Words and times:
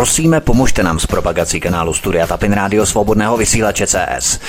Prosíme, 0.00 0.40
pomožte 0.40 0.82
nám 0.82 0.98
s 0.98 1.06
propagací 1.06 1.60
kanálu 1.60 1.94
Studia 1.94 2.26
Tapin 2.26 2.52
Rádio 2.52 2.86
Svobodného 2.86 3.36
vysílače 3.36 3.86
CS. 3.86 4.40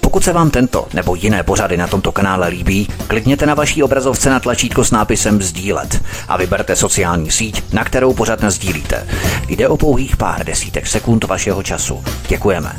Pokud 0.00 0.24
se 0.24 0.32
vám 0.32 0.50
tento 0.50 0.86
nebo 0.94 1.14
jiné 1.14 1.42
pořady 1.42 1.76
na 1.76 1.86
tomto 1.86 2.12
kanále 2.12 2.48
líbí, 2.48 2.88
klikněte 3.06 3.46
na 3.46 3.54
vaší 3.54 3.82
obrazovce 3.82 4.30
na 4.30 4.40
tlačítko 4.40 4.84
s 4.84 4.90
nápisem 4.90 5.42
Sdílet 5.42 6.02
a 6.28 6.36
vyberte 6.36 6.76
sociální 6.76 7.30
síť, 7.30 7.72
na 7.72 7.84
kterou 7.84 8.14
pořád 8.14 8.44
sdílíte. 8.48 9.06
Jde 9.48 9.68
o 9.68 9.76
pouhých 9.76 10.16
pár 10.16 10.46
desítek 10.46 10.86
sekund 10.86 11.24
vašeho 11.24 11.62
času. 11.62 12.04
Děkujeme. 12.28 12.72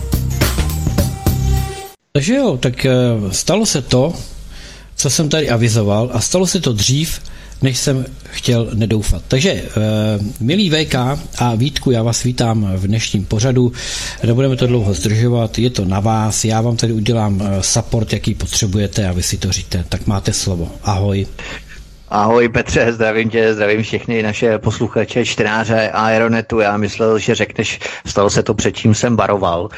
Takže 2.12 2.36
jo, 2.36 2.58
tak 2.58 2.86
eh, 2.86 2.94
stalo 3.32 3.66
se 3.66 3.82
to, 3.82 4.14
co 4.96 5.10
jsem 5.10 5.30
tady 5.30 5.50
avizoval 5.50 6.10
a 6.14 6.20
stalo 6.20 6.48
se 6.48 6.60
to 6.60 6.74
dřív, 6.74 7.20
než 7.62 7.78
jsem 7.78 8.06
chtěl 8.30 8.70
nedoufat. 8.74 9.22
Takže, 9.28 9.54
uh, 9.54 10.26
milý 10.40 10.70
VK 10.70 10.96
a 11.40 11.56
Vítku, 11.56 11.92
já 11.92 12.04
vás 12.04 12.24
vítám 12.24 12.74
v 12.76 12.88
dnešním 12.88 13.26
pořadu. 13.26 13.72
Nebudeme 14.24 14.56
to 14.56 14.68
dlouho 14.68 14.94
zdržovat, 14.94 15.60
je 15.60 15.70
to 15.70 15.86
na 15.86 16.00
vás. 16.00 16.46
Já 16.46 16.62
vám 16.62 16.78
tady 16.78 16.94
udělám 16.94 17.42
uh, 17.42 17.48
support, 17.62 18.14
jaký 18.14 18.34
potřebujete 18.34 19.08
a 19.08 19.12
vy 19.12 19.24
si 19.24 19.38
to 19.38 19.52
říte. 19.52 19.86
Tak 19.90 20.08
máte 20.08 20.34
slovo. 20.34 20.72
Ahoj. 20.84 21.28
Ahoj 22.10 22.50
Petře, 22.50 22.94
zdravím 22.94 23.30
tě, 23.30 23.54
zdravím 23.54 23.84
všechny 23.84 24.24
naše 24.24 24.58
posluchače, 24.58 25.26
čtenáře 25.26 25.90
Aeronetu. 25.94 26.60
Já 26.60 26.78
myslel, 26.78 27.20
že 27.20 27.36
řekneš, 27.36 27.80
stalo 28.06 28.30
se 28.30 28.44
to 28.44 28.54
předtím 28.54 28.96
jsem 28.96 29.16
varoval. 29.16 29.70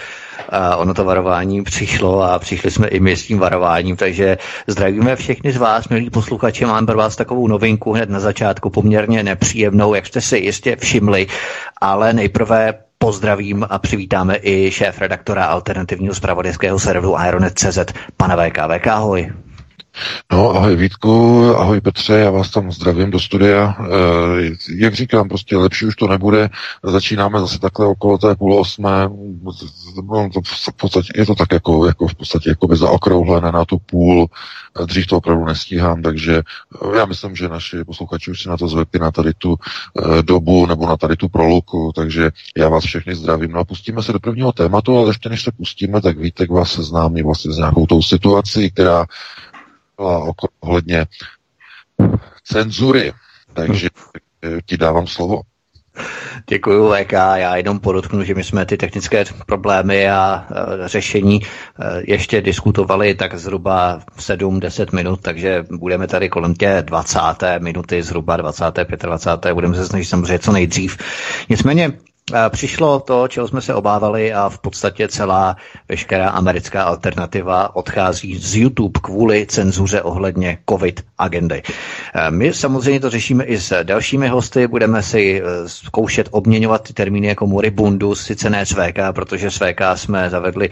A 0.50 0.76
ono 0.76 0.94
to 0.94 1.05
varování 1.05 1.64
přišlo 1.64 2.23
a 2.23 2.40
přišli 2.40 2.72
jsme 2.72 2.88
i 2.88 3.00
my 3.00 3.18
s 3.18 3.26
tím 3.28 3.40
varováním, 3.40 3.96
takže 3.96 4.38
zdravíme 4.68 5.16
všechny 5.16 5.52
z 5.52 5.58
vás, 5.58 5.88
milí 5.90 6.09
posluchači. 6.09 6.66
Mám 6.66 6.86
pro 6.86 6.98
vás 6.98 7.16
takovou 7.16 7.48
novinku 7.48 7.94
hned 7.94 8.09
na 8.09 8.20
začátku, 8.20 8.70
poměrně 8.70 9.23
nepříjemnou, 9.23 9.94
jak 9.94 10.06
jste 10.06 10.22
si 10.22 10.38
jistě 10.38 10.76
všimli, 10.76 11.28
ale 11.82 12.14
nejprve 12.14 12.73
pozdravím 12.98 13.66
a 13.70 13.80
přivítáme 13.80 14.38
i 14.42 14.72
šéf 14.72 15.02
redaktora 15.02 15.45
alternativního 15.45 16.16
zpravodajského 16.16 16.80
serveru 16.80 17.17
Aeronet.cz, 17.17 17.78
pana 18.17 18.36
VK. 18.38 18.58
VK, 18.78 18.88
ahoj. 18.88 19.31
No, 20.31 20.49
ahoj 20.49 20.75
Vítku, 20.75 21.44
ahoj 21.58 21.81
Petře, 21.81 22.13
já 22.13 22.31
vás 22.31 22.52
tam 22.52 22.72
zdravím 22.72 23.11
do 23.11 23.19
studia. 23.19 23.77
E, 23.80 24.75
jak 24.75 24.94
říkám, 24.94 25.30
prostě 25.30 25.58
lepší 25.58 25.86
už 25.86 25.95
to 25.95 26.08
nebude. 26.08 26.49
Začínáme 26.83 27.39
zase 27.39 27.59
takhle 27.59 27.88
okolo 27.88 28.17
té 28.17 28.36
půl 28.36 28.59
osmé. 28.59 29.09
No, 30.03 30.30
to 30.33 30.41
v 30.41 30.73
podstatě, 30.77 31.14
je 31.16 31.25
to 31.25 31.36
tak 31.36 31.52
jako, 31.52 31.86
jako 31.86 32.08
v 32.08 32.16
podstatě 32.16 32.49
jako 32.49 32.67
by 32.67 32.75
zaokrouhlené 32.75 33.52
na 33.52 33.66
tu 33.66 33.77
půl. 33.77 34.27
Dřív 34.86 35.08
to 35.08 35.17
opravdu 35.17 35.45
nestíhám, 35.45 36.02
takže 36.02 36.36
eh, 36.38 36.97
já 36.97 37.05
myslím, 37.05 37.36
že 37.36 37.49
naši 37.49 37.83
posluchači 37.83 38.31
už 38.31 38.41
si 38.41 38.49
na 38.49 38.58
to 38.58 38.67
zvykli 38.67 38.99
na 38.99 39.11
tady 39.11 39.33
tu 39.33 39.55
e, 39.55 40.23
dobu 40.23 40.66
nebo 40.66 40.88
na 40.88 40.97
tady 40.97 41.16
tu 41.16 41.30
proluku, 41.30 41.91
takže 41.95 42.31
já 42.58 42.69
vás 42.69 42.83
všechny 42.83 43.16
zdravím. 43.16 43.52
No 43.52 43.59
a 43.59 43.64
pustíme 43.64 44.03
se 44.03 44.14
do 44.14 44.19
prvního 44.19 44.52
tématu, 44.52 44.97
ale 44.97 45.09
ještě 45.09 45.30
než 45.30 45.44
se 45.44 45.52
pustíme, 45.52 46.02
tak 46.02 46.17
Vítek 46.17 46.52
vás 46.52 46.71
seznámí 46.71 47.23
vlastně 47.23 47.53
s 47.53 47.58
nějakou 47.58 47.86
tou 47.86 48.02
situací, 48.02 48.71
která 48.71 49.05
ohledně 50.59 51.05
cenzury. 52.44 53.13
Takže 53.53 53.89
ti 54.66 54.77
dávám 54.77 55.08
slovo. 55.08 55.41
Děkuji, 56.47 56.91
VK. 56.94 57.11
Já 57.11 57.55
jenom 57.55 57.80
podotknu, 57.80 58.23
že 58.23 58.36
my 58.36 58.44
jsme 58.44 58.66
ty 58.66 58.77
technické 58.77 59.25
problémy 59.45 60.09
a 60.09 60.45
e, 60.86 60.88
řešení 60.88 61.41
e, 61.41 61.45
ještě 62.11 62.41
diskutovali 62.41 63.16
tak 63.16 63.36
zhruba 63.38 63.99
7-10 64.17 64.95
minut, 64.95 65.21
takže 65.21 65.66
budeme 65.71 66.08
tady 66.08 66.30
kolem 66.30 66.53
tě 66.53 66.81
20. 66.86 67.19
minuty, 67.59 68.03
zhruba 68.03 68.38
20. 68.38 68.66
25. 69.03 69.53
Budeme 69.53 69.75
se 69.75 69.86
snažit 69.88 70.05
samozřejmě 70.05 70.39
co 70.39 70.52
nejdřív. 70.52 70.97
Nicméně 71.49 71.91
Přišlo 72.50 73.00
to, 73.00 73.28
čeho 73.28 73.48
jsme 73.48 73.62
se 73.62 73.74
obávali 73.74 74.34
a 74.34 74.50
v 74.50 74.60
podstatě 74.60 75.08
celá 75.08 75.58
veškerá 75.90 76.30
americká 76.30 76.84
alternativa 76.84 77.76
odchází 77.76 78.38
z 78.38 78.56
YouTube 78.56 79.00
kvůli 79.04 79.45
cenzuře 79.45 80.02
ohledně 80.02 80.58
COVID 80.70 81.04
agendy. 81.17 81.62
My 82.30 82.54
samozřejmě 82.54 83.00
to 83.00 83.10
řešíme 83.10 83.44
i 83.44 83.58
s 83.58 83.83
dalšími 83.83 84.28
hosty, 84.28 84.67
budeme 84.67 85.04
si 85.04 85.42
e, 85.42 85.70
zkoušet 85.70 86.28
obměňovat 86.32 86.83
ty 86.83 86.94
termíny 86.94 87.28
jako 87.28 87.48
moribundus, 87.48 88.22
sice 88.26 88.50
ne 88.50 88.66
SVK, 88.66 89.00
protože 89.12 89.52
SVK 89.52 89.82
jsme 89.95 90.30
zavedli 90.30 90.70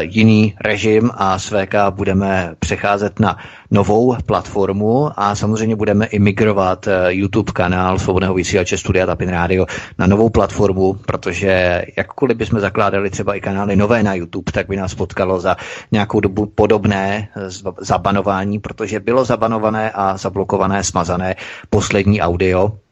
jiný 0.00 0.54
režim 0.64 1.10
a 1.14 1.38
SVK 1.38 1.74
budeme 1.90 2.54
přecházet 2.58 3.20
na 3.20 3.38
novou 3.74 4.16
platformu 4.26 5.10
a 5.16 5.34
samozřejmě 5.34 5.76
budeme 5.76 6.06
i 6.06 6.18
migrovat 6.18 6.86
eh, 6.86 7.12
YouTube 7.14 7.52
kanál 7.52 7.98
Svobodného 7.98 8.34
vysílače 8.34 8.78
Studia 8.78 9.06
Tapin 9.06 9.28
Radio 9.28 9.66
na 9.98 10.06
novou 10.06 10.30
platformu, 10.30 10.94
protože 10.94 11.84
jakkoliv 11.96 12.36
bychom 12.36 12.60
zakládali 12.60 13.10
třeba 13.10 13.34
i 13.34 13.40
kanály 13.40 13.76
nové 13.76 14.02
na 14.02 14.14
YouTube, 14.14 14.52
tak 14.52 14.68
by 14.68 14.76
nás 14.76 14.94
potkalo 14.94 15.40
za 15.40 15.56
nějakou 15.92 16.20
dobu 16.20 16.46
podobné 16.46 17.28
eh, 17.36 17.50
zabanování, 17.80 18.58
protože 18.58 19.00
bylo 19.00 19.24
zabanované 19.24 19.90
a 19.90 20.16
zablokované, 20.16 20.84
smazané 20.84 21.34
poslední 21.70 22.20
audio 22.20 22.83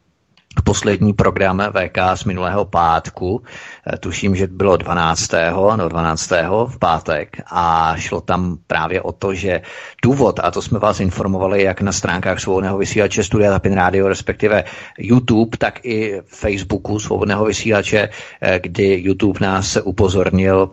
poslední 0.64 1.12
program 1.12 1.62
VK 1.72 1.98
z 2.14 2.24
minulého 2.24 2.64
pátku, 2.64 3.42
eh, 3.86 3.98
tuším, 3.98 4.36
že 4.36 4.46
bylo 4.46 4.76
12. 4.76 5.70
ano 5.70 5.88
12. 5.88 6.66
v 6.66 6.78
pátek 6.78 7.36
a 7.50 7.94
šlo 7.96 8.20
tam 8.20 8.56
právě 8.66 9.02
o 9.02 9.12
to, 9.12 9.34
že 9.34 9.60
důvod, 10.02 10.40
a 10.42 10.50
to 10.50 10.62
jsme 10.62 10.78
vás 10.78 11.00
informovali 11.00 11.62
jak 11.62 11.80
na 11.80 11.92
stránkách 11.92 12.40
svobodného 12.40 12.78
vysílače 12.78 13.24
Studia 13.24 13.50
Tapin 13.50 13.74
Radio, 13.74 14.08
respektive 14.08 14.64
YouTube, 14.98 15.56
tak 15.58 15.80
i 15.84 16.20
Facebooku 16.26 16.98
svobodného 16.98 17.44
vysílače, 17.44 18.08
eh, 18.40 18.60
kdy 18.62 19.00
YouTube 19.04 19.38
nás 19.40 19.78
upozornil 19.84 20.70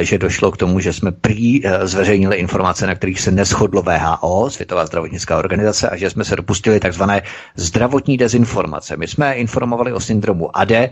že 0.00 0.18
došlo 0.18 0.50
k 0.52 0.56
tomu, 0.56 0.80
že 0.80 0.92
jsme 0.92 1.12
prý 1.12 1.66
eh, 1.66 1.86
zveřejnili 1.86 2.36
informace, 2.36 2.86
na 2.86 2.94
kterých 2.94 3.20
se 3.20 3.30
neschodlo 3.30 3.82
VHO, 3.82 4.50
Světová 4.50 4.86
zdravotnická 4.86 5.38
organizace, 5.38 5.88
a 5.88 5.96
že 5.96 6.10
jsme 6.10 6.24
se 6.24 6.36
dopustili 6.36 6.80
takzvané 6.80 7.22
zdravotní 7.56 8.16
dezinformace. 8.16 8.96
My 8.96 9.08
jsme 9.08 9.34
informovali 9.34 9.92
o 9.92 10.00
syndromu 10.00 10.56
ADE, 10.56 10.90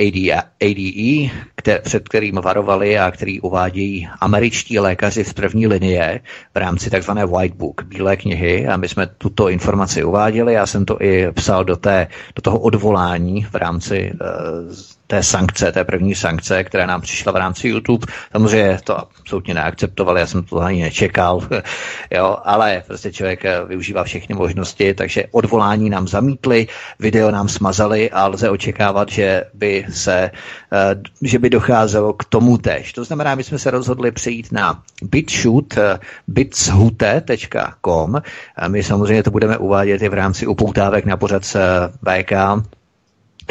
ADE, 0.00 1.30
které, 1.54 1.78
před 1.78 2.08
kterým 2.08 2.34
varovali 2.34 2.98
a 2.98 3.10
který 3.10 3.40
uvádějí 3.40 4.08
američtí 4.20 4.78
lékaři 4.78 5.24
z 5.24 5.32
první 5.32 5.66
linie 5.66 6.20
v 6.54 6.56
rámci 6.58 6.90
tzv. 6.90 7.10
White 7.10 7.54
Book, 7.54 7.82
Bílé 7.82 8.16
knihy 8.16 8.66
a 8.66 8.76
my 8.76 8.88
jsme 8.88 9.06
tuto 9.06 9.48
informaci 9.48 10.04
uváděli, 10.04 10.52
já 10.52 10.66
jsem 10.66 10.84
to 10.84 11.02
i 11.02 11.32
psal 11.32 11.64
do, 11.64 11.76
té, 11.76 12.06
do 12.36 12.42
toho 12.42 12.58
odvolání 12.58 13.42
v 13.42 13.54
rámci 13.54 14.12
uh, 14.14 14.74
té 15.10 15.22
sankce, 15.22 15.72
té 15.72 15.84
první 15.84 16.14
sankce, 16.14 16.64
která 16.64 16.86
nám 16.86 17.00
přišla 17.00 17.32
v 17.32 17.36
rámci 17.36 17.68
YouTube. 17.68 18.06
Samozřejmě 18.32 18.78
to 18.84 18.98
absolutně 18.98 19.54
neakceptovali, 19.54 20.20
já 20.20 20.26
jsem 20.26 20.42
to 20.42 20.60
ani 20.60 20.82
nečekal, 20.82 21.42
jo, 22.10 22.36
ale 22.44 22.82
prostě 22.86 23.12
člověk 23.12 23.44
eh, 23.44 23.64
využívá 23.66 24.04
všechny 24.04 24.34
možnosti, 24.34 24.94
takže 24.94 25.24
odvolání 25.30 25.90
nám 25.90 26.08
zamítli, 26.08 26.66
video 26.98 27.30
nám 27.30 27.48
smazali 27.48 28.10
a 28.10 28.26
lze 28.26 28.50
očekávat, 28.50 29.08
že 29.08 29.44
by 29.54 29.86
se, 29.90 30.30
eh, 30.72 30.96
že 31.22 31.38
by 31.38 31.50
docházelo 31.50 32.12
k 32.12 32.24
tomu 32.24 32.58
tež. 32.58 32.92
To 32.92 33.04
znamená, 33.04 33.34
my 33.34 33.44
jsme 33.44 33.58
se 33.58 33.70
rozhodli 33.70 34.10
přejít 34.10 34.52
na 34.52 34.82
bitshoot, 35.02 35.78
eh, 35.78 35.98
bitshute.com. 36.26 38.22
My 38.68 38.82
samozřejmě 38.82 39.22
to 39.22 39.30
budeme 39.30 39.58
uvádět 39.58 40.02
i 40.02 40.08
v 40.08 40.14
rámci 40.14 40.46
upoutávek 40.46 41.04
na 41.04 41.16
pořad 41.16 41.42
VK, 42.02 42.32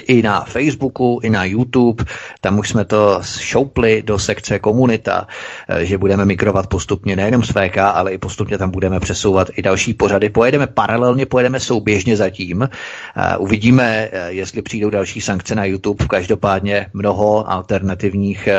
i 0.08 0.22
na 0.22 0.42
Facebooku, 0.42 1.20
i 1.24 1.30
na 1.30 1.46
YouTube. 1.46 2.04
Tam 2.42 2.60
už 2.60 2.70
jsme 2.70 2.86
to 2.86 3.22
šoupli 3.40 4.04
do 4.06 4.20
sekce 4.20 4.60
komunita, 4.60 5.28
eh, 5.70 5.86
že 5.86 5.98
budeme 5.98 6.26
migrovat 6.26 6.68
postupně 6.68 7.16
nejenom 7.16 7.44
z 7.44 7.50
VK, 7.50 7.78
ale 7.78 8.14
i 8.14 8.18
postupně 8.18 8.58
tam 8.58 8.72
budeme 8.72 9.00
přesouvat 9.00 9.48
i 9.56 9.62
další 9.62 9.94
pořady. 9.94 10.30
Pojedeme 10.30 10.68
paralelně, 10.68 11.26
pojedeme 11.26 11.60
souběžně 11.60 12.18
zatím. 12.18 12.64
Eh, 12.64 13.38
uvidíme, 13.38 14.10
eh, 14.12 14.32
jestli 14.32 14.62
přijdou 14.62 14.90
další 14.90 15.22
sankce 15.22 15.56
na 15.56 15.66
YouTube. 15.66 16.06
Každopádně 16.08 16.88
mnoho 16.94 17.52
alternativních 17.52 18.50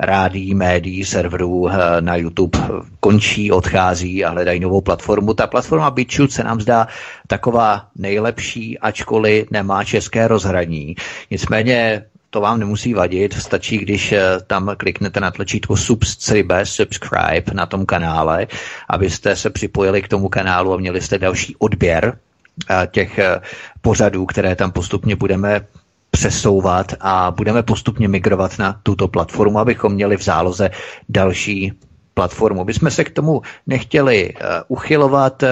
rádí, 0.00 0.54
médií, 0.54 1.04
serverů 1.04 1.68
na 2.00 2.16
YouTube 2.16 2.58
končí, 3.00 3.52
odchází 3.52 4.24
a 4.24 4.30
hledají 4.30 4.60
novou 4.60 4.80
platformu. 4.80 5.34
Ta 5.34 5.46
platforma 5.46 5.90
BitChute 5.90 6.32
se 6.32 6.44
nám 6.44 6.60
zdá 6.60 6.86
taková 7.26 7.86
nejlepší, 7.96 8.78
ačkoliv 8.78 9.50
nemá 9.50 9.84
české 9.84 10.28
rozhraní. 10.28 10.71
Nicméně 11.30 12.04
to 12.30 12.40
vám 12.40 12.58
nemusí 12.60 12.94
vadit, 12.94 13.34
stačí, 13.34 13.78
když 13.78 14.12
eh, 14.12 14.22
tam 14.46 14.70
kliknete 14.76 15.20
na 15.20 15.30
tlačítko 15.30 15.76
subscribe, 15.76 16.66
subscribe 16.66 17.52
na 17.54 17.66
tom 17.66 17.86
kanále, 17.86 18.46
abyste 18.88 19.36
se 19.36 19.50
připojili 19.50 20.02
k 20.02 20.08
tomu 20.08 20.28
kanálu 20.28 20.72
a 20.72 20.76
měli 20.76 21.00
jste 21.00 21.18
další 21.18 21.56
odběr 21.58 22.18
eh, 22.70 22.88
těch 22.90 23.18
eh, 23.18 23.40
pořadů, 23.80 24.26
které 24.26 24.56
tam 24.56 24.72
postupně 24.72 25.16
budeme 25.16 25.60
přesouvat 26.10 26.94
a 27.00 27.30
budeme 27.30 27.62
postupně 27.62 28.08
migrovat 28.08 28.58
na 28.58 28.80
tuto 28.82 29.08
platformu, 29.08 29.58
abychom 29.58 29.92
měli 29.92 30.16
v 30.16 30.22
záloze 30.22 30.70
další 31.08 31.72
platformu. 32.14 32.64
My 32.64 32.74
jsme 32.74 32.90
se 32.90 33.04
k 33.04 33.10
tomu 33.10 33.42
nechtěli 33.66 34.34
uh, 34.34 34.46
uchylovat, 34.68 35.42
uh, 35.42 35.48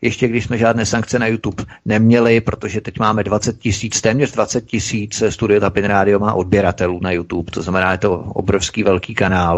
ještě 0.00 0.28
když 0.28 0.44
jsme 0.44 0.58
žádné 0.58 0.86
sankce 0.86 1.18
na 1.18 1.26
YouTube 1.26 1.64
neměli, 1.84 2.40
protože 2.40 2.80
teď 2.80 2.98
máme 2.98 3.24
20 3.24 3.58
tisíc, 3.58 4.00
téměř 4.00 4.32
20 4.32 4.66
tisíc 4.66 5.22
Studio 5.28 5.60
Tapin 5.60 5.84
Radio 5.84 6.18
má 6.18 6.32
odběratelů 6.32 7.00
na 7.02 7.10
YouTube, 7.12 7.50
to 7.50 7.62
znamená, 7.62 7.92
je 7.92 7.98
to 7.98 8.12
obrovský 8.18 8.82
velký 8.82 9.14
kanál 9.14 9.56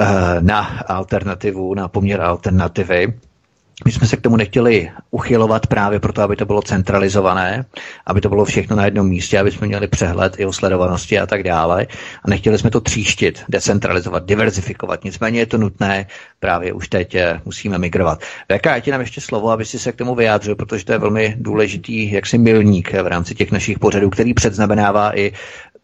uh, 0.00 0.06
na 0.40 0.60
alternativu, 0.86 1.74
na 1.74 1.88
poměr 1.88 2.20
alternativy. 2.20 3.14
My 3.84 3.92
jsme 3.92 4.06
se 4.06 4.16
k 4.16 4.20
tomu 4.20 4.36
nechtěli 4.36 4.90
uchylovat 5.10 5.66
právě 5.66 6.00
proto, 6.00 6.22
aby 6.22 6.36
to 6.36 6.46
bylo 6.46 6.62
centralizované, 6.62 7.64
aby 8.06 8.20
to 8.20 8.28
bylo 8.28 8.44
všechno 8.44 8.76
na 8.76 8.84
jednom 8.84 9.08
místě, 9.08 9.38
aby 9.38 9.50
jsme 9.52 9.66
měli 9.66 9.88
přehled 9.88 10.34
i 10.40 10.46
o 10.46 10.52
sledovanosti 10.52 11.18
a 11.18 11.26
tak 11.26 11.42
dále. 11.42 11.86
A 12.24 12.30
nechtěli 12.30 12.58
jsme 12.58 12.70
to 12.70 12.80
tříštit, 12.80 13.44
decentralizovat, 13.48 14.24
diverzifikovat. 14.26 15.04
Nicméně 15.04 15.38
je 15.40 15.46
to 15.46 15.58
nutné, 15.58 16.06
právě 16.40 16.72
už 16.72 16.88
teď 16.88 17.14
eh, 17.14 17.40
musíme 17.44 17.78
migrovat. 17.78 18.20
VK, 18.56 18.66
já 18.66 18.80
ti 18.80 18.90
nám 18.90 19.00
ještě 19.00 19.20
slovo, 19.20 19.50
aby 19.50 19.64
si 19.64 19.78
se 19.78 19.92
k 19.92 19.96
tomu 19.96 20.14
vyjádřil, 20.14 20.54
protože 20.56 20.84
to 20.84 20.92
je 20.92 20.98
velmi 20.98 21.34
důležitý 21.38 22.12
jaksi 22.12 22.38
milník 22.38 22.92
v 22.92 23.06
rámci 23.06 23.34
těch 23.34 23.52
našich 23.52 23.78
pořadů, 23.78 24.10
který 24.10 24.34
předznamenává 24.34 25.18
i 25.18 25.32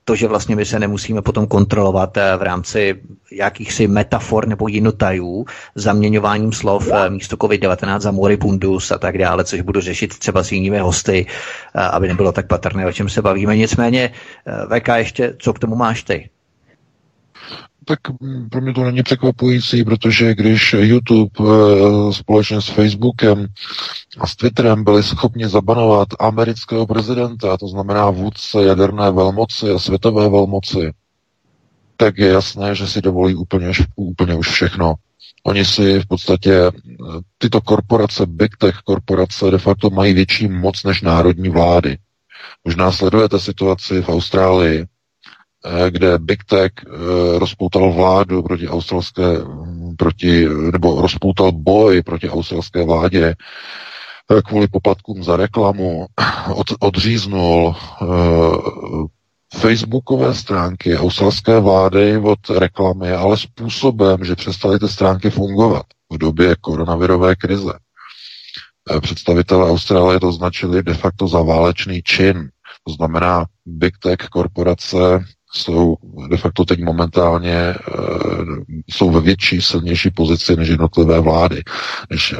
to, 0.08 0.16
že 0.16 0.28
vlastně 0.28 0.56
my 0.56 0.64
se 0.64 0.78
nemusíme 0.80 1.22
potom 1.22 1.46
kontrolovat 1.46 2.16
eh, 2.16 2.36
v 2.36 2.42
rámci 2.42 3.00
jakýchsi 3.32 3.86
metafor 3.88 4.48
nebo 4.48 4.68
jinotajů, 4.68 5.44
zaměňováním 5.74 6.52
slov 6.52 6.88
eh, 6.88 7.10
místo 7.10 7.36
COVID-19 7.36 8.00
za 8.00 8.10
moribundus 8.10 8.90
a 8.90 8.98
tak 8.98 9.18
dále, 9.18 9.44
což 9.44 9.60
budu 9.60 9.80
řešit 9.80 10.18
třeba 10.18 10.42
s 10.42 10.52
jinými 10.52 10.78
hosty, 10.78 11.26
eh, 11.28 11.80
aby 11.80 12.08
nebylo 12.08 12.32
tak 12.32 12.46
patrné, 12.46 12.86
o 12.86 12.92
čem 12.92 13.08
se 13.08 13.22
bavíme. 13.22 13.56
Nicméně, 13.56 14.10
VK, 14.68 14.88
ještě 14.96 15.34
co 15.38 15.52
k 15.52 15.58
tomu 15.58 15.76
máš 15.76 16.02
ty? 16.02 16.28
Tak 17.88 17.98
pro 18.50 18.60
mě 18.60 18.72
to 18.72 18.84
není 18.84 19.02
překvapující, 19.02 19.84
protože 19.84 20.34
když 20.34 20.72
YouTube 20.72 21.30
eh, 21.40 22.12
společně 22.12 22.60
s 22.60 22.68
Facebookem 22.68 23.46
a 24.18 24.26
s 24.26 24.36
Twitterem 24.36 24.84
byli 24.84 25.02
schopni 25.02 25.48
zabanovat 25.48 26.08
amerického 26.18 26.86
prezidenta, 26.86 27.56
to 27.56 27.68
znamená 27.68 28.10
vůdce 28.10 28.64
jaderné 28.64 29.10
velmoci 29.10 29.70
a 29.70 29.78
světové 29.78 30.28
velmoci, 30.28 30.92
tak 31.96 32.18
je 32.18 32.28
jasné, 32.28 32.74
že 32.74 32.86
si 32.86 33.02
dovolí 33.02 33.34
úplně, 33.34 33.72
úplně 33.96 34.34
už 34.34 34.48
všechno. 34.48 34.94
Oni 35.44 35.64
si 35.64 36.00
v 36.00 36.06
podstatě, 36.06 36.54
eh, 36.54 36.70
tyto 37.38 37.60
korporace, 37.60 38.26
big 38.26 38.56
tech 38.56 38.76
korporace, 38.84 39.50
de 39.50 39.58
facto 39.58 39.90
mají 39.90 40.14
větší 40.14 40.48
moc 40.48 40.84
než 40.84 41.02
národní 41.02 41.48
vlády. 41.48 41.98
Možná 42.64 42.92
sledujete 42.92 43.40
situaci 43.40 44.02
v 44.02 44.08
Austrálii, 44.08 44.86
kde 45.90 46.18
Big 46.18 46.44
Tech 46.44 46.72
eh, 46.86 47.38
rozpoutal 47.38 47.92
vládu 47.92 48.42
proti 48.42 48.68
australské, 48.68 49.38
mm, 49.38 49.96
proti, 49.96 50.48
nebo 50.72 51.00
rozpoutal 51.02 51.52
boj 51.52 52.02
proti 52.02 52.30
australské 52.30 52.84
vládě 52.84 53.34
eh, 54.30 54.42
kvůli 54.42 54.68
poplatkům 54.68 55.24
za 55.24 55.36
reklamu, 55.36 56.06
od, 56.54 56.66
odříznul 56.80 57.74
facebookové 59.54 60.34
stránky 60.34 60.96
australské 60.98 61.60
vlády 61.60 62.18
od 62.18 62.50
reklamy, 62.58 63.12
ale 63.12 63.36
způsobem, 63.36 64.24
že 64.24 64.36
přestaly 64.36 64.78
ty 64.78 64.88
stránky 64.88 65.30
fungovat 65.30 65.86
v 66.12 66.18
době 66.18 66.56
koronavirové 66.60 67.36
krize. 67.36 67.72
Představitelé 69.00 69.70
Austrálie 69.70 70.20
to 70.20 70.32
značili 70.32 70.82
de 70.82 70.94
facto 70.94 71.28
za 71.28 71.42
válečný 71.42 72.02
čin. 72.02 72.48
To 72.86 72.92
znamená, 72.92 73.44
Big 73.66 73.98
Tech 74.02 74.28
korporace 74.30 75.24
jsou 75.52 75.96
de 76.28 76.36
facto 76.36 76.64
teď 76.64 76.84
momentálně 76.84 77.54
e, 77.54 77.74
jsou 78.88 79.10
ve 79.10 79.20
větší, 79.20 79.62
silnější 79.62 80.10
pozici 80.10 80.56
než 80.56 80.68
jednotlivé 80.68 81.20
vlády, 81.20 81.62
než 82.10 82.34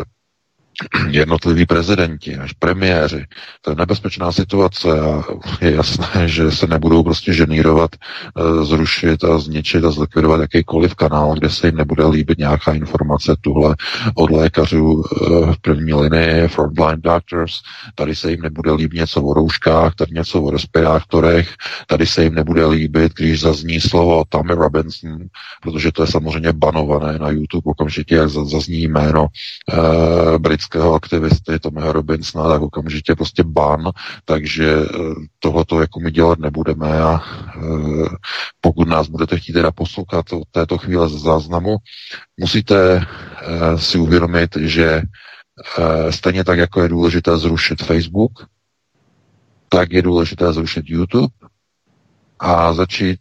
jednotliví 1.10 1.66
prezidenti, 1.66 2.36
až 2.36 2.52
premiéři. 2.52 3.26
To 3.60 3.70
je 3.70 3.76
nebezpečná 3.76 4.32
situace 4.32 5.00
a 5.00 5.24
je 5.60 5.74
jasné, 5.74 6.08
že 6.28 6.50
se 6.50 6.66
nebudou 6.66 7.02
prostě 7.02 7.32
ženírovat, 7.32 7.90
eh, 7.94 8.64
zrušit 8.64 9.24
a 9.24 9.38
zničit 9.38 9.84
a 9.84 9.90
zlikvidovat 9.90 10.40
jakýkoliv 10.40 10.94
kanál, 10.94 11.34
kde 11.34 11.50
se 11.50 11.66
jim 11.66 11.76
nebude 11.76 12.06
líbit 12.06 12.38
nějaká 12.38 12.72
informace. 12.72 13.36
Tuhle 13.40 13.76
od 14.14 14.30
lékařů 14.30 15.04
eh, 15.04 15.26
v 15.52 15.56
první 15.62 15.94
linii, 15.94 16.48
frontline 16.48 16.96
doctors, 16.96 17.52
tady 17.94 18.14
se 18.14 18.30
jim 18.30 18.40
nebude 18.40 18.72
líbit 18.72 18.98
něco 18.98 19.22
o 19.22 19.34
rouškách, 19.34 19.94
tady 19.94 20.14
něco 20.14 20.42
o 20.42 20.50
respirátorech, 20.50 21.54
tady 21.86 22.06
se 22.06 22.24
jim 22.24 22.34
nebude 22.34 22.66
líbit, 22.66 23.12
když 23.14 23.40
zazní 23.40 23.80
slovo 23.80 24.24
Tommy 24.28 24.54
Robinson, 24.54 25.18
protože 25.62 25.92
to 25.92 26.02
je 26.02 26.06
samozřejmě 26.06 26.52
banované 26.52 27.18
na 27.18 27.30
YouTube 27.30 27.62
okamžitě, 27.70 28.14
jak 28.14 28.28
zazní 28.28 28.82
jméno 28.82 29.26
uh, 29.26 30.38
britské 30.38 30.67
politického 30.68 30.94
aktivisty 30.94 31.58
Tomeho 31.58 31.92
Robinsona, 31.92 32.48
tak 32.48 32.62
okamžitě 32.62 33.14
prostě 33.14 33.42
ban, 33.44 33.90
takže 34.24 34.76
eh, 34.82 34.96
tohle 35.38 35.64
to 35.64 35.80
jako 35.80 36.00
my 36.00 36.10
dělat 36.10 36.38
nebudeme 36.38 37.00
a 37.02 37.20
eh, 37.56 38.08
pokud 38.60 38.88
nás 38.88 39.08
budete 39.08 39.38
chtít 39.38 39.52
teda 39.52 39.70
poslouchat 39.72 40.32
od 40.32 40.48
této 40.50 40.78
chvíle 40.78 41.08
z 41.08 41.12
záznamu, 41.12 41.76
musíte 42.36 43.00
eh, 43.00 43.78
si 43.78 43.98
uvědomit, 43.98 44.56
že 44.56 45.02
stejně 46.10 46.44
tak, 46.44 46.58
jako 46.58 46.82
je 46.82 46.88
důležité 46.88 47.38
zrušit 47.38 47.82
Facebook, 47.82 48.32
tak 49.68 49.92
je 49.92 50.02
důležité 50.02 50.52
zrušit 50.52 50.84
YouTube 50.88 51.34
a 52.38 52.72
začít 52.72 53.18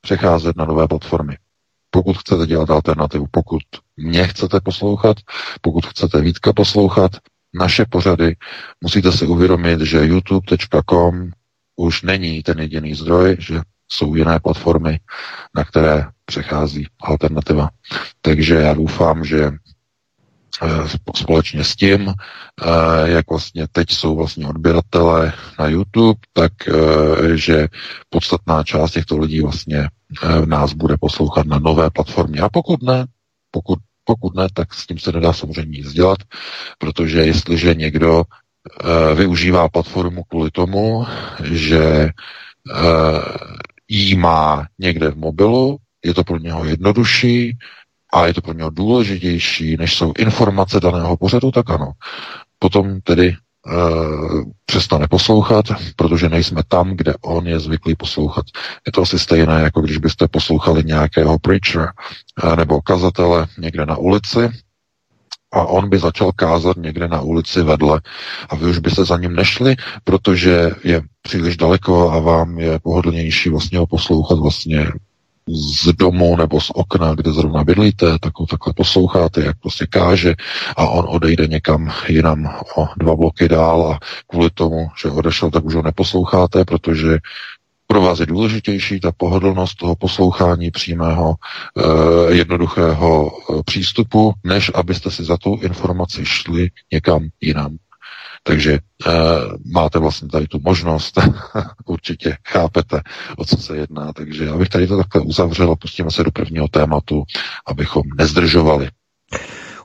přecházet 0.00 0.56
na 0.56 0.64
nové 0.64 0.88
platformy. 0.88 1.36
Pokud 1.90 2.18
chcete 2.18 2.46
dělat 2.46 2.70
alternativu, 2.70 3.26
pokud 3.30 3.62
mě 3.98 4.26
chcete 4.26 4.60
poslouchat, 4.60 5.16
pokud 5.60 5.86
chcete 5.86 6.20
Vítka 6.20 6.52
poslouchat, 6.52 7.12
naše 7.54 7.84
pořady, 7.84 8.36
musíte 8.80 9.12
si 9.12 9.26
uvědomit, 9.26 9.80
že 9.80 10.06
youtube.com 10.06 11.30
už 11.76 12.02
není 12.02 12.42
ten 12.42 12.58
jediný 12.58 12.94
zdroj, 12.94 13.36
že 13.38 13.60
jsou 13.88 14.14
jiné 14.14 14.40
platformy, 14.40 15.00
na 15.56 15.64
které 15.64 16.06
přechází 16.24 16.86
alternativa. 17.00 17.70
Takže 18.20 18.54
já 18.54 18.74
doufám, 18.74 19.24
že 19.24 19.50
Eh, 20.62 20.88
společně 21.16 21.64
s 21.64 21.76
tím, 21.76 22.08
eh, 22.08 23.10
jak 23.10 23.30
vlastně 23.30 23.68
teď 23.72 23.90
jsou 23.90 24.16
vlastně 24.16 24.48
odběratele 24.48 25.32
na 25.58 25.66
YouTube, 25.66 26.20
tak 26.32 26.52
eh, 26.68 27.36
že 27.36 27.68
podstatná 28.10 28.64
část 28.64 28.90
těchto 28.90 29.18
lidí 29.18 29.40
vlastně 29.40 29.88
nás 30.44 30.72
bude 30.72 30.96
poslouchat 31.00 31.46
na 31.46 31.58
nové 31.58 31.90
platformě. 31.90 32.40
A 32.40 32.48
pokud 32.48 32.82
ne, 32.82 33.06
pokud, 33.50 33.78
pokud 34.08 34.34
ne, 34.34 34.48
tak 34.54 34.74
s 34.74 34.86
tím 34.86 34.98
se 34.98 35.12
nedá 35.12 35.32
samozřejmě 35.32 35.78
nic 35.78 35.92
dělat, 35.92 36.18
protože 36.78 37.20
jestliže 37.20 37.74
někdo 37.74 38.22
využívá 39.14 39.68
platformu 39.68 40.24
kvůli 40.24 40.50
tomu, 40.50 41.06
že 41.44 42.08
jí 43.88 44.16
má 44.16 44.66
někde 44.78 45.10
v 45.10 45.16
mobilu, 45.16 45.76
je 46.04 46.14
to 46.14 46.24
pro 46.24 46.38
něho 46.38 46.64
jednodušší, 46.64 47.56
a 48.12 48.26
je 48.26 48.34
to 48.34 48.40
pro 48.40 48.52
něho 48.52 48.70
důležitější, 48.70 49.76
než 49.76 49.96
jsou 49.96 50.12
informace 50.18 50.80
daného 50.80 51.16
pořadu, 51.16 51.50
tak 51.50 51.70
ano. 51.70 51.92
Potom 52.58 53.00
tedy 53.00 53.36
přestane 54.66 55.06
poslouchat, 55.08 55.64
protože 55.96 56.28
nejsme 56.28 56.62
tam, 56.68 56.90
kde 56.90 57.14
on 57.20 57.46
je 57.46 57.60
zvyklý 57.60 57.96
poslouchat. 57.96 58.44
Je 58.86 58.92
to 58.92 59.02
asi 59.02 59.18
stejné, 59.18 59.60
jako 59.62 59.80
když 59.80 59.98
byste 59.98 60.28
poslouchali 60.28 60.84
nějakého 60.84 61.38
preacher 61.38 61.88
uh, 62.44 62.56
nebo 62.56 62.82
kazatele 62.82 63.46
někde 63.58 63.86
na 63.86 63.96
ulici, 63.96 64.50
a 65.52 65.64
on 65.64 65.88
by 65.88 65.98
začal 65.98 66.32
kázat 66.32 66.76
někde 66.76 67.08
na 67.08 67.20
ulici 67.20 67.62
vedle 67.62 68.00
a 68.48 68.54
vy 68.56 68.66
už 68.66 68.78
byste 68.78 69.04
za 69.04 69.16
ním 69.16 69.36
nešli, 69.36 69.76
protože 70.04 70.70
je 70.84 71.02
příliš 71.22 71.56
daleko 71.56 72.10
a 72.10 72.18
vám 72.18 72.58
je 72.58 72.78
pohodlnější 72.78 73.50
vlastně 73.50 73.78
ho 73.78 73.86
poslouchat 73.86 74.38
vlastně 74.38 74.86
z 75.54 75.92
domu 75.92 76.36
nebo 76.36 76.60
z 76.60 76.70
okna, 76.74 77.14
kde 77.14 77.32
zrovna 77.32 77.64
bydlíte, 77.64 78.18
tak 78.20 78.32
ho 78.38 78.46
takhle 78.46 78.72
posloucháte, 78.72 79.44
jak 79.44 79.56
prostě 79.60 79.86
káže 79.86 80.34
a 80.76 80.88
on 80.88 81.04
odejde 81.08 81.46
někam 81.46 81.92
jinam 82.08 82.54
o 82.76 82.88
dva 82.96 83.16
bloky 83.16 83.48
dál 83.48 83.92
a 83.92 83.98
kvůli 84.26 84.50
tomu, 84.50 84.88
že 85.02 85.10
odešel, 85.10 85.50
tak 85.50 85.64
už 85.64 85.74
ho 85.74 85.82
neposloucháte, 85.82 86.64
protože 86.64 87.18
pro 87.86 88.00
vás 88.00 88.20
je 88.20 88.26
důležitější 88.26 89.00
ta 89.00 89.12
pohodlnost 89.12 89.78
toho 89.78 89.96
poslouchání 89.96 90.70
přímého, 90.70 91.34
eh, 91.34 92.34
jednoduchého 92.34 93.30
eh, 93.30 93.62
přístupu, 93.62 94.32
než 94.44 94.70
abyste 94.74 95.10
si 95.10 95.24
za 95.24 95.36
tu 95.36 95.58
informaci 95.62 96.26
šli 96.26 96.70
někam 96.92 97.28
jinam. 97.40 97.76
Takže 98.48 98.72
e, 98.72 98.80
máte 99.72 99.98
vlastně 99.98 100.28
tady 100.28 100.46
tu 100.46 100.60
možnost, 100.64 101.18
určitě 101.86 102.36
chápete, 102.48 103.00
o 103.36 103.44
co 103.44 103.56
se 103.56 103.76
jedná. 103.76 104.12
Takže 104.12 104.44
já 104.44 104.56
bych 104.56 104.68
tady 104.68 104.86
to 104.86 104.96
takhle 104.96 105.20
uzavřel 105.20 105.72
a 105.72 105.76
pustíme 105.76 106.10
se 106.10 106.24
do 106.24 106.30
prvního 106.30 106.68
tématu, 106.68 107.24
abychom 107.66 108.02
nezdržovali. 108.18 108.88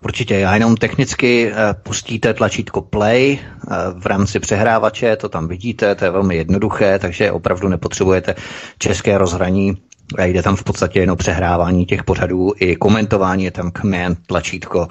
Určitě, 0.04 0.36
já 0.36 0.54
jenom 0.54 0.78
technicky 0.78 1.52
eh, 1.52 1.74
pustíte 1.74 2.34
tlačítko 2.34 2.82
play 2.82 3.40
eh, 3.40 3.76
v 4.00 4.06
rámci 4.06 4.40
přehrávače, 4.40 5.16
to 5.16 5.30
tam 5.30 5.48
vidíte, 5.48 5.96
to 5.96 6.06
je 6.06 6.12
velmi 6.12 6.36
jednoduché, 6.36 7.00
takže 7.00 7.32
opravdu 7.32 7.68
nepotřebujete 7.68 8.36
české 8.78 9.18
rozhraní 9.18 9.78
Jde 10.22 10.44
tam 10.44 10.56
v 10.56 10.64
podstatě 10.64 11.00
jen 11.00 11.12
o 11.12 11.16
přehrávání 11.16 11.86
těch 11.86 12.04
pořadů 12.04 12.52
i 12.60 12.76
komentování, 12.76 13.44
je 13.44 13.52
tam 13.52 13.72
command, 13.72 14.18
tlačítko, 14.28 14.88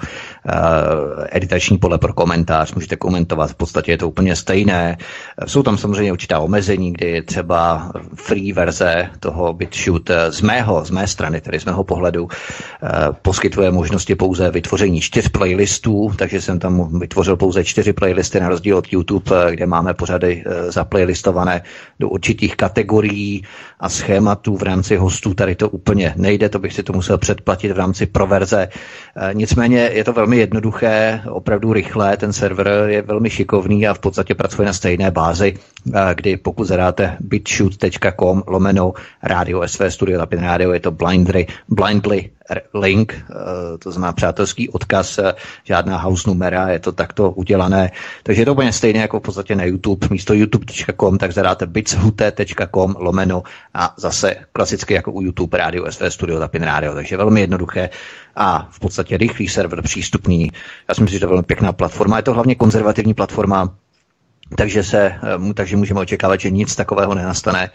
editační 1.31 1.77
pole 1.77 1.97
pro 1.97 2.13
komentář, 2.13 2.73
můžete 2.73 2.95
komentovat, 2.95 3.49
v 3.51 3.55
podstatě 3.55 3.91
je 3.91 3.97
to 3.97 4.09
úplně 4.09 4.35
stejné. 4.35 4.97
Jsou 5.45 5.63
tam 5.63 5.77
samozřejmě 5.77 6.11
určitá 6.11 6.39
omezení, 6.39 6.93
kdy 6.93 7.09
je 7.09 7.21
třeba 7.23 7.91
free 8.15 8.53
verze 8.53 9.09
toho 9.19 9.53
BitShoot 9.53 10.09
z 10.29 10.41
mého, 10.41 10.85
z 10.85 10.91
mé 10.91 11.07
strany, 11.07 11.41
tedy 11.41 11.59
z 11.59 11.65
mého 11.65 11.83
pohledu, 11.83 12.23
uh, 12.23 12.29
poskytuje 13.21 13.71
možnosti 13.71 14.15
pouze 14.15 14.51
vytvoření 14.51 15.01
čtyř 15.01 15.27
playlistů, 15.27 16.11
takže 16.17 16.41
jsem 16.41 16.59
tam 16.59 16.99
vytvořil 16.99 17.37
pouze 17.37 17.63
čtyři 17.63 17.93
playlisty 17.93 18.39
na 18.39 18.49
rozdíl 18.49 18.77
od 18.77 18.93
YouTube, 18.93 19.31
kde 19.51 19.65
máme 19.65 19.93
pořady 19.93 20.43
zaplaylistované 20.67 21.61
do 21.99 22.09
určitých 22.09 22.55
kategorií 22.55 23.43
a 23.79 23.89
schématů 23.89 24.57
v 24.57 24.63
rámci 24.63 24.95
hostů. 24.95 25.33
Tady 25.33 25.55
to 25.55 25.69
úplně 25.69 26.13
nejde, 26.17 26.49
to 26.49 26.59
bych 26.59 26.73
si 26.73 26.83
to 26.83 26.93
musel 26.93 27.17
předplatit 27.17 27.71
v 27.71 27.77
rámci 27.77 28.05
proverze. 28.05 28.67
Nicméně 29.33 29.89
je 29.93 30.03
to 30.03 30.13
velmi 30.13 30.32
jednoduché, 30.37 31.21
opravdu 31.29 31.73
rychlé, 31.73 32.17
ten 32.17 32.33
server 32.33 32.85
je 32.87 33.01
velmi 33.01 33.29
šikovný 33.29 33.87
a 33.87 33.93
v 33.93 33.99
podstatě 33.99 34.35
pracuje 34.35 34.65
na 34.65 34.73
stejné 34.73 35.11
bázi, 35.11 35.53
kdy 36.13 36.37
pokud 36.37 36.63
zadáte 36.65 37.17
bitshoot.com 37.19 38.43
lomeno 38.47 38.93
Radio 39.23 39.67
SV 39.67 39.81
Studio 39.87 40.19
Tapin 40.19 40.39
Radio, 40.39 40.71
je 40.71 40.79
to 40.79 40.91
blindly, 40.91 41.47
blindly 41.69 42.29
link, 42.73 43.15
eh, 43.15 43.77
to 43.77 43.91
znamená 43.91 44.13
přátelský 44.13 44.69
odkaz, 44.69 45.17
eh, 45.17 45.33
žádná 45.63 45.97
house 45.97 46.29
numera, 46.29 46.69
je 46.69 46.79
to 46.79 46.91
takto 46.91 47.31
udělané. 47.31 47.91
Takže 48.23 48.41
je 48.41 48.45
to 48.45 48.53
úplně 48.53 48.73
stejné 48.73 48.99
jako 48.99 49.19
v 49.19 49.23
podstatě 49.23 49.55
na 49.55 49.63
YouTube. 49.63 50.07
Místo 50.11 50.33
youtube.com, 50.33 51.17
tak 51.17 51.31
zadáte 51.31 51.65
bitshute.com 51.65 52.95
lomeno 52.99 53.43
a 53.73 53.93
zase 53.97 54.35
klasicky 54.51 54.93
jako 54.93 55.11
u 55.11 55.21
YouTube 55.21 55.57
Radio 55.57 55.91
SV 55.91 56.01
Studio 56.09 56.39
Tapin 56.39 56.63
Radio. 56.63 56.93
Takže 56.93 57.17
velmi 57.17 57.41
jednoduché 57.41 57.89
a 58.35 58.67
v 58.71 58.79
podstatě 58.79 59.17
rychlý 59.17 59.47
server 59.47 59.81
přístupný. 59.81 60.51
Já 60.89 60.95
si 60.95 61.01
myslím, 61.01 61.15
že 61.15 61.19
to 61.19 61.25
je 61.25 61.29
velmi 61.29 61.43
pěkná 61.43 61.73
platforma. 61.73 62.17
Je 62.17 62.23
to 62.23 62.33
hlavně 62.33 62.55
konzervativní 62.55 63.13
platforma, 63.13 63.75
takže, 64.57 64.83
se, 64.83 65.01
eh, 65.05 65.53
takže 65.53 65.77
můžeme 65.77 65.99
očekávat, 65.99 66.39
že 66.39 66.49
nic 66.49 66.75
takového 66.75 67.15
nenastane 67.15 67.69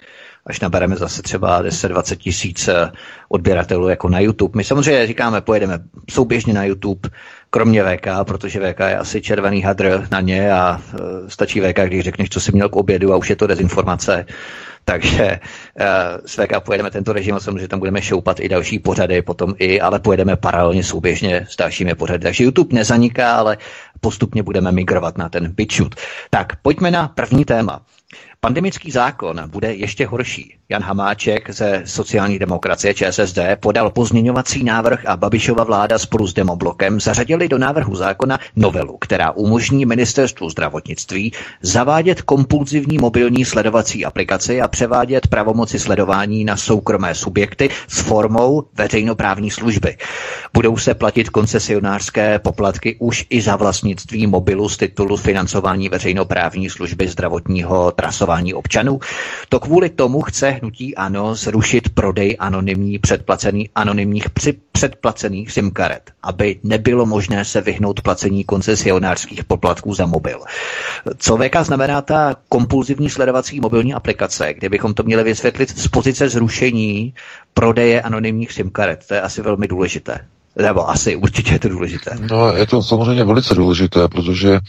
až 0.48 0.60
nabereme 0.60 0.96
zase 0.96 1.22
třeba 1.22 1.62
10-20 1.62 2.16
tisíc 2.16 2.68
eh, 2.68 2.90
odběratelů 3.28 3.88
jako 3.88 4.08
na 4.08 4.20
YouTube. 4.20 4.56
My 4.56 4.64
samozřejmě 4.64 5.06
říkáme, 5.06 5.40
pojedeme 5.40 5.78
souběžně 6.10 6.54
na 6.54 6.64
YouTube, 6.64 7.08
kromě 7.50 7.84
VK, 7.84 8.06
protože 8.22 8.60
VK 8.60 8.80
je 8.80 8.98
asi 8.98 9.22
červený 9.22 9.62
hadr 9.62 10.06
na 10.10 10.20
ně 10.20 10.52
a 10.52 10.80
uh, 10.92 11.00
stačí 11.28 11.60
VK, 11.60 11.78
když 11.86 12.04
řekneš, 12.04 12.28
co 12.28 12.40
jsi 12.40 12.52
měl 12.52 12.68
k 12.68 12.76
obědu 12.76 13.12
a 13.12 13.16
už 13.16 13.30
je 13.30 13.36
to 13.36 13.46
dezinformace. 13.46 14.26
Takže 14.84 15.40
uh, 15.80 15.86
s 16.26 16.36
VK 16.36 16.60
pojedeme 16.64 16.90
tento 16.90 17.12
režim 17.12 17.34
a 17.34 17.40
samozřejmě 17.40 17.68
tam 17.68 17.78
budeme 17.78 18.02
šoupat 18.02 18.40
i 18.40 18.48
další 18.48 18.78
pořady, 18.78 19.22
potom 19.22 19.54
i, 19.58 19.80
ale 19.80 19.98
pojedeme 20.00 20.36
paralelně 20.36 20.84
souběžně 20.84 21.46
s 21.48 21.56
dalšími 21.56 21.94
pořady. 21.94 22.22
Takže 22.22 22.44
YouTube 22.44 22.74
nezaniká, 22.74 23.36
ale 23.36 23.56
postupně 24.00 24.42
budeme 24.42 24.72
migrovat 24.72 25.18
na 25.18 25.28
ten 25.28 25.52
BitChute. 25.52 25.96
Tak 26.30 26.56
pojďme 26.62 26.90
na 26.90 27.08
první 27.08 27.44
téma. 27.44 27.80
Pandemický 28.40 28.90
zákon 28.90 29.42
bude 29.46 29.74
ještě 29.74 30.06
horší. 30.06 30.54
Jan 30.68 30.82
Hamáček 30.82 31.50
ze 31.50 31.82
sociální 31.84 32.38
demokracie 32.38 32.94
ČSSD 32.94 33.38
podal 33.60 33.90
pozměňovací 33.90 34.64
návrh 34.64 35.06
a 35.06 35.16
Babišova 35.16 35.64
vláda 35.64 35.98
spolu 35.98 36.26
s 36.26 36.34
Demoblokem 36.34 37.00
zařadili 37.00 37.48
do 37.48 37.58
návrhu 37.58 37.94
zákona 37.96 38.38
novelu, 38.56 38.96
která 39.00 39.30
umožní 39.30 39.86
ministerstvu 39.86 40.50
zdravotnictví 40.50 41.32
zavádět 41.62 42.22
kompulzivní 42.22 42.98
mobilní 42.98 43.44
sledovací 43.44 44.04
aplikaci 44.04 44.60
a 44.60 44.68
převádět 44.68 45.26
pravomoci 45.26 45.78
sledování 45.78 46.44
na 46.44 46.56
soukromé 46.56 47.14
subjekty 47.14 47.70
s 47.88 48.00
formou 48.00 48.64
veřejnoprávní 48.74 49.50
služby. 49.50 49.96
Budou 50.54 50.76
se 50.76 50.94
platit 50.94 51.30
koncesionářské 51.30 52.38
poplatky 52.38 52.96
už 53.00 53.26
i 53.30 53.40
za 53.40 53.56
vlastnictví 53.56 54.26
mobilu 54.26 54.68
z 54.68 54.76
titulu 54.76 55.16
financování 55.16 55.88
veřejnoprávní 55.88 56.70
služby 56.70 57.08
zdravotního 57.08 57.90
trasování 57.92 58.27
občanů. 58.54 59.00
To 59.48 59.60
kvůli 59.60 59.90
tomu 59.90 60.20
chce 60.22 60.50
hnutí 60.50 60.94
ANO 60.96 61.34
zrušit 61.34 61.88
prodej 61.88 62.36
anonymní 62.38 62.98
předplacený, 62.98 63.70
anonymních 63.74 64.30
při 64.30 64.54
předplacených 64.72 65.52
SIM 65.52 65.70
karet, 65.70 66.10
aby 66.22 66.60
nebylo 66.62 67.06
možné 67.06 67.44
se 67.44 67.60
vyhnout 67.60 68.00
placení 68.00 68.44
koncesionářských 68.44 69.44
poplatků 69.44 69.94
za 69.94 70.06
mobil. 70.06 70.40
Co 71.18 71.36
VK 71.36 71.56
znamená 71.62 72.02
ta 72.02 72.36
kompulzivní 72.48 73.10
sledovací 73.10 73.60
mobilní 73.60 73.94
aplikace, 73.94 74.54
kdybychom 74.54 74.94
to 74.94 75.02
měli 75.02 75.24
vysvětlit 75.24 75.78
z 75.78 75.88
pozice 75.88 76.28
zrušení 76.28 77.14
prodeje 77.54 78.02
anonymních 78.02 78.52
SIM 78.52 78.70
karet? 78.70 79.04
To 79.08 79.14
je 79.14 79.20
asi 79.20 79.42
velmi 79.42 79.68
důležité. 79.68 80.18
Nebo 80.58 80.90
asi 80.90 81.16
určitě 81.16 81.52
je 81.52 81.58
to 81.58 81.68
důležité. 81.68 82.10
No, 82.30 82.52
je 82.52 82.66
to 82.66 82.82
samozřejmě 82.82 83.24
velice 83.24 83.54
důležité, 83.54 84.08
protože 84.08 84.54
e, 84.54 84.60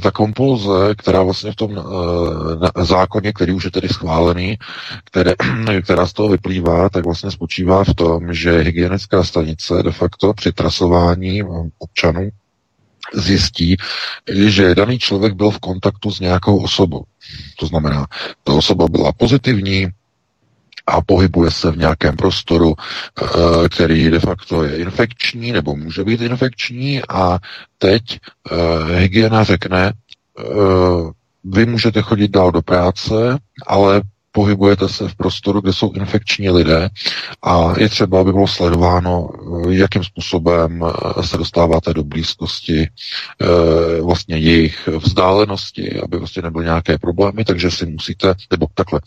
ta 0.00 0.10
kompulze, 0.10 0.94
která 0.98 1.22
vlastně 1.22 1.52
v 1.52 1.56
tom 1.56 1.78
e, 1.78 2.84
zákoně, 2.84 3.32
který 3.32 3.52
už 3.52 3.64
je 3.64 3.70
tedy 3.70 3.88
schválený, 3.88 4.58
které, 5.04 5.34
která 5.82 6.06
z 6.06 6.12
toho 6.12 6.28
vyplývá, 6.28 6.88
tak 6.88 7.04
vlastně 7.04 7.30
spočívá 7.30 7.84
v 7.84 7.94
tom, 7.94 8.34
že 8.34 8.58
hygienická 8.58 9.24
stanice 9.24 9.82
de 9.82 9.92
facto 9.92 10.34
při 10.34 10.52
trasování 10.52 11.42
občanů 11.78 12.28
zjistí, 13.14 13.76
že 14.32 14.74
daný 14.74 14.98
člověk 14.98 15.34
byl 15.34 15.50
v 15.50 15.58
kontaktu 15.58 16.10
s 16.10 16.20
nějakou 16.20 16.62
osobou. 16.62 17.02
To 17.58 17.66
znamená, 17.66 18.06
ta 18.44 18.52
osoba 18.52 18.88
byla 18.88 19.12
pozitivní, 19.12 19.88
a 20.86 21.00
pohybuje 21.00 21.50
se 21.50 21.70
v 21.70 21.78
nějakém 21.78 22.16
prostoru, 22.16 22.74
eh, 22.76 23.68
který 23.68 24.10
de 24.10 24.20
facto 24.20 24.64
je 24.64 24.76
infekční 24.76 25.52
nebo 25.52 25.76
může 25.76 26.04
být 26.04 26.20
infekční 26.20 27.02
a 27.08 27.38
teď 27.78 28.02
eh, 28.50 28.96
hygiena 28.98 29.44
řekne, 29.44 29.92
eh, 30.38 30.42
vy 31.44 31.66
můžete 31.66 32.02
chodit 32.02 32.30
dál 32.30 32.52
do 32.52 32.62
práce, 32.62 33.38
ale 33.66 34.02
pohybujete 34.32 34.88
se 34.88 35.08
v 35.08 35.14
prostoru, 35.14 35.60
kde 35.60 35.72
jsou 35.72 35.92
infekční 35.92 36.50
lidé 36.50 36.88
a 37.42 37.74
je 37.78 37.88
třeba, 37.88 38.20
aby 38.20 38.32
bylo 38.32 38.48
sledováno, 38.48 39.28
jakým 39.68 40.04
způsobem 40.04 40.84
se 41.20 41.36
dostáváte 41.36 41.94
do 41.94 42.04
blízkosti 42.04 42.88
vlastně 44.02 44.36
jejich 44.36 44.88
vzdálenosti, 44.88 46.00
aby 46.00 46.18
vlastně 46.18 46.42
nebyly 46.42 46.64
nějaké 46.64 46.98
problémy, 46.98 47.44
takže 47.44 47.70
si 47.70 47.86
musíte, 47.86 48.34
nebo 48.50 48.66
takhle, 48.74 49.00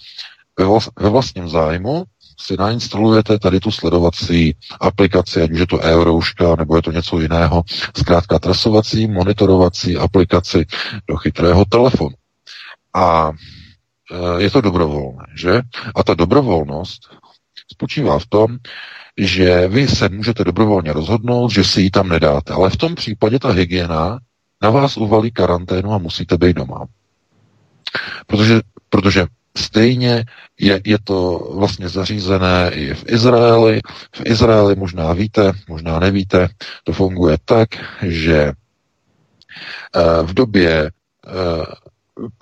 ve 1.00 1.10
vlastním 1.10 1.50
zájmu 1.50 2.04
si 2.40 2.58
nainstalujete 2.58 3.40
tady 3.40 3.60
tu 3.60 3.72
sledovací 3.72 4.56
aplikaci, 4.80 5.42
ať 5.42 5.52
už 5.52 5.60
je 5.60 5.68
to 5.68 5.80
Eurouška, 5.80 6.56
nebo 6.56 6.76
je 6.76 6.82
to 6.82 6.92
něco 6.92 7.20
jiného, 7.20 7.64
zkrátka 7.98 8.40
trasovací, 8.40 9.08
monitorovací 9.08 9.98
aplikaci 9.98 10.66
do 11.08 11.18
chytrého 11.18 11.66
telefonu. 11.66 12.16
A 12.94 13.32
e, 14.12 14.44
je 14.44 14.52
to 14.52 14.62
dobrovolné, 14.62 15.26
že? 15.36 15.62
A 15.96 16.04
ta 16.04 16.14
dobrovolnost 16.14 17.02
spočívá 17.72 18.20
v 18.20 18.26
tom, 18.26 18.58
že 19.18 19.68
vy 19.68 19.88
se 19.88 20.10
můžete 20.10 20.44
dobrovolně 20.44 20.94
rozhodnout, 20.94 21.52
že 21.52 21.64
si 21.64 21.82
ji 21.82 21.92
tam 21.92 22.10
nedáte, 22.10 22.54
ale 22.54 22.70
v 22.70 22.78
tom 22.78 22.96
případě 22.96 23.40
ta 23.40 23.52
hygiena 23.52 24.20
na 24.62 24.70
vás 24.70 24.98
uvalí 24.98 25.32
karanténu 25.32 25.94
a 25.94 25.98
musíte 25.98 26.38
být 26.38 26.56
doma. 26.56 26.86
Protože, 28.28 28.62
protože 28.90 29.28
Stejně 29.58 30.26
je, 30.60 30.82
je 30.86 30.98
to 31.04 31.52
vlastně 31.56 31.90
zařízené 31.90 32.72
i 32.74 32.94
v 32.94 33.04
Izraeli. 33.08 33.82
V 34.16 34.22
Izraeli 34.26 34.76
možná 34.76 35.14
víte, 35.14 35.52
možná 35.68 36.00
nevíte, 36.00 36.48
to 36.84 36.94
funguje 36.94 37.38
tak, 37.46 37.70
že 38.02 38.52
eh, 38.52 40.24
v 40.24 40.34
době 40.34 40.92
eh, 40.92 40.92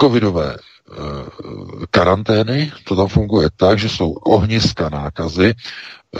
covidové 0.01 0.55
eh, 0.57 0.95
karantény, 1.91 2.71
to 2.83 2.95
tam 2.95 3.07
funguje 3.07 3.49
tak, 3.55 3.79
že 3.79 3.89
jsou 3.89 4.11
ohniska 4.11 4.89
nákazy, 4.89 5.53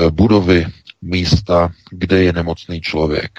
budovy, 0.09 0.65
místa, 1.03 1.69
kde 1.91 2.23
je 2.23 2.33
nemocný 2.33 2.81
člověk. 2.81 3.31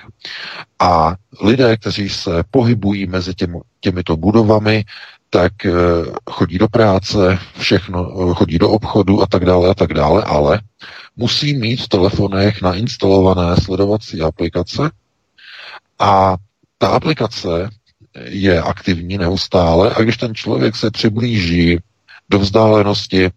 A 0.78 1.14
lidé, 1.42 1.76
kteří 1.76 2.08
se 2.08 2.44
pohybují 2.50 3.06
mezi 3.06 3.34
těmi, 3.34 3.58
těmito 3.80 4.16
budovami, 4.16 4.84
tak 5.30 5.66
eh, 5.66 5.72
chodí 6.30 6.58
do 6.58 6.68
práce, 6.68 7.38
všechno, 7.58 8.30
eh, 8.30 8.34
chodí 8.34 8.58
do 8.58 8.70
obchodu 8.70 9.22
a 9.22 9.26
tak 9.26 9.44
dále 9.44 9.68
a 9.70 9.74
tak 9.74 9.94
dále, 9.94 10.22
ale 10.24 10.60
musí 11.16 11.58
mít 11.58 11.82
v 11.82 11.88
telefonech 11.88 12.62
nainstalované 12.62 13.56
sledovací 13.56 14.20
aplikace 14.20 14.90
a 15.98 16.36
ta 16.78 16.88
aplikace 16.88 17.70
je 18.24 18.62
aktivní 18.62 19.18
neustále 19.18 19.94
a 19.94 20.02
když 20.02 20.16
ten 20.16 20.34
člověk 20.34 20.76
se 20.76 20.90
přiblíží 20.90 21.78
do 22.30 22.38
vzdálenosti 22.38 23.24
eh, 23.26 23.30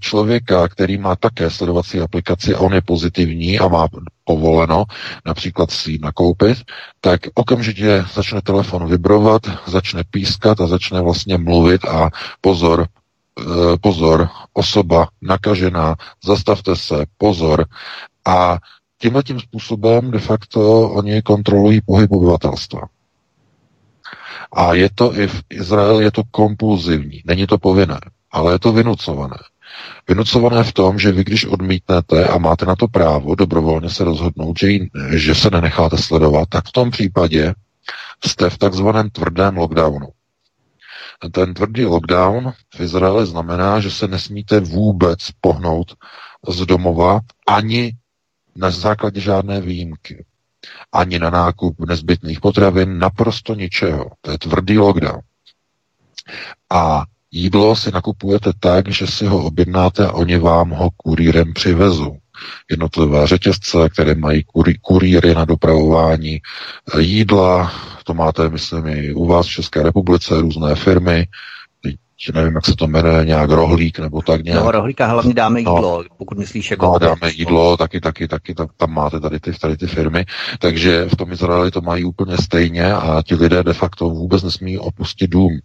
člověka, 0.00 0.68
který 0.68 0.98
má 0.98 1.16
také 1.16 1.50
sledovací 1.50 2.00
aplikaci 2.00 2.54
a 2.54 2.60
on 2.60 2.74
je 2.74 2.80
pozitivní 2.80 3.58
a 3.58 3.68
má 3.68 3.88
povoleno 4.24 4.84
například 5.26 5.70
si 5.70 5.98
nakoupit, 6.02 6.58
tak 7.00 7.20
okamžitě 7.34 8.04
začne 8.14 8.42
telefon 8.42 8.88
vibrovat, 8.88 9.42
začne 9.66 10.02
pískat 10.10 10.60
a 10.60 10.66
začne 10.66 11.00
vlastně 11.00 11.38
mluvit 11.38 11.84
a 11.84 12.10
pozor, 12.40 12.86
pozor, 13.80 14.28
osoba 14.52 15.08
nakažená, 15.22 15.96
zastavte 16.24 16.76
se, 16.76 17.06
pozor. 17.18 17.66
A 18.26 18.58
tímhle 18.98 19.22
tím 19.22 19.40
způsobem 19.40 20.10
de 20.10 20.18
facto 20.18 20.90
oni 20.90 21.22
kontrolují 21.22 21.80
pohyb 21.80 22.12
obyvatelstva. 22.12 22.80
A 24.52 24.74
je 24.74 24.90
to 24.94 25.18
i 25.18 25.26
v 25.26 25.42
Izraeli 25.50 26.04
je 26.04 26.10
to 26.10 26.22
kompulzivní, 26.30 27.22
není 27.24 27.46
to 27.46 27.58
povinné, 27.58 28.00
ale 28.30 28.52
je 28.54 28.58
to 28.58 28.72
vynucované. 28.72 29.36
Vynucované 30.08 30.64
v 30.64 30.72
tom, 30.72 30.98
že 30.98 31.12
vy, 31.12 31.24
když 31.24 31.46
odmítnete 31.46 32.26
a 32.28 32.38
máte 32.38 32.66
na 32.66 32.76
to 32.76 32.88
právo 32.88 33.34
dobrovolně 33.34 33.90
se 33.90 34.04
rozhodnout, 34.04 34.58
že, 34.58 34.68
že 35.10 35.34
se 35.34 35.50
nenecháte 35.50 35.98
sledovat, 35.98 36.48
tak 36.48 36.68
v 36.68 36.72
tom 36.72 36.90
případě 36.90 37.54
jste 38.24 38.50
v 38.50 38.58
takzvaném 38.58 39.10
tvrdém 39.10 39.56
lockdownu. 39.56 40.08
Ten 41.32 41.54
tvrdý 41.54 41.84
lockdown 41.84 42.52
v 42.74 42.80
Izraeli 42.80 43.26
znamená, 43.26 43.80
že 43.80 43.90
se 43.90 44.08
nesmíte 44.08 44.60
vůbec 44.60 45.18
pohnout 45.40 45.94
z 46.48 46.66
domova 46.66 47.20
ani 47.48 47.96
na 48.56 48.70
základě 48.70 49.20
žádné 49.20 49.60
výjimky. 49.60 50.24
Ani 50.92 51.18
na 51.18 51.30
nákup 51.30 51.80
nezbytných 51.88 52.40
potravin, 52.40 52.98
naprosto 52.98 53.54
ničeho. 53.54 54.10
To 54.20 54.30
je 54.30 54.38
tvrdý 54.38 54.78
lockdown. 54.78 55.20
A 56.70 57.04
jídlo 57.30 57.76
si 57.76 57.90
nakupujete 57.90 58.52
tak, 58.60 58.88
že 58.88 59.06
si 59.06 59.26
ho 59.26 59.44
objednáte 59.44 60.06
a 60.06 60.12
oni 60.12 60.38
vám 60.38 60.70
ho 60.70 60.90
kurýrem 60.96 61.52
přivezou. 61.52 62.16
Jednotlivé 62.70 63.26
řetězce, 63.26 63.88
které 63.88 64.14
mají 64.14 64.44
kurýry 64.80 65.34
na 65.34 65.44
dopravování 65.44 66.40
jídla, 66.98 67.72
to 68.04 68.14
máte, 68.14 68.48
myslím, 68.48 68.86
i 68.86 69.14
u 69.14 69.26
vás 69.26 69.46
v 69.46 69.50
České 69.50 69.82
republice, 69.82 70.40
různé 70.40 70.74
firmy, 70.74 71.26
nevím, 72.28 72.54
jak 72.54 72.66
se 72.66 72.76
to 72.76 72.86
jmenuje, 72.86 73.24
nějak 73.24 73.50
rohlík 73.50 73.98
nebo 73.98 74.22
tak 74.22 74.44
nějak. 74.44 74.64
No, 74.64 74.70
rohlíka 74.70 75.06
hlavně 75.06 75.34
dáme 75.34 75.62
no. 75.62 75.70
jídlo, 75.70 76.02
no, 76.02 76.08
pokud 76.16 76.38
myslíš 76.38 76.70
jako... 76.70 76.86
No, 76.86 76.98
dáme 76.98 77.30
jídlo, 77.34 77.76
taky, 77.76 78.00
taky, 78.00 78.28
taky, 78.28 78.54
tam, 78.54 78.68
tam 78.76 78.90
máte 78.90 79.20
tady 79.20 79.40
ty, 79.40 79.52
tady 79.52 79.76
ty 79.76 79.86
firmy, 79.86 80.24
takže 80.58 81.08
v 81.08 81.16
tom 81.16 81.32
Izraeli 81.32 81.70
to 81.70 81.80
mají 81.80 82.04
úplně 82.04 82.36
stejně 82.36 82.92
a 82.92 83.22
ti 83.26 83.34
lidé 83.34 83.62
de 83.62 83.72
facto 83.72 84.10
vůbec 84.10 84.42
nesmí 84.42 84.78
opustit 84.78 85.30
dům. 85.30 85.58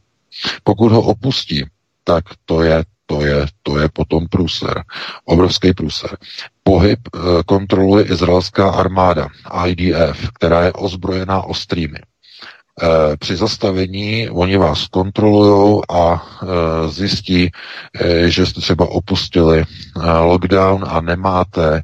Pokud 0.63 0.91
ho 0.91 1.01
opustí, 1.01 1.63
tak 2.03 2.23
to 2.45 2.61
je, 2.61 2.83
to 3.05 3.25
je, 3.25 3.45
to 3.63 3.79
je 3.79 3.89
potom 3.93 4.27
průser. 4.27 4.83
Obrovský 5.25 5.73
průser. 5.73 6.17
Pohyb 6.63 6.99
e, 6.99 7.19
kontroluje 7.45 8.05
izraelská 8.05 8.69
armáda, 8.69 9.27
IDF, 9.65 10.29
která 10.33 10.63
je 10.63 10.73
ozbrojená 10.73 11.41
ostrými. 11.41 11.99
E, 12.81 13.17
při 13.17 13.35
zastavení 13.35 14.29
oni 14.29 14.57
vás 14.57 14.87
kontrolují 14.87 15.81
a 15.89 16.23
e, 16.43 16.45
zjistí, 16.89 17.51
e, 18.01 18.29
že 18.29 18.45
jste 18.45 18.61
třeba 18.61 18.89
opustili 18.89 19.63
lockdown 20.21 20.85
a 20.87 21.01
nemáte 21.01 21.81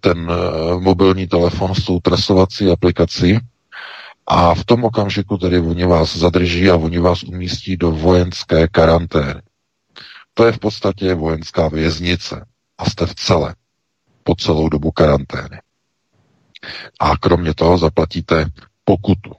ten 0.00 0.32
mobilní 0.78 1.26
telefon 1.26 1.74
s 1.74 1.84
tou 1.84 2.00
trasovací 2.00 2.70
aplikací, 2.70 3.38
a 4.32 4.54
v 4.54 4.64
tom 4.64 4.84
okamžiku 4.84 5.38
tedy 5.38 5.58
oni 5.60 5.86
vás 5.86 6.16
zadrží 6.16 6.70
a 6.70 6.76
oni 6.76 6.98
vás 6.98 7.22
umístí 7.22 7.76
do 7.76 7.90
vojenské 7.90 8.68
karantény. 8.68 9.42
To 10.34 10.44
je 10.46 10.52
v 10.52 10.58
podstatě 10.58 11.14
vojenská 11.14 11.68
věznice 11.68 12.46
a 12.78 12.90
jste 12.90 13.06
v 13.06 13.14
celé 13.14 13.54
po 14.22 14.34
celou 14.34 14.68
dobu 14.68 14.90
karantény. 14.90 15.60
A 17.00 17.16
kromě 17.16 17.54
toho 17.54 17.78
zaplatíte 17.78 18.46
pokutu. 18.90 19.32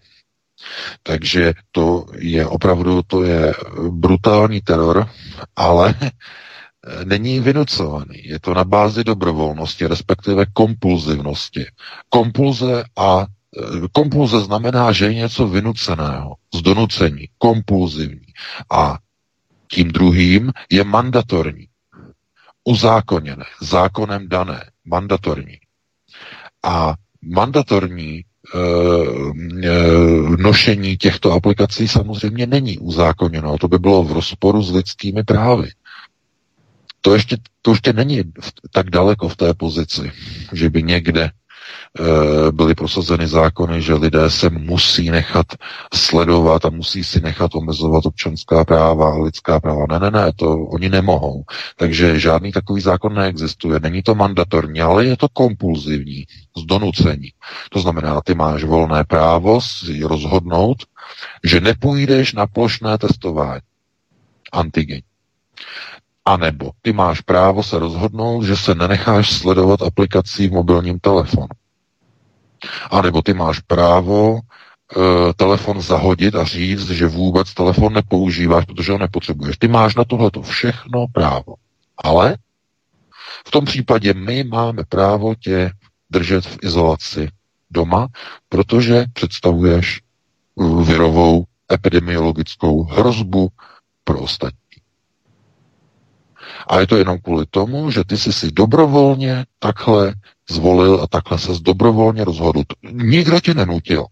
Takže 1.04 1.54
to 1.72 2.06
je 2.16 2.48
opravdu, 2.48 3.02
to 3.04 3.24
je 3.24 3.54
brutální 3.90 4.62
teror, 4.62 5.10
ale 5.56 5.96
není 7.04 7.40
vynucovaný. 7.40 8.24
Je 8.24 8.40
to 8.40 8.54
na 8.54 8.64
bázi 8.64 9.04
dobrovolnosti, 9.04 9.88
respektive 9.88 10.46
kompulzivnosti. 10.54 11.66
Kompulze 12.10 12.84
a 12.96 13.26
Kompulze 13.92 14.40
znamená, 14.42 14.92
že 14.92 15.06
je 15.06 15.14
něco 15.14 15.48
vynuceného, 15.48 16.36
z 16.56 16.62
donucení, 16.62 17.28
kompulzivní. 17.38 18.32
A 18.72 18.98
tím 19.68 19.92
druhým 19.92 20.52
je 20.72 20.84
mandatorní, 20.84 21.68
uzákoněné, 22.64 23.46
zákonem 23.62 24.30
dané, 24.30 24.72
mandatorní. 24.86 25.60
A 26.64 26.96
mandatorní 27.22 28.24
nošení 30.38 30.98
těchto 30.98 31.32
aplikací 31.32 31.88
samozřejmě 31.88 32.48
není 32.48 32.78
uzákoněno. 32.78 33.58
To 33.58 33.68
by 33.68 33.80
bylo 33.80 34.04
v 34.04 34.12
rozporu 34.12 34.62
s 34.64 34.72
lidskými 34.72 35.24
právy. 35.24 35.70
To 37.02 37.14
ještě, 37.14 37.38
to 37.62 37.72
ještě 37.72 37.94
není 37.94 38.24
tak 38.72 38.90
daleko 38.90 39.30
v 39.30 39.36
té 39.36 39.54
pozici, 39.54 40.12
že 40.54 40.70
by 40.70 40.84
někde 40.84 41.32
Eh, 41.32 41.41
byly 42.52 42.76
prosazeny 42.76 43.28
zákony, 43.28 43.82
že 43.82 43.94
lidé 43.94 44.30
se 44.30 44.50
musí 44.50 45.10
nechat 45.10 45.46
sledovat 45.94 46.66
a 46.66 46.70
musí 46.70 47.04
si 47.04 47.22
nechat 47.22 47.56
omezovat 47.56 48.06
občanská 48.06 48.66
práva 48.66 49.14
a 49.14 49.18
lidská 49.18 49.60
práva. 49.60 49.86
Ne, 49.90 50.00
ne, 50.00 50.12
ne, 50.12 50.32
to 50.36 50.58
oni 50.58 50.90
nemohou. 50.90 51.44
Takže 51.76 52.20
žádný 52.20 52.52
takový 52.52 52.82
zákon 52.82 53.14
neexistuje. 53.14 53.80
Není 53.80 54.04
to 54.04 54.16
mandatorní, 54.16 54.82
ale 54.82 55.06
je 55.06 55.18
to 55.18 55.30
kompulzivní, 55.30 56.26
z 56.58 56.66
donucení. 56.66 57.34
To 57.70 57.80
znamená, 57.80 58.22
ty 58.22 58.34
máš 58.34 58.64
volné 58.64 59.04
právo 59.04 59.62
si 59.62 60.04
rozhodnout, 60.04 60.78
že 61.44 61.60
nepůjdeš 61.60 62.34
na 62.34 62.48
plošné 62.48 62.98
testování 62.98 63.62
antigen. 64.52 65.02
A 66.26 66.38
nebo 66.38 66.72
ty 66.82 66.94
máš 66.94 67.22
právo 67.22 67.64
se 67.64 67.80
rozhodnout, 67.80 68.44
že 68.44 68.56
se 68.56 68.76
nenecháš 68.76 69.32
sledovat 69.32 69.82
aplikací 69.82 70.48
v 70.48 70.52
mobilním 70.52 71.00
telefonu. 71.00 71.48
A 72.92 73.02
nebo 73.02 73.22
ty 73.22 73.34
máš 73.34 73.60
právo 73.60 74.40
e, 74.40 75.34
telefon 75.34 75.82
zahodit 75.82 76.36
a 76.36 76.44
říct, 76.44 76.90
že 76.90 77.08
vůbec 77.08 77.54
telefon 77.54 77.94
nepoužíváš, 77.94 78.66
protože 78.66 78.92
ho 78.92 78.98
nepotřebuješ. 78.98 79.58
Ty 79.58 79.68
máš 79.68 79.96
na 79.96 80.04
tohle 80.04 80.32
všechno 80.42 81.06
právo. 81.14 81.56
Ale 81.98 82.38
v 83.48 83.52
tom 83.52 83.66
případě 83.66 84.14
my 84.14 84.44
máme 84.44 84.84
právo 84.90 85.36
tě 85.36 85.72
držet 86.10 86.46
v 86.46 86.58
izolaci 86.62 87.28
doma, 87.72 88.08
protože 88.50 89.06
představuješ 89.14 90.02
virovou 90.84 91.46
epidemiologickou 91.72 92.84
hrozbu 92.84 93.50
pro 94.04 94.20
ostatní. 94.20 94.61
A 96.68 96.80
je 96.80 96.88
to 96.88 96.98
jenom 96.98 97.20
kvůli 97.20 97.46
tomu, 97.50 97.92
že 97.92 98.04
ty 98.04 98.18
jsi 98.18 98.34
si 98.34 98.52
dobrovolně 98.52 99.46
takhle 99.60 100.14
zvolil 100.50 101.00
a 101.04 101.08
takhle 101.08 101.40
se 101.40 101.52
dobrovolně 101.62 102.24
rozhodl. 102.24 102.64
Nikdo 102.92 103.40
tě 103.40 103.54
nenutil. 103.54 104.06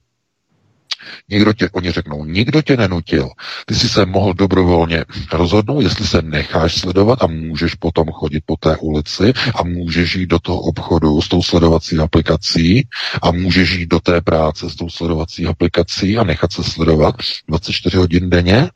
Nikdo 1.30 1.54
tě, 1.54 1.70
oni 1.70 1.92
řeknou, 1.92 2.26
nikdo 2.26 2.62
tě 2.62 2.78
nenutil. 2.78 3.30
Ty 3.66 3.76
jsi 3.76 3.90
se 3.90 4.06
mohl 4.06 4.34
dobrovolně 4.34 5.06
rozhodnout, 5.32 5.82
jestli 5.82 6.08
se 6.08 6.22
necháš 6.22 6.80
sledovat 6.80 7.24
a 7.24 7.28
můžeš 7.28 7.76
potom 7.76 8.08
chodit 8.12 8.44
po 8.46 8.56
té 8.58 8.78
ulici 8.78 9.34
a 9.56 9.64
můžeš 9.64 10.16
jít 10.16 10.30
do 10.30 10.40
toho 10.40 10.60
obchodu 10.60 11.22
s 11.22 11.28
tou 11.28 11.44
sledovací 11.44 11.98
aplikací 11.98 12.88
a 13.22 13.32
můžeš 13.32 13.72
jít 13.72 13.90
do 13.90 14.00
té 14.00 14.22
práce 14.22 14.70
s 14.70 14.76
tou 14.76 14.90
sledovací 14.90 15.46
aplikací 15.46 16.18
a 16.18 16.24
nechat 16.24 16.54
se 16.54 16.64
sledovat 16.64 17.16
24 17.48 17.98
hodin 17.98 18.30
denně 18.30 18.70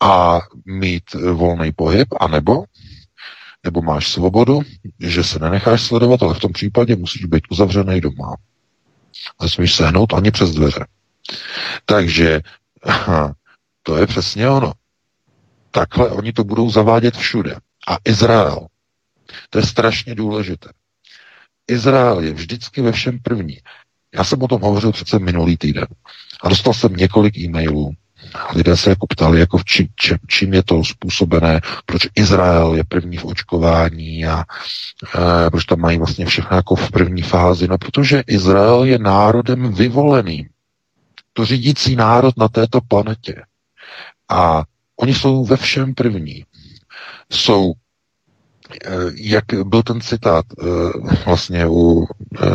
a 0.00 0.40
mít 0.64 1.14
volný 1.32 1.72
pohyb, 1.72 2.08
anebo 2.20 2.64
nebo 3.64 3.82
máš 3.82 4.08
svobodu, 4.08 4.60
že 5.00 5.24
se 5.24 5.38
nenecháš 5.38 5.82
sledovat, 5.82 6.22
ale 6.22 6.34
v 6.34 6.40
tom 6.40 6.52
případě 6.52 6.96
musíš 6.96 7.24
být 7.24 7.44
uzavřený 7.50 8.00
doma. 8.00 8.36
Nesmíš 9.42 9.74
sehnout 9.74 10.12
ani 10.12 10.30
přes 10.30 10.50
dveře. 10.50 10.86
Takže 11.84 12.40
to 13.82 13.96
je 13.96 14.06
přesně 14.06 14.48
ono. 14.48 14.72
Takhle 15.70 16.10
oni 16.10 16.32
to 16.32 16.44
budou 16.44 16.70
zavádět 16.70 17.16
všude. 17.16 17.56
A 17.88 17.98
Izrael, 18.04 18.66
to 19.50 19.58
je 19.58 19.66
strašně 19.66 20.14
důležité. 20.14 20.68
Izrael 21.68 22.20
je 22.20 22.32
vždycky 22.32 22.82
ve 22.82 22.92
všem 22.92 23.18
první. 23.18 23.58
Já 24.14 24.24
jsem 24.24 24.42
o 24.42 24.48
tom 24.48 24.62
hovořil 24.62 24.92
přece 24.92 25.18
minulý 25.18 25.56
týden 25.56 25.86
a 26.42 26.48
dostal 26.48 26.74
jsem 26.74 26.96
několik 26.96 27.38
e-mailů 27.38 27.92
lidé 28.54 28.76
se 28.76 28.90
jako 28.90 29.06
ptali, 29.06 29.40
jako 29.40 29.58
v 29.58 29.64
čím, 29.64 29.88
čím, 29.96 30.18
čím 30.26 30.54
je 30.54 30.62
to 30.62 30.84
způsobené, 30.84 31.60
proč 31.86 32.08
Izrael 32.14 32.74
je 32.74 32.84
první 32.84 33.16
v 33.16 33.24
očkování 33.24 34.26
a 34.26 34.44
e, 35.46 35.50
proč 35.50 35.64
tam 35.64 35.80
mají 35.80 35.98
vlastně 35.98 36.26
všechno 36.26 36.56
jako 36.56 36.76
v 36.76 36.90
první 36.90 37.22
fázi. 37.22 37.68
No, 37.68 37.78
protože 37.78 38.22
Izrael 38.26 38.84
je 38.84 38.98
národem 38.98 39.72
vyvoleným. 39.72 40.48
To 41.32 41.44
řídící 41.44 41.96
národ 41.96 42.36
na 42.36 42.48
této 42.48 42.80
planetě. 42.80 43.42
A 44.28 44.62
oni 44.96 45.14
jsou 45.14 45.44
ve 45.44 45.56
všem 45.56 45.94
první. 45.94 46.44
Jsou 47.30 47.72
e, 47.72 47.76
jak 49.14 49.44
byl 49.64 49.82
ten 49.82 50.00
citát 50.00 50.44
e, 50.52 50.64
vlastně 51.26 51.66
u 51.66 52.04
e, 52.04 52.46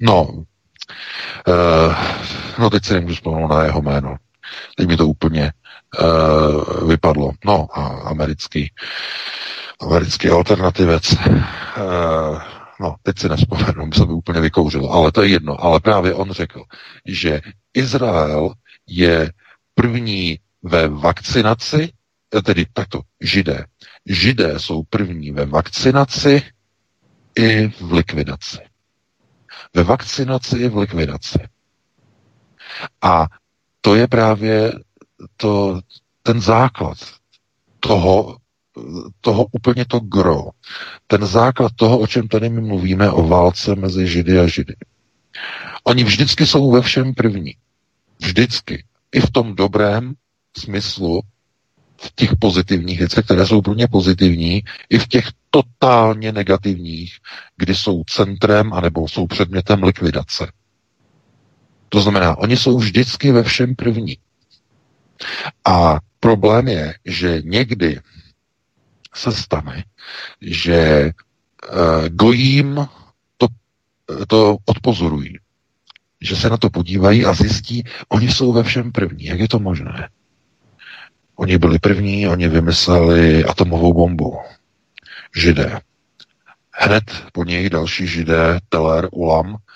no, 0.00 0.44
no 2.58 2.70
teď 2.70 2.84
se 2.84 2.94
nemůžu 2.94 3.14
vzpomenout 3.14 3.48
na 3.48 3.64
jeho 3.64 3.82
jméno. 3.82 4.16
Teď 4.76 4.88
mi 4.88 4.96
to 4.96 5.06
úplně 5.08 5.52
vypadlo. 6.86 7.30
No 7.44 7.78
a 7.78 7.86
americký, 7.86 8.72
americký 9.80 10.28
alternativec, 10.28 11.12
e, 11.12 11.18
no 12.80 12.94
teď 13.02 13.18
si 13.18 13.28
nespomenu, 13.28 13.92
se 13.92 14.06
by 14.06 14.12
úplně 14.12 14.40
vykouřil, 14.40 14.86
ale 14.86 15.12
to 15.12 15.22
je 15.22 15.28
jedno. 15.28 15.64
Ale 15.64 15.80
právě 15.80 16.14
on 16.14 16.32
řekl, 16.32 16.62
že 17.06 17.40
Izrael 17.74 18.52
je 18.86 19.32
první 19.74 20.38
ve 20.62 20.88
vakcinaci, 20.88 21.92
tedy 22.44 22.66
takto, 22.72 23.00
židé. 23.20 23.64
Židé 24.06 24.58
jsou 24.58 24.82
první 24.82 25.30
ve 25.30 25.46
vakcinaci 25.46 26.42
i 27.34 27.68
v 27.68 27.92
likvidaci. 27.92 28.58
Ve 29.74 29.84
vakcinaci 29.84 30.58
i 30.58 30.68
v 30.68 30.76
likvidaci. 30.76 31.38
A 33.02 33.26
to 33.84 33.94
je 33.94 34.08
právě 34.08 34.72
to, 35.36 35.80
ten 36.22 36.40
základ 36.40 36.98
toho, 37.80 38.36
toho 39.20 39.46
úplně 39.52 39.84
to 39.84 40.00
gro. 40.00 40.44
Ten 41.06 41.26
základ 41.26 41.72
toho, 41.76 41.98
o 41.98 42.06
čem 42.06 42.28
tady 42.28 42.48
my 42.48 42.60
mluvíme, 42.60 43.10
o 43.10 43.28
válce 43.28 43.74
mezi 43.74 44.08
Židy 44.08 44.38
a 44.38 44.46
Židy. 44.46 44.74
Oni 45.84 46.04
vždycky 46.04 46.46
jsou 46.46 46.70
ve 46.70 46.82
všem 46.82 47.14
první. 47.14 47.56
Vždycky. 48.22 48.84
I 49.12 49.20
v 49.20 49.30
tom 49.30 49.56
dobrém 49.56 50.14
smyslu, 50.58 51.20
v 51.96 52.12
těch 52.14 52.30
pozitivních 52.40 52.98
věcech, 52.98 53.24
které 53.24 53.46
jsou 53.46 53.62
pro 53.62 53.74
ně 53.74 53.88
pozitivní, 53.88 54.62
i 54.90 54.98
v 54.98 55.08
těch 55.08 55.28
totálně 55.50 56.32
negativních, 56.32 57.18
kdy 57.56 57.74
jsou 57.74 58.02
centrem 58.04 58.72
anebo 58.72 59.08
jsou 59.08 59.26
předmětem 59.26 59.82
likvidace. 59.82 60.52
To 61.88 62.00
znamená, 62.00 62.38
oni 62.38 62.56
jsou 62.56 62.78
vždycky 62.78 63.32
ve 63.32 63.42
všem 63.42 63.74
první. 63.74 64.18
A 65.64 65.98
problém 66.20 66.68
je, 66.68 66.94
že 67.04 67.42
někdy 67.44 68.00
se 69.14 69.32
stane, 69.32 69.84
že 70.40 71.10
uh, 71.72 72.08
gojím 72.08 72.88
to, 73.36 73.46
to 74.28 74.56
odpozorují. 74.64 75.38
Že 76.20 76.36
se 76.36 76.50
na 76.50 76.56
to 76.56 76.70
podívají 76.70 77.24
a 77.24 77.34
zjistí, 77.34 77.84
oni 78.08 78.28
jsou 78.28 78.52
ve 78.52 78.62
všem 78.62 78.92
první. 78.92 79.24
Jak 79.24 79.40
je 79.40 79.48
to 79.48 79.58
možné? 79.58 80.08
Oni 81.36 81.58
byli 81.58 81.78
první, 81.78 82.28
oni 82.28 82.48
vymysleli 82.48 83.44
atomovou 83.44 83.92
bombu. 83.92 84.38
Židé. 85.36 85.80
Hned 86.72 87.04
po 87.32 87.44
něj 87.44 87.70
další 87.70 88.06
židé, 88.06 88.60
Teller, 88.68 89.08
Ulam, 89.12 89.56
eh, 89.56 89.73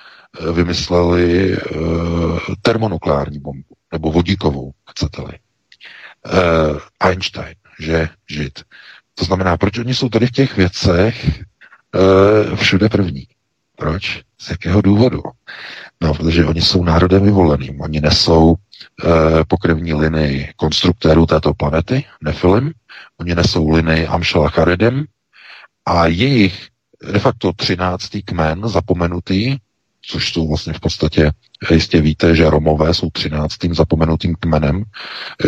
vymysleli 0.53 1.53
e, 1.53 1.59
termonukleární 2.63 3.39
bombu, 3.41 3.75
nebo 3.93 4.13
vodíkovou, 4.13 4.73
chcete-li. 4.91 5.35
E, 5.35 5.41
Einstein, 7.01 7.55
že 7.81 8.09
žid. 8.31 8.63
To 9.15 9.25
znamená, 9.25 9.57
proč 9.57 9.79
oni 9.79 9.95
jsou 9.95 10.09
tady 10.09 10.27
v 10.27 10.31
těch 10.31 10.57
věcech 10.57 11.43
všude 12.55 12.89
první? 12.89 13.27
Proč? 13.77 14.23
Z 14.41 14.51
jakého 14.51 14.81
důvodu? 14.83 15.23
No, 16.01 16.15
protože 16.15 16.45
oni 16.45 16.63
jsou 16.63 16.85
národem 16.85 17.23
vyvoleným. 17.25 17.81
Oni 17.81 18.01
nesou 18.01 18.55
e, 18.55 19.45
pokrevní 19.45 19.95
linii 19.95 20.53
konstruktérů 20.57 21.27
této 21.27 21.55
planety, 21.55 22.05
Nefilim. 22.25 22.73
Oni 23.21 23.35
nesou 23.35 23.71
linii 23.71 24.07
Amšala 24.07 24.49
Charedem 24.49 25.05
a 25.87 26.07
jejich 26.07 26.69
de 27.13 27.19
facto 27.19 27.53
třináctý 27.53 28.23
kmen 28.23 28.69
zapomenutý, 28.69 29.57
což 30.03 30.33
jsou 30.33 30.49
vlastně 30.49 30.73
v 30.73 30.81
podstatě, 30.81 31.31
jistě 31.71 32.01
víte, 32.01 32.37
že 32.37 32.51
Romové 32.51 32.95
jsou 32.95 33.11
třináctým 33.11 33.75
zapomenutým 33.75 34.35
kmenem 34.41 34.85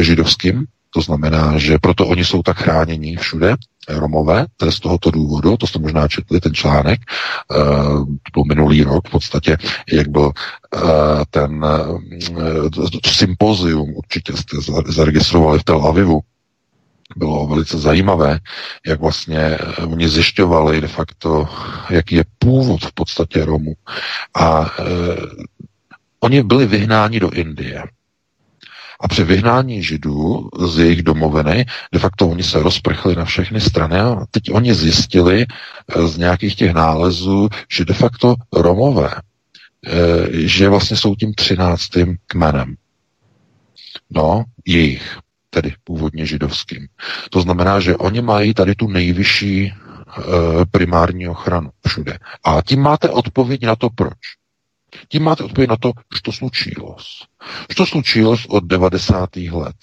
židovským, 0.00 0.66
to 0.90 1.00
znamená, 1.00 1.58
že 1.58 1.78
proto 1.78 2.06
oni 2.06 2.24
jsou 2.24 2.42
tak 2.42 2.56
chránění 2.56 3.16
všude, 3.16 3.54
Romové, 3.88 4.46
to 4.56 4.66
je 4.66 4.72
z 4.72 4.80
tohoto 4.80 5.10
důvodu, 5.10 5.56
to 5.56 5.66
jste 5.66 5.78
možná 5.78 6.08
četli, 6.08 6.40
ten 6.40 6.54
článek, 6.54 7.00
uh, 7.50 8.04
to 8.04 8.30
byl 8.34 8.44
minulý 8.44 8.82
rok 8.82 9.08
v 9.08 9.10
podstatě, 9.10 9.56
jak 9.92 10.08
byl 10.08 10.22
uh, 10.22 10.82
ten 11.30 11.64
uh, 11.64 12.68
sympozium, 13.06 13.94
určitě 13.94 14.32
jste 14.32 14.56
zaregistrovali 14.86 15.58
v 15.58 15.64
Tel 15.64 15.86
Avivu, 15.86 16.20
bylo 17.16 17.46
velice 17.46 17.78
zajímavé, 17.78 18.38
jak 18.86 19.00
vlastně 19.00 19.58
oni 19.86 20.08
zjišťovali 20.08 20.80
de 20.80 20.88
facto, 20.88 21.48
jaký 21.90 22.14
je 22.14 22.24
původ 22.38 22.84
v 22.84 22.92
podstatě 22.92 23.44
Romu. 23.44 23.72
A 24.34 24.60
uh, 24.60 24.66
oni 26.20 26.42
byli 26.42 26.66
vyhnáni 26.66 27.20
do 27.20 27.30
Indie. 27.30 27.84
A 29.00 29.08
při 29.08 29.24
vyhnání 29.24 29.82
židů 29.82 30.48
z 30.66 30.78
jejich 30.78 31.02
domoviny, 31.02 31.66
de 31.92 31.98
facto 31.98 32.28
oni 32.28 32.42
se 32.42 32.62
rozprchli 32.62 33.16
na 33.16 33.24
všechny 33.24 33.60
strany 33.60 34.00
a 34.00 34.24
teď 34.30 34.50
oni 34.52 34.74
zjistili 34.74 35.46
eh, 35.46 36.06
z 36.06 36.16
nějakých 36.16 36.56
těch 36.56 36.72
nálezů, 36.72 37.48
že 37.72 37.84
de 37.84 37.94
facto 37.94 38.34
Romové, 38.52 39.10
eh, 39.86 39.92
že 40.32 40.68
vlastně 40.68 40.96
jsou 40.96 41.14
tím 41.14 41.34
třináctým 41.34 42.16
kmenem. 42.26 42.74
No, 44.10 44.44
jejich, 44.66 45.18
tedy 45.50 45.74
původně 45.84 46.26
židovským. 46.26 46.88
To 47.30 47.40
znamená, 47.40 47.80
že 47.80 47.96
oni 47.96 48.22
mají 48.22 48.54
tady 48.54 48.74
tu 48.74 48.88
nejvyšší 48.88 49.72
eh, 49.72 50.22
primární 50.70 51.28
ochranu 51.28 51.70
všude. 51.86 52.18
A 52.44 52.62
tím 52.62 52.80
máte 52.80 53.08
odpověď 53.08 53.62
na 53.66 53.76
to, 53.76 53.90
proč. 53.90 54.18
Tím 55.08 55.22
máte 55.22 55.44
odpověď 55.44 55.70
na 55.70 55.76
to, 55.76 55.92
to 56.22 56.32
slučilo. 56.32 56.96
To 57.76 57.86
slučilo 57.86 58.36
od 58.48 58.64
90. 58.64 59.36
let. 59.36 59.76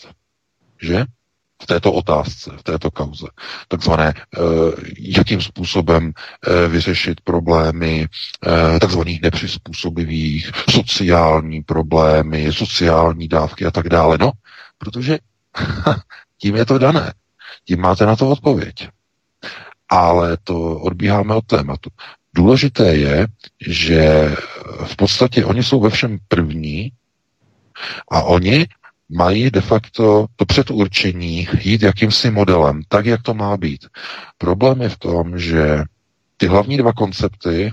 Že? 0.82 1.06
v 1.62 1.65
této 1.65 1.93
otázce, 1.93 2.51
v 2.58 2.63
této 2.63 2.91
kauze. 2.91 3.27
Takzvané, 3.67 4.13
eh, 4.17 4.39
jakým 4.99 5.41
způsobem 5.41 6.12
eh, 6.13 6.67
vyřešit 6.67 7.21
problémy 7.21 8.08
takzvaných 8.82 9.21
nepřizpůsobivých, 9.21 10.51
sociální 10.69 11.62
problémy, 11.63 12.53
sociální 12.53 13.27
dávky 13.27 13.65
a 13.65 13.71
tak 13.71 13.89
dále. 13.89 14.17
No, 14.21 14.32
protože 14.77 15.17
tím 16.37 16.55
je 16.55 16.65
to 16.65 16.77
dané. 16.77 17.13
Tím 17.65 17.81
máte 17.81 18.05
na 18.05 18.15
to 18.15 18.29
odpověď. 18.29 18.89
Ale 19.89 20.37
to 20.43 20.79
odbíháme 20.79 21.35
od 21.35 21.45
tématu. 21.45 21.89
Důležité 22.35 22.95
je, 22.95 23.27
že 23.67 24.35
v 24.85 24.95
podstatě 24.95 25.45
oni 25.45 25.63
jsou 25.63 25.79
ve 25.79 25.89
všem 25.89 26.17
první 26.27 26.91
a 28.11 28.21
oni 28.21 28.67
mají 29.09 29.51
de 29.51 29.61
facto 29.61 30.25
to 30.35 30.45
předurčení 30.45 31.47
jít 31.61 31.81
jakýmsi 31.81 32.31
modelem, 32.31 32.81
tak, 32.87 33.05
jak 33.05 33.21
to 33.21 33.33
má 33.33 33.57
být. 33.57 33.85
Problém 34.37 34.81
je 34.81 34.89
v 34.89 34.97
tom, 34.97 35.39
že 35.39 35.83
ty 36.37 36.47
hlavní 36.47 36.77
dva 36.77 36.93
koncepty 36.93 37.71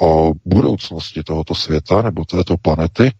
o 0.00 0.32
budoucnosti 0.44 1.22
tohoto 1.22 1.54
světa 1.54 2.02
nebo 2.02 2.24
této 2.24 2.56
planety 2.56 3.12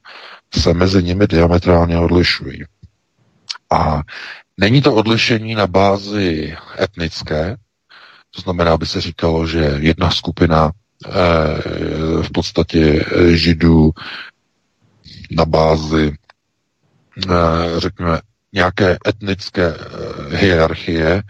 se 0.55 0.75
mezi 0.75 1.03
nimi 1.03 1.27
diametrálně 1.27 1.99
odlišují. 1.99 2.65
A 3.73 4.03
není 4.61 4.83
to 4.83 4.95
odlišení 4.95 5.55
na 5.55 5.67
bázi 5.67 6.57
etnické, 6.81 7.57
to 8.31 8.41
znamená, 8.41 8.73
aby 8.73 8.87
se 8.87 9.01
říkalo, 9.01 9.47
že 9.47 9.77
jedna 9.79 10.11
skupina 10.11 10.71
v 12.23 12.33
podstatě 12.33 13.05
židů 13.31 13.91
na 15.31 15.45
bázi, 15.45 16.17
řekněme, 17.77 18.21
nějaké 18.53 18.99
etnické 19.09 19.75
hierarchie 20.31 21.23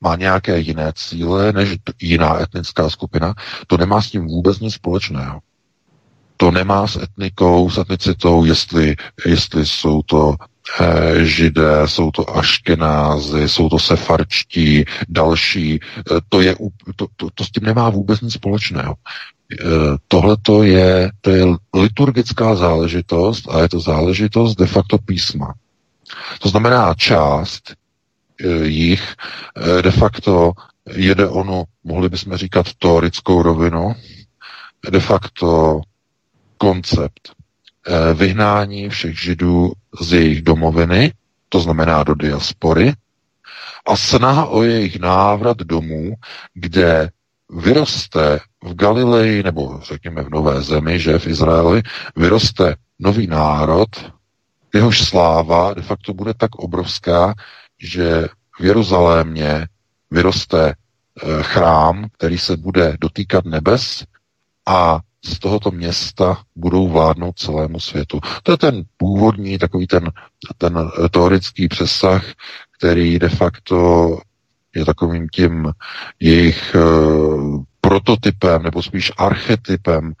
má 0.00 0.16
nějaké 0.16 0.58
jiné 0.58 0.92
cíle 0.94 1.52
než 1.52 1.76
jiná 2.00 2.42
etnická 2.42 2.90
skupina, 2.90 3.34
to 3.66 3.76
nemá 3.76 4.02
s 4.02 4.10
tím 4.10 4.26
vůbec 4.26 4.60
nic 4.60 4.74
společného. 4.74 5.40
To 6.36 6.50
nemá 6.50 6.86
s 6.86 6.96
etnikou, 6.96 7.70
s 7.70 7.78
etnicitou, 7.78 8.44
jestli, 8.44 8.96
jestli 9.26 9.66
jsou 9.66 10.02
to 10.02 10.34
Eh, 10.57 10.57
židé, 11.22 11.88
jsou 11.88 12.10
to 12.10 12.36
aškenázy, 12.36 13.48
jsou 13.48 13.68
to 13.68 13.78
sefarčtí, 13.78 14.84
další. 15.08 15.80
Eh, 15.98 16.20
to, 16.28 16.40
je, 16.40 16.56
to, 16.96 17.06
to, 17.16 17.28
to 17.34 17.44
s 17.44 17.50
tím 17.50 17.62
nemá 17.62 17.90
vůbec 17.90 18.20
nic 18.20 18.32
společného. 18.32 18.94
Eh, 19.52 19.64
Tohle 20.08 20.36
to 20.42 20.62
je, 20.62 21.10
to 21.20 21.30
je 21.30 21.46
liturgická 21.74 22.54
záležitost 22.54 23.48
a 23.48 23.60
je 23.60 23.68
to 23.68 23.80
záležitost 23.80 24.54
de 24.56 24.66
facto 24.66 24.98
písma. 24.98 25.54
To 26.38 26.48
znamená 26.48 26.94
část 26.94 27.74
jich 28.62 29.14
de 29.82 29.90
facto 29.90 30.52
jede 30.94 31.28
onu, 31.28 31.64
mohli 31.84 32.08
bychom 32.08 32.36
říkat, 32.36 32.66
teorickou 32.78 33.42
rovinu, 33.42 33.94
de 34.90 35.00
facto 35.00 35.80
koncept 36.58 37.20
Eh, 37.20 37.37
vyhnání 38.14 38.88
všech 38.88 39.20
židů 39.20 39.72
z 40.00 40.12
jejich 40.12 40.42
domoviny, 40.42 41.12
to 41.48 41.60
znamená 41.60 42.02
do 42.04 42.14
diaspory, 42.14 42.92
a 43.86 43.96
snaha 43.96 44.46
o 44.46 44.62
jejich 44.62 44.98
návrat 45.00 45.56
domů, 45.56 46.14
kde 46.54 47.10
vyroste 47.50 48.40
v 48.64 48.74
Galileji, 48.74 49.42
nebo 49.42 49.80
řekněme 49.82 50.22
v 50.22 50.30
Nové 50.30 50.62
zemi, 50.62 51.00
že 51.00 51.18
v 51.18 51.26
Izraeli, 51.26 51.82
vyroste 52.16 52.74
nový 52.98 53.26
národ, 53.26 53.88
jehož 54.74 55.04
sláva 55.04 55.74
de 55.74 55.82
facto 55.82 56.14
bude 56.14 56.34
tak 56.34 56.54
obrovská, 56.54 57.34
že 57.78 58.28
v 58.60 58.64
Jeruzalémě 58.64 59.66
vyroste 60.10 60.68
eh, 60.72 61.42
chrám, 61.42 62.08
který 62.12 62.38
se 62.38 62.56
bude 62.56 62.96
dotýkat 63.00 63.44
nebes 63.44 64.04
a 64.66 65.00
z 65.24 65.38
tohoto 65.38 65.70
města 65.70 66.38
budou 66.56 66.88
vládnout 66.88 67.38
celému 67.38 67.80
světu. 67.80 68.20
To 68.42 68.52
je 68.52 68.56
ten 68.56 68.82
původní, 68.96 69.58
takový 69.58 69.86
ten, 69.86 70.10
ten 70.58 70.90
teorický 71.10 71.68
přesah, 71.68 72.24
který 72.78 73.18
de 73.18 73.28
facto 73.28 74.18
je 74.74 74.84
takovým 74.84 75.28
tím 75.28 75.72
jejich 76.20 76.76
uh, 76.76 77.62
prototypem, 77.80 78.62
nebo 78.62 78.82
spíš 78.82 79.12
archetypem 79.18 80.12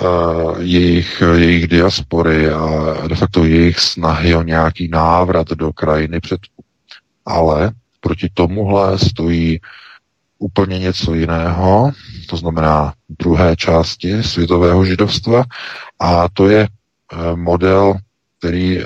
uh, 0.00 0.60
jejich, 0.60 1.22
jejich 1.34 1.66
diaspory 1.66 2.50
a 2.50 2.94
de 3.08 3.14
facto 3.14 3.44
jejich 3.44 3.78
snahy 3.78 4.34
o 4.34 4.42
nějaký 4.42 4.88
návrat 4.88 5.48
do 5.48 5.72
krajiny 5.72 6.20
před. 6.20 6.40
Ale 7.26 7.72
proti 8.00 8.28
tomuhle 8.34 8.98
stojí 8.98 9.60
úplně 10.38 10.78
něco 10.78 11.14
jiného, 11.14 11.92
to 12.28 12.36
znamená 12.36 12.92
druhé 13.08 13.56
části 13.56 14.22
světového 14.22 14.84
židovstva, 14.84 15.44
a 16.00 16.28
to 16.28 16.48
je 16.48 16.68
uh, 16.68 17.36
model, 17.36 17.94
který 18.38 18.78
uh, 18.78 18.84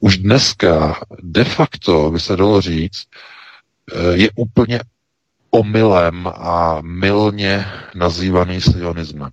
už 0.00 0.18
dneska 0.18 1.00
de 1.22 1.44
facto, 1.44 2.10
by 2.10 2.20
se 2.20 2.36
dalo 2.36 2.60
říct, 2.60 3.02
Eh, 3.92 4.16
je 4.16 4.30
úplně 4.36 4.80
omylem 5.50 6.26
a 6.26 6.78
mylně 6.82 7.66
nazývaný 7.94 8.60
sionismem. 8.60 9.30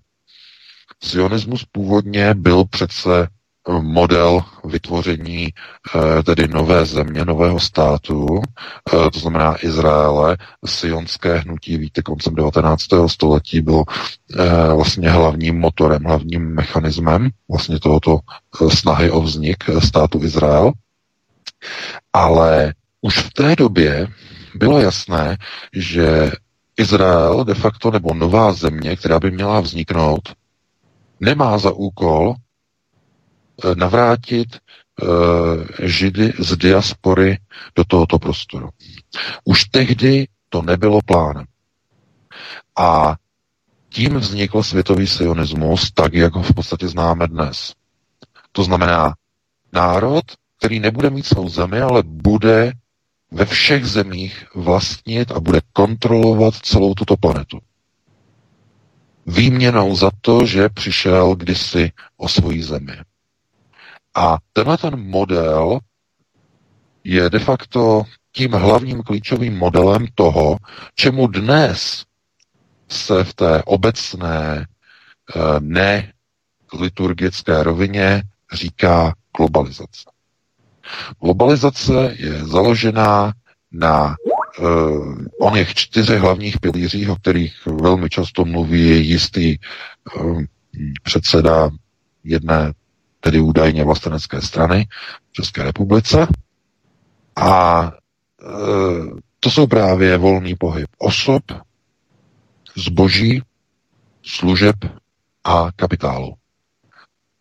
Sionismus 1.04 1.66
původně 1.72 2.34
byl 2.34 2.66
přece 2.66 3.24
eh, 3.24 3.28
model 3.82 4.44
vytvoření 4.64 5.48
eh, 5.50 6.24
tedy 6.24 6.48
nové 6.48 6.86
země, 6.86 7.26
nového 7.26 7.60
státu, 7.60 8.42
to 9.14 9.20
znamená 9.20 9.66
Izraele. 9.66 10.38
Sionské 10.66 11.38
hnutí, 11.38 11.78
víte, 11.78 12.02
koncem 12.02 12.36
19. 12.36 12.82
století 13.08 13.62
bylo 13.62 13.84
vlastně 14.76 15.10
hlavním 15.10 15.60
motorem, 15.60 16.04
hlavním 16.04 16.56
mechanismem 16.56 17.30
vlastně 17.50 17.80
tohoto 17.80 18.20
snahy 18.70 19.12
o 19.12 19.22
vznik 19.22 19.64
státu 19.80 20.24
Izrael. 20.24 20.72
Ale 22.14 22.74
už 23.02 23.18
v 23.18 23.34
té 23.34 23.56
době 23.56 24.08
bylo 24.56 24.80
jasné, 24.80 25.38
že 25.74 26.32
Izrael 26.78 27.44
de 27.44 27.54
facto 27.54 27.92
nebo 27.92 28.14
nová 28.14 28.54
země, 28.54 28.96
která 28.96 29.20
by 29.20 29.32
měla 29.32 29.60
vzniknout, 29.60 30.34
nemá 31.20 31.58
za 31.58 31.72
úkol 31.72 32.34
eh, 32.34 32.45
navrátit 33.76 34.48
uh, 34.56 35.08
židy 35.82 36.34
z 36.40 36.58
diaspory 36.58 37.38
do 37.76 37.84
tohoto 37.86 38.20
prostoru. 38.20 38.70
Už 39.44 39.66
tehdy 39.66 40.28
to 40.50 40.62
nebylo 40.62 41.00
plánem. 41.06 41.46
A 42.78 43.16
tím 43.90 44.16
vznikl 44.16 44.64
světový 44.64 45.08
sionismus, 45.08 45.92
tak 45.92 46.14
jak 46.14 46.36
ho 46.36 46.44
v 46.44 46.54
podstatě 46.54 46.88
známe 46.88 47.28
dnes. 47.28 47.74
To 48.52 48.64
znamená 48.64 49.14
národ, 49.74 50.24
který 50.58 50.80
nebude 50.80 51.10
mít 51.10 51.26
svou 51.26 51.50
zemi, 51.50 51.82
ale 51.82 52.04
bude 52.04 52.72
ve 53.32 53.46
všech 53.46 53.86
zemích 53.86 54.46
vlastnit 54.56 55.32
a 55.32 55.40
bude 55.40 55.62
kontrolovat 55.74 56.56
celou 56.56 56.94
tuto 56.94 57.18
planetu. 57.18 57.60
Výměnou 59.26 59.96
za 59.96 60.12
to, 60.22 60.46
že 60.46 60.70
přišel 60.70 61.36
kdysi 61.36 61.92
o 62.18 62.30
svoji 62.30 62.64
zemi. 62.64 62.94
A 64.16 64.38
tenhle 64.54 64.78
ten 64.78 65.10
model 65.10 65.80
je 67.04 67.30
de 67.30 67.40
facto 67.40 68.04
tím 68.32 68.52
hlavním 68.52 69.04
klíčovým 69.04 69.58
modelem 69.58 70.08
toho, 70.16 70.58
čemu 70.96 71.28
dnes 71.28 72.06
se 72.90 73.24
v 73.24 73.34
té 73.34 73.64
obecné 73.64 74.68
eh, 75.36 75.40
ne 75.60 76.14
liturgické 76.80 77.64
rovině 77.64 78.24
říká 78.54 79.14
globalizace. 79.38 80.10
Globalizace 81.22 82.16
je 82.18 82.46
založená 82.46 83.34
na 83.72 84.16
uh, 84.60 85.18
oněch 85.42 85.74
čtyřech 85.74 86.22
hlavních 86.22 86.60
pilířích, 86.60 87.10
o 87.10 87.16
kterých 87.16 87.66
velmi 87.66 88.10
často 88.10 88.46
mluví 88.46 89.08
jistý 89.08 89.58
uh, 90.16 90.42
předseda 91.04 91.70
jedné, 92.24 92.74
tedy 93.26 93.40
údajně 93.42 93.84
vlastenecké 93.84 94.42
strany 94.42 94.88
v 95.30 95.34
České 95.34 95.64
republice. 95.64 96.28
A 97.36 97.82
uh, 97.84 99.20
to 99.40 99.52
jsou 99.52 99.68
právě 99.68 100.18
volný 100.18 100.56
pohyb 100.56 100.88
osob, 100.98 101.44
zboží, 102.76 103.42
služeb 104.24 104.76
a 105.44 105.68
kapitálu 105.76 106.34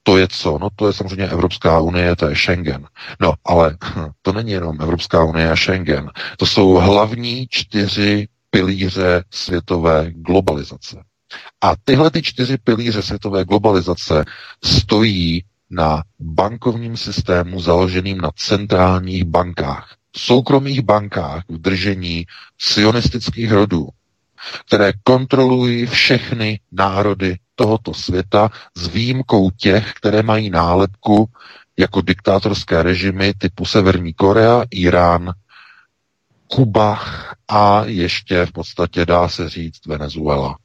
to 0.07 0.17
je 0.17 0.29
co? 0.29 0.59
No 0.59 0.69
to 0.77 0.87
je 0.87 0.93
samozřejmě 0.93 1.29
Evropská 1.29 1.81
unie, 1.81 2.17
to 2.17 2.27
je 2.27 2.37
Schengen. 2.37 2.87
No, 3.21 3.35
ale 3.45 3.77
to 4.23 4.33
není 4.33 4.51
jenom 4.51 4.81
Evropská 4.81 5.25
unie 5.25 5.51
a 5.51 5.57
Schengen. 5.57 6.11
To 6.37 6.47
jsou 6.47 6.73
hlavní 6.75 7.47
čtyři 7.51 8.29
pilíře 8.51 9.25
světové 9.31 10.11
globalizace. 10.15 11.03
A 11.61 11.75
tyhle 11.85 12.11
ty 12.11 12.23
čtyři 12.23 12.59
pilíře 12.59 13.03
světové 13.03 13.45
globalizace 13.45 14.25
stojí 14.65 15.45
na 15.71 16.03
bankovním 16.21 16.97
systému 16.97 17.61
založeným 17.61 18.19
na 18.19 18.31
centrálních 18.37 19.25
bankách, 19.25 19.97
soukromých 20.17 20.81
bankách 20.83 21.43
v 21.49 21.59
držení 21.59 22.27
sionistických 22.59 23.53
rodů, 23.53 23.89
které 24.67 24.93
kontrolují 25.03 25.87
všechny 25.87 26.61
národy 26.73 27.37
tohoto 27.55 27.95
světa 27.95 28.51
s 28.77 28.87
výjimkou 28.89 29.51
těch, 29.51 29.93
které 29.93 30.23
mají 30.23 30.51
nálepku 30.51 31.29
jako 31.77 32.01
diktátorské 32.01 32.83
režimy 32.83 33.35
typu 33.39 33.65
Severní 33.65 34.15
Korea, 34.15 34.65
Irán, 34.71 35.33
Kuba 36.47 37.01
a 37.49 37.85
ještě 37.85 38.47
v 38.47 38.53
podstatě 38.53 39.07
dá 39.07 39.29
se 39.29 39.49
říct 39.49 39.87
Venezuela. 39.87 40.59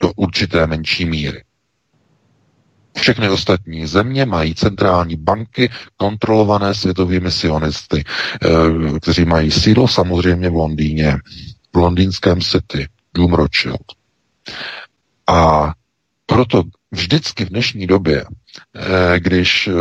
Do 0.00 0.12
určité 0.16 0.66
menší 0.66 1.04
míry. 1.04 1.44
Všechny 2.96 3.28
ostatní 3.28 3.86
země 3.86 4.24
mají 4.26 4.54
centrální 4.54 5.16
banky 5.16 5.70
kontrolované 5.96 6.74
světovými 6.74 7.30
sionisty, 7.30 8.04
eh, 8.44 8.98
kteří 9.00 9.24
mají 9.24 9.50
sídlo 9.50 9.88
samozřejmě 9.88 10.50
v 10.50 10.54
Londýně, 10.54 11.16
v 11.72 11.76
londýnském 11.76 12.40
City, 12.40 12.88
Dům 13.14 13.32
Rothschild. 13.34 13.82
A 15.26 15.72
proto 16.26 16.62
vždycky 16.90 17.44
v 17.44 17.48
dnešní 17.48 17.86
době, 17.86 18.24
eh, 18.76 19.20
když 19.20 19.68
eh, 19.68 19.72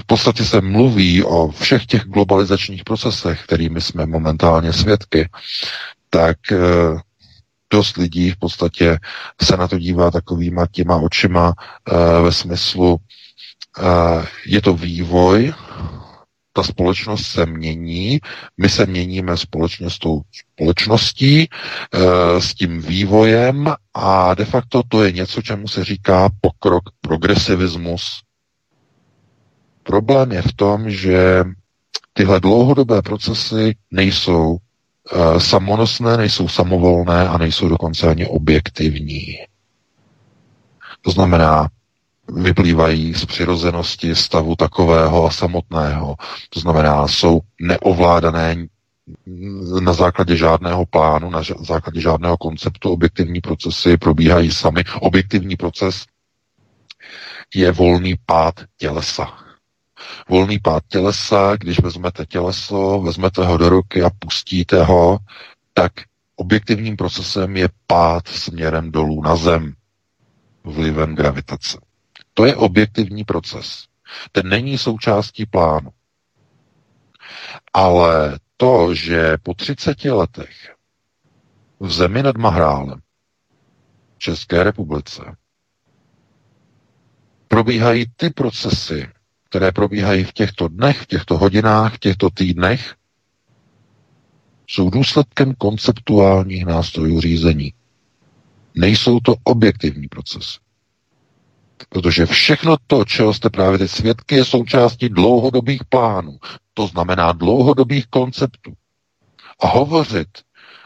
v 0.00 0.04
podstatě 0.06 0.44
se 0.44 0.60
mluví 0.60 1.22
o 1.24 1.48
všech 1.50 1.86
těch 1.86 2.04
globalizačních 2.04 2.84
procesech, 2.84 3.42
kterými 3.44 3.80
jsme 3.80 4.06
momentálně 4.06 4.72
svědky, 4.72 5.28
tak 6.10 6.36
dost 7.70 7.96
lidí 7.96 8.30
v 8.30 8.36
podstatě 8.36 8.98
se 9.42 9.56
na 9.56 9.68
to 9.68 9.78
dívá 9.78 10.10
takovýma 10.10 10.66
těma 10.66 10.96
očima 10.96 11.54
ve 12.22 12.32
smyslu, 12.32 12.96
je 14.46 14.62
to 14.62 14.74
vývoj, 14.74 15.52
ta 16.56 16.62
společnost 16.62 17.26
se 17.26 17.46
mění, 17.46 18.20
my 18.56 18.68
se 18.68 18.86
měníme 18.86 19.36
společně 19.36 19.90
s 19.90 19.98
tou 19.98 20.20
společností, 20.32 21.40
e, 21.42 21.48
s 22.40 22.54
tím 22.54 22.82
vývojem 22.82 23.74
a 23.94 24.34
de 24.34 24.44
facto 24.44 24.82
to 24.88 25.04
je 25.04 25.12
něco, 25.12 25.42
čemu 25.42 25.68
se 25.68 25.84
říká 25.84 26.28
pokrok, 26.40 26.84
progresivismus. 27.00 28.22
Problém 29.82 30.32
je 30.32 30.42
v 30.42 30.52
tom, 30.52 30.90
že 30.90 31.44
tyhle 32.12 32.40
dlouhodobé 32.40 33.02
procesy 33.02 33.74
nejsou 33.90 34.56
e, 34.56 34.58
samonosné, 35.38 36.16
nejsou 36.16 36.48
samovolné 36.48 37.28
a 37.28 37.38
nejsou 37.38 37.68
dokonce 37.68 38.08
ani 38.08 38.26
objektivní. 38.26 39.38
To 41.02 41.10
znamená, 41.10 41.68
vyplývají 42.28 43.14
z 43.14 43.24
přirozenosti 43.24 44.14
stavu 44.14 44.56
takového 44.56 45.26
a 45.26 45.30
samotného. 45.30 46.16
To 46.50 46.60
znamená, 46.60 47.08
jsou 47.08 47.40
neovládané 47.60 48.56
na 49.80 49.92
základě 49.92 50.36
žádného 50.36 50.86
plánu, 50.86 51.30
na 51.30 51.42
základě 51.60 52.00
žádného 52.00 52.36
konceptu, 52.36 52.90
objektivní 52.90 53.40
procesy 53.40 53.96
probíhají 53.96 54.50
sami. 54.50 54.84
Objektivní 55.00 55.56
proces 55.56 56.04
je 57.54 57.72
volný 57.72 58.14
pád 58.26 58.54
tělesa. 58.76 59.45
Volný 60.28 60.58
pád 60.58 60.82
tělesa, 60.88 61.56
když 61.56 61.80
vezmete 61.80 62.26
těleso, 62.26 63.00
vezmete 63.00 63.44
ho 63.46 63.56
do 63.56 63.68
ruky 63.68 64.02
a 64.02 64.10
pustíte 64.18 64.84
ho, 64.84 65.18
tak 65.74 65.92
objektivním 66.36 66.96
procesem 66.96 67.56
je 67.56 67.68
pád 67.86 68.28
směrem 68.28 68.92
dolů 68.92 69.22
na 69.22 69.36
zem 69.36 69.74
vlivem 70.64 71.14
gravitace. 71.14 71.80
To 72.34 72.44
je 72.44 72.56
objektivní 72.56 73.24
proces. 73.24 73.84
Ten 74.32 74.48
není 74.48 74.78
součástí 74.78 75.46
plánu. 75.46 75.90
Ale 77.74 78.38
to, 78.56 78.94
že 78.94 79.36
po 79.42 79.54
30 79.54 80.04
letech 80.04 80.74
v 81.80 81.92
zemi 81.92 82.22
nad 82.22 82.36
Mahrálem, 82.36 83.00
České 84.18 84.62
republice, 84.64 85.36
probíhají 87.48 88.06
ty 88.16 88.30
procesy, 88.30 89.08
které 89.56 89.72
probíhají 89.72 90.24
v 90.24 90.32
těchto 90.32 90.68
dnech, 90.68 91.00
v 91.00 91.06
těchto 91.06 91.38
hodinách, 91.38 91.94
v 91.94 91.98
těchto 91.98 92.30
týdnech, 92.30 92.94
jsou 94.66 94.90
důsledkem 94.90 95.54
konceptuálních 95.54 96.66
nástrojů 96.66 97.20
řízení. 97.20 97.72
Nejsou 98.74 99.20
to 99.20 99.34
objektivní 99.44 100.08
procesy. 100.08 100.58
Protože 101.88 102.26
všechno 102.26 102.76
to, 102.86 103.04
čeho 103.04 103.34
jste 103.34 103.50
právě 103.50 103.78
teď 103.78 103.90
svědky, 103.90 104.34
je 104.34 104.44
součástí 104.44 105.08
dlouhodobých 105.08 105.84
plánů. 105.84 106.38
To 106.74 106.86
znamená 106.86 107.32
dlouhodobých 107.32 108.06
konceptů. 108.06 108.72
A 109.60 109.66
hovořit 109.66 110.28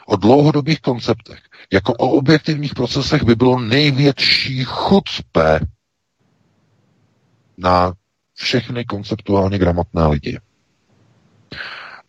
o 0.07 0.17
dlouhodobých 0.17 0.81
konceptech 0.81 1.41
jako 1.73 1.93
o 1.93 2.09
objektivních 2.11 2.75
procesech 2.75 3.23
by 3.23 3.35
bylo 3.35 3.61
největší 3.61 4.65
chucpe 4.65 5.61
na 7.59 7.95
všechny 8.41 8.85
konceptuálně 8.85 9.59
gramotné 9.59 10.07
lidi. 10.07 10.39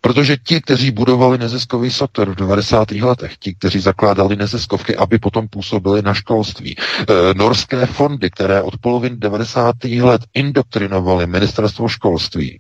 Protože 0.02 0.38
ti, 0.38 0.62
kteří 0.62 0.91
budovali 0.91 1.38
neziskový 1.38 1.91
software 1.91 2.30
v 2.30 2.36
90. 2.36 2.91
letech, 2.91 3.38
ti, 3.38 3.56
kteří 3.56 3.80
zakládali 3.80 4.36
neziskovky, 4.36 4.96
aby 4.96 5.20
potom 5.20 5.48
působili 5.48 6.02
na 6.02 6.13
školství, 6.13 6.76
e, 6.78 7.34
norské 7.34 7.86
fondy, 7.86 8.30
které 8.30 8.62
od 8.62 8.78
poloviny 8.78 9.15
90. 9.17 9.76
let 10.02 10.22
indoktrinovaly 10.34 11.28
ministerstvo 11.28 11.88
školství 11.88 12.60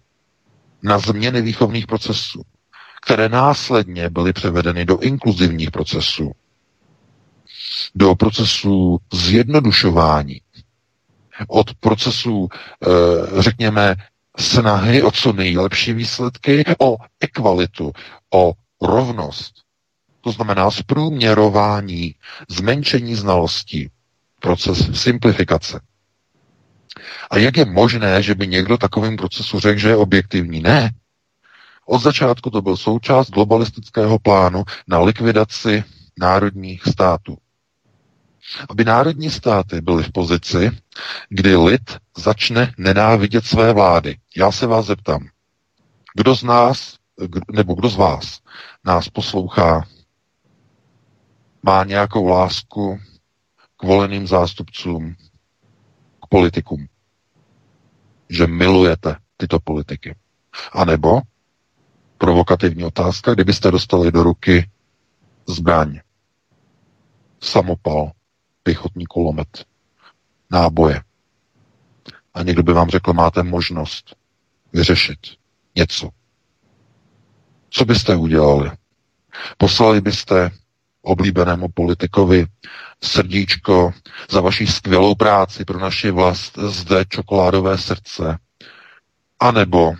na 0.83 0.99
změny 0.99 1.41
výchovných 1.41 1.87
procesů, 1.87 2.41
které 3.01 3.29
následně 3.29 4.09
byly 4.09 4.33
převedeny 4.33 4.85
do 4.85 4.97
inkluzivních 4.99 5.71
procesů, 5.71 6.31
do 7.95 8.15
procesů 8.15 8.97
zjednodušování, 9.13 10.41
od 11.47 11.73
procesů, 11.73 12.47
e, 12.51 13.41
řekněme, 13.41 13.95
snahy 14.39 15.03
o 15.03 15.11
co 15.11 15.33
nejlepší 15.33 15.93
výsledky, 15.93 16.63
o 16.79 16.97
ekvalitu, 17.19 17.91
o 18.33 18.53
rovnost. 18.81 19.53
To 20.21 20.31
znamená 20.31 20.71
zprůměrování, 20.71 22.15
zmenšení 22.49 23.15
znalostí, 23.15 23.89
proces 24.39 25.01
simplifikace. 25.01 25.79
A 27.31 27.37
jak 27.37 27.57
je 27.57 27.65
možné, 27.65 28.23
že 28.23 28.35
by 28.35 28.47
někdo 28.47 28.77
takovým 28.77 29.17
procesu 29.17 29.59
řekl, 29.59 29.79
že 29.79 29.89
je 29.89 29.95
objektivní? 29.95 30.59
Ne. 30.59 30.91
Od 31.85 32.01
začátku 32.01 32.49
to 32.49 32.61
byl 32.61 32.77
součást 32.77 33.29
globalistického 33.29 34.19
plánu 34.19 34.63
na 34.87 34.99
likvidaci 34.99 35.83
národních 36.19 36.83
států 36.83 37.37
aby 38.69 38.85
národní 38.85 39.29
státy 39.29 39.81
byly 39.81 40.03
v 40.03 40.11
pozici, 40.11 40.71
kdy 41.29 41.55
lid 41.55 41.97
začne 42.17 42.73
nenávidět 42.77 43.45
své 43.45 43.73
vlády. 43.73 44.17
Já 44.37 44.51
se 44.51 44.67
vás 44.67 44.85
zeptám, 44.85 45.27
kdo 46.15 46.35
z 46.35 46.43
nás, 46.43 46.95
nebo 47.51 47.73
kdo 47.73 47.89
z 47.89 47.95
vás 47.95 48.39
nás 48.85 49.09
poslouchá, 49.09 49.87
má 51.63 51.83
nějakou 51.83 52.27
lásku 52.27 52.99
k 53.77 53.83
voleným 53.83 54.27
zástupcům, 54.27 55.15
k 56.23 56.27
politikům, 56.29 56.87
že 58.29 58.47
milujete 58.47 59.15
tyto 59.37 59.59
politiky. 59.59 60.15
A 60.71 60.85
nebo 60.85 61.21
provokativní 62.17 62.83
otázka, 62.83 63.33
kdybyste 63.33 63.71
dostali 63.71 64.11
do 64.11 64.23
ruky 64.23 64.69
zbraň, 65.47 65.99
samopal, 67.39 68.11
pěchotní 68.63 69.05
kulomet, 69.05 69.65
náboje. 70.51 71.01
A 72.33 72.43
někdo 72.43 72.63
by 72.63 72.73
vám 72.73 72.89
řekl, 72.89 73.13
máte 73.13 73.43
možnost 73.43 74.15
vyřešit 74.73 75.19
něco. 75.75 76.09
Co 77.69 77.85
byste 77.85 78.15
udělali? 78.15 78.71
Poslali 79.57 80.01
byste 80.01 80.51
oblíbenému 81.01 81.67
politikovi 81.73 82.45
srdíčko 83.03 83.93
za 84.31 84.41
vaši 84.41 84.67
skvělou 84.67 85.15
práci 85.15 85.65
pro 85.65 85.79
naši 85.79 86.11
vlast 86.11 86.57
zde 86.57 87.05
čokoládové 87.05 87.77
srdce. 87.77 88.37
A 89.39 89.51
nebo 89.51 89.93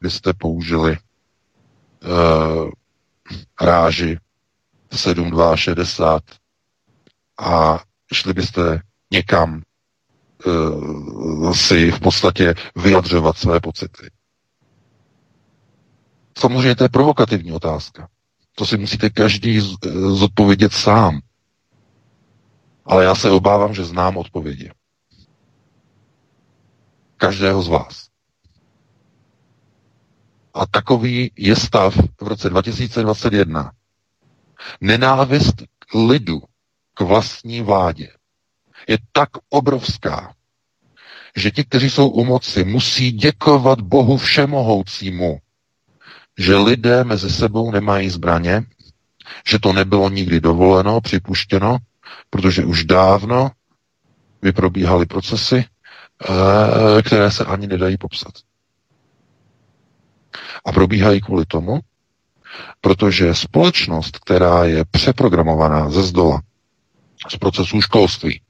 byste 0.00 0.32
použili 0.32 0.96
uh, 0.96 2.70
ráži 3.60 4.18
7260 4.92 6.22
a 7.38 7.80
šli 8.12 8.32
byste 8.32 8.80
někam 9.12 9.62
uh, 10.46 11.52
si 11.54 11.90
v 11.90 12.00
podstatě 12.00 12.54
vyjadřovat 12.76 13.38
své 13.38 13.60
pocity. 13.60 14.10
Samozřejmě 16.38 16.74
to 16.76 16.84
je 16.84 16.88
provokativní 16.88 17.52
otázka. 17.52 18.08
To 18.54 18.66
si 18.66 18.76
musíte 18.76 19.10
každý 19.10 19.60
zodpovědět 20.14 20.72
sám. 20.72 21.20
Ale 22.84 23.04
já 23.04 23.14
se 23.14 23.30
obávám, 23.30 23.74
že 23.74 23.84
znám 23.84 24.16
odpovědi. 24.16 24.70
Každého 27.16 27.62
z 27.62 27.68
vás. 27.68 28.08
A 30.54 30.66
takový 30.66 31.30
je 31.36 31.56
stav 31.56 31.94
v 31.96 32.26
roce 32.28 32.50
2021. 32.50 33.72
Nenávist 34.80 35.54
k 35.78 35.94
lidu 35.94 36.42
k 36.98 37.00
vlastní 37.00 37.60
vládě 37.62 38.08
je 38.88 38.98
tak 39.12 39.28
obrovská, 39.48 40.34
že 41.36 41.50
ti, 41.50 41.64
kteří 41.64 41.90
jsou 41.90 42.08
u 42.08 42.24
moci, 42.24 42.64
musí 42.64 43.12
děkovat 43.12 43.80
Bohu 43.80 44.16
všemohoucímu, 44.16 45.38
že 46.38 46.56
lidé 46.56 47.04
mezi 47.04 47.30
sebou 47.30 47.70
nemají 47.70 48.10
zbraně, 48.10 48.62
že 49.48 49.58
to 49.58 49.72
nebylo 49.72 50.10
nikdy 50.10 50.40
dovoleno, 50.40 51.00
připuštěno, 51.00 51.78
protože 52.30 52.64
už 52.64 52.84
dávno 52.84 53.50
by 54.42 54.52
probíhaly 54.52 55.06
procesy, 55.06 55.64
eh, 55.64 57.02
které 57.02 57.30
se 57.30 57.44
ani 57.44 57.66
nedají 57.66 57.96
popsat. 57.98 58.32
A 60.64 60.72
probíhají 60.72 61.20
kvůli 61.20 61.46
tomu, 61.46 61.80
protože 62.80 63.34
společnost, 63.34 64.18
která 64.18 64.64
je 64.64 64.84
přeprogramovaná 64.90 65.90
ze 65.90 66.02
zdola, 66.02 66.42
z 67.28 67.36
procesů 67.36 67.80
školství. 67.80 68.40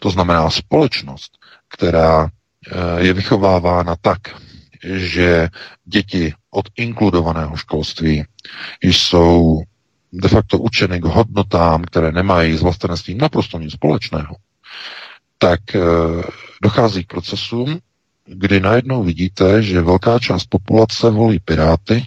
To 0.00 0.10
znamená 0.10 0.50
společnost, 0.50 1.38
která 1.68 2.26
eh, 2.26 3.02
je 3.02 3.12
vychovávána 3.12 3.96
tak, 4.00 4.18
že 4.84 5.48
děti 5.84 6.34
od 6.50 6.64
inkludovaného 6.76 7.56
školství 7.56 8.24
jsou 8.82 9.62
de 10.12 10.28
facto 10.28 10.58
učeny 10.58 11.00
k 11.00 11.04
hodnotám, 11.04 11.84
které 11.84 12.12
nemají 12.12 12.56
s 12.56 12.62
vlastenectvím 12.62 13.18
naprosto 13.18 13.58
nic 13.58 13.72
společného, 13.72 14.36
tak 15.38 15.74
eh, 15.74 15.80
dochází 16.62 17.04
k 17.04 17.08
procesům, 17.08 17.78
kdy 18.24 18.60
najednou 18.60 19.02
vidíte, 19.02 19.62
že 19.62 19.80
velká 19.80 20.18
část 20.18 20.44
populace 20.44 21.10
volí 21.10 21.38
Piráty, 21.40 22.04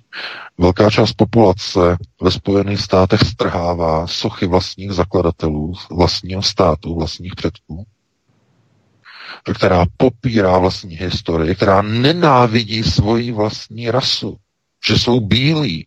velká 0.58 0.90
část 0.90 1.14
populace 1.14 1.98
ve 2.22 2.32
Spojených 2.32 2.80
státech 2.80 3.20
strhává 3.22 4.08
sochy 4.08 4.46
vlastních 4.46 4.92
zakladatelů, 4.92 5.74
vlastního 5.92 6.42
státu, 6.42 6.96
vlastních 6.96 7.36
předků, 7.36 7.86
která 9.56 9.86
popírá 9.98 10.58
vlastní 10.58 10.96
historii, 10.96 11.56
která 11.56 11.82
nenávidí 11.82 12.84
svoji 12.84 13.32
vlastní 13.32 13.92
rasu, 13.92 14.38
že 14.88 15.00
jsou 15.00 15.20
bílí 15.20 15.86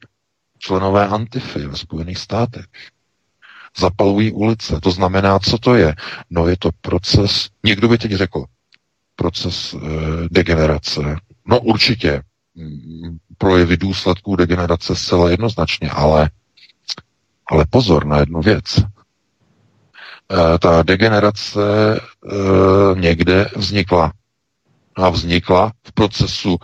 členové 0.59 1.09
Antify 1.09 1.59
ve 1.67 1.77
Spojených 1.77 2.19
státech. 2.19 2.65
Zapalují 3.79 4.33
ulice. 4.33 4.81
To 4.81 4.91
znamená, 4.91 5.39
co 5.39 5.59
to 5.59 5.75
je? 5.75 5.95
No 6.31 6.49
je 6.49 6.57
to 6.57 6.71
proces, 6.81 7.49
někdo 7.65 7.89
by 7.89 7.99
teď 7.99 8.13
řekl, 8.13 8.45
proces 9.19 9.75
e, 9.75 9.79
degenerace. 10.31 11.01
No 11.47 11.61
určitě 11.61 12.23
mm, 12.55 13.19
projevy 13.39 13.77
důsledků 13.77 14.37
degenerace 14.37 14.97
zcela 14.97 15.31
jednoznačně, 15.31 15.91
ale, 15.91 16.31
ale 17.47 17.65
pozor 17.71 18.07
na 18.07 18.19
jednu 18.19 18.41
věc. 18.41 18.79
E, 18.79 18.85
ta 20.59 20.83
degenerace 20.83 21.61
e, 21.97 22.01
někde 23.01 23.51
vznikla. 23.57 24.13
A 24.97 25.09
vznikla 25.11 25.73
v 25.87 25.93
procesu 25.93 26.57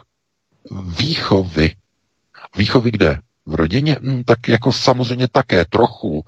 výchovy. 0.99 1.77
Výchovy 2.57 2.91
kde? 2.91 3.19
V 3.47 3.55
rodině? 3.55 3.97
Hm, 4.03 4.25
tak 4.25 4.49
jako 4.49 4.73
samozřejmě 4.73 5.29
také 5.29 5.65
trochu 5.65 6.25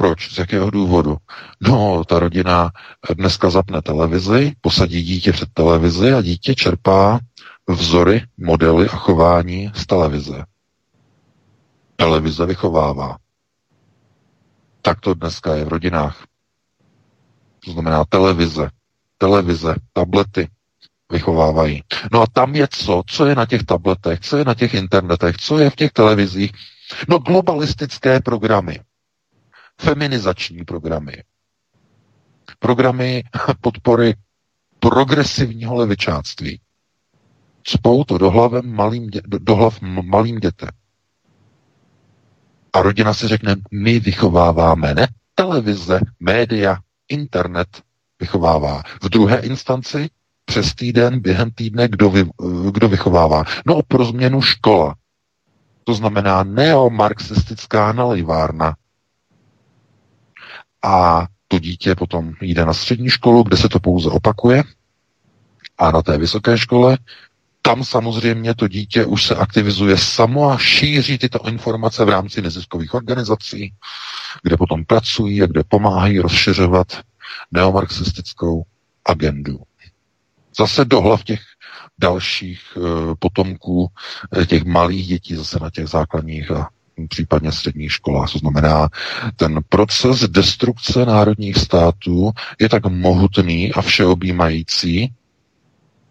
Proč? 0.00 0.34
Z 0.34 0.38
jakého 0.38 0.70
důvodu? 0.70 1.16
No, 1.60 2.04
ta 2.04 2.18
rodina 2.18 2.70
dneska 3.16 3.50
zapne 3.50 3.82
televizi, 3.82 4.52
posadí 4.60 5.02
dítě 5.02 5.32
před 5.32 5.48
televizi 5.54 6.12
a 6.12 6.22
dítě 6.22 6.54
čerpá 6.54 7.20
vzory, 7.68 8.22
modely 8.38 8.88
a 8.88 8.96
chování 8.96 9.70
z 9.74 9.86
televize. 9.86 10.44
Televize 11.96 12.46
vychovává. 12.46 13.16
Tak 14.82 15.00
to 15.00 15.14
dneska 15.14 15.54
je 15.54 15.64
v 15.64 15.68
rodinách. 15.68 16.24
To 17.64 17.72
znamená 17.72 18.04
televize, 18.04 18.70
televize, 19.18 19.74
tablety 19.92 20.48
vychovávají. 21.12 21.82
No 22.12 22.22
a 22.22 22.26
tam 22.32 22.54
je 22.56 22.68
co? 22.70 23.02
Co 23.06 23.26
je 23.26 23.34
na 23.34 23.46
těch 23.46 23.62
tabletech? 23.62 24.20
Co 24.20 24.36
je 24.36 24.44
na 24.44 24.54
těch 24.54 24.74
internetech? 24.74 25.36
Co 25.36 25.58
je 25.58 25.70
v 25.70 25.76
těch 25.76 25.92
televizích? 25.92 26.52
No 27.08 27.18
globalistické 27.18 28.20
programy, 28.20 28.80
feminizační 29.80 30.64
programy, 30.64 31.22
programy 32.58 33.22
podpory 33.60 34.14
progresivního 34.78 35.74
levičáctví. 35.74 36.60
Spou 37.66 38.04
to 38.04 38.18
do, 38.18 38.30
hlavem 38.30 38.74
malým 38.74 39.06
dě, 39.06 39.20
do, 39.26 39.56
hlav 39.56 39.80
malým 40.02 40.38
dětem. 40.38 40.68
A 42.72 42.82
rodina 42.82 43.14
si 43.14 43.28
řekne, 43.28 43.56
my 43.70 44.00
vychováváme, 44.00 44.94
ne 44.94 45.08
televize, 45.34 46.00
média, 46.20 46.78
internet 47.08 47.68
vychovává. 48.20 48.82
V 49.02 49.08
druhé 49.08 49.38
instanci 49.40 50.10
přes 50.44 50.74
týden, 50.74 51.20
během 51.20 51.50
týdne, 51.50 51.88
kdo, 51.88 52.10
vy, 52.10 52.24
kdo 52.72 52.88
vychovává. 52.88 53.44
No 53.66 53.80
pro 53.88 54.04
změnu 54.04 54.42
škola. 54.42 54.94
To 55.84 55.94
znamená 55.94 56.44
neomarxistická 56.44 57.92
nalejvárna. 57.92 58.76
A 60.82 61.26
to 61.48 61.58
dítě 61.58 61.94
potom 61.94 62.34
jde 62.40 62.64
na 62.64 62.74
střední 62.74 63.10
školu, 63.10 63.42
kde 63.42 63.56
se 63.56 63.68
to 63.68 63.80
pouze 63.80 64.10
opakuje. 64.10 64.62
A 65.78 65.90
na 65.90 66.02
té 66.02 66.18
vysoké 66.18 66.58
škole 66.58 66.98
tam 67.62 67.84
samozřejmě 67.84 68.54
to 68.54 68.68
dítě 68.68 69.04
už 69.04 69.26
se 69.26 69.36
aktivizuje 69.36 69.98
samo 69.98 70.50
a 70.50 70.58
šíří 70.58 71.18
tyto 71.18 71.48
informace 71.48 72.04
v 72.04 72.08
rámci 72.08 72.42
neziskových 72.42 72.94
organizací, 72.94 73.74
kde 74.42 74.56
potom 74.56 74.84
pracují 74.84 75.42
a 75.42 75.46
kde 75.46 75.64
pomáhají 75.68 76.18
rozšiřovat 76.18 77.00
neomarxistickou 77.50 78.62
agendu. 79.04 79.60
Zase 80.58 80.84
do 80.84 81.00
hlav 81.00 81.24
těch 81.24 81.40
dalších 81.98 82.60
e, 82.76 82.80
potomků 83.18 83.88
e, 84.42 84.46
těch 84.46 84.64
malých 84.64 85.06
dětí 85.06 85.34
zase 85.34 85.58
na 85.62 85.70
těch 85.70 85.86
základních 85.86 86.50
a 86.50 86.68
případně 87.08 87.52
středních 87.52 87.92
školách. 87.92 88.32
To 88.32 88.38
znamená, 88.38 88.88
ten 89.36 89.60
proces 89.68 90.20
destrukce 90.28 91.06
národních 91.06 91.56
států 91.56 92.30
je 92.60 92.68
tak 92.68 92.86
mohutný 92.86 93.72
a 93.72 93.82
všeobjímající, 93.82 95.12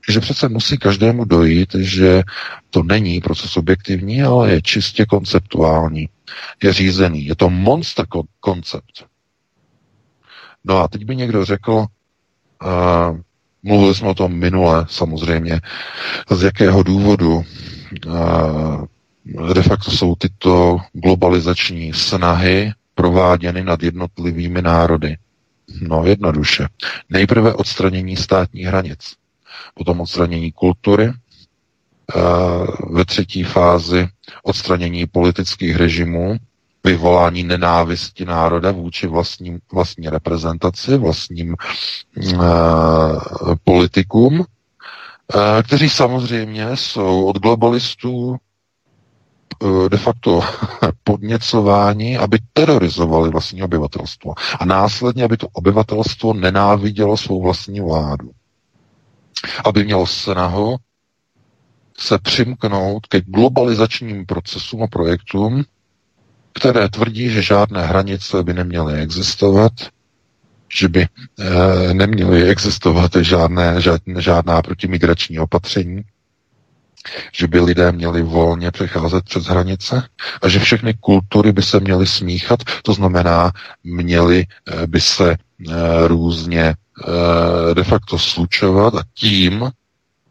že 0.10 0.20
přece 0.20 0.50
musí 0.50 0.78
každému 0.78 1.26
dojít, 1.26 1.76
že 1.80 2.24
to 2.70 2.84
není 2.84 3.22
proces 3.22 3.58
objektivní, 3.58 4.24
ale 4.24 4.52
je 4.52 4.62
čistě 4.62 5.06
konceptuální. 5.06 6.10
Je 6.64 6.74
řízený. 6.74 7.26
Je 7.26 7.36
to 7.36 7.50
monster 7.50 8.06
koncept. 8.40 9.06
No 10.64 10.78
a 10.78 10.88
teď 10.88 11.06
by 11.06 11.16
někdo 11.16 11.46
řekl, 11.46 11.72
uh, 11.72 11.88
mluvili 13.64 13.96
jsme 13.96 14.08
o 14.08 14.14
tom 14.14 14.34
minule 14.34 14.86
samozřejmě, 14.90 15.62
z 16.32 16.44
jakého 16.44 16.84
důvodu 16.84 17.44
uh, 18.08 18.86
de 19.54 19.64
facto 19.64 19.92
jsou 19.92 20.16
tyto 20.16 20.78
globalizační 20.94 21.94
snahy 21.94 22.74
prováděny 22.96 23.64
nad 23.64 23.84
jednotlivými 23.84 24.62
národy. 24.62 25.18
No 25.82 26.06
jednoduše. 26.06 26.68
Nejprve 27.10 27.54
odstranění 27.54 28.18
státních 28.18 28.66
hranic 28.66 29.00
potom 29.76 30.02
odstranění 30.02 30.52
kultury, 30.52 31.12
ve 32.90 33.06
třetí 33.06 33.44
fázi 33.44 34.08
odstranění 34.44 35.06
politických 35.06 35.76
režimů, 35.76 36.36
vyvolání 36.84 37.44
nenávisti 37.44 38.26
národa 38.26 38.72
vůči 38.72 39.08
vlastním, 39.08 39.60
vlastní 39.74 40.10
reprezentaci, 40.10 40.98
vlastním 40.98 41.56
uh, 42.34 42.42
politikům, 43.64 44.40
uh, 44.40 44.46
kteří 45.64 45.90
samozřejmě 45.90 46.68
jsou 46.76 47.26
od 47.26 47.38
globalistů 47.40 48.38
de 49.90 49.98
facto 49.98 50.42
podněcováni, 51.04 52.18
aby 52.18 52.38
terorizovali 52.54 53.30
vlastní 53.30 53.64
obyvatelstvo. 53.64 54.34
A 54.60 54.66
následně, 54.66 55.24
aby 55.24 55.38
to 55.38 55.48
obyvatelstvo 55.54 56.34
nenávidělo 56.34 57.18
svou 57.18 57.42
vlastní 57.42 57.82
vládu 57.82 58.30
aby 59.66 59.84
měl 59.84 60.06
snahu 60.06 60.78
se 61.98 62.18
přimknout 62.18 63.08
ke 63.08 63.22
globalizačním 63.22 64.26
procesům 64.26 64.84
a 64.84 64.88
projektům, 64.88 65.64
které 66.54 66.90
tvrdí, 66.90 67.30
že 67.30 67.42
žádné 67.42 67.86
hranice 67.86 68.44
by 68.44 68.54
neměly 68.54 69.02
existovat, 69.02 69.72
že 70.74 70.88
by 70.88 71.02
e, 71.02 71.94
neměly 71.94 72.44
existovat 72.50 73.12
žádné, 73.22 73.82
žádné, 73.82 74.22
žádná 74.22 74.62
protimigrační 74.62 75.40
opatření, 75.40 76.02
že 77.32 77.48
by 77.48 77.60
lidé 77.60 77.92
měli 77.92 78.22
volně 78.22 78.72
přecházet 78.72 79.24
přes 79.24 79.46
hranice 79.46 80.04
a 80.42 80.48
že 80.50 80.60
všechny 80.60 80.94
kultury 80.94 81.52
by 81.52 81.62
se 81.64 81.80
měly 81.80 82.08
smíchat, 82.08 82.60
to 82.84 82.94
znamená, 82.94 83.52
měly 83.84 84.40
e, 84.68 84.88
by 84.88 85.02
se 85.02 85.32
e, 85.32 85.38
různě 86.08 86.76
Eh, 87.08 87.74
de 87.76 87.84
facto 87.84 88.20
slučovat 88.20 88.96
a 88.96 89.04
tím 89.14 89.72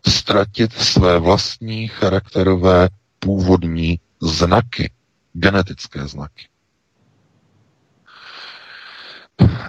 ztratit 0.09 0.73
své 0.73 1.19
vlastní 1.19 1.89
charakterové 1.89 2.89
původní 3.19 4.01
znaky, 4.21 4.91
genetické 5.33 6.07
znaky. 6.09 6.49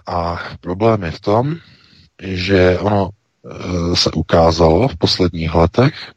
A 0.08 0.39
problém 0.62 1.04
je 1.04 1.12
v 1.12 1.20
tom, 1.20 1.56
že 2.24 2.80
ono 2.80 3.10
eh, 3.10 3.95
se 3.95 4.12
ukázalo 4.12 4.88
v 4.88 4.97
posledních 4.97 5.56
letech, 5.56 5.93
eh, 6.12 6.14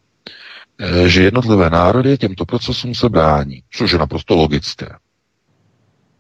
že 1.07 1.23
jednotlivé 1.23 1.71
národy 1.71 2.19
těmto 2.19 2.45
procesům 2.45 2.95
se 2.95 3.09
brání, 3.09 3.63
což 3.71 3.93
je 3.93 3.99
naprosto 3.99 4.35
logické. 4.35 4.89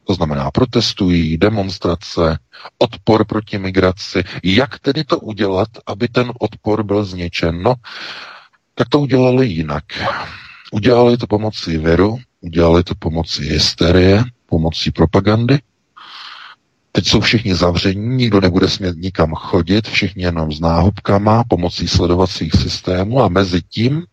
To 0.04 0.14
znamená 0.14 0.50
protestují, 0.50 1.38
demonstrace, 1.38 2.38
odpor 2.78 3.24
proti 3.26 3.58
migraci. 3.58 4.24
Jak 4.44 4.78
tedy 4.78 5.04
to 5.04 5.18
udělat, 5.18 5.68
aby 5.86 6.08
ten 6.08 6.32
odpor 6.40 6.82
byl 6.82 7.04
zničen? 7.04 7.62
No, 7.62 7.74
tak 8.74 8.88
to 8.88 9.00
udělali 9.00 9.46
jinak. 9.48 9.84
Udělali 10.72 11.16
to 11.16 11.26
pomocí 11.26 11.78
viru, 11.78 12.18
udělali 12.40 12.82
to 12.84 12.94
pomocí 12.94 13.42
hysterie, 13.48 14.24
pomocí 14.46 14.90
propagandy. 14.90 15.58
Teď 16.92 17.06
jsou 17.06 17.20
všichni 17.20 17.54
zavření, 17.54 18.16
nikdo 18.16 18.40
nebude 18.40 18.68
smět 18.68 18.96
nikam 18.96 19.34
chodit, 19.34 19.88
všichni 19.88 20.22
jenom 20.24 20.52
s 20.52 20.60
náhubkama, 20.60 21.44
pomocí 21.48 21.88
sledovacích 21.88 22.52
systémů 22.52 23.22
a 23.22 23.28
mezi 23.28 23.62
tím 23.62 24.04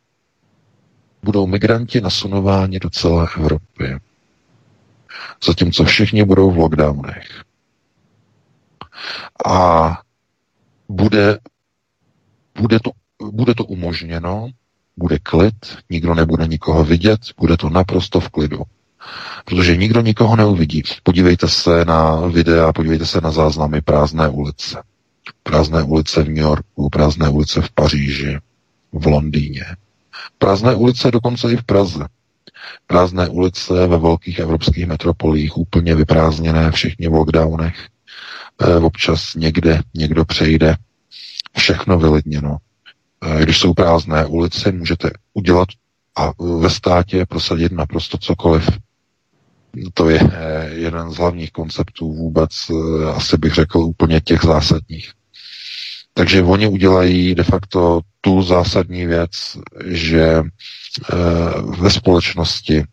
budou 1.24 1.48
migranti 1.48 2.02
nasunováni 2.02 2.80
do 2.80 2.90
celé 2.90 3.28
Evropy 3.38 4.00
zatímco 5.46 5.84
všichni 5.84 6.24
budou 6.24 6.52
v 6.52 6.58
lockdownech. 6.58 7.44
A 9.46 9.90
bude, 10.90 11.40
bude, 12.62 12.80
to, 12.80 12.92
bude 13.32 13.56
to 13.56 13.66
umožněno, 13.66 14.50
bude 14.98 15.20
klid, 15.20 15.78
nikdo 15.90 16.16
nebude 16.16 16.48
nikoho 16.48 16.84
vidět, 16.84 17.20
bude 17.38 17.58
to 17.58 17.70
naprosto 17.70 18.20
v 18.20 18.30
klidu. 18.30 18.64
Protože 19.46 19.78
nikdo 19.78 20.02
nikoho 20.02 20.36
neuvidí. 20.36 20.84
Podívejte 21.04 21.48
se 21.48 21.86
na 21.86 22.16
videa, 22.28 22.74
podívejte 22.74 23.06
se 23.06 23.22
na 23.22 23.32
záznamy 23.32 23.82
prázdné 23.82 24.28
ulice. 24.30 24.84
Prázdné 25.44 25.84
ulice 25.84 26.24
v 26.24 26.28
New 26.28 26.38
Yorku, 26.38 26.90
prázdné 26.90 27.30
ulice 27.30 27.62
v 27.62 27.72
Paříži, 27.72 28.38
v 28.92 29.06
Londýně. 29.08 29.66
Prázdné 30.38 30.76
ulice 30.76 31.12
dokonce 31.12 31.52
i 31.54 31.58
v 31.58 31.64
Praze. 31.64 32.06
Prázdné 32.88 33.30
ulice 33.30 33.88
ve 33.88 33.98
velkých 33.98 34.40
evropských 34.40 34.88
metropolích, 34.88 35.58
úplně 35.58 35.96
vyprázdněné, 35.96 36.72
všichni 36.72 37.08
v 37.08 37.14
lockdownech. 37.14 37.88
E, 38.62 38.76
občas 38.76 39.36
někde 39.36 39.82
někdo 39.94 40.26
přejde, 40.26 40.76
všechno 41.58 42.00
vylidněno. 42.00 42.58
E, 43.22 43.44
když 43.44 43.60
jsou 43.60 43.74
prázdné 43.74 44.26
ulice, 44.26 44.72
můžete 44.72 45.12
udělat 45.34 45.68
a 46.18 46.32
ve 46.60 46.70
státě 46.70 47.26
prosadit 47.26 47.72
naprosto 47.72 48.18
cokoliv. 48.18 48.70
To 49.94 50.10
je 50.10 50.20
e, 50.20 50.70
jeden 50.70 51.12
z 51.12 51.18
hlavních 51.18 51.52
konceptů 51.52 52.14
vůbec, 52.14 52.52
asi 53.16 53.38
bych 53.38 53.54
řekl 53.54 53.78
úplně 53.78 54.22
těch 54.22 54.44
zásadních. 54.44 55.12
Takže 56.20 56.44
oni 56.44 56.68
udělají 56.68 57.36
de 57.36 57.44
facto 57.44 58.02
tu 58.22 58.42
zásadní 58.42 59.06
věc, 59.06 59.58
že 59.86 60.24
eh, 60.24 61.16
ve 61.80 61.90
společnosti, 61.90 62.84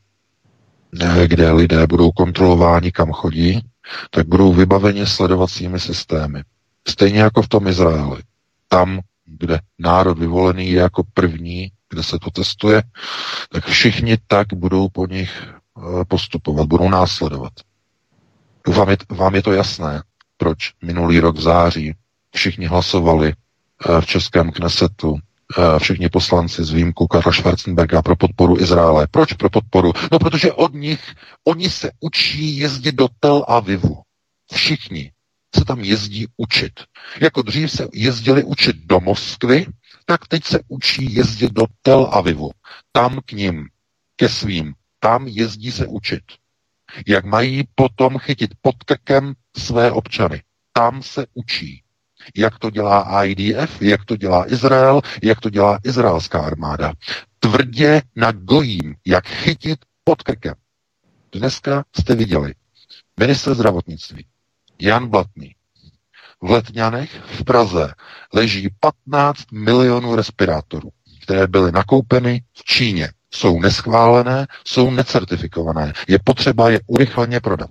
eh, 1.01 1.29
kde 1.29 1.53
lidé 1.53 1.87
budou 1.87 2.11
kontrolováni, 2.11 2.93
kam 2.93 3.13
chodí, 3.13 3.61
tak 4.11 4.27
budou 4.27 4.53
vybaveni 4.53 5.07
sledovacími 5.07 5.81
systémy. 5.81 6.43
Stejně 6.89 7.21
jako 7.21 7.43
v 7.43 7.49
tom 7.49 7.67
Izraeli. 7.67 8.23
Tam, 8.69 9.01
kde 9.25 9.59
národ 9.79 10.19
vyvolený 10.19 10.71
je 10.71 10.81
jako 10.81 11.03
první, 11.15 11.73
kde 11.89 12.03
se 12.03 12.19
to 12.19 12.31
testuje, 12.31 12.83
tak 13.53 13.67
všichni 13.67 14.19
tak 14.27 14.47
budou 14.55 14.89
po 14.89 15.07
nich 15.07 15.33
eh, 15.43 16.05
postupovat, 16.09 16.67
budou 16.67 16.89
následovat. 16.89 17.53
Vám 18.67 18.91
je, 18.91 18.97
vám 19.11 19.35
je 19.35 19.43
to 19.43 19.53
jasné, 19.53 20.03
proč 20.37 20.73
minulý 20.83 21.21
rok 21.21 21.37
v 21.37 21.43
září 21.43 21.95
všichni 22.35 22.67
hlasovali 22.67 23.33
eh, 23.33 24.01
v 24.01 24.07
Českém 24.07 24.53
Knesetu, 24.53 25.19
eh, 25.59 25.79
všichni 25.79 26.09
poslanci 26.09 26.65
z 26.65 26.71
výjimku 26.71 27.07
Karla 27.07 27.33
Schwarzenberga 27.33 28.03
pro 28.03 28.17
podporu 28.17 28.61
Izraele. 28.61 29.07
Proč 29.11 29.33
pro 29.33 29.51
podporu? 29.51 29.93
No, 30.13 30.19
protože 30.19 30.53
od 30.53 30.75
nich, 30.75 31.15
oni 31.45 31.71
se 31.71 31.91
učí 32.01 32.59
jezdit 32.59 32.95
do 32.95 33.09
Tel 33.21 33.45
Avivu. 33.49 34.03
Všichni 34.53 35.13
se 35.59 35.65
tam 35.65 35.81
jezdí 35.81 36.27
učit. 36.37 36.73
Jako 37.21 37.43
dřív 37.43 37.71
se 37.71 37.89
jezdili 37.93 38.45
učit 38.45 38.77
do 38.77 39.01
Moskvy, 39.01 39.67
tak 40.07 40.29
teď 40.29 40.45
se 40.45 40.61
učí 40.69 41.15
jezdit 41.15 41.53
do 41.53 41.67
Tel 41.83 42.09
Avivu. 42.13 42.51
Tam 42.93 43.21
k 43.27 43.33
ním, 43.33 43.69
ke 44.17 44.29
svým. 44.29 44.75
Tam 45.01 45.27
jezdí 45.27 45.73
se 45.73 45.87
učit. 45.87 46.23
Jak 47.07 47.25
mají 47.25 47.65
potom 47.75 48.19
chytit 48.19 48.51
pod 48.61 48.75
krkem 48.85 49.35
své 49.57 49.91
občany. 49.91 50.43
Tam 50.73 51.03
se 51.03 51.27
učí. 51.35 51.83
Jak 52.37 52.59
to 52.59 52.71
dělá 52.71 53.25
IDF, 53.25 53.83
jak 53.83 54.05
to 54.05 54.17
dělá 54.17 54.53
Izrael, 54.53 55.01
jak 55.23 55.41
to 55.41 55.51
dělá 55.51 55.79
izraelská 55.85 56.41
armáda. 56.41 56.93
Tvrdě 57.41 58.03
na 58.17 58.33
gojím, 58.33 58.95
jak 59.07 59.27
chytit 59.27 59.79
pod 60.05 60.23
krkem. 60.23 60.55
Dneska 61.33 61.85
jste 62.01 62.15
viděli 62.15 62.55
minister 63.21 63.55
zdravotnictví 63.55 64.27
Jan 64.81 65.09
Blatný. 65.09 65.55
V 66.43 66.51
Letňanech 66.51 67.11
v 67.41 67.45
Praze 67.45 67.95
leží 68.35 68.69
15 68.81 69.53
milionů 69.53 70.17
respirátorů, 70.17 70.89
které 71.23 71.47
byly 71.47 71.73
nakoupeny 71.73 72.43
v 72.53 72.65
Číně. 72.65 73.13
Jsou 73.35 73.61
neschválené, 73.61 74.47
jsou 74.65 74.91
necertifikované. 74.91 75.93
Je 76.09 76.19
potřeba 76.25 76.71
je 76.71 76.81
urychleně 76.87 77.41
prodat. 77.41 77.71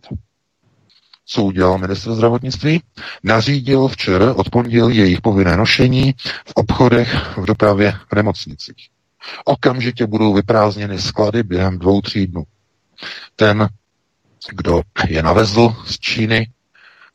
Co 1.26 1.44
udělal 1.44 1.78
minister 1.78 2.14
zdravotnictví? 2.14 2.84
Nařídil 3.24 3.88
včera 3.88 4.34
od 4.34 4.50
pondělí 4.50 4.98
jejich 4.98 5.22
povinné 5.22 5.58
nošení 5.58 6.14
v 6.48 6.52
obchodech, 6.56 7.38
v 7.38 7.46
dopravě, 7.46 7.94
v 8.12 8.16
nemocnicích. 8.16 8.90
Okamžitě 9.46 10.08
budou 10.08 10.34
vyprázdněny 10.34 11.02
sklady 11.02 11.44
během 11.44 11.80
dvou, 11.80 12.02
tří 12.02 12.28
dnů. 12.28 12.44
Ten, 13.36 13.70
kdo 14.50 14.82
je 15.08 15.24
navezl 15.24 15.76
z 15.86 16.00
Číny, 16.00 16.52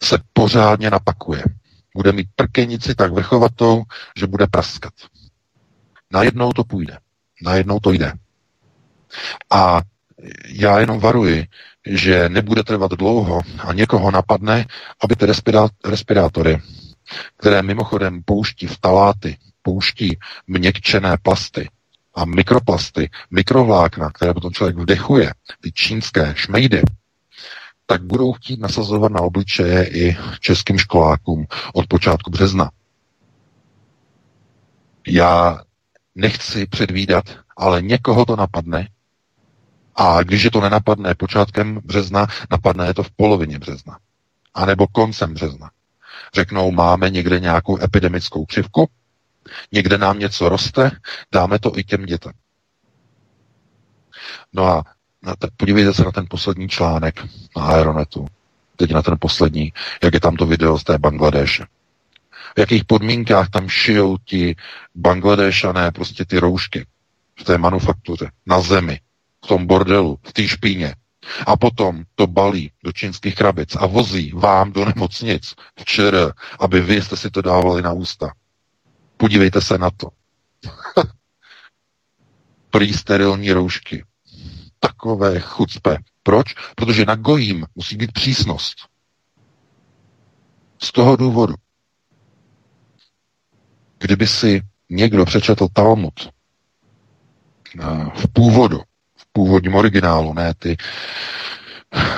se 0.03 0.19
pořádně 0.33 0.91
napakuje. 0.91 1.45
Bude 1.97 2.13
mít 2.13 2.29
prkenici 2.37 2.95
tak 2.95 3.13
vrchovatou, 3.13 3.83
že 4.17 4.27
bude 4.27 4.47
praskat. 4.47 4.93
Najednou 6.13 6.53
to 6.53 6.65
půjde. 6.65 6.99
Najednou 7.43 7.81
to 7.81 7.93
jde. 7.93 8.13
A 9.51 9.81
já 10.49 10.81
jenom 10.81 11.01
varuji, 11.01 11.47
že 11.87 12.28
nebude 12.28 12.62
trvat 12.62 12.91
dlouho 12.93 13.41
a 13.59 13.72
někoho 13.72 14.11
napadne, 14.11 14.66
aby 15.05 15.16
ty 15.16 15.26
respirátory, 15.85 16.59
které 17.37 17.62
mimochodem 17.62 18.22
pouští 18.24 18.66
vtaláty, 18.66 19.37
pouští 19.62 20.18
měkčené 20.47 21.16
plasty 21.22 21.68
a 22.14 22.24
mikroplasty, 22.24 23.11
mikrovlákna, 23.31 24.11
které 24.11 24.35
potom 24.35 24.53
člověk 24.53 24.76
vdechuje, 24.76 25.33
ty 25.61 25.72
čínské 25.72 26.35
šmejdy, 26.37 26.83
tak 27.87 28.03
budou 28.03 28.33
chtít 28.33 28.61
nasazovat 28.61 29.12
na 29.12 29.20
obličeje 29.20 29.89
i 29.89 30.16
českým 30.41 30.78
školákům 30.78 31.47
od 31.74 31.87
počátku 31.87 32.31
března. 32.31 32.70
Já 35.09 35.59
nechci 36.14 36.66
předvídat, 36.66 37.24
ale 37.57 37.83
někoho 37.83 38.24
to 38.24 38.37
napadne 38.37 38.89
a 40.01 40.22
když 40.22 40.42
je 40.42 40.51
to 40.51 40.61
nenapadne 40.61 41.14
počátkem 41.14 41.80
března, 41.84 42.26
napadne 42.51 42.86
je 42.86 42.94
to 42.94 43.03
v 43.03 43.11
polovině 43.11 43.59
března. 43.59 43.98
A 44.55 44.66
nebo 44.66 44.86
koncem 44.86 45.34
března. 45.34 45.70
Řeknou, 46.34 46.70
máme 46.70 47.11
někde 47.11 47.40
nějakou 47.40 47.82
epidemickou 47.82 48.44
křivku, 48.44 48.88
někde 49.72 49.98
nám 49.98 50.18
něco 50.18 50.48
roste, 50.48 50.90
dáme 51.32 51.59
to 51.59 51.78
i 51.78 51.84
těm 51.84 52.07
dětem. 52.07 52.32
No 54.53 54.66
a 54.66 54.84
tak 55.38 55.51
podívejte 55.57 55.94
se 55.94 56.05
na 56.05 56.12
ten 56.12 56.26
poslední 56.30 56.68
článek 56.68 57.24
na 57.57 57.62
Aeronetu. 57.62 58.26
Teď 58.76 58.92
na 58.92 59.03
ten 59.03 59.16
poslední, 59.20 59.72
jak 60.03 60.14
je 60.14 60.20
tam 60.20 60.36
to 60.36 60.46
video 60.46 60.78
z 60.78 60.84
té 60.84 60.98
Bangladeše. 60.98 61.64
V 62.57 62.61
jakých 62.61 62.84
podmínkách 62.84 63.51
tam 63.51 63.68
šijou 63.68 64.16
ti 64.18 64.57
Bangladešané 64.94 65.90
prostě 65.90 66.24
ty 66.24 66.38
roušky 66.38 66.86
v 67.40 67.44
té 67.44 67.59
manufaktuře, 67.59 68.30
na 68.46 68.61
zemi, 68.61 69.01
v 69.45 69.49
tom 69.49 69.66
bordelu, 69.66 70.18
v 70.22 70.32
té 70.32 70.49
špíně. 70.49 70.95
A 71.47 71.57
potom 71.57 72.05
to 72.14 72.26
balí 72.26 72.72
do 72.84 72.93
čínských 72.93 73.34
krabic 73.34 73.76
a 73.76 73.86
vozí 73.86 74.32
vám 74.34 74.72
do 74.72 74.84
nemocnic 74.84 75.55
včera, 75.80 76.32
aby 76.59 76.80
vy 76.80 77.03
jste 77.03 77.16
si 77.16 77.30
to 77.30 77.43
dávali 77.43 77.82
na 77.82 77.93
ústa. 77.93 78.32
Podívejte 79.16 79.61
se 79.61 79.78
na 79.78 79.91
to. 79.91 80.09
Prý 82.70 82.93
sterilní 82.93 83.53
roušky 83.53 84.05
takové 84.80 85.41
chucpe. 85.41 85.97
Proč? 86.22 86.55
Protože 86.74 87.05
na 87.05 87.14
gojím 87.14 87.66
musí 87.74 87.97
být 87.97 88.12
přísnost. 88.12 88.76
Z 90.82 90.93
toho 90.93 91.16
důvodu. 91.16 91.55
Kdyby 93.99 94.26
si 94.26 94.62
někdo 94.91 95.24
přečetl 95.24 95.68
Talmud 95.72 96.14
eh, 96.20 98.11
v 98.14 98.28
původu, 98.32 98.80
původním 99.41 99.74
originálu, 99.74 100.34
ne 100.34 100.55
ty 100.59 100.76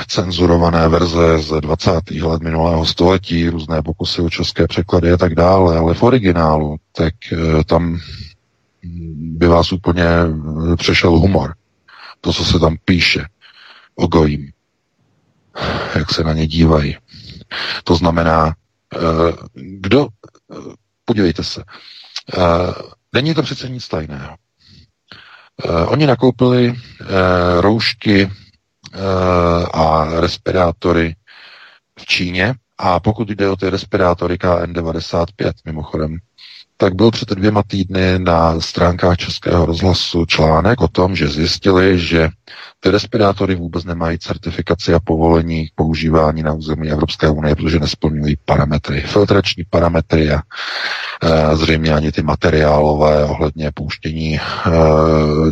cenzurované 0.06 0.88
verze 0.88 1.38
z 1.38 1.60
20. 1.60 2.10
let 2.10 2.42
minulého 2.42 2.86
století, 2.86 3.48
různé 3.48 3.82
pokusy 3.82 4.22
o 4.22 4.30
české 4.30 4.66
překlady 4.66 5.12
a 5.12 5.16
tak 5.16 5.34
dále, 5.34 5.78
ale 5.78 5.94
v 5.94 6.02
originálu, 6.02 6.76
tak 6.92 7.14
eh, 7.32 7.64
tam 7.64 7.98
by 9.38 9.46
vás 9.46 9.72
úplně 9.72 10.04
přešel 10.76 11.10
humor 11.10 11.54
to, 12.20 12.32
co 12.32 12.44
se 12.44 12.58
tam 12.58 12.76
píše 12.84 13.26
o 13.94 14.06
gojím, 14.06 14.52
jak 15.94 16.10
se 16.10 16.24
na 16.24 16.32
ně 16.32 16.46
dívají. 16.46 16.96
To 17.84 17.94
znamená, 17.94 18.54
eh, 18.94 18.98
kdo, 19.54 20.08
eh, 20.08 20.54
podívejte 21.04 21.44
se, 21.44 21.62
eh, 22.38 22.38
není 23.12 23.34
to 23.34 23.42
přece 23.42 23.68
nic 23.68 23.88
tajného. 23.88 24.36
Oni 25.86 26.06
nakoupili 26.06 26.74
roušky 27.60 28.30
a 29.74 30.04
respirátory 30.20 31.14
v 31.98 32.06
Číně. 32.06 32.54
A 32.78 33.00
pokud 33.00 33.30
jde 33.30 33.48
o 33.48 33.56
ty 33.56 33.70
respirátory 33.70 34.34
KN95, 34.34 35.52
mimochodem, 35.64 36.16
tak 36.82 36.94
byl 36.94 37.10
před 37.10 37.28
dvěma 37.28 37.62
týdny 37.62 38.18
na 38.18 38.60
stránkách 38.60 39.16
Českého 39.16 39.66
rozhlasu 39.66 40.26
článek 40.26 40.80
o 40.80 40.88
tom, 40.88 41.16
že 41.16 41.28
zjistili, 41.28 41.98
že 41.98 42.28
ty 42.80 42.90
respirátory 42.90 43.54
vůbec 43.54 43.84
nemají 43.84 44.18
certifikaci 44.18 44.94
a 44.94 45.00
povolení 45.00 45.66
k 45.66 45.74
používání 45.74 46.42
na 46.42 46.52
území 46.52 46.90
Evropské 46.90 47.28
unie, 47.28 47.54
protože 47.54 47.78
nesplňují 47.78 48.36
parametry, 48.44 49.00
filtrační 49.00 49.64
parametry 49.70 50.30
a 50.32 50.40
e, 51.22 51.56
zřejmě 51.56 51.92
ani 51.92 52.12
ty 52.12 52.22
materiálové 52.22 53.24
ohledně 53.24 53.70
pouštění 53.74 54.34
e, 54.34 54.40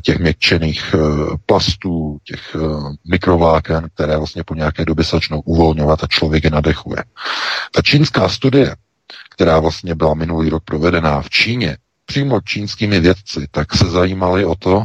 těch 0.02 0.18
měkčených 0.18 0.94
e, 0.94 0.98
plastů, 1.46 2.18
těch 2.24 2.54
e, 2.54 2.58
mikrovláken, 3.10 3.88
které 3.94 4.16
vlastně 4.16 4.44
po 4.44 4.54
nějaké 4.54 4.84
době 4.84 5.04
začnou 5.04 5.40
uvolňovat 5.40 6.04
a 6.04 6.06
člověk 6.06 6.44
je 6.44 6.50
nadechuje. 6.50 7.04
Ta 7.72 7.82
čínská 7.82 8.28
studie, 8.28 8.76
která 9.40 9.60
vlastně 9.60 9.94
byla 9.94 10.14
minulý 10.14 10.50
rok 10.50 10.64
provedená 10.64 11.22
v 11.22 11.30
Číně, 11.30 11.76
přímo 12.06 12.40
čínskými 12.40 13.00
vědci, 13.00 13.46
tak 13.50 13.74
se 13.74 13.84
zajímali 13.84 14.44
o 14.44 14.54
to, 14.54 14.84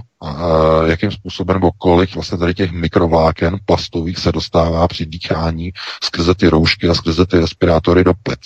jakým 0.85 1.11
způsobem 1.11 1.53
nebo 1.53 1.71
kolik 1.71 2.15
vlastně 2.15 2.37
tady 2.37 2.53
těch 2.53 2.71
mikrovláken 2.71 3.57
plastových 3.65 4.17
se 4.17 4.31
dostává 4.31 4.87
při 4.87 5.05
dýchání 5.05 5.71
skrze 6.03 6.35
ty 6.35 6.47
roušky 6.47 6.87
a 6.89 6.93
skrze 6.93 7.25
ty 7.25 7.39
respirátory 7.39 8.03
do 8.03 8.13
plec. 8.23 8.39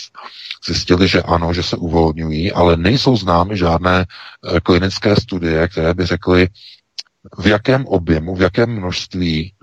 Zjistili, 0.68 1.08
že 1.08 1.22
ano, 1.22 1.54
že 1.54 1.64
se 1.64 1.78
uvolňují, 1.78 2.52
ale 2.52 2.78
nejsou 2.78 3.18
známy 3.18 3.58
žádné 3.58 4.02
e, 4.02 4.06
klinické 4.60 5.16
studie, 5.16 5.68
které 5.68 5.94
by 5.94 6.06
řekly, 6.06 6.48
v 7.38 7.48
jakém 7.48 7.86
objemu, 7.86 8.36
v 8.36 8.42
jakém 8.42 8.70
množství 8.70 9.54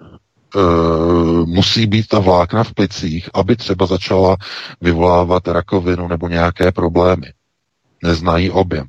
musí 1.44 1.86
být 1.86 2.08
ta 2.08 2.18
vlákna 2.18 2.64
v 2.64 2.74
plicích, 2.74 3.30
aby 3.34 3.56
třeba 3.56 3.86
začala 3.86 4.36
vyvolávat 4.80 5.48
rakovinu 5.48 6.08
nebo 6.08 6.28
nějaké 6.28 6.72
problémy. 6.72 7.32
Neznají 8.02 8.50
objem. 8.50 8.86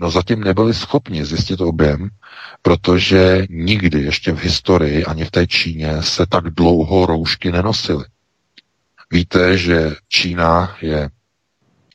No 0.00 0.10
zatím 0.10 0.40
nebyli 0.40 0.74
schopni 0.74 1.24
zjistit 1.24 1.60
objem, 1.60 2.08
protože 2.62 3.46
nikdy 3.50 4.02
ještě 4.02 4.32
v 4.32 4.38
historii 4.38 5.04
ani 5.04 5.24
v 5.24 5.30
té 5.30 5.46
Číně 5.46 6.02
se 6.02 6.26
tak 6.26 6.44
dlouho 6.44 7.06
roušky 7.06 7.52
nenosily. 7.52 8.04
Víte, 9.10 9.58
že 9.58 9.94
Čína 10.08 10.76
je 10.82 11.10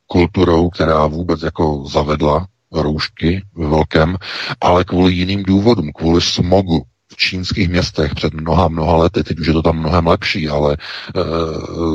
kulturou, 0.07 0.69
která 0.69 1.07
vůbec 1.07 1.41
jako 1.41 1.85
zavedla 1.87 2.47
roušky 2.71 3.43
ve 3.55 3.67
velkém, 3.67 4.17
ale 4.61 4.83
kvůli 4.83 5.13
jiným 5.13 5.43
důvodům, 5.43 5.91
kvůli 5.95 6.21
smogu 6.21 6.79
v 6.79 6.96
čínských 7.17 7.69
městech 7.69 8.15
před 8.15 8.33
mnoha, 8.33 8.67
mnoha 8.67 8.97
lety, 8.97 9.23
teď 9.23 9.39
už 9.39 9.47
je 9.47 9.53
to 9.53 9.61
tam 9.61 9.79
mnohem 9.79 10.07
lepší, 10.07 10.49
ale 10.49 10.73
e, 10.73 11.21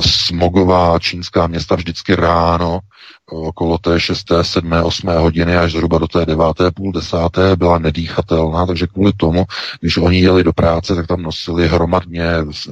smogová 0.00 0.98
čínská 0.98 1.46
města 1.46 1.74
vždycky 1.74 2.14
ráno 2.14 2.80
okolo 3.26 3.78
té 3.78 4.00
6., 4.00 4.26
7., 4.42 4.72
8. 4.72 5.08
hodiny 5.08 5.56
až 5.56 5.72
zhruba 5.72 5.98
do 5.98 6.08
té 6.08 6.26
9., 6.26 6.44
půl 6.74 6.92
desáté 6.92 7.56
byla 7.56 7.78
nedýchatelná, 7.78 8.66
takže 8.66 8.86
kvůli 8.86 9.12
tomu, 9.16 9.44
když 9.80 9.96
oni 9.96 10.20
jeli 10.20 10.44
do 10.44 10.52
práce, 10.52 10.94
tak 10.94 11.06
tam 11.06 11.22
nosili 11.22 11.68
hromadně 11.68 12.24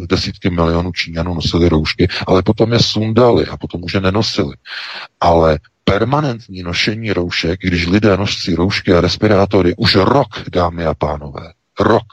desítky 0.06 0.50
milionů 0.50 0.92
Číňanů 0.92 1.34
nosili 1.34 1.68
roušky, 1.68 2.08
ale 2.26 2.42
potom 2.42 2.72
je 2.72 2.78
sundali 2.78 3.46
a 3.46 3.56
potom 3.56 3.84
už 3.84 3.94
je 3.94 4.00
nenosili. 4.00 4.54
Ale 5.20 5.58
permanentní 5.84 6.62
nošení 6.62 7.12
roušek, 7.12 7.60
když 7.62 7.86
lidé 7.86 8.16
nosí 8.16 8.54
roušky 8.54 8.94
a 8.94 9.00
respirátory 9.00 9.74
už 9.76 9.94
rok, 9.94 10.28
dámy 10.52 10.86
a 10.86 10.94
pánové, 10.94 11.52
rok, 11.80 12.04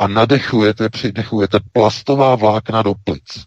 a 0.00 0.06
nadechujete, 0.08 0.88
přidechujete 0.88 1.58
plastová 1.72 2.36
vlákna 2.36 2.82
do 2.82 2.94
plic. 3.04 3.44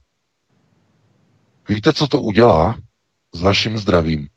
Víte, 1.69 1.93
co 1.93 2.07
to 2.07 2.21
udělá 2.21 2.75
s 3.35 3.41
vaším 3.41 3.77
zdravím? 3.77 4.27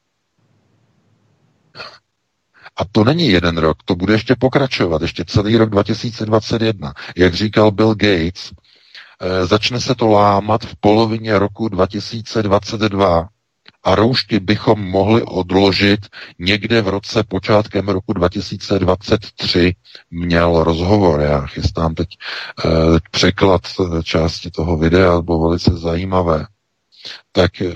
A 2.76 2.84
to 2.92 3.04
není 3.04 3.28
jeden 3.28 3.58
rok, 3.58 3.76
to 3.84 3.94
bude 3.96 4.14
ještě 4.14 4.34
pokračovat, 4.38 5.02
ještě 5.02 5.24
celý 5.24 5.56
rok 5.56 5.70
2021. 5.70 6.94
Jak 7.16 7.34
říkal 7.34 7.70
Bill 7.70 7.94
Gates, 7.94 8.52
eh, 9.20 9.46
začne 9.46 9.80
se 9.80 9.94
to 9.94 10.06
lámat 10.06 10.64
v 10.64 10.76
polovině 10.80 11.38
roku 11.38 11.68
2022 11.68 13.28
a 13.86 13.94
roušky 13.94 14.40
bychom 14.40 14.80
mohli 14.80 15.22
odložit 15.22 16.00
někde 16.38 16.82
v 16.82 16.88
roce 16.88 17.24
počátkem 17.24 17.88
roku 17.88 18.12
2023. 18.12 19.74
Měl 20.10 20.64
rozhovor, 20.64 21.20
já 21.20 21.46
chystám 21.46 21.94
teď 21.94 22.08
eh, 22.64 22.68
překlad 23.10 23.62
části 24.02 24.50
toho 24.50 24.76
videa, 24.76 25.20
bylo 25.20 25.40
velice 25.48 25.70
zajímavé. 25.70 26.46
Tak 27.32 27.60
eh, 27.62 27.74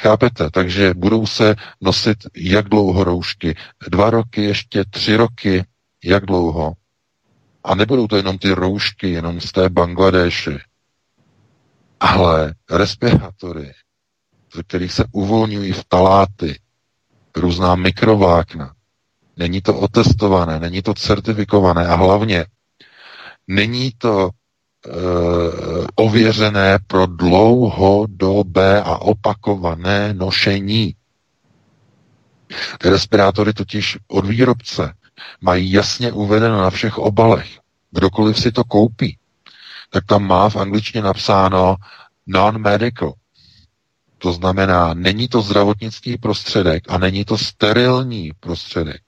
chápete, 0.00 0.50
takže 0.50 0.94
budou 0.94 1.26
se 1.26 1.54
nosit 1.80 2.18
jak 2.36 2.68
dlouho 2.68 3.04
roušky? 3.04 3.56
Dva 3.88 4.10
roky, 4.10 4.42
ještě 4.44 4.84
tři 4.90 5.16
roky, 5.16 5.64
jak 6.04 6.26
dlouho? 6.26 6.72
A 7.64 7.74
nebudou 7.74 8.06
to 8.06 8.16
jenom 8.16 8.38
ty 8.38 8.50
roušky, 8.52 9.10
jenom 9.10 9.40
z 9.40 9.52
té 9.52 9.68
Bangladeše, 9.68 10.58
ale 12.00 12.54
respirátory, 12.70 13.72
ze 14.54 14.62
kterých 14.62 14.92
se 14.92 15.04
uvolňují 15.12 15.72
vtaláty, 15.72 16.58
různá 17.36 17.74
mikrovákna. 17.74 18.74
Není 19.36 19.60
to 19.60 19.74
otestované, 19.78 20.60
není 20.60 20.82
to 20.82 20.94
certifikované 20.94 21.86
a 21.86 21.94
hlavně 21.94 22.46
není 23.48 23.92
to 23.98 24.30
e, 24.30 24.90
ověřené 25.94 26.78
pro 26.86 27.06
dlouhodobé 27.06 28.82
a 28.82 28.96
opakované 28.96 30.14
nošení. 30.14 30.94
Ty 32.78 32.88
respirátory 32.88 33.52
totiž 33.52 33.98
od 34.08 34.26
výrobce 34.26 34.94
mají 35.40 35.72
jasně 35.72 36.12
uvedeno 36.12 36.60
na 36.62 36.70
všech 36.70 36.98
obalech. 36.98 37.48
Kdokoliv 37.90 38.38
si 38.40 38.52
to 38.52 38.64
koupí, 38.64 39.18
tak 39.90 40.04
tam 40.06 40.26
má 40.26 40.48
v 40.48 40.56
angličtině 40.56 41.02
napsáno 41.02 41.76
non-medical. 42.26 43.12
To 44.24 44.32
znamená, 44.32 44.94
není 44.94 45.28
to 45.28 45.42
zdravotnický 45.42 46.16
prostředek 46.18 46.84
a 46.88 46.98
není 46.98 47.24
to 47.24 47.38
sterilní 47.38 48.30
prostředek. 48.40 49.02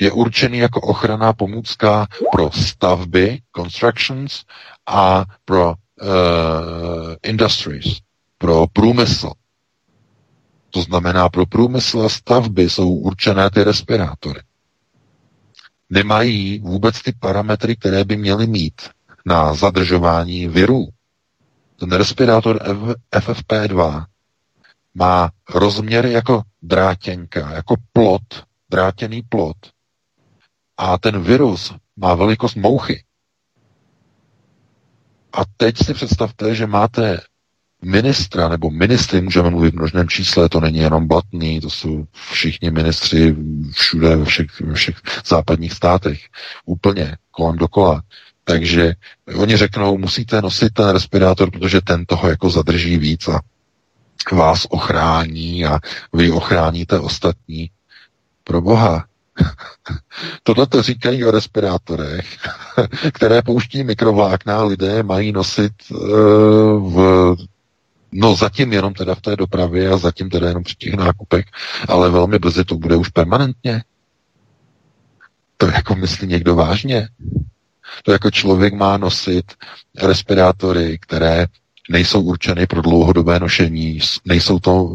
Je 0.00 0.12
určený 0.12 0.58
jako 0.58 0.80
ochranná 0.80 1.32
pomůcka 1.32 2.06
pro 2.32 2.50
stavby, 2.52 3.38
constructions 3.56 4.42
a 4.86 5.24
pro 5.44 5.68
uh, 5.68 5.74
industries, 7.22 7.84
pro 8.38 8.66
průmysl. 8.72 9.30
To 10.70 10.82
znamená, 10.82 11.28
pro 11.28 11.46
průmysl 11.46 12.00
a 12.00 12.08
stavby 12.08 12.70
jsou 12.70 12.88
určené 12.94 13.50
ty 13.50 13.64
respirátory. 13.64 14.40
Nemají 15.90 16.58
vůbec 16.58 17.02
ty 17.02 17.12
parametry, 17.20 17.76
které 17.76 18.04
by 18.04 18.16
měly 18.16 18.46
mít 18.46 18.82
na 19.26 19.54
zadržování 19.54 20.48
virů. 20.48 20.88
Ten 21.76 21.92
respirátor 21.92 22.58
FFP2 23.12 24.04
má 24.94 25.30
rozměry 25.50 26.12
jako 26.12 26.42
drátěnka, 26.62 27.50
jako 27.50 27.74
plot, 27.92 28.44
drátěný 28.70 29.22
plot. 29.22 29.56
A 30.76 30.98
ten 30.98 31.22
virus 31.22 31.74
má 31.96 32.14
velikost 32.14 32.54
mouchy. 32.54 33.04
A 35.32 35.42
teď 35.56 35.78
si 35.78 35.94
představte, 35.94 36.54
že 36.54 36.66
máte 36.66 37.20
ministra 37.84 38.48
nebo 38.48 38.70
ministry, 38.70 39.20
můžeme 39.20 39.50
mluvit 39.50 39.70
v 39.70 39.76
množném 39.76 40.08
čísle, 40.08 40.48
to 40.48 40.60
není 40.60 40.78
jenom 40.78 41.08
Blatný, 41.08 41.60
to 41.60 41.70
jsou 41.70 42.06
všichni 42.30 42.70
ministři 42.70 43.36
všude 43.72 44.16
ve 44.16 44.24
všech, 44.24 44.46
všech 44.74 44.96
západních 45.26 45.72
státech, 45.72 46.20
úplně 46.66 47.16
kolem 47.30 47.56
dokola. 47.56 48.02
Takže 48.44 48.94
oni 49.36 49.56
řeknou, 49.56 49.98
musíte 49.98 50.42
nosit 50.42 50.74
ten 50.74 50.88
respirátor, 50.88 51.50
protože 51.50 51.80
ten 51.80 52.06
toho 52.06 52.28
jako 52.28 52.50
zadrží 52.50 52.98
víc 52.98 53.28
a 53.28 53.40
vás 54.32 54.66
ochrání 54.70 55.64
a 55.64 55.78
vy 56.12 56.30
ochráníte 56.30 56.98
ostatní. 56.98 57.70
Pro 58.44 58.60
Boha. 58.60 59.04
Tohle 60.42 60.66
to 60.66 60.82
říkají 60.82 61.24
o 61.24 61.30
respirátorech, 61.30 62.36
které 63.12 63.42
pouští 63.42 63.84
mikrovlákna, 63.84 64.62
lidé 64.62 65.02
mají 65.02 65.32
nosit 65.32 65.72
uh, 65.90 65.98
v 66.92 67.36
No 68.16 68.34
zatím 68.34 68.72
jenom 68.72 68.94
teda 68.94 69.14
v 69.14 69.20
té 69.20 69.36
dopravě 69.36 69.90
a 69.90 69.96
zatím 69.96 70.30
teda 70.30 70.48
jenom 70.48 70.62
při 70.62 70.74
těch 70.74 70.94
nákupech, 70.94 71.44
ale 71.88 72.10
velmi 72.10 72.38
brzy 72.38 72.64
to 72.64 72.74
bude 72.74 72.96
už 72.96 73.08
permanentně. 73.08 73.84
To 75.56 75.66
jako 75.66 75.94
myslí 75.94 76.26
někdo 76.26 76.54
vážně? 76.54 77.08
To 78.02 78.12
jako 78.12 78.30
člověk 78.30 78.74
má 78.74 78.96
nosit 78.96 79.44
respirátory, 80.02 80.98
které 80.98 81.46
nejsou 81.90 82.20
určeny 82.22 82.66
pro 82.66 82.82
dlouhodobé 82.82 83.40
nošení, 83.40 83.98
nejsou 84.24 84.58
to 84.58 84.90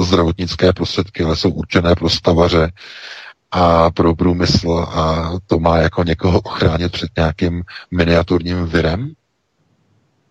e, 0.00 0.04
zdravotnické 0.04 0.72
prostředky, 0.72 1.24
ale 1.24 1.36
jsou 1.36 1.50
určené 1.50 1.94
pro 1.94 2.10
stavaře 2.10 2.72
a 3.50 3.90
pro 3.90 4.14
průmysl 4.14 4.86
a 4.90 5.32
to 5.46 5.58
má 5.58 5.78
jako 5.78 6.04
někoho 6.04 6.40
ochránit 6.40 6.92
před 6.92 7.08
nějakým 7.16 7.62
miniaturním 7.90 8.66
virem? 8.66 9.12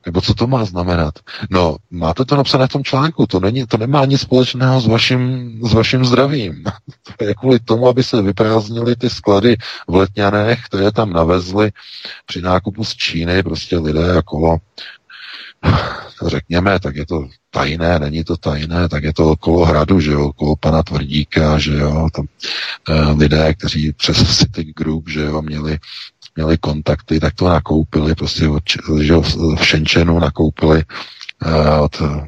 Nebo 0.06 0.22
co 0.22 0.34
to 0.34 0.48
má 0.48 0.66
znamenat? 0.66 1.14
No, 1.50 1.76
máte 1.92 2.26
to 2.26 2.36
napsané 2.36 2.68
v 2.68 2.72
tom 2.72 2.84
článku, 2.84 3.28
to, 3.28 3.40
není, 3.40 3.68
to 3.68 3.78
nemá 3.78 4.06
nic 4.06 4.22
společného 4.22 4.82
s 4.82 4.88
vaším, 4.88 5.60
s 5.64 5.74
vaším 5.74 6.06
zdravím. 6.06 6.64
to 7.18 7.26
je 7.26 7.34
kvůli 7.34 7.60
tomu, 7.60 7.88
aby 7.88 8.04
se 8.04 8.22
vyprázdnily 8.22 8.96
ty 8.96 9.10
sklady 9.10 9.58
v 9.88 9.96
Letňanech, 9.96 10.60
které 10.66 10.92
tam 10.92 11.14
navezli 11.14 11.72
při 12.26 12.42
nákupu 12.42 12.84
z 12.84 12.96
Číny, 12.96 13.44
prostě 13.44 13.78
lidé 13.78 14.18
okolo, 14.18 14.58
řekněme, 16.28 16.80
tak 16.80 16.96
je 16.96 17.06
to 17.06 17.28
tajné, 17.50 18.00
není 18.00 18.24
to 18.24 18.38
tajné, 18.38 18.90
tak 18.90 19.04
je 19.04 19.14
to 19.14 19.32
okolo 19.32 19.66
hradu, 19.66 20.00
že 20.00 20.12
jo, 20.12 20.26
okolo 20.26 20.56
pana 20.56 20.84
Tvrdíka, 20.84 21.58
že 21.58 21.78
jo, 21.78 22.08
tam 22.16 22.26
eh, 22.90 23.12
lidé, 23.12 23.54
kteří 23.54 23.94
přes 23.94 24.38
City 24.38 24.74
Group, 24.76 25.10
že 25.10 25.22
jo, 25.22 25.42
měli 25.42 25.80
měli 26.36 26.58
kontakty, 26.58 27.20
tak 27.20 27.34
to 27.34 27.50
nakoupili, 27.50 28.16
prostě 28.16 28.50
od, 28.50 28.64
že 29.02 29.16
v 29.16 29.66
Shenzhenu 29.66 30.20
nakoupili 30.20 30.84
uh, 31.46 31.84
od 31.84 32.02
uh, 32.02 32.24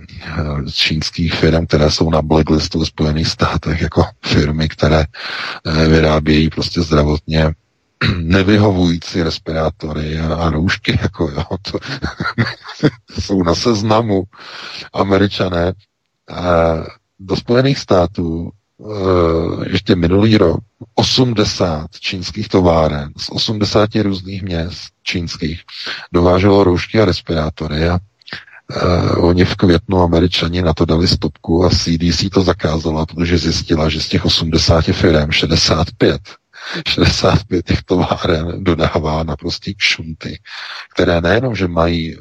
čínských 0.72 1.34
firm, 1.34 1.66
které 1.68 1.91
jsou 1.91 2.10
na 2.10 2.22
blacklistu 2.22 2.80
v 2.80 2.88
Spojených 2.88 3.28
státech, 3.28 3.82
jako 3.82 4.05
firmy, 4.26 4.70
které 4.70 5.05
uh, 5.05 5.78
vyrábějí 5.84 6.49
prostě 6.49 6.82
zdravotně 6.82 7.51
nevyhovující 8.18 9.24
respirátory 9.24 10.20
a, 10.20 10.49
roušky, 10.49 10.99
jako 11.01 11.30
jo, 11.30 11.43
to 11.72 11.80
jsou 13.22 13.43
na 13.43 13.55
seznamu 13.55 14.24
američané. 14.93 15.74
Do 17.20 17.36
Spojených 17.36 17.78
států 17.80 18.51
Eh, 18.51 18.57
ještě 19.70 19.96
minulý 19.96 20.38
rok 20.38 20.60
80 20.96 21.88
čínských 22.00 22.50
továren 22.50 23.12
z 23.18 23.30
80 23.30 23.90
různých 23.96 24.44
měst 24.44 24.90
čínských 25.04 25.62
dováželo 26.14 26.64
roušky 26.64 27.00
a 27.02 27.06
respirátory 27.06 27.90
a 27.90 28.00
Uh, 28.84 29.26
oni 29.26 29.46
v 29.46 29.56
květnu 29.56 30.02
američani 30.02 30.62
na 30.62 30.74
to 30.74 30.86
dali 30.86 31.08
stopku 31.08 31.66
a 31.66 31.70
CDC 31.70 32.30
to 32.34 32.42
zakázala, 32.44 33.06
protože 33.06 33.38
zjistila, 33.38 33.90
že 33.90 34.02
z 34.02 34.08
těch 34.08 34.26
80 34.26 34.82
firm 34.86 35.32
65 35.32 36.22
65 36.88 37.66
těch 37.66 37.84
továren 37.84 38.64
dodává 38.64 39.24
naprostý 39.24 39.74
kšunty, 39.76 40.40
které 40.94 41.22
nejenom, 41.22 41.56
že 41.56 41.68
mají 41.68 42.16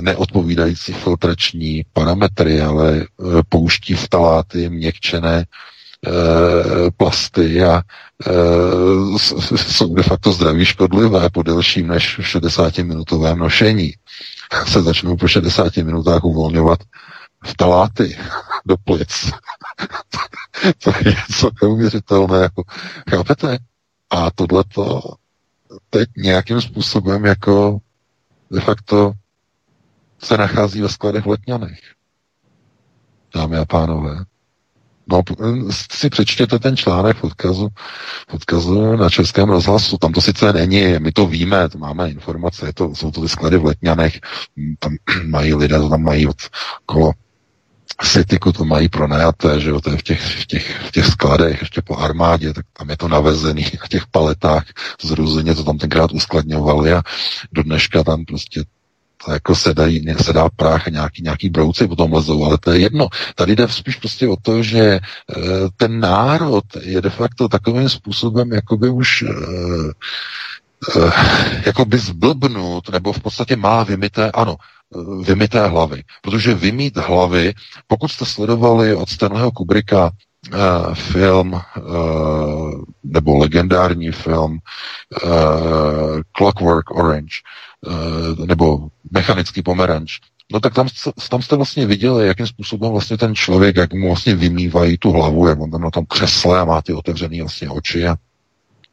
neodpovídající 0.00 0.92
filtrační 0.92 1.84
parametry, 1.92 2.60
ale 2.60 3.06
pouští 3.48 3.94
vtaláty 3.94 4.68
měkčené 4.70 5.44
plasty 6.96 7.64
a 7.64 7.82
jsou 9.56 9.94
de 9.94 10.02
facto 10.02 10.32
zdraví 10.32 10.64
škodlivé 10.64 11.30
po 11.30 11.42
delším 11.42 11.86
než 11.86 12.18
60-minutovém 12.18 13.36
nošení. 13.36 13.92
Se 14.66 14.82
začnou 14.82 15.16
po 15.16 15.28
60 15.28 15.76
minutách 15.76 16.24
uvolňovat 16.24 16.78
vtaláty 17.44 18.18
do 18.66 18.76
plic. 18.76 19.30
to 20.78 20.90
je 20.90 21.04
něco 21.04 21.50
neuvěřitelné. 21.62 22.38
Jako, 22.38 22.62
chápete? 23.10 23.58
A 24.10 24.30
tohleto 24.30 25.00
teď 25.90 26.08
nějakým 26.16 26.60
způsobem 26.60 27.24
jako 27.24 27.78
de 28.50 28.60
facto 28.60 29.12
se 30.24 30.38
nachází 30.38 30.80
ve 30.80 30.88
skladech 30.88 31.24
v 31.24 31.28
Letňanech. 31.28 31.80
Dámy 33.34 33.56
a 33.56 33.64
pánové. 33.64 34.24
No, 35.06 35.22
si 35.70 36.10
přečtěte 36.10 36.58
ten 36.58 36.76
článek 36.76 37.24
odkazu, 37.24 37.68
odkazu 38.32 38.96
na 38.96 39.10
Českém 39.10 39.50
rozhlasu. 39.50 39.98
Tam 39.98 40.12
to 40.12 40.20
sice 40.20 40.52
není, 40.52 40.98
my 40.98 41.12
to 41.12 41.26
víme, 41.26 41.68
to 41.68 41.78
máme 41.78 42.10
informace, 42.10 42.72
to, 42.72 42.94
jsou 42.94 43.10
to 43.10 43.20
ty 43.20 43.28
sklady 43.28 43.58
v 43.58 43.64
Letňanech, 43.64 44.20
tam 44.78 44.96
mají 45.26 45.54
lidé, 45.54 45.88
tam 45.88 46.02
mají 46.02 46.26
od 46.26 46.36
kolo 46.86 47.12
Cityku 48.02 48.52
to 48.52 48.64
mají 48.64 48.88
pronajaté, 48.88 49.60
že 49.60 49.70
jo, 49.70 49.80
to 49.80 49.90
je 49.90 49.96
v 49.96 50.02
těch, 50.02 50.42
v, 50.42 50.46
těch, 50.46 50.80
v 50.86 50.90
těch 50.90 51.06
skladech, 51.06 51.60
ještě 51.60 51.82
po 51.82 51.96
armádě, 51.96 52.52
tak 52.52 52.66
tam 52.78 52.90
je 52.90 52.96
to 52.96 53.08
navezený 53.08 53.64
v 53.64 53.88
těch 53.88 54.06
paletách, 54.06 54.64
zruzeně 55.02 55.54
to 55.54 55.64
tam 55.64 55.78
tenkrát 55.78 56.12
uskladňovali 56.12 56.92
a 56.92 57.02
do 57.52 57.62
dneška 57.62 58.04
tam 58.04 58.24
prostě 58.24 58.64
jako 59.28 59.54
se, 59.54 59.74
dají, 59.74 60.14
se 60.22 60.32
dá 60.32 60.48
prach 60.56 60.86
a 60.86 60.90
nějaký, 60.90 61.22
nějaký 61.22 61.48
brouci 61.48 61.88
potom 61.88 62.12
lezou, 62.12 62.44
ale 62.44 62.58
to 62.58 62.70
je 62.70 62.80
jedno. 62.80 63.08
Tady 63.34 63.56
jde 63.56 63.68
spíš 63.68 63.96
prostě 63.96 64.28
o 64.28 64.36
to, 64.36 64.62
že 64.62 64.80
e, 64.80 65.00
ten 65.76 66.00
národ 66.00 66.64
je 66.80 67.00
de 67.00 67.10
facto 67.10 67.48
takovým 67.48 67.88
způsobem 67.88 68.52
jakoby 68.52 68.88
už 68.88 69.22
e, 69.22 69.26
e, 70.98 71.12
jakoby 71.66 71.98
zblbnut, 71.98 72.88
nebo 72.88 73.12
v 73.12 73.20
podstatě 73.20 73.56
má 73.56 73.82
vymité, 73.82 74.30
ano, 74.30 74.56
vymité 75.22 75.66
hlavy. 75.66 76.02
Protože 76.22 76.54
vymít 76.54 76.96
hlavy, 76.96 77.54
pokud 77.86 78.08
jste 78.08 78.24
sledovali 78.26 78.94
od 78.94 79.08
Stanleyho 79.08 79.50
Kubricka 79.52 80.10
film 80.94 81.60
nebo 83.04 83.38
legendární 83.38 84.12
film 84.12 84.58
Clockwork 86.36 86.90
Orange 86.90 87.34
nebo 88.46 88.88
Mechanický 89.10 89.62
pomeranč, 89.62 90.20
No 90.52 90.60
tak 90.60 90.74
tam, 90.74 90.88
tam 91.30 91.42
jste 91.42 91.56
vlastně 91.56 91.86
viděli, 91.86 92.26
jakým 92.26 92.46
způsobem 92.46 92.92
vlastně 92.92 93.16
ten 93.16 93.34
člověk, 93.34 93.76
jak 93.76 93.94
mu 93.94 94.06
vlastně 94.06 94.34
vymývají 94.34 94.98
tu 94.98 95.12
hlavu, 95.12 95.46
jak 95.48 95.60
on 95.60 95.70
tam 95.70 95.80
na 95.80 95.90
tom 95.90 96.06
křesle 96.06 96.60
a 96.60 96.64
má 96.64 96.82
ty 96.82 96.92
otevřené 96.92 97.40
vlastně 97.40 97.70
oči 97.70 98.06
a 98.06 98.16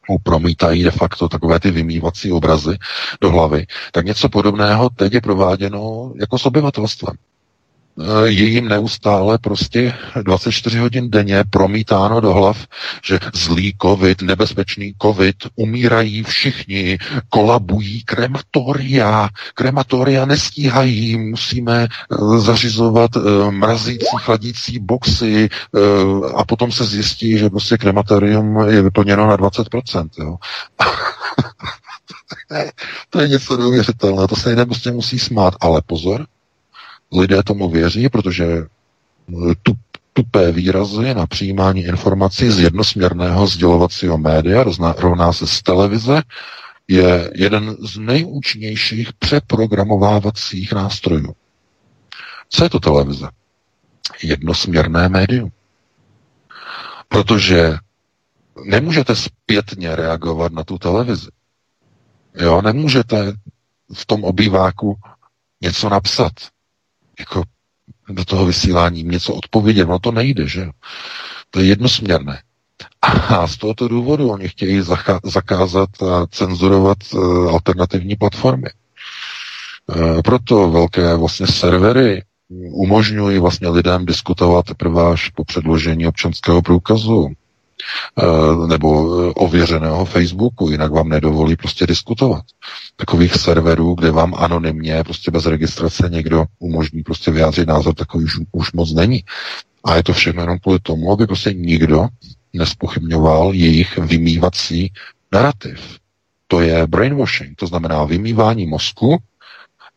mu 0.08 0.18
promítají 0.18 0.82
de 0.82 0.90
facto 0.90 1.28
takové 1.28 1.60
ty 1.60 1.70
vymývací 1.70 2.32
obrazy 2.32 2.78
do 3.20 3.30
hlavy, 3.30 3.66
tak 3.92 4.06
něco 4.06 4.28
podobného 4.28 4.90
teď 4.90 5.12
je 5.12 5.20
prováděno 5.20 6.12
jako 6.20 6.38
s 6.38 6.46
obyvatelstvem. 6.46 7.16
Eh, 8.00 8.28
je 8.28 8.44
jim 8.44 8.68
neustále 8.68 9.38
prostě 9.38 9.94
24 10.22 10.78
hodin 10.78 11.10
denně 11.10 11.44
promítáno 11.50 12.20
do 12.20 12.32
hlav, 12.32 12.66
že 13.04 13.18
zlý 13.34 13.74
covid, 13.82 14.22
nebezpečný 14.22 14.94
covid, 15.02 15.36
umírají 15.56 16.22
všichni, 16.22 16.98
kolabují 17.28 18.02
krematoria, 18.02 19.28
krematoria 19.54 20.24
nestíhají, 20.24 21.18
musíme 21.18 21.88
eh, 21.88 22.38
zařizovat 22.38 23.10
eh, 23.16 23.50
mrazící, 23.50 24.06
chladící 24.16 24.78
boxy 24.78 25.48
a 26.36 26.44
potom 26.44 26.72
se 26.72 26.84
zjistí, 26.84 27.38
že 27.38 27.50
prostě 27.50 27.78
krematorium 27.78 28.68
je 28.68 28.82
vyplněno 28.82 29.26
na 29.26 29.36
20%. 29.36 30.08
Jo. 30.18 30.36
to 33.10 33.20
je 33.20 33.28
něco 33.28 33.56
neuvěřitelného, 33.56 34.28
to 34.28 34.36
se 34.36 34.48
lidé 34.48 34.66
prostě 34.66 34.92
musí 34.92 35.18
smát, 35.18 35.54
ale 35.60 35.82
pozor, 35.86 36.26
lidé 37.12 37.42
tomu 37.42 37.68
věří, 37.70 38.08
protože 38.08 38.44
eh, 38.46 39.54
tu, 39.62 39.72
tupé 40.12 40.52
výrazy 40.52 41.14
na 41.14 41.26
přijímání 41.26 41.80
informací 41.84 42.50
z 42.50 42.58
jednosměrného 42.58 43.46
sdělovacího 43.46 44.18
média 44.18 44.64
rovná 44.98 45.32
se 45.32 45.46
z 45.46 45.62
televize 45.62 46.22
je 46.88 47.30
jeden 47.34 47.76
z 47.80 47.98
nejúčinnějších 47.98 49.12
přeprogramovávacích 49.12 50.72
nástrojů. 50.72 51.34
Co 52.48 52.64
je 52.64 52.70
to 52.70 52.80
televize? 52.80 53.28
Jednosměrné 54.22 55.08
médium. 55.08 55.52
Protože 57.08 57.76
nemůžete 58.64 59.16
zpětně 59.16 59.96
reagovat 59.96 60.52
na 60.52 60.64
tu 60.64 60.78
televizi. 60.78 61.28
Jo, 62.34 62.62
nemůžete 62.62 63.32
v 63.94 64.06
tom 64.06 64.24
obýváku 64.24 64.96
něco 65.60 65.88
napsat 65.88 66.32
jako 67.22 67.42
do 68.08 68.24
toho 68.24 68.46
vysílání 68.46 69.02
něco 69.02 69.34
odpovědět. 69.34 69.88
No 69.88 69.98
to 69.98 70.12
nejde, 70.12 70.48
že 70.48 70.68
To 71.50 71.60
je 71.60 71.66
jednosměrné. 71.66 72.42
A 73.02 73.46
z 73.48 73.56
tohoto 73.56 73.88
důvodu 73.88 74.30
oni 74.30 74.48
chtějí 74.48 74.82
zakázat 75.24 75.88
a 76.02 76.26
cenzurovat 76.26 76.98
e, 77.14 77.16
alternativní 77.50 78.16
platformy. 78.16 78.68
E, 78.68 80.22
proto 80.22 80.70
velké 80.70 81.16
vlastně 81.16 81.46
servery 81.46 82.22
umožňují 82.72 83.38
vlastně 83.38 83.68
lidem 83.68 84.06
diskutovat 84.06 84.66
teprve 84.66 85.12
až 85.12 85.28
po 85.28 85.44
předložení 85.44 86.06
občanského 86.06 86.62
průkazu. 86.62 87.28
Eh, 88.18 88.66
nebo 88.66 88.88
eh, 88.88 89.32
ověřeného 89.34 90.04
Facebooku, 90.04 90.70
jinak 90.70 90.92
vám 90.92 91.08
nedovolí 91.08 91.56
prostě 91.56 91.86
diskutovat. 91.86 92.44
Takových 92.96 93.34
serverů, 93.34 93.94
kde 93.94 94.10
vám 94.10 94.34
anonymně, 94.34 95.04
prostě 95.04 95.30
bez 95.30 95.46
registrace 95.46 96.08
někdo 96.08 96.44
umožní 96.58 97.02
prostě 97.02 97.30
vyjádřit 97.30 97.68
názor, 97.68 97.94
takový 97.94 98.24
už, 98.24 98.38
už 98.52 98.72
moc 98.72 98.92
není. 98.92 99.24
A 99.84 99.96
je 99.96 100.02
to 100.02 100.12
všechno 100.12 100.42
jenom 100.42 100.58
kvůli 100.58 100.78
tomu, 100.78 101.12
aby 101.12 101.26
prostě 101.26 101.52
nikdo 101.52 102.06
nespochybňoval 102.52 103.54
jejich 103.54 103.98
vymývací 103.98 104.92
narrativ. 105.32 105.98
To 106.46 106.60
je 106.60 106.86
brainwashing, 106.86 107.56
to 107.56 107.66
znamená 107.66 108.04
vymývání 108.04 108.66
mozku, 108.66 109.18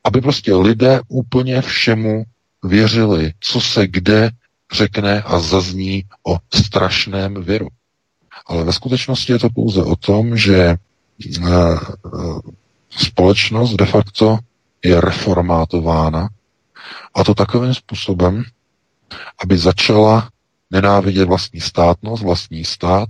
aby 0.03 0.21
prostě 0.21 0.55
lidé 0.55 1.01
úplně 1.07 1.61
všemu 1.61 2.23
věřili, 2.63 3.33
co 3.39 3.61
se 3.61 3.87
kde 3.87 4.29
řekne 4.73 5.21
a 5.21 5.39
zazní 5.39 6.03
o 6.27 6.37
strašném 6.53 7.43
viru. 7.43 7.67
Ale 8.45 8.63
ve 8.63 8.73
skutečnosti 8.73 9.31
je 9.31 9.39
to 9.39 9.49
pouze 9.49 9.83
o 9.83 9.95
tom, 9.95 10.37
že 10.37 10.57
eh, 10.57 10.77
společnost 12.89 13.73
de 13.75 13.85
facto 13.85 14.39
je 14.83 15.01
reformátována 15.01 16.29
a 17.13 17.23
to 17.23 17.33
takovým 17.33 17.73
způsobem, 17.73 18.43
aby 19.43 19.57
začala 19.57 20.29
nenávidět 20.71 21.27
vlastní 21.27 21.61
státnost, 21.61 22.23
vlastní 22.23 22.65
stát, 22.65 23.09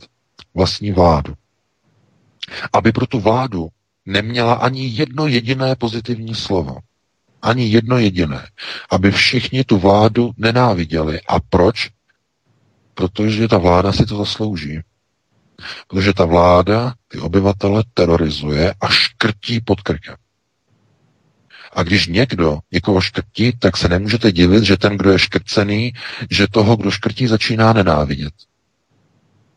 vlastní 0.53 0.91
vládu. 0.91 1.33
Aby 2.73 2.91
pro 2.91 3.07
tu 3.07 3.19
vládu 3.19 3.67
neměla 4.05 4.53
ani 4.53 4.87
jedno 4.87 5.27
jediné 5.27 5.75
pozitivní 5.75 6.35
slovo. 6.35 6.77
Ani 7.45 7.69
jedno 7.69 7.97
jediné. 7.97 8.47
Aby 8.89 9.11
všichni 9.11 9.63
tu 9.63 9.77
vládu 9.77 10.31
nenáviděli. 10.37 11.21
A 11.27 11.39
proč? 11.39 11.89
Protože 12.93 13.47
ta 13.47 13.57
vláda 13.57 13.93
si 13.93 14.05
to 14.05 14.17
zaslouží. 14.17 14.81
Protože 15.87 16.13
ta 16.13 16.25
vláda 16.25 16.93
ty 17.07 17.19
obyvatele 17.19 17.83
terorizuje 17.93 18.73
a 18.81 18.87
škrtí 18.87 19.61
pod 19.61 19.81
krkem. 19.81 20.15
A 21.73 21.83
když 21.83 22.07
někdo 22.07 22.59
někoho 22.71 23.01
škrtí, 23.01 23.53
tak 23.59 23.77
se 23.77 23.89
nemůžete 23.89 24.31
divit, 24.31 24.63
že 24.63 24.77
ten, 24.77 24.97
kdo 24.97 25.11
je 25.11 25.19
škrcený, 25.19 25.93
že 26.31 26.47
toho, 26.51 26.75
kdo 26.75 26.91
škrtí, 26.91 27.27
začíná 27.27 27.73
nenávidět. 27.73 28.33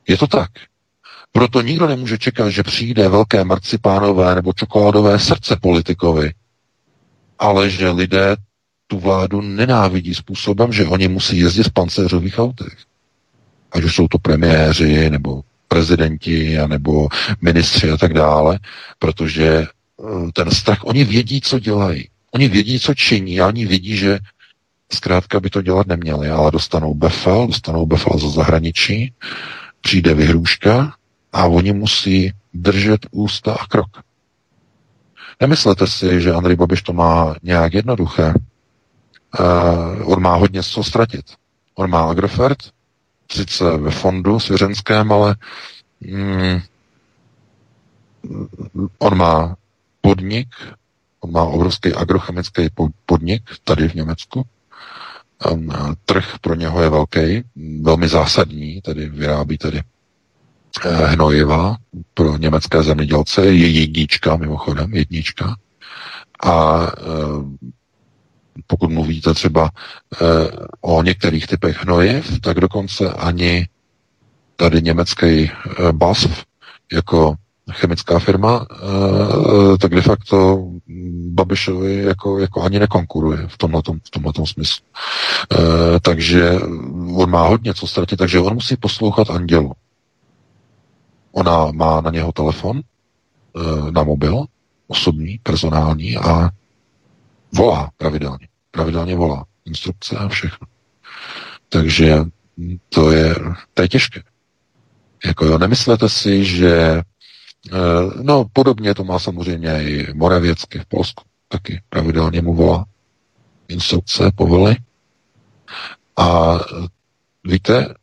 Je 0.09 0.16
to 0.18 0.26
tak. 0.26 0.51
Proto 1.32 1.62
nikdo 1.62 1.86
nemůže 1.86 2.18
čekat, 2.18 2.51
že 2.51 2.62
přijde 2.62 3.09
velké 3.09 3.45
marcipánové 3.45 4.34
nebo 4.34 4.53
čokoládové 4.53 5.18
srdce 5.18 5.57
politikovi, 5.57 6.32
ale 7.39 7.70
že 7.70 7.91
lidé 7.91 8.36
tu 8.86 8.99
vládu 8.99 9.41
nenávidí 9.41 10.14
způsobem, 10.14 10.72
že 10.72 10.86
oni 10.86 11.09
musí 11.09 11.39
jezdit 11.39 11.62
v 11.62 11.72
pancéřových 11.72 12.39
autech. 12.39 12.76
Ať 13.72 13.84
už 13.84 13.95
jsou 13.95 14.09
to 14.09 14.18
premiéři, 14.18 15.11
nebo 15.11 15.43
prezidenti, 15.68 16.59
nebo 16.66 17.09
ministři 17.43 17.91
a 17.91 17.97
tak 17.97 18.14
dále, 18.14 18.59
protože 18.99 19.47
eh, 19.47 20.32
ten 20.32 20.51
strach, 20.51 20.84
oni 20.84 21.05
vědí, 21.05 21.41
co 21.41 21.59
dělají. 21.59 22.09
Oni 22.30 22.49
vědí, 22.49 22.80
co 22.80 22.95
činí 22.95 23.41
a 23.41 23.47
oni 23.47 23.66
vědí, 23.66 23.97
že 23.97 24.18
zkrátka 24.93 25.41
by 25.41 25.51
to 25.51 25.62
dělat 25.62 25.86
neměli, 25.86 26.28
ale 26.28 26.51
dostanou 26.51 26.95
befel, 26.95 27.47
dostanou 27.47 27.86
befel 27.86 28.18
za 28.18 28.28
zahraničí, 28.28 29.12
přijde 29.80 30.14
vyhrůžka 30.14 30.95
a 31.32 31.47
oni 31.47 31.72
musí 31.72 32.32
držet 32.55 33.07
ústa 33.11 33.53
a 33.53 33.66
krok. 33.66 33.89
Nemyslete 35.41 35.86
si, 35.86 36.20
že 36.20 36.32
Andrej 36.34 36.57
Babiš 36.57 36.82
to 36.82 36.93
má 36.93 37.34
nějak 37.43 37.74
jednoduché. 37.74 38.34
Uh, 39.41 40.12
on 40.12 40.22
má 40.22 40.34
hodně 40.34 40.62
co 40.62 40.84
ztratit. 40.84 41.24
On 41.74 41.91
má 41.91 42.11
Agrofert, 42.11 42.59
sice 43.32 43.76
ve 43.76 43.91
fondu 43.91 44.41
svěřenském, 44.41 45.12
ale 45.12 45.36
mm, 46.01 46.61
on 48.99 49.16
má 49.16 49.57
podnik, 50.01 50.49
on 51.20 51.32
má 51.32 51.43
obrovský 51.43 51.95
agrochemický 51.95 52.68
podnik 53.07 53.43
tady 53.64 53.89
v 53.89 53.95
Německu. 53.95 54.45
Um, 55.53 55.68
trh 56.05 56.39
pro 56.41 56.55
něho 56.55 56.82
je 56.82 56.89
velký, 56.89 57.45
velmi 57.82 58.09
zásadní, 58.09 58.80
tedy 58.80 59.09
vyrábí 59.09 59.59
tedy 59.59 59.82
hnojiva 60.84 61.76
pro 62.14 62.36
německé 62.36 62.82
zemědělce, 62.82 63.46
je 63.46 63.68
jednička 63.68 64.36
mimochodem, 64.36 64.94
jednička. 64.94 65.56
A 66.44 66.86
eh, 66.98 67.68
pokud 68.66 68.90
mluvíte 68.90 69.34
třeba 69.34 69.70
eh, 69.70 70.26
o 70.80 71.02
některých 71.02 71.46
typech 71.46 71.82
hnojiv, 71.82 72.40
tak 72.40 72.60
dokonce 72.60 73.12
ani 73.12 73.68
tady 74.56 74.82
německý 74.82 75.50
eh, 75.50 75.92
BASF 75.92 76.44
jako 76.92 77.34
chemická 77.72 78.18
firma, 78.18 78.66
eh, 78.72 79.78
tak 79.78 79.94
de 79.94 80.02
facto 80.02 80.64
Babišovi 81.28 82.02
jako, 82.02 82.38
jako 82.38 82.62
ani 82.62 82.78
nekonkuruje 82.78 83.46
v 83.48 83.58
tomhle 83.58 83.82
v 84.06 84.10
tomhletom 84.10 84.46
smyslu. 84.46 84.84
Takže 86.02 86.52
on 87.14 87.30
má 87.30 87.48
hodně 87.48 87.74
co 87.74 87.86
ztratit, 87.86 88.18
takže 88.18 88.40
on 88.40 88.54
musí 88.54 88.76
poslouchat 88.76 89.30
Andělu. 89.30 89.72
Ona 91.33 91.72
má 91.72 92.01
na 92.01 92.11
něho 92.11 92.33
telefon, 92.33 92.81
na 93.91 94.03
mobil, 94.03 94.45
osobní, 94.87 95.39
personální 95.43 96.16
a 96.16 96.51
volá 97.55 97.91
pravidelně. 97.97 98.49
Pravidelně 98.70 99.16
volá. 99.16 99.45
Instrukce 99.64 100.16
a 100.16 100.29
všechno. 100.29 100.66
Takže 101.68 102.24
to 102.89 103.11
je, 103.11 103.35
to 103.74 103.83
je 103.83 103.89
těžké. 103.89 104.22
Jako 105.26 105.45
jo, 105.45 105.59
nemyslete 105.59 106.09
si, 106.09 106.45
že 106.45 106.72
eh, 106.72 107.03
no 108.22 108.45
podobně 108.53 108.95
to 108.95 109.05
má 109.05 109.18
samozřejmě 109.18 109.85
i 109.85 110.14
Moravěcky 110.14 110.79
v 110.79 110.87
Polsku. 110.87 111.24
Taky 111.49 111.83
pravidelně 111.89 112.43
mu 112.43 112.55
volá 112.55 112.85
instrukce, 113.68 114.31
povely. 114.35 114.76
A 116.16 116.59
víte, 117.45 117.95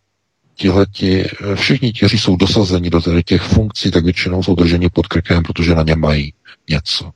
tihleti, 0.55 1.25
všichni, 1.55 1.93
kteří 1.93 2.17
jsou 2.17 2.35
dosazeni 2.35 2.89
do 2.89 3.01
těch 3.25 3.41
funkcí, 3.41 3.91
tak 3.91 4.03
většinou 4.03 4.43
jsou 4.43 4.55
drženi 4.55 4.89
pod 4.89 5.07
krkem, 5.07 5.43
protože 5.43 5.75
na 5.75 5.83
ně 5.83 5.95
mají 5.95 6.33
něco 6.69 7.11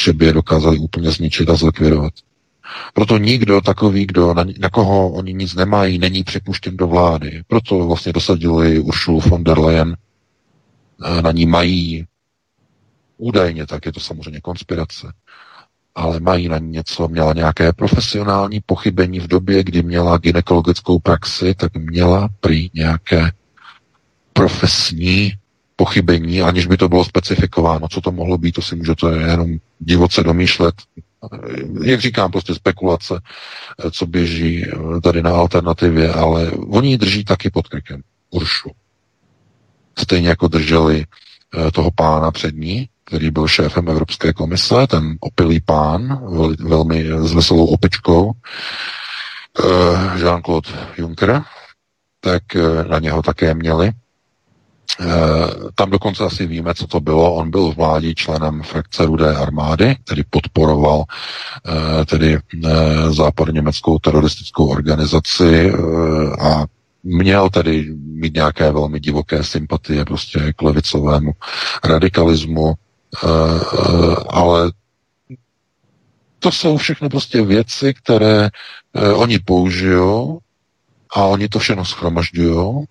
že 0.00 0.12
by 0.12 0.26
je 0.26 0.32
dokázali 0.32 0.78
úplně 0.78 1.10
zničit 1.10 1.50
a 1.50 1.54
zlikvidovat. 1.54 2.12
Proto 2.94 3.18
nikdo 3.18 3.60
takový, 3.60 4.06
kdo 4.06 4.34
na, 4.34 4.44
na 4.58 4.70
koho 4.70 5.10
oni 5.12 5.32
nic 5.32 5.54
nemají, 5.54 5.98
není 5.98 6.24
připuštěn 6.24 6.76
do 6.76 6.86
vlády. 6.86 7.42
Proto 7.46 7.86
vlastně 7.86 8.12
dosadili 8.12 8.78
Ursulu 8.78 9.20
von 9.20 9.44
der 9.44 9.58
Leyen. 9.58 9.96
Na 11.22 11.32
ní 11.32 11.46
mají 11.46 12.06
údajně, 13.16 13.66
tak 13.66 13.86
je 13.86 13.92
to 13.92 14.00
samozřejmě 14.00 14.40
konspirace, 14.40 15.12
ale 15.94 16.20
mají 16.20 16.48
na 16.48 16.58
ní 16.58 16.70
něco, 16.70 17.08
měla 17.08 17.32
nějaké 17.32 17.72
profesionální 17.72 18.60
pochybení 18.66 19.20
v 19.20 19.28
době, 19.28 19.64
kdy 19.64 19.82
měla 19.82 20.18
ginekologickou 20.18 20.98
praxi, 20.98 21.54
tak 21.54 21.76
měla 21.76 22.28
prý 22.40 22.70
nějaké 22.74 23.32
profesní 24.32 25.32
pochybení, 25.76 26.42
aniž 26.42 26.66
by 26.66 26.76
to 26.76 26.88
bylo 26.88 27.04
specifikováno, 27.04 27.88
co 27.88 28.00
to 28.00 28.12
mohlo 28.12 28.38
být, 28.38 28.52
to 28.52 28.62
si 28.62 28.76
můžete 28.76 29.06
jenom 29.06 29.56
divoce 29.78 30.22
domýšlet. 30.22 30.74
Jak 31.84 32.00
říkám, 32.00 32.30
prostě 32.30 32.54
spekulace, 32.54 33.20
co 33.90 34.06
běží 34.06 34.66
tady 35.02 35.22
na 35.22 35.30
alternativě, 35.30 36.12
ale 36.12 36.50
oni 36.50 36.90
ji 36.90 36.98
drží 36.98 37.24
taky 37.24 37.50
pod 37.50 37.68
krkem, 37.68 38.02
Uršu. 38.30 38.70
Stejně 39.98 40.28
jako 40.28 40.48
drželi 40.48 41.04
eh, 41.04 41.70
toho 41.70 41.90
pána 41.90 42.30
před 42.30 42.54
ní, 42.54 42.88
který 43.04 43.30
byl 43.30 43.48
šéfem 43.48 43.88
Evropské 43.88 44.32
komise, 44.32 44.86
ten 44.86 45.16
opilý 45.20 45.60
pán, 45.60 46.20
velmi 46.60 47.04
s 47.18 47.32
veselou 47.32 47.66
opičkou, 47.66 48.32
eh, 49.58 50.18
Jean-Claude 50.18 50.70
Juncker, 50.98 51.42
tak 52.20 52.56
eh, 52.56 52.84
na 52.88 52.98
něho 52.98 53.22
také 53.22 53.54
měli 53.54 53.92
Eh, 55.00 55.06
tam 55.74 55.90
dokonce 55.90 56.24
asi 56.24 56.46
víme, 56.46 56.74
co 56.74 56.86
to 56.86 57.00
bylo. 57.00 57.34
On 57.34 57.50
byl 57.50 57.72
v 57.72 57.76
vládě 57.76 58.14
členem 58.14 58.62
frakce 58.62 59.06
Rudé 59.06 59.36
armády, 59.36 59.96
který 60.04 60.22
podporoval 60.30 61.04
tedy 62.06 62.38
eh, 62.64 63.52
německou 63.52 63.98
teroristickou 63.98 64.66
organizaci 64.66 65.72
a 66.40 66.64
měl 67.02 67.50
tedy 67.50 67.94
mít 67.96 68.34
nějaké 68.34 68.72
velmi 68.72 69.00
divoké 69.00 69.44
sympatie 69.44 70.04
prostě 70.04 70.52
k 70.56 70.62
levicovému 70.62 71.32
radikalismu, 71.84 72.74
ale 74.28 74.72
to 76.38 76.52
jsou 76.52 76.76
všechno 76.76 77.08
prostě 77.08 77.42
věci, 77.42 77.94
které 77.94 78.50
oni 79.14 79.38
použijou 79.38 80.38
a 81.10 81.24
oni 81.24 81.48
to 81.48 81.58
všechno 81.58 81.84
schromažďují 81.84 82.84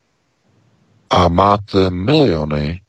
a 1.10 1.28
máte 1.28 1.90
miliony 1.90 2.82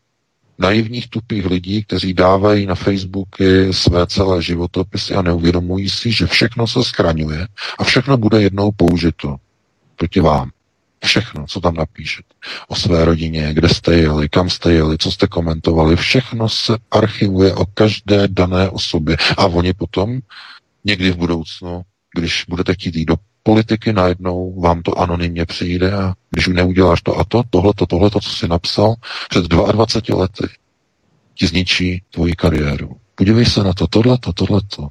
naivních 0.58 1.08
tupých 1.10 1.46
lidí, 1.46 1.84
kteří 1.84 2.14
dávají 2.14 2.66
na 2.66 2.74
Facebooky 2.74 3.72
své 3.72 4.06
celé 4.06 4.42
životopisy 4.42 5.14
a 5.14 5.22
neuvědomují 5.22 5.90
si, 5.90 6.12
že 6.12 6.26
všechno 6.26 6.66
se 6.66 6.84
schraňuje 6.84 7.48
a 7.78 7.84
všechno 7.84 8.16
bude 8.16 8.42
jednou 8.42 8.70
použito 8.72 9.36
proti 9.96 10.20
vám. 10.20 10.50
Všechno, 11.04 11.46
co 11.46 11.60
tam 11.60 11.74
napíšete 11.74 12.34
o 12.68 12.76
své 12.76 13.04
rodině, 13.04 13.54
kde 13.54 13.68
jste 13.68 13.94
jeli, 13.94 14.28
kam 14.28 14.50
jste 14.50 14.72
jeli, 14.72 14.98
co 14.98 15.10
jste 15.10 15.26
komentovali, 15.26 15.96
všechno 15.96 16.48
se 16.48 16.76
archivuje 16.90 17.54
o 17.54 17.66
každé 17.66 18.28
dané 18.28 18.70
osobě. 18.70 19.16
A 19.36 19.46
oni 19.46 19.72
potom 19.72 20.20
někdy 20.84 21.10
v 21.10 21.16
budoucnu, 21.16 21.82
když 22.16 22.44
budete 22.48 22.74
chtít 22.74 22.96
jít 22.96 23.04
do 23.04 23.16
politiky, 23.42 23.92
najednou 23.92 24.60
vám 24.60 24.82
to 24.82 24.98
anonymně 24.98 25.46
přijde 25.46 25.92
a 25.92 26.14
když 26.30 26.46
neuděláš 26.46 27.02
to 27.02 27.16
a 27.18 27.24
to, 27.24 27.42
tohleto, 27.50 27.86
tohleto, 27.86 28.20
co 28.20 28.30
jsi 28.30 28.48
napsal 28.48 28.94
před 29.28 29.44
22 29.44 30.20
lety, 30.20 30.48
ti 31.34 31.46
zničí 31.46 32.02
tvoji 32.10 32.32
kariéru. 32.32 32.96
Podívej 33.14 33.46
se 33.46 33.64
na 33.64 33.72
to, 33.72 33.86
tohleto, 33.86 34.32
tohleto. 34.32 34.88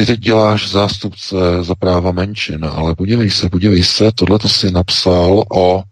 Ty 0.00 0.06
teď 0.06 0.20
děláš 0.20 0.70
zástupce 0.70 1.36
za 1.60 1.74
práva 1.74 2.12
menšin, 2.12 2.64
ale 2.64 2.94
podívej 2.94 3.30
se, 3.30 3.48
podívej 3.48 3.82
se, 3.84 4.12
tohleto 4.14 4.48
si 4.48 4.70
napsal 4.70 5.44
o 5.52 5.82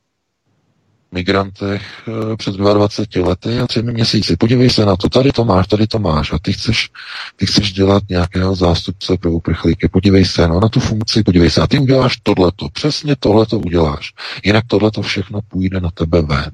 migrantech 1.13 1.83
eh, 2.09 2.37
před 2.37 2.55
22 2.55 3.29
lety 3.29 3.59
a 3.59 3.67
třemi 3.67 3.93
měsíci. 3.93 4.37
Podívej 4.37 4.71
se 4.71 4.87
na 4.87 4.97
to, 4.97 5.09
tady 5.09 5.33
to 5.33 5.45
máš, 5.45 5.67
tady 5.67 5.87
to 5.87 5.99
máš 5.99 6.33
a 6.33 6.39
ty 6.43 6.53
chceš, 6.53 6.91
ty 7.37 7.47
chceš 7.47 7.73
dělat 7.73 8.03
nějakého 8.09 8.55
zástupce 8.55 9.17
pro 9.17 9.31
uprchlíky. 9.31 9.89
Podívej 9.89 10.25
se 10.25 10.49
no, 10.49 10.61
na 10.61 10.69
tu 10.69 10.81
funkci, 10.81 11.23
podívej 11.23 11.51
se 11.51 11.61
a 11.61 11.67
ty 11.67 11.79
uděláš 11.79 12.17
tohleto, 12.23 12.69
přesně 12.73 13.17
tohleto 13.17 13.59
uděláš. 13.59 14.13
Jinak 14.45 14.65
tohleto 14.67 15.03
všechno 15.03 15.41
půjde 15.49 15.81
na 15.81 15.91
tebe 15.91 16.23
ven. 16.23 16.51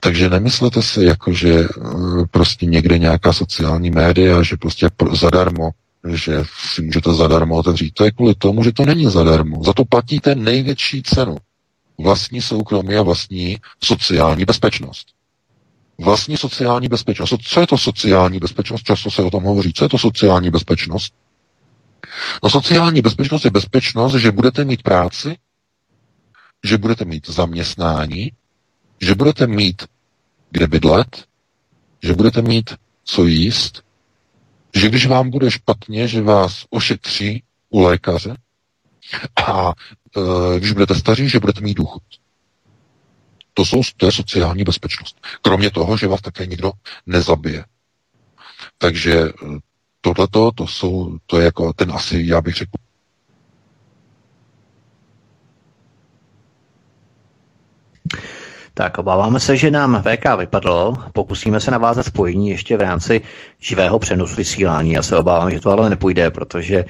Takže 0.00 0.30
nemyslete 0.30 0.82
si, 0.82 1.04
jako 1.04 1.32
že 1.32 1.54
eh, 1.54 1.66
prostě 2.30 2.66
někde 2.66 2.98
nějaká 2.98 3.32
sociální 3.32 3.90
média, 3.90 4.42
že 4.42 4.56
prostě 4.56 4.88
zadarmo 5.12 5.70
že 6.08 6.44
si 6.72 6.82
můžete 6.82 7.12
zadarmo 7.12 7.56
otevřít. 7.56 7.94
To 7.94 8.04
je 8.04 8.10
kvůli 8.10 8.34
tomu, 8.34 8.64
že 8.64 8.72
to 8.72 8.86
není 8.86 9.10
zadarmo. 9.10 9.64
Za 9.64 9.72
to 9.72 9.84
platíte 9.84 10.34
největší 10.34 11.02
cenu 11.02 11.36
vlastní 11.98 12.42
soukromí 12.42 12.96
a 12.96 13.02
vlastní 13.02 13.58
sociální 13.84 14.44
bezpečnost. 14.44 15.06
Vlastní 15.98 16.36
sociální 16.36 16.88
bezpečnost. 16.88 17.34
Co 17.42 17.60
je 17.60 17.66
to 17.66 17.78
sociální 17.78 18.38
bezpečnost? 18.38 18.82
Často 18.82 19.10
se 19.10 19.22
o 19.22 19.30
tom 19.30 19.44
hovoří. 19.44 19.72
Co 19.72 19.84
je 19.84 19.88
to 19.88 19.98
sociální 19.98 20.50
bezpečnost? 20.50 21.14
No 22.42 22.50
sociální 22.50 23.02
bezpečnost 23.02 23.44
je 23.44 23.50
bezpečnost, 23.50 24.14
že 24.14 24.32
budete 24.32 24.64
mít 24.64 24.82
práci, 24.82 25.36
že 26.64 26.78
budete 26.78 27.04
mít 27.04 27.28
zaměstnání, 27.28 28.32
že 29.00 29.14
budete 29.14 29.46
mít 29.46 29.82
kde 30.50 30.66
bydlet, 30.66 31.24
že 32.02 32.14
budete 32.14 32.42
mít 32.42 32.74
co 33.04 33.24
jíst, 33.24 33.82
že 34.76 34.88
když 34.88 35.06
vám 35.06 35.30
bude 35.30 35.50
špatně, 35.50 36.08
že 36.08 36.22
vás 36.22 36.64
ošetří 36.70 37.42
u 37.70 37.80
lékaře 37.80 38.36
a 39.46 39.72
Eh, 40.16 40.58
když 40.58 40.72
budete 40.72 40.94
staří, 40.94 41.28
že 41.28 41.40
budete 41.40 41.60
mít 41.60 41.74
důchod. 41.74 42.02
To, 43.54 43.64
jsou, 43.64 43.80
to 43.96 44.06
je 44.06 44.12
sociální 44.12 44.64
bezpečnost. 44.64 45.20
Kromě 45.42 45.70
toho, 45.70 45.96
že 45.96 46.06
vás 46.06 46.20
také 46.20 46.46
nikdo 46.46 46.72
nezabije. 47.06 47.64
Takže 48.78 49.14
eh, 49.18 49.32
tohleto, 50.00 50.52
to 50.52 50.66
jsou, 50.66 51.18
to 51.26 51.38
je 51.38 51.44
jako 51.44 51.72
ten 51.72 51.92
asi, 51.92 52.22
já 52.26 52.40
bych 52.40 52.54
řekl, 52.54 52.70
Tak 58.80 58.98
obáváme 58.98 59.40
se, 59.40 59.56
že 59.56 59.70
nám 59.70 60.02
VK 60.02 60.36
vypadlo. 60.38 60.94
Pokusíme 61.12 61.60
se 61.60 61.70
navázat 61.70 62.06
spojení 62.06 62.50
ještě 62.50 62.76
v 62.76 62.80
rámci 62.80 63.20
živého 63.58 63.98
přenosu 63.98 64.36
vysílání. 64.36 64.92
Já 64.92 65.02
se 65.02 65.16
obávám, 65.16 65.50
že 65.50 65.60
to 65.60 65.70
ale 65.70 65.90
nepůjde, 65.90 66.30
protože 66.30 66.84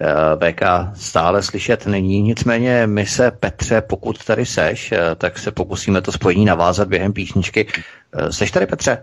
eh, 0.00 0.52
VK 0.52 0.62
stále 0.94 1.42
slyšet 1.42 1.86
není. 1.86 2.22
Nicméně 2.22 2.86
my 2.86 3.06
se, 3.06 3.30
Petře, 3.30 3.80
pokud 3.80 4.24
tady 4.24 4.46
seš, 4.46 4.92
eh, 4.92 5.14
tak 5.14 5.38
se 5.38 5.50
pokusíme 5.50 6.00
to 6.00 6.12
spojení 6.12 6.44
navázat 6.44 6.88
během 6.88 7.12
písničky. 7.12 7.66
Eh, 8.12 8.32
seš 8.32 8.50
tady, 8.50 8.66
Petře? 8.66 8.98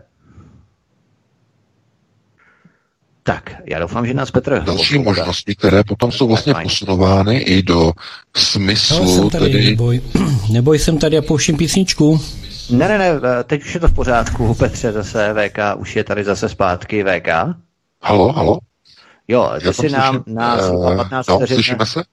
Tak, 3.28 3.56
já 3.66 3.80
doufám, 3.80 4.08
že 4.08 4.14
nás 4.14 4.32
Petr... 4.32 4.64
Další 4.64 5.00
možnosti, 5.00 5.56
které 5.56 5.84
potom 5.84 6.12
jsou 6.12 6.28
vlastně 6.28 6.54
posunovány 6.64 7.38
i 7.38 7.64
do 7.64 7.92
smyslu... 8.36 9.04
No, 9.04 9.08
jsem 9.08 9.30
tady, 9.30 9.52
tedy... 9.52 9.66
neboj. 9.66 10.02
neboj, 10.52 10.80
jsem 10.80 10.98
tady 10.98 11.18
a 11.18 11.22
pouštím 11.22 11.58
písničku. 11.58 12.22
Ne, 12.70 12.88
ne, 12.88 12.98
ne, 12.98 13.20
teď 13.44 13.64
už 13.64 13.74
je 13.74 13.80
to 13.80 13.88
v 13.88 13.94
pořádku, 13.94 14.54
Petře, 14.54 14.92
zase 14.92 15.34
VK, 15.34 15.60
už 15.78 15.96
je 15.96 16.04
tady 16.04 16.24
zase 16.24 16.50
zpátky 16.50 17.04
VK. 17.04 17.28
Halo, 18.02 18.32
halo? 18.32 18.60
Jo, 19.28 19.52
ty 19.64 19.74
si 19.74 19.90
nám, 19.90 20.24
nás 20.28 20.70
uh, 20.70 20.96
15 20.96 21.28
no, 21.28 21.48
slyšíme 21.48 21.86
se? 21.86 22.04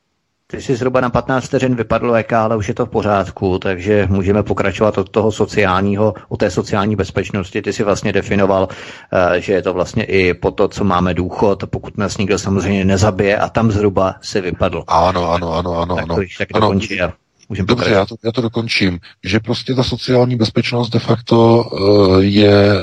Ty 0.47 0.63
jsi 0.63 0.77
zhruba 0.77 1.01
na 1.01 1.11
15 1.11 1.45
vteřin 1.45 1.75
vypadl 1.75 2.17
EK, 2.17 2.33
ale 2.33 2.57
už 2.57 2.69
je 2.69 2.75
to 2.75 2.87
v 2.87 2.89
pořádku, 2.89 3.59
takže 3.59 4.07
můžeme 4.11 4.43
pokračovat 4.43 4.99
od 4.99 5.09
toho 5.09 5.33
sociálního, 5.33 6.15
o 6.29 6.37
té 6.37 6.51
sociální 6.51 6.97
bezpečnosti. 6.97 7.63
Ty 7.63 7.73
si 7.73 7.85
vlastně 7.85 8.13
definoval, 8.13 8.69
eh, 9.13 9.41
že 9.41 9.53
je 9.53 9.63
to 9.63 9.75
vlastně 9.75 10.05
i 10.05 10.35
po 10.35 10.51
to, 10.51 10.69
co 10.69 10.85
máme 10.85 11.15
důchod, 11.15 11.65
pokud 11.71 11.99
nás 11.99 12.19
nikdo 12.19 12.39
samozřejmě 12.39 12.85
nezabije 12.85 13.39
a 13.39 13.49
tam 13.49 13.71
zhruba 13.71 14.15
se 14.23 14.41
vypadl. 14.41 14.85
Ano, 14.87 15.31
ano, 15.31 15.55
ano, 15.55 15.77
ano. 15.79 15.97
Tak 15.97 16.05
ano. 16.05 16.17
to 16.17 16.23
tak 16.39 16.49
ano. 16.55 16.61
dokončí 16.61 17.01
a 17.01 17.13
Můžeme 17.49 17.67
Dobře, 17.67 17.91
já 17.91 18.07
to, 18.07 18.15
já 18.25 18.33
to 18.33 18.41
dokončím. 18.41 18.99
Že 19.25 19.41
prostě 19.41 19.75
ta 19.75 19.83
sociální 19.83 20.37
bezpečnost 20.37 20.91
de 20.91 20.99
facto 20.99 21.65
uh, 21.65 22.19
je 22.19 22.75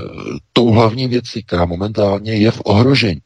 tou 0.53 0.71
hlavní 0.71 1.07
věcí, 1.07 1.43
která 1.43 1.65
momentálně 1.65 2.33
je 2.33 2.51
v 2.51 2.61
ohrožení. 2.65 3.21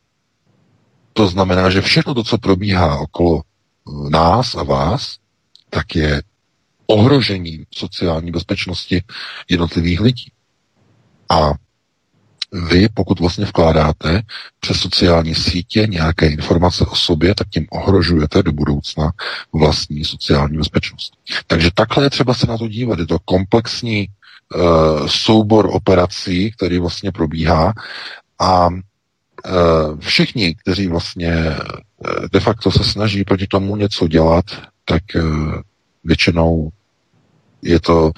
To 1.13 1.27
znamená, 1.27 1.69
že 1.69 1.81
všechno 1.81 2.13
to, 2.13 2.23
co 2.23 2.37
probíhá 2.37 2.99
okolo 2.99 3.41
nás 4.09 4.55
a 4.55 4.63
vás, 4.63 5.17
tak 5.69 5.95
je 5.95 6.21
ohrožením 6.87 7.65
sociální 7.71 8.31
bezpečnosti 8.31 9.03
jednotlivých 9.49 10.01
lidí. 10.01 10.31
A 11.29 11.53
vy, 12.51 12.89
pokud 12.93 13.19
vlastně 13.19 13.45
vkládáte 13.45 14.21
přes 14.59 14.79
sociální 14.79 15.35
sítě 15.35 15.87
nějaké 15.87 16.27
informace 16.27 16.85
o 16.85 16.95
sobě, 16.95 17.35
tak 17.35 17.49
tím 17.49 17.65
ohrožujete 17.71 18.43
do 18.43 18.51
budoucna 18.51 19.11
vlastní 19.53 20.05
sociální 20.05 20.57
bezpečnost. 20.57 21.13
Takže 21.47 21.69
takhle 21.73 22.03
je 22.03 22.09
třeba 22.09 22.33
se 22.33 22.47
na 22.47 22.57
to 22.57 22.67
dívat. 22.67 22.99
Je 22.99 23.07
to 23.07 23.19
komplexní 23.25 24.07
uh, 24.07 25.07
soubor 25.07 25.69
operací, 25.71 26.51
který 26.51 26.79
vlastně 26.79 27.11
probíhá 27.11 27.73
a 28.39 28.67
uh, 28.67 28.79
všichni, 29.99 30.55
kteří 30.55 30.87
vlastně 30.87 31.55
de 32.31 32.39
facto 32.39 32.71
se 32.71 32.83
snaží 32.83 33.23
proti 33.23 33.47
tomu 33.47 33.75
něco 33.75 34.07
dělat, 34.07 34.45
tak 34.85 35.03
eh, 35.15 35.21
většinou 36.03 36.69
je 37.61 37.79
to 37.79 38.11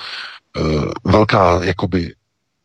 eh, 0.57 0.61
velká 1.03 1.63
jakoby 1.63 2.13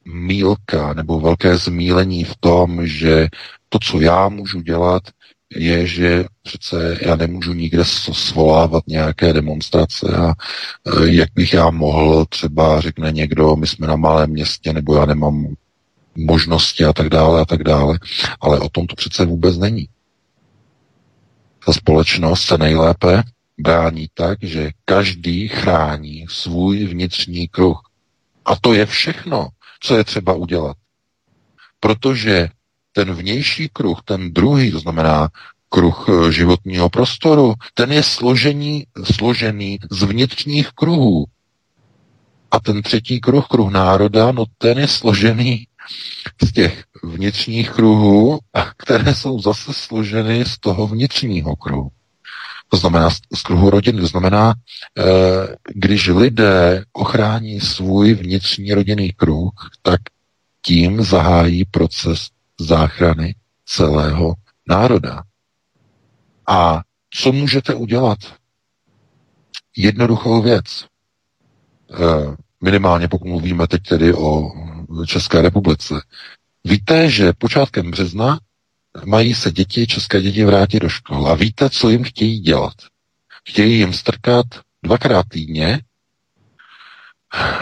mílka 0.05 0.95
nebo 0.95 1.21
velké 1.21 1.57
zmílení 1.57 2.25
v 2.25 2.37
tom, 2.41 2.87
že 2.87 3.29
to, 3.69 3.79
co 3.79 4.01
já 4.01 4.29
můžu 4.29 4.61
dělat, 4.61 5.03
je, 5.57 5.87
že 5.87 6.25
přece 6.43 6.99
já 7.03 7.17
nemůžu 7.17 7.53
nikde 7.53 7.85
svolávat 7.85 8.85
nějaké 8.87 9.33
demonstrace 9.33 10.17
a 10.17 10.35
jak 11.05 11.29
bych 11.35 11.53
já 11.53 11.71
mohl, 11.71 12.25
třeba 12.25 12.81
řekne 12.81 13.13
někdo, 13.13 13.57
my 13.57 13.67
jsme 13.67 13.87
na 13.87 13.97
malém 13.97 14.31
městě, 14.31 14.73
nebo 14.73 14.97
já 14.97 15.07
nemám 15.07 15.55
možnosti 16.15 16.85
a 16.85 16.93
tak 16.93 17.09
dále 17.09 17.41
a 17.41 17.45
tak 17.45 17.63
dále, 17.63 17.99
ale 18.41 18.61
o 18.61 18.69
tom 18.69 18.87
to 18.87 18.97
přece 18.97 19.25
vůbec 19.25 19.59
není 19.59 19.89
ta 21.67 21.73
společnost 21.73 22.43
se 22.43 22.59
nejlépe 22.59 23.23
brání 23.59 24.09
tak, 24.15 24.39
že 24.43 24.71
každý 24.85 25.49
chrání 25.49 26.27
svůj 26.29 26.87
vnitřní 26.87 27.49
kruh. 27.49 27.81
A 28.45 28.57
to 28.57 28.75
je 28.75 28.87
všechno, 28.87 29.49
co 29.81 29.97
je 29.97 30.05
třeba 30.05 30.35
udělat. 30.35 30.77
Protože 31.81 32.49
ten 32.93 33.15
vnější 33.15 33.69
kruh, 33.73 34.01
ten 34.05 34.33
druhý, 34.33 34.73
to 34.73 34.79
znamená 34.79 35.29
kruh 35.69 36.07
eh, 36.09 36.33
životního 36.33 36.89
prostoru, 36.89 37.55
ten 37.75 37.93
je 37.93 38.03
složení, 38.03 38.87
složený 39.05 39.79
z 39.91 40.03
vnitřních 40.03 40.69
kruhů. 40.69 41.25
A 42.51 42.61
ten 42.61 42.83
třetí 42.83 43.21
kruh, 43.21 43.47
kruh 43.47 43.73
národa, 43.73 44.33
no 44.33 44.45
ten 44.59 44.79
je 44.79 44.89
složený 44.89 45.67
z 46.45 46.53
těch 46.53 46.85
vnitřních 47.03 47.71
kruhů, 47.71 48.39
které 48.77 49.15
jsou 49.15 49.41
zase 49.41 49.73
složeny 49.73 50.45
z 50.45 50.59
toho 50.59 50.87
vnitřního 50.87 51.57
kruhu. 51.57 51.91
To 52.69 52.77
znamená 52.77 53.11
z 53.11 53.43
kruhu 53.43 53.71
rodiny. 53.71 54.01
To 54.01 54.07
znamená, 54.07 54.55
eh, 54.99 55.03
když 55.75 56.09
lidé 56.09 56.85
ochrání 56.93 57.61
svůj 57.61 58.15
vnitřní 58.15 58.75
rodinný 58.75 59.13
kruh, 59.13 59.53
tak 59.83 60.01
tím 60.63 61.03
zahájí 61.03 61.65
proces 61.65 62.29
záchrany 62.61 63.35
celého 63.65 64.35
národa. 64.69 65.23
A 66.47 66.81
co 67.11 67.33
můžete 67.33 67.75
udělat? 67.75 68.19
Jednoduchou 69.77 70.43
věc. 70.43 70.65
Eh, 71.93 72.37
minimálně 72.65 73.09
pokud 73.09 73.29
mluvíme 73.29 73.69
teď 73.69 73.83
tedy 73.83 74.15
o 74.15 74.51
České 75.07 75.43
republice. 75.43 75.95
Víte, 76.65 77.11
že 77.11 77.33
počátkem 77.33 77.91
března 77.91 78.39
mají 79.05 79.35
se 79.35 79.53
děti, 79.53 79.87
české 79.87 80.23
děti 80.23 80.45
vrátit 80.45 80.81
do 80.81 80.89
škol. 80.89 81.29
A 81.29 81.35
víte, 81.35 81.71
co 81.71 81.91
jim 81.91 82.05
chtějí 82.05 82.41
dělat? 82.41 82.75
Chtějí 83.49 83.79
jim 83.79 83.93
strkat 83.93 84.47
dvakrát 84.83 85.27
týdně, 85.29 85.81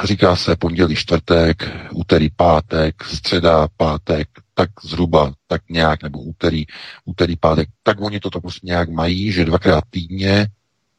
říká 0.05 0.37
se 0.37 0.57
pondělí, 0.57 0.97
čtvrtek, 0.97 1.69
úterý, 1.93 2.31
pátek, 2.31 3.05
středa, 3.05 3.69
pátek, 3.77 4.29
tak 4.55 4.71
zhruba, 4.85 5.33
tak 5.47 5.63
nějak, 5.71 6.03
nebo 6.03 6.19
úterý, 6.19 6.65
úterý, 7.05 7.37
pátek, 7.37 7.69
tak 7.83 8.01
oni 8.01 8.21
to 8.21 8.31
prostě 8.31 8.67
nějak 8.67 8.89
mají, 8.89 9.33
že 9.33 9.45
dvakrát 9.45 9.85
týdně 9.91 10.47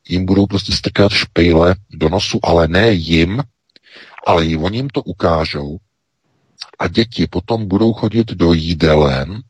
jim 0.10 0.26
budou 0.26 0.46
prostě 0.46 0.74
strkat 0.74 1.12
špejle 1.12 1.76
do 1.90 2.10
nosu, 2.10 2.40
ale 2.44 2.68
ne 2.68 2.92
jim, 2.92 3.44
ale 4.28 4.46
i 4.46 4.58
oni 4.58 4.78
jim 4.78 4.90
to 4.90 5.02
ukážou 5.02 5.78
a 6.80 6.88
děti 6.88 7.28
potom 7.28 7.68
budou 7.68 7.94
chodit 7.94 8.28
do 8.32 8.54
jídelen 8.54 9.42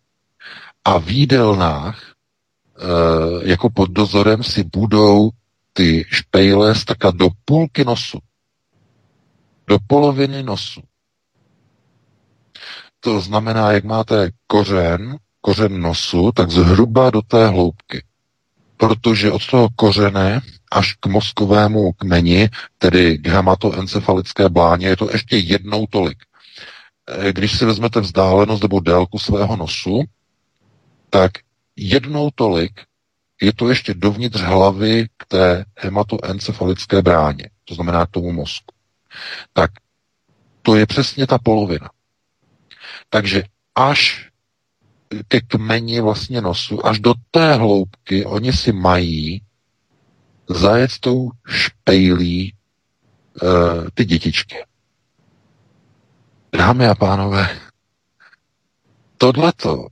a 0.86 0.98
v 1.00 1.10
jídelnách 1.10 2.04
e, 2.04 3.50
jako 3.50 3.70
pod 3.70 3.90
dozorem 3.90 4.44
si 4.44 4.64
budou 4.64 5.30
ty 5.74 6.06
špejle 6.08 6.76
strkat 6.76 7.16
do 7.16 7.30
půlky 7.46 7.86
nosu. 7.86 8.20
Do 9.68 9.78
poloviny 9.88 10.44
nosu. 10.44 10.82
To 13.00 13.20
znamená, 13.20 13.72
jak 13.72 13.84
máte 13.84 14.30
kořen, 14.48 15.18
kořen 15.42 15.82
nosu, 15.82 16.32
tak 16.32 16.52
zhruba 16.52 17.10
do 17.10 17.22
té 17.22 17.48
hloubky. 17.48 18.04
Protože 18.78 19.32
od 19.32 19.48
toho 19.48 19.68
kořene 19.76 20.42
až 20.72 20.94
k 20.94 21.06
mozkovému 21.06 21.92
kmeni, 21.92 22.50
tedy 22.78 23.18
k 23.18 23.28
hematoencefalické 23.28 24.50
bláně, 24.50 24.88
je 24.88 24.98
to 24.98 25.12
ještě 25.12 25.38
jednou 25.38 25.88
tolik. 25.90 26.18
Eh, 27.10 27.34
když 27.34 27.58
si 27.58 27.66
vezmete 27.66 28.00
vzdálenost 28.00 28.62
nebo 28.62 28.80
délku 28.80 29.20
svého 29.20 29.56
nosu, 29.56 30.04
tak 31.10 31.32
jednou 31.76 32.30
tolik 32.36 32.82
je 33.42 33.54
to 33.54 33.70
ještě 33.70 33.94
dovnitř 33.94 34.42
hlavy 34.42 35.08
k 35.18 35.26
té 35.26 35.66
hematoencefalické 35.78 37.02
bráně, 37.02 37.50
to 37.66 37.76
znamená 37.76 38.06
k 38.06 38.12
tomu 38.12 38.32
mozku. 38.32 38.76
Tak 39.54 39.72
to 40.62 40.76
je 40.76 40.86
přesně 40.86 41.28
ta 41.28 41.38
polovina. 41.38 41.90
Takže 43.10 43.44
až 43.76 44.30
ke 45.28 45.42
kmeni 45.42 46.02
vlastně 46.02 46.42
nosu, 46.42 46.86
až 46.86 47.00
do 47.00 47.14
té 47.32 47.54
hloubky 47.54 48.26
oni 48.26 48.54
si 48.54 48.72
mají 48.72 49.42
zajet 50.50 50.92
tou 51.00 51.30
špejlí 51.48 52.54
uh, 53.44 53.50
ty 53.94 54.06
dětičky. 54.06 54.56
Dámy 56.58 56.88
a 56.88 56.96
pánové, 56.96 57.60
tohleto, 59.18 59.88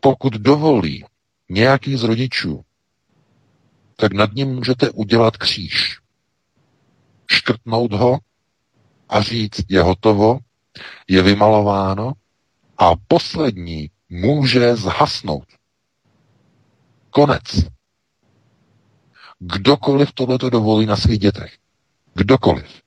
pokud 0.00 0.32
dovolí 0.32 1.04
nějaký 1.48 1.96
z 1.96 2.02
rodičů, 2.02 2.64
tak 3.96 4.12
nad 4.12 4.32
ním 4.32 4.48
můžete 4.48 4.90
udělat 4.90 5.36
kříž. 5.36 5.98
Škrtnout 7.30 7.92
ho 7.92 8.18
a 9.08 9.22
říct, 9.22 9.60
je 9.68 9.82
hotovo, 9.82 10.38
je 11.08 11.22
vymalováno 11.22 12.12
a 12.78 12.90
poslední 13.08 13.90
může 14.08 14.76
zhasnout. 14.76 15.48
Konec. 17.10 17.42
Kdokoliv 19.38 20.12
tohleto 20.12 20.50
dovolí 20.50 20.86
na 20.86 20.96
svých 20.96 21.18
dětech. 21.18 21.58
Kdokoliv. 22.14 22.82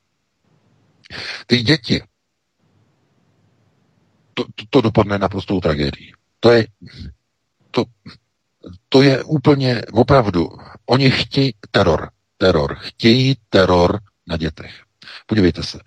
Ty 1.47 1.61
děti, 1.61 2.03
to, 4.37 4.45
to, 4.55 4.63
to 4.69 4.81
dopadne 4.81 5.17
naprostou 5.17 5.57
tragédií. 5.59 6.13
To 6.39 6.51
je, 6.51 6.67
to, 7.71 7.83
to 8.89 9.01
je 9.01 9.23
úplně 9.23 9.81
opravdu, 9.91 10.49
oni 10.85 11.11
chtějí 11.11 11.53
teror, 11.71 12.09
teror, 12.37 12.77
chtějí 12.79 13.35
teror 13.49 13.99
na 14.27 14.37
dětech. 14.37 14.73
Podívejte 15.25 15.63
se, 15.63 15.79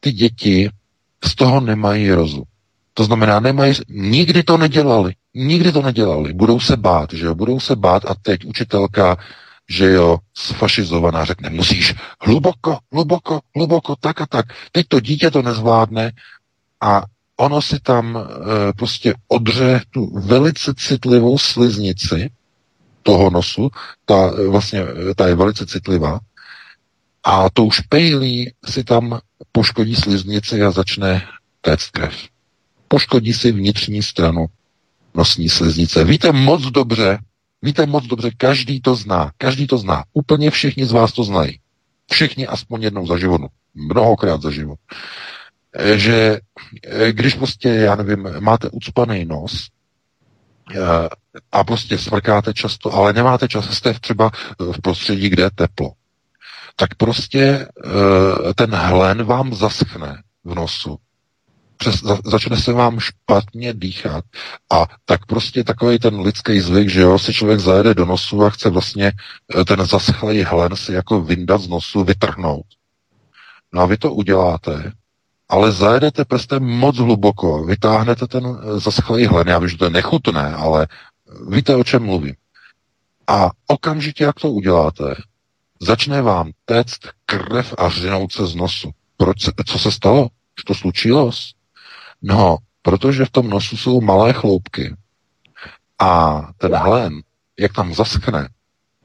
ty 0.00 0.12
děti 0.12 0.70
z 1.24 1.34
toho 1.34 1.60
nemají 1.60 2.10
rozum. 2.10 2.44
To 2.94 3.04
znamená, 3.04 3.40
nemají, 3.40 3.74
nikdy 3.88 4.42
to 4.42 4.56
nedělali, 4.56 5.14
nikdy 5.34 5.72
to 5.72 5.82
nedělali, 5.82 6.32
budou 6.32 6.60
se 6.60 6.76
bát, 6.76 7.12
že 7.12 7.26
jo, 7.26 7.34
budou 7.34 7.60
se 7.60 7.76
bát 7.76 8.10
a 8.10 8.14
teď 8.22 8.44
učitelka, 8.44 9.16
že 9.68 9.90
jo, 9.90 10.18
sfašizovaná 10.34 11.24
řekne, 11.24 11.50
musíš 11.50 11.94
hluboko, 12.20 12.78
hluboko, 12.92 13.40
hluboko, 13.56 13.96
tak 14.00 14.20
a 14.20 14.26
tak. 14.26 14.46
Teď 14.72 14.86
to 14.88 15.00
dítě 15.00 15.30
to 15.30 15.42
nezvládne 15.42 16.12
a 16.80 17.02
ono 17.36 17.62
si 17.62 17.80
tam 17.80 18.16
e, 18.16 18.72
prostě 18.72 19.14
odře 19.28 19.80
tu 19.90 20.20
velice 20.20 20.74
citlivou 20.76 21.38
sliznici 21.38 22.30
toho 23.02 23.30
nosu, 23.30 23.70
ta 24.04 24.32
vlastně, 24.48 24.82
ta 25.16 25.26
je 25.26 25.34
velice 25.34 25.66
citlivá, 25.66 26.20
a 27.24 27.50
tou 27.50 27.70
špejlí 27.70 28.52
si 28.64 28.84
tam 28.84 29.18
poškodí 29.52 29.94
sliznici 29.94 30.62
a 30.62 30.70
začne 30.70 31.26
téct 31.60 31.90
krev. 31.90 32.14
Poškodí 32.88 33.32
si 33.32 33.52
vnitřní 33.52 34.02
stranu 34.02 34.46
nosní 35.14 35.48
sliznice. 35.48 36.04
Víte 36.04 36.32
moc 36.32 36.62
dobře, 36.62 37.18
víte 37.62 37.86
moc 37.86 38.06
dobře, 38.06 38.30
každý 38.36 38.80
to 38.80 38.94
zná, 38.94 39.32
každý 39.38 39.66
to 39.66 39.78
zná. 39.78 40.04
Úplně 40.12 40.50
všichni 40.50 40.86
z 40.86 40.92
vás 40.92 41.12
to 41.12 41.24
znají. 41.24 41.58
Všichni 42.10 42.46
aspoň 42.46 42.82
jednou 42.82 43.06
za 43.06 43.18
život. 43.18 43.40
Mnohokrát 43.74 44.42
za 44.42 44.50
život. 44.50 44.78
Že 45.94 46.38
eh, 46.84 47.12
když 47.12 47.34
prostě, 47.34 47.68
já 47.68 47.96
nevím, 47.96 48.28
máte 48.40 48.68
ucpaný 48.70 49.24
nos, 49.24 49.68
eh, 50.74 51.08
a 51.52 51.64
prostě 51.64 51.98
smrkáte 51.98 52.54
často, 52.54 52.94
ale 52.94 53.12
nemáte 53.12 53.48
čas, 53.48 53.76
jste 53.76 53.94
třeba 53.94 54.30
v 54.58 54.80
prostředí, 54.82 55.28
kde 55.28 55.42
je 55.42 55.50
teplo 55.54 55.92
tak 56.76 56.94
prostě 56.94 57.40
eh, 57.40 58.54
ten 58.54 58.74
hlen 58.74 59.24
vám 59.24 59.54
zaschne 59.54 60.22
v 60.44 60.54
nosu. 60.54 60.96
Přes, 61.76 62.02
začne 62.24 62.56
se 62.56 62.72
vám 62.72 63.00
špatně 63.00 63.74
dýchat 63.74 64.24
a 64.72 64.86
tak 65.04 65.26
prostě 65.26 65.64
takový 65.64 65.98
ten 65.98 66.20
lidský 66.20 66.60
zvyk, 66.60 66.88
že 66.88 67.00
jo, 67.00 67.18
si 67.18 67.34
člověk 67.34 67.60
zajede 67.60 67.94
do 67.94 68.04
nosu 68.06 68.44
a 68.44 68.50
chce 68.50 68.70
vlastně 68.70 69.12
ten 69.66 69.86
zaschlý 69.86 70.42
hlen 70.42 70.76
si 70.76 70.92
jako 70.92 71.20
vyndat 71.20 71.60
z 71.60 71.68
nosu, 71.68 72.04
vytrhnout. 72.04 72.66
No 73.72 73.82
a 73.82 73.86
vy 73.86 73.96
to 73.96 74.12
uděláte, 74.12 74.92
ale 75.48 75.72
zajedete 75.72 76.24
prstem 76.24 76.64
moc 76.64 76.96
hluboko, 76.96 77.64
vytáhnete 77.64 78.26
ten 78.26 78.46
eh, 78.46 78.80
zaschlý 78.80 79.26
hlen, 79.26 79.48
já 79.48 79.58
vím, 79.58 79.68
že 79.68 79.76
to 79.76 79.84
je 79.84 79.90
nechutné, 79.90 80.54
ale 80.54 80.86
víte, 81.48 81.76
o 81.76 81.84
čem 81.84 82.04
mluvím. 82.04 82.34
A 83.26 83.50
okamžitě, 83.66 84.24
jak 84.24 84.40
to 84.40 84.50
uděláte, 84.50 85.14
začne 85.80 86.22
vám 86.22 86.50
téct 86.64 86.98
krev 87.26 87.74
a 87.78 87.88
řinout 87.88 88.32
se 88.32 88.46
z 88.46 88.54
nosu. 88.54 88.90
Proč 89.16 89.42
se, 89.42 89.52
co 89.66 89.78
se 89.78 89.92
stalo? 89.92 90.28
Co 90.66 90.74
slučilo? 90.74 91.30
No, 92.22 92.56
protože 92.82 93.24
v 93.24 93.30
tom 93.30 93.50
nosu 93.50 93.76
jsou 93.76 94.00
malé 94.00 94.32
chloupky 94.32 94.96
a 95.98 96.42
ten 96.58 96.74
hlen, 96.74 97.22
jak 97.58 97.72
tam 97.72 97.94
zaschne, 97.94 98.48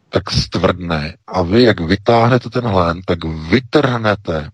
tak 0.09 0.31
stvrdne 0.31 1.17
a 1.27 1.41
vy, 1.41 1.63
jak 1.63 1.79
vytáhnete 1.79 2.49
ten 2.49 2.63
hlen, 2.63 3.01
tak 3.05 3.25
vytrhnete 3.25 4.49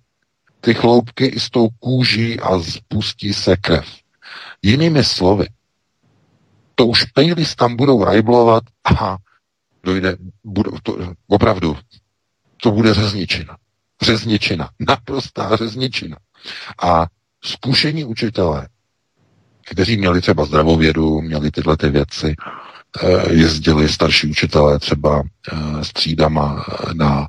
ty 0.67 0.73
chloupky 0.73 1.25
i 1.25 1.39
s 1.39 1.49
tou 1.49 1.69
kůží 1.79 2.39
a 2.39 2.59
spustí 2.59 3.33
se 3.33 3.55
krev. 3.57 3.85
Jinými 4.61 5.03
slovy, 5.03 5.47
to 6.75 6.85
už 6.87 7.03
pejlis 7.03 7.55
tam 7.55 7.75
budou 7.75 8.03
rajblovat 8.03 8.63
a 8.99 9.17
dojde, 9.83 10.17
budou, 10.43 10.71
to, 10.83 10.97
opravdu, 11.27 11.77
to 12.61 12.71
bude 12.71 12.93
řezničina. 12.93 13.57
Řezničina. 14.01 14.69
Naprostá 14.79 15.55
řezničina. 15.55 16.17
A 16.83 17.07
zkušení 17.43 18.05
učitelé, 18.05 18.67
kteří 19.71 19.97
měli 19.97 20.21
třeba 20.21 20.45
zdravovědu, 20.45 21.21
měli 21.21 21.51
tyhle 21.51 21.77
ty 21.77 21.89
věci, 21.89 22.35
eh, 23.03 23.33
jezdili 23.33 23.89
starší 23.89 24.27
učitelé 24.27 24.79
třeba 24.79 25.23
eh, 25.23 25.83
s 25.83 25.93
třídama 25.93 26.65
na 26.93 27.27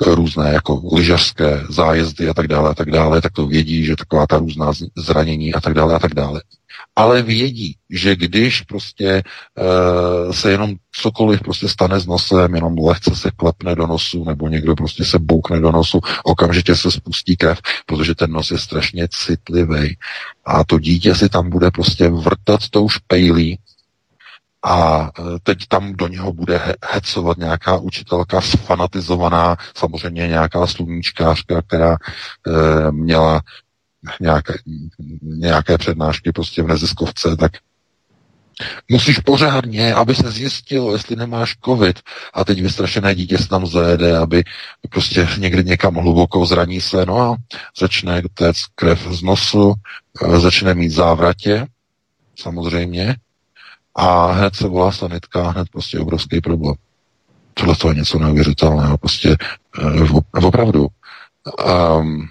různé 0.00 0.50
jako 0.52 0.82
lyžařské 0.92 1.64
zájezdy 1.68 2.28
a 2.28 2.34
tak 2.34 2.48
dále 2.48 2.70
a 2.70 2.74
tak 2.74 2.90
dále, 2.90 3.20
tak 3.20 3.32
to 3.32 3.46
vědí, 3.46 3.84
že 3.84 3.96
taková 3.96 4.26
ta 4.26 4.38
různá 4.38 4.72
zranění 4.96 5.54
a 5.54 5.60
tak 5.60 5.74
dále 5.74 5.94
a 5.94 5.98
tak 5.98 6.14
dále 6.14 6.42
ale 6.96 7.22
vědí, 7.22 7.76
že 7.90 8.16
když 8.16 8.60
prostě 8.60 9.22
uh, 9.58 10.32
se 10.32 10.50
jenom 10.50 10.74
cokoliv 10.92 11.40
prostě 11.40 11.68
stane 11.68 12.00
s 12.00 12.06
nosem, 12.06 12.54
jenom 12.54 12.78
lehce 12.78 13.16
se 13.16 13.30
klepne 13.30 13.74
do 13.74 13.86
nosu, 13.86 14.24
nebo 14.24 14.48
někdo 14.48 14.74
prostě 14.74 15.04
se 15.04 15.18
boukne 15.18 15.60
do 15.60 15.72
nosu, 15.72 16.00
okamžitě 16.24 16.76
se 16.76 16.90
spustí 16.90 17.36
krev, 17.36 17.58
protože 17.86 18.14
ten 18.14 18.30
nos 18.30 18.50
je 18.50 18.58
strašně 18.58 19.08
citlivý. 19.10 19.96
A 20.44 20.64
to 20.64 20.78
dítě 20.78 21.14
si 21.14 21.28
tam 21.28 21.50
bude 21.50 21.70
prostě 21.70 22.08
vrtat 22.08 22.60
tou 22.70 22.88
špejlí, 22.88 23.58
a 24.66 25.10
eh, 25.18 25.22
teď 25.42 25.58
tam 25.68 25.92
do 25.92 26.08
něho 26.08 26.32
bude 26.32 26.74
hecovat 26.90 27.38
nějaká 27.38 27.76
učitelka 27.76 28.40
sfanatizovaná, 28.40 29.56
samozřejmě 29.76 30.28
nějaká 30.28 30.66
sluníčkářka, 30.66 31.62
která 31.62 31.96
e, 31.96 32.90
měla 32.90 33.40
nějaké, 34.20 34.54
nějaké 35.22 35.78
přednášky 35.78 36.32
prostě 36.32 36.62
v 36.62 36.66
neziskovce, 36.66 37.36
tak 37.36 37.52
musíš 38.90 39.18
pořádně, 39.18 39.94
aby 39.94 40.14
se 40.14 40.30
zjistilo, 40.30 40.92
jestli 40.92 41.16
nemáš 41.16 41.56
covid. 41.64 42.00
A 42.34 42.44
teď 42.44 42.62
vystrašené 42.62 43.14
dítě 43.14 43.38
se 43.38 43.48
tam 43.48 43.66
zajede, 43.66 44.18
aby 44.18 44.44
prostě 44.90 45.28
někdy 45.38 45.64
někam 45.64 45.94
hluboko 45.94 46.46
zraní 46.46 46.80
se, 46.80 47.06
no 47.06 47.18
a 47.18 47.36
začne 47.78 48.22
téct 48.34 48.64
krev 48.74 49.06
z 49.10 49.22
nosu, 49.22 49.74
eh, 50.24 50.40
začne 50.40 50.74
mít 50.74 50.90
závratě, 50.90 51.66
samozřejmě, 52.38 53.16
a 53.96 54.32
hned 54.32 54.54
se 54.54 54.68
volá 54.68 54.92
sanitka, 54.92 55.50
hned 55.50 55.68
prostě 55.68 55.98
obrovský 55.98 56.40
problém. 56.40 56.74
Tohle 57.54 57.76
to 57.76 57.88
je 57.88 57.94
něco 57.94 58.18
neuvěřitelného, 58.18 58.98
prostě 58.98 59.36
eh, 59.78 60.40
opravdu. 60.46 60.86
Um, 61.98 62.28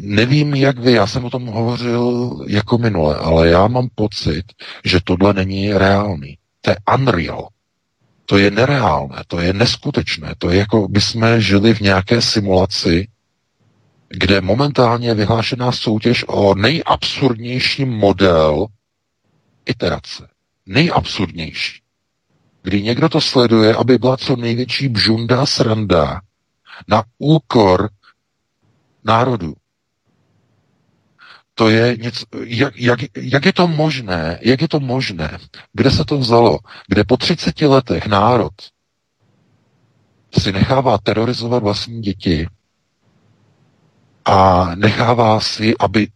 nevím, 0.00 0.54
jak 0.54 0.78
vy, 0.78 0.92
já 0.92 1.06
jsem 1.06 1.24
o 1.24 1.30
tom 1.30 1.46
hovořil 1.46 2.36
jako 2.48 2.78
minule, 2.78 3.16
ale 3.16 3.48
já 3.48 3.66
mám 3.66 3.88
pocit, 3.94 4.44
že 4.84 5.00
tohle 5.04 5.34
není 5.34 5.72
reálný. 5.72 6.38
To 6.60 6.70
je 6.70 6.76
unreal. 6.94 7.48
To 8.26 8.38
je 8.38 8.50
nereálné, 8.50 9.16
to 9.26 9.40
je 9.40 9.52
neskutečné. 9.52 10.34
To 10.38 10.50
je 10.50 10.58
jako 10.58 10.88
by 10.88 11.00
jsme 11.00 11.40
žili 11.40 11.74
v 11.74 11.80
nějaké 11.80 12.22
simulaci, 12.22 13.08
kde 14.08 14.40
momentálně 14.40 15.08
je 15.08 15.14
vyhlášená 15.14 15.72
soutěž 15.72 16.24
o 16.28 16.54
nejabsurdnější 16.54 17.84
model 17.84 18.66
iterace. 19.66 20.28
Nejabsurdnější. 20.66 21.82
Kdy 22.62 22.82
někdo 22.82 23.08
to 23.08 23.20
sleduje, 23.20 23.74
aby 23.74 23.98
byla 23.98 24.16
co 24.16 24.36
největší 24.36 24.88
bžunda 24.88 25.46
sranda 25.46 26.20
na 26.88 27.04
úkor 27.18 27.90
národu 29.04 29.54
to 31.58 31.68
je 31.68 31.96
něco, 31.96 32.26
jak, 32.44 32.76
jak, 32.76 33.00
jak 33.16 33.44
je 33.46 33.52
to 33.52 33.68
možné, 33.68 34.38
jak 34.42 34.62
je 34.62 34.68
to 34.68 34.80
možné, 34.80 35.38
kde 35.72 35.90
se 35.90 36.04
to 36.04 36.18
vzalo, 36.18 36.58
kde 36.88 37.04
po 37.04 37.16
30 37.16 37.60
letech 37.60 38.06
národ 38.06 38.52
si 40.38 40.52
nechává 40.52 40.98
terorizovat 40.98 41.62
vlastní 41.62 42.00
děti 42.02 42.48
a 44.24 44.70
nechává 44.74 45.40
si, 45.40 45.74
aby 45.80 46.08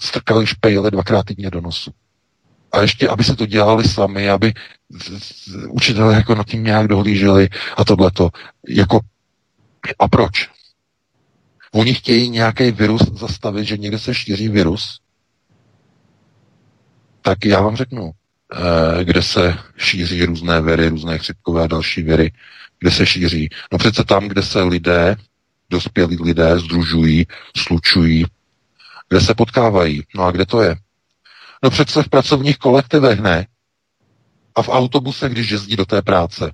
strkali 0.00 0.46
špejle 0.46 0.90
dvakrát 0.90 1.26
týdně 1.26 1.50
do 1.50 1.60
nosu. 1.60 1.90
A 2.72 2.80
ještě, 2.80 3.08
aby 3.08 3.24
se 3.24 3.36
to 3.36 3.46
dělali 3.46 3.88
sami, 3.88 4.30
aby 4.30 4.52
učitelé 5.68 6.14
jako 6.14 6.34
nad 6.34 6.46
tím 6.46 6.64
nějak 6.64 6.88
dohlíželi 6.88 7.48
a 7.76 7.84
tohleto. 7.84 8.30
Jako, 8.68 9.00
a 9.98 10.08
proč? 10.08 10.50
Oni 11.72 11.94
chtějí 11.94 12.28
nějaký 12.28 12.70
virus 12.70 13.02
zastavit, 13.02 13.64
že 13.64 13.76
někde 13.78 13.98
se 13.98 14.14
šíří 14.14 14.48
virus. 14.48 15.00
Tak 17.22 17.44
já 17.44 17.60
vám 17.60 17.76
řeknu, 17.76 18.10
eh, 18.10 19.04
kde 19.04 19.22
se 19.22 19.58
šíří 19.76 20.24
různé 20.24 20.60
viry, 20.60 20.88
různé 20.88 21.18
chřipkové 21.18 21.64
a 21.64 21.66
další 21.66 22.02
viry, 22.02 22.32
kde 22.78 22.90
se 22.90 23.06
šíří. 23.06 23.48
No 23.72 23.78
přece 23.78 24.04
tam, 24.04 24.28
kde 24.28 24.42
se 24.42 24.62
lidé, 24.62 25.16
dospělí 25.70 26.16
lidé 26.22 26.58
združují, 26.58 27.26
slučují, 27.56 28.24
kde 29.08 29.20
se 29.20 29.34
potkávají. 29.34 30.02
No 30.14 30.24
a 30.24 30.30
kde 30.30 30.46
to 30.46 30.62
je? 30.62 30.76
No 31.62 31.70
přece 31.70 32.02
v 32.02 32.08
pracovních 32.08 32.58
kolektivech 32.58 33.20
ne. 33.20 33.46
A 34.54 34.62
v 34.62 34.68
autobuse, 34.68 35.28
když 35.28 35.50
jezdí 35.50 35.76
do 35.76 35.84
té 35.84 36.02
práce. 36.02 36.52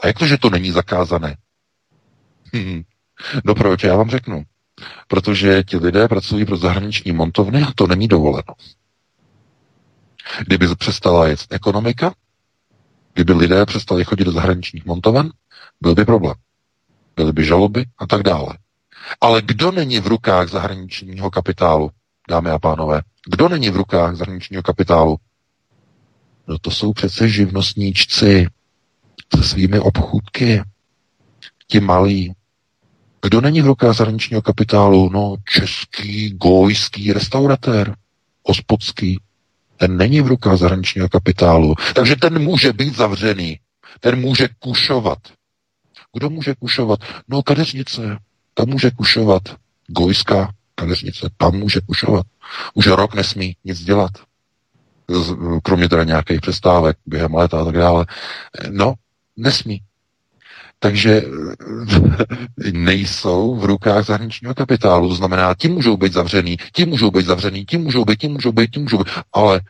A 0.00 0.06
jak 0.06 0.18
to, 0.18 0.26
že 0.26 0.38
to 0.38 0.50
není 0.50 0.70
zakázané? 0.70 1.36
Hmm. 2.52 2.82
No 3.44 3.54
proč? 3.54 3.84
Já 3.84 3.96
vám 3.96 4.10
řeknu. 4.10 4.44
Protože 5.08 5.62
ti 5.62 5.76
lidé 5.76 6.08
pracují 6.08 6.44
pro 6.44 6.56
zahraniční 6.56 7.12
montovny 7.12 7.62
a 7.62 7.72
to 7.74 7.86
není 7.86 8.08
dovoleno. 8.08 8.54
Kdyby 10.46 10.74
přestala 10.74 11.28
jet 11.28 11.46
ekonomika, 11.50 12.14
kdyby 13.14 13.32
lidé 13.32 13.66
přestali 13.66 14.04
chodit 14.04 14.24
do 14.24 14.32
zahraničních 14.32 14.84
montoven, 14.86 15.32
byl 15.80 15.94
by 15.94 16.04
problém. 16.04 16.34
Byly 17.16 17.32
by 17.32 17.44
žaloby 17.44 17.84
a 17.98 18.06
tak 18.06 18.22
dále. 18.22 18.58
Ale 19.20 19.42
kdo 19.42 19.72
není 19.72 20.00
v 20.00 20.06
rukách 20.06 20.48
zahraničního 20.48 21.30
kapitálu, 21.30 21.90
dámy 22.28 22.50
a 22.50 22.58
pánové? 22.58 23.02
Kdo 23.28 23.48
není 23.48 23.70
v 23.70 23.76
rukách 23.76 24.16
zahraničního 24.16 24.62
kapitálu? 24.62 25.16
No 26.46 26.58
to 26.58 26.70
jsou 26.70 26.92
přece 26.92 27.28
živnostníčci 27.28 28.46
se 29.36 29.42
svými 29.42 29.80
obchůdky, 29.80 30.62
ti 31.66 31.80
malí. 31.80 32.34
Kdo 33.22 33.40
není 33.40 33.62
v 33.62 33.66
rukách 33.66 33.96
zahraničního 33.96 34.42
kapitálu? 34.42 35.10
No 35.12 35.34
český, 35.48 36.30
gojský 36.30 37.12
restauratér, 37.12 37.96
hospodský. 38.44 39.20
Ten 39.76 39.96
není 39.96 40.20
v 40.20 40.26
rukách 40.26 40.58
zahraničního 40.58 41.08
kapitálu. 41.08 41.74
Takže 41.94 42.16
ten 42.16 42.42
může 42.42 42.72
být 42.72 42.96
zavřený. 42.96 43.58
Ten 44.00 44.20
může 44.20 44.48
kušovat. 44.58 45.18
Kdo 46.16 46.30
může 46.30 46.54
kušovat? 46.54 47.00
No 47.28 47.42
kadeřnice. 47.42 48.18
Tam 48.54 48.68
může 48.68 48.90
kušovat. 48.90 49.42
Gojská 49.86 50.52
kadeřnice. 50.76 51.30
Tam 51.36 51.54
může 51.54 51.80
kušovat. 51.80 52.26
Už 52.74 52.86
rok 52.86 53.14
nesmí 53.14 53.56
nic 53.64 53.80
dělat. 53.80 54.10
Kromě 55.62 55.88
teda 55.88 56.04
nějakých 56.04 56.40
přestávek 56.40 56.96
během 57.06 57.34
léta 57.34 57.60
a 57.60 57.64
tak 57.64 57.76
dále. 57.76 58.06
No, 58.70 58.94
nesmí. 59.36 59.82
Takže 60.78 61.22
nejsou 62.72 63.56
v 63.56 63.64
rukách 63.64 64.06
zahraničního 64.06 64.54
kapitálu. 64.54 65.08
To 65.08 65.14
znamená, 65.14 65.54
ti 65.54 65.68
můžou 65.68 65.96
být 65.96 66.12
zavřený, 66.12 66.56
ti 66.72 66.86
můžou 66.86 67.10
být 67.10 67.26
zavřený, 67.26 67.64
ti 67.64 67.78
můžou 67.78 68.04
být, 68.04 68.18
ti 68.18 68.28
můžou 68.28 68.52
být, 68.52 68.70
ti 68.70 68.80
můžou 68.80 68.98
být, 68.98 69.08
ale 69.32 69.60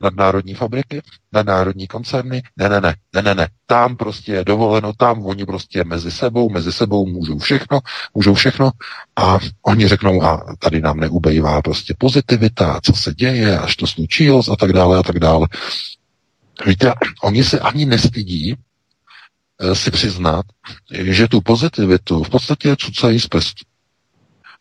nadnárodní 0.00 0.54
fabriky, 0.54 1.02
nadnárodní 1.32 1.86
koncerny, 1.86 2.42
ne, 2.56 2.68
ne, 2.68 2.80
ne, 2.80 2.94
ne, 3.14 3.22
ne, 3.22 3.34
ne, 3.34 3.48
tam 3.66 3.96
prostě 3.96 4.32
je 4.32 4.44
dovoleno, 4.44 4.92
tam 4.92 5.26
oni 5.26 5.46
prostě 5.46 5.84
mezi 5.84 6.10
sebou, 6.10 6.50
mezi 6.50 6.72
sebou 6.72 7.06
můžou 7.06 7.38
všechno, 7.38 7.80
můžou 8.14 8.34
všechno 8.34 8.70
a 9.16 9.38
oni 9.62 9.88
řeknou, 9.88 10.22
a 10.22 10.54
tady 10.58 10.80
nám 10.80 11.00
neubejvá 11.00 11.62
prostě 11.62 11.94
pozitivita, 11.98 12.80
co 12.82 12.92
se 12.92 13.14
děje, 13.14 13.58
až 13.58 13.76
to 13.76 13.86
slučilo 13.86 14.42
a 14.52 14.56
tak 14.56 14.72
dále 14.72 14.98
a 14.98 15.02
tak 15.02 15.18
dále. 15.18 15.48
Víte, 16.66 16.92
oni 17.22 17.44
se 17.44 17.60
ani 17.60 17.84
nestydí 17.86 18.54
eh, 19.60 19.74
si 19.74 19.90
přiznat, 19.90 20.46
že 20.92 21.28
tu 21.28 21.40
pozitivitu 21.40 22.22
v 22.22 22.30
podstatě 22.30 22.76
cucají 22.76 23.20
z 23.20 23.26
prstu. 23.26 23.67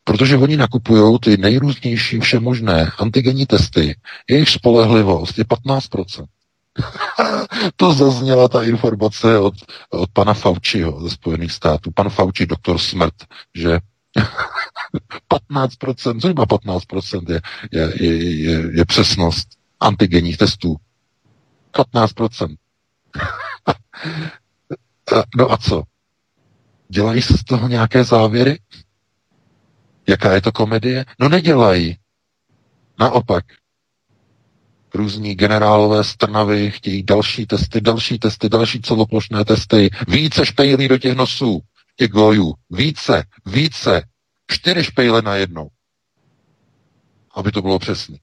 Protože 0.07 0.37
oni 0.37 0.57
nakupují 0.57 1.19
ty 1.19 1.37
nejrůznější 1.37 2.19
všemožné 2.19 2.91
antigenní 2.97 3.45
testy, 3.45 3.95
jejich 4.29 4.49
spolehlivost 4.49 5.37
je 5.37 5.43
15%. 5.43 6.25
to 7.75 7.93
zazněla 7.93 8.47
ta 8.47 8.63
informace 8.63 9.39
od, 9.39 9.53
od 9.89 10.09
pana 10.13 10.33
Fauciho 10.33 11.01
ze 11.01 11.09
Spojených 11.09 11.51
států. 11.51 11.91
Pan 11.95 12.09
Fauci, 12.09 12.45
doktor 12.45 12.77
smrt, 12.77 13.13
že 13.55 13.79
15%, 15.51 16.21
zhruba 16.21 16.45
15% 16.45 17.31
je, 17.31 17.41
je, 17.71 17.93
je, 18.03 18.33
je, 18.33 18.77
je 18.77 18.85
přesnost 18.85 19.47
antigenních 19.79 20.37
testů. 20.37 20.75
15%. 21.73 22.55
no 25.35 25.51
a 25.51 25.57
co? 25.57 25.83
Dělají 26.89 27.21
se 27.21 27.37
z 27.37 27.43
toho 27.43 27.67
nějaké 27.67 28.03
závěry? 28.03 28.59
Jaká 30.09 30.33
je 30.33 30.41
to 30.41 30.51
komedie? 30.51 31.05
No 31.19 31.29
nedělají. 31.29 31.97
Naopak. 32.99 33.45
Různí 34.93 35.35
generálové 35.35 36.03
strnavy 36.03 36.71
chtějí 36.71 37.03
další 37.03 37.45
testy, 37.45 37.81
další 37.81 38.19
testy, 38.19 38.49
další 38.49 38.81
celoplošné 38.81 39.45
testy, 39.45 39.89
více 40.07 40.45
špejlí 40.45 40.87
do 40.87 40.97
těch 40.97 41.15
nosů, 41.15 41.61
těch 41.95 42.09
gojů, 42.09 42.53
více, 42.69 43.23
více, 43.45 44.03
čtyři 44.51 44.83
špejle 44.83 45.21
na 45.21 45.35
jednou. 45.35 45.67
Aby 47.35 47.51
to 47.51 47.61
bylo 47.61 47.79
přesné. 47.79 48.17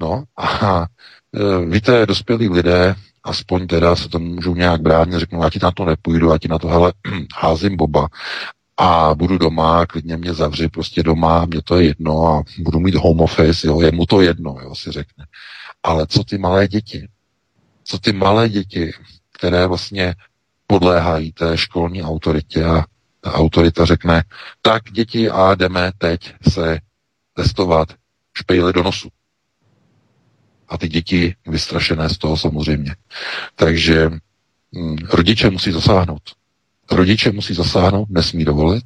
No 0.00 0.24
a 0.36 0.82
e, 0.82 1.64
víte, 1.66 2.06
dospělí 2.06 2.48
lidé, 2.48 2.94
aspoň 3.24 3.66
teda 3.66 3.96
se 3.96 4.08
to 4.08 4.18
můžou 4.18 4.54
nějak 4.54 4.80
bránit, 4.80 5.18
řeknou, 5.18 5.42
já 5.42 5.50
ti 5.50 5.58
na 5.62 5.70
to 5.70 5.84
nepůjdu, 5.84 6.30
já 6.30 6.38
ti 6.38 6.48
na 6.48 6.58
to, 6.58 6.68
hele, 6.68 6.92
házím 7.36 7.76
boba 7.76 8.08
a 8.76 9.14
budu 9.14 9.38
doma, 9.38 9.86
klidně 9.86 10.16
mě 10.16 10.34
zavři 10.34 10.68
prostě 10.68 11.02
doma, 11.02 11.44
mě 11.44 11.62
to 11.62 11.78
je 11.78 11.86
jedno 11.86 12.26
a 12.26 12.42
budu 12.58 12.80
mít 12.80 12.94
home 12.94 13.20
office, 13.20 13.66
jo, 13.66 13.80
je 13.80 13.92
mu 13.92 14.06
to 14.06 14.20
jedno, 14.20 14.56
jo, 14.62 14.74
si 14.74 14.92
řekne. 14.92 15.26
Ale 15.82 16.06
co 16.06 16.24
ty 16.24 16.38
malé 16.38 16.68
děti? 16.68 17.08
Co 17.84 17.98
ty 17.98 18.12
malé 18.12 18.48
děti, 18.48 18.92
které 19.32 19.66
vlastně 19.66 20.14
podléhají 20.66 21.32
té 21.32 21.58
školní 21.58 22.02
autoritě 22.02 22.64
a 22.64 22.84
ta 23.20 23.32
autorita 23.32 23.84
řekne, 23.84 24.24
tak 24.62 24.82
děti 24.92 25.30
a 25.30 25.54
jdeme 25.54 25.92
teď 25.98 26.34
se 26.48 26.78
testovat 27.34 27.88
špejly 28.36 28.72
do 28.72 28.82
nosu. 28.82 29.08
A 30.68 30.78
ty 30.78 30.88
děti 30.88 31.34
vystrašené 31.46 32.08
z 32.08 32.18
toho 32.18 32.36
samozřejmě. 32.36 32.96
Takže 33.54 34.10
hm, 34.74 34.96
rodiče 35.12 35.50
musí 35.50 35.72
zasáhnout. 35.72 36.22
Rodiče 36.90 37.32
musí 37.32 37.54
zasáhnout, 37.54 38.10
nesmí 38.10 38.44
dovolit, 38.44 38.84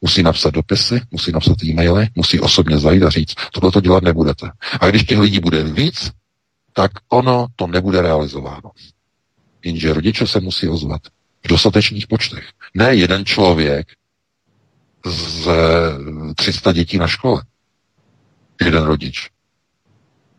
musí 0.00 0.22
napsat 0.22 0.54
dopisy, 0.54 1.00
musí 1.10 1.32
napsat 1.32 1.64
e-maily, 1.64 2.08
musí 2.14 2.40
osobně 2.40 2.78
zajít 2.78 3.02
a 3.02 3.10
říct, 3.10 3.34
tohle 3.52 3.72
to 3.72 3.80
dělat 3.80 4.02
nebudete. 4.02 4.50
A 4.80 4.86
když 4.86 5.04
těch 5.04 5.18
lidí 5.18 5.40
bude 5.40 5.62
víc, 5.62 6.10
tak 6.72 6.90
ono 7.08 7.46
to 7.56 7.66
nebude 7.66 8.02
realizováno. 8.02 8.70
Jenže 9.64 9.92
rodiče 9.92 10.26
se 10.26 10.40
musí 10.40 10.68
ozvat 10.68 11.02
v 11.44 11.48
dostatečných 11.48 12.06
počtech. 12.06 12.48
Ne 12.74 12.94
jeden 12.94 13.24
člověk 13.24 13.88
z 15.06 15.48
300 16.34 16.72
dětí 16.72 16.98
na 16.98 17.06
škole. 17.06 17.44
Jeden 18.64 18.82
rodič. 18.82 19.30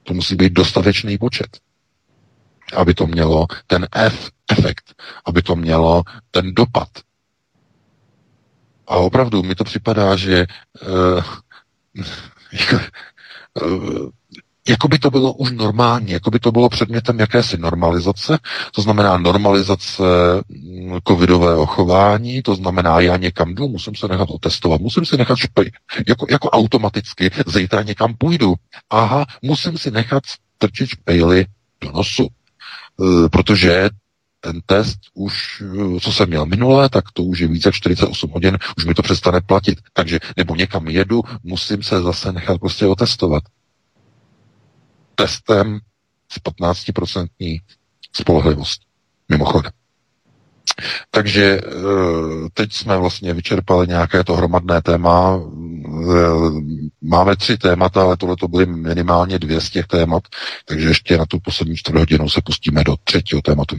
To 0.04 0.14
musí 0.14 0.36
být 0.36 0.54
dostatečný 0.54 1.18
počet 1.18 1.48
aby 2.74 2.94
to 2.94 3.08
mělo 3.08 3.46
ten 3.68 3.88
F 3.92 4.32
efekt, 4.52 4.94
aby 5.26 5.42
to 5.42 5.56
mělo 5.56 6.04
ten 6.32 6.54
dopad. 6.54 6.88
A 8.88 8.96
opravdu 8.96 9.44
mi 9.44 9.56
to 9.56 9.64
připadá, 9.64 10.16
že 10.16 10.46
uh, 10.82 11.24
jako 14.68 14.88
by 14.88 15.00
to 15.00 15.12
bylo 15.12 15.34
už 15.34 15.52
normální, 15.52 16.12
jako 16.12 16.32
by 16.32 16.40
to 16.40 16.52
bylo 16.52 16.70
předmětem 16.70 17.20
jakési 17.20 17.58
normalizace, 17.58 18.38
to 18.72 18.82
znamená 18.82 19.18
normalizace 19.18 20.04
mm, 20.50 21.00
covidového 21.08 21.66
chování, 21.66 22.42
to 22.42 22.56
znamená, 22.56 23.00
já 23.00 23.18
někam 23.18 23.56
jdu, 23.56 23.68
musím 23.68 23.96
se 23.96 24.08
nechat 24.08 24.30
otestovat, 24.30 24.82
musím 24.82 25.06
si 25.06 25.18
nechat 25.18 25.38
špej, 25.38 25.72
jako, 26.08 26.26
jako 26.30 26.50
automaticky, 26.50 27.32
zítra 27.48 27.82
někam 27.82 28.14
půjdu, 28.18 28.54
aha, 28.90 29.26
musím 29.42 29.78
si 29.78 29.92
nechat 29.92 30.24
strčit 30.56 30.90
špejly 30.90 31.46
do 31.82 31.92
nosu. 31.92 32.28
Eh, 33.02 33.30
protože 33.30 33.90
ten 34.46 34.62
test 34.66 35.00
už, 35.14 35.64
eh, 35.66 36.00
co 36.00 36.14
jsem 36.14 36.28
měl 36.30 36.46
minule, 36.46 36.90
tak 36.90 37.12
to 37.14 37.24
už 37.24 37.40
je 37.40 37.48
více 37.48 37.68
jak 37.68 37.76
48 37.76 38.30
hodin, 38.32 38.58
už 38.78 38.86
mi 38.86 38.94
to 38.94 39.02
přestane 39.02 39.42
platit. 39.42 39.82
Takže 39.94 40.20
nebo 40.38 40.56
někam 40.56 40.88
jedu, 40.88 41.22
musím 41.44 41.84
se 41.84 42.02
zase 42.02 42.32
nechat 42.32 42.60
prostě 42.60 42.86
otestovat. 42.86 43.44
Testem 45.16 45.80
s 46.32 46.40
15% 46.40 47.62
spolehlivost. 48.14 48.82
Mimochodem. 49.30 49.72
Takže 51.12 51.62
eh, 51.66 51.72
teď 52.54 52.74
jsme 52.74 52.98
vlastně 52.98 53.34
vyčerpali 53.34 53.88
nějaké 53.88 54.24
to 54.24 54.36
hromadné 54.36 54.82
téma. 54.82 55.40
Eh, 55.40 56.52
máme 57.02 57.36
tři 57.36 57.58
témata, 57.58 58.02
ale 58.02 58.18
tohle 58.18 58.36
to 58.36 58.48
byly 58.48 58.66
minimálně 58.66 59.40
dvě 59.40 59.62
z 59.62 59.70
těch 59.70 59.88
témat, 59.88 60.24
takže 60.66 60.88
ještě 60.88 61.18
na 61.18 61.26
tu 61.26 61.40
poslední 61.40 61.76
čtvrt 61.76 62.00
hodinu 62.00 62.30
se 62.30 62.42
pustíme 62.46 62.84
do 62.84 62.96
třetího 63.04 63.42
tématu. 63.42 63.76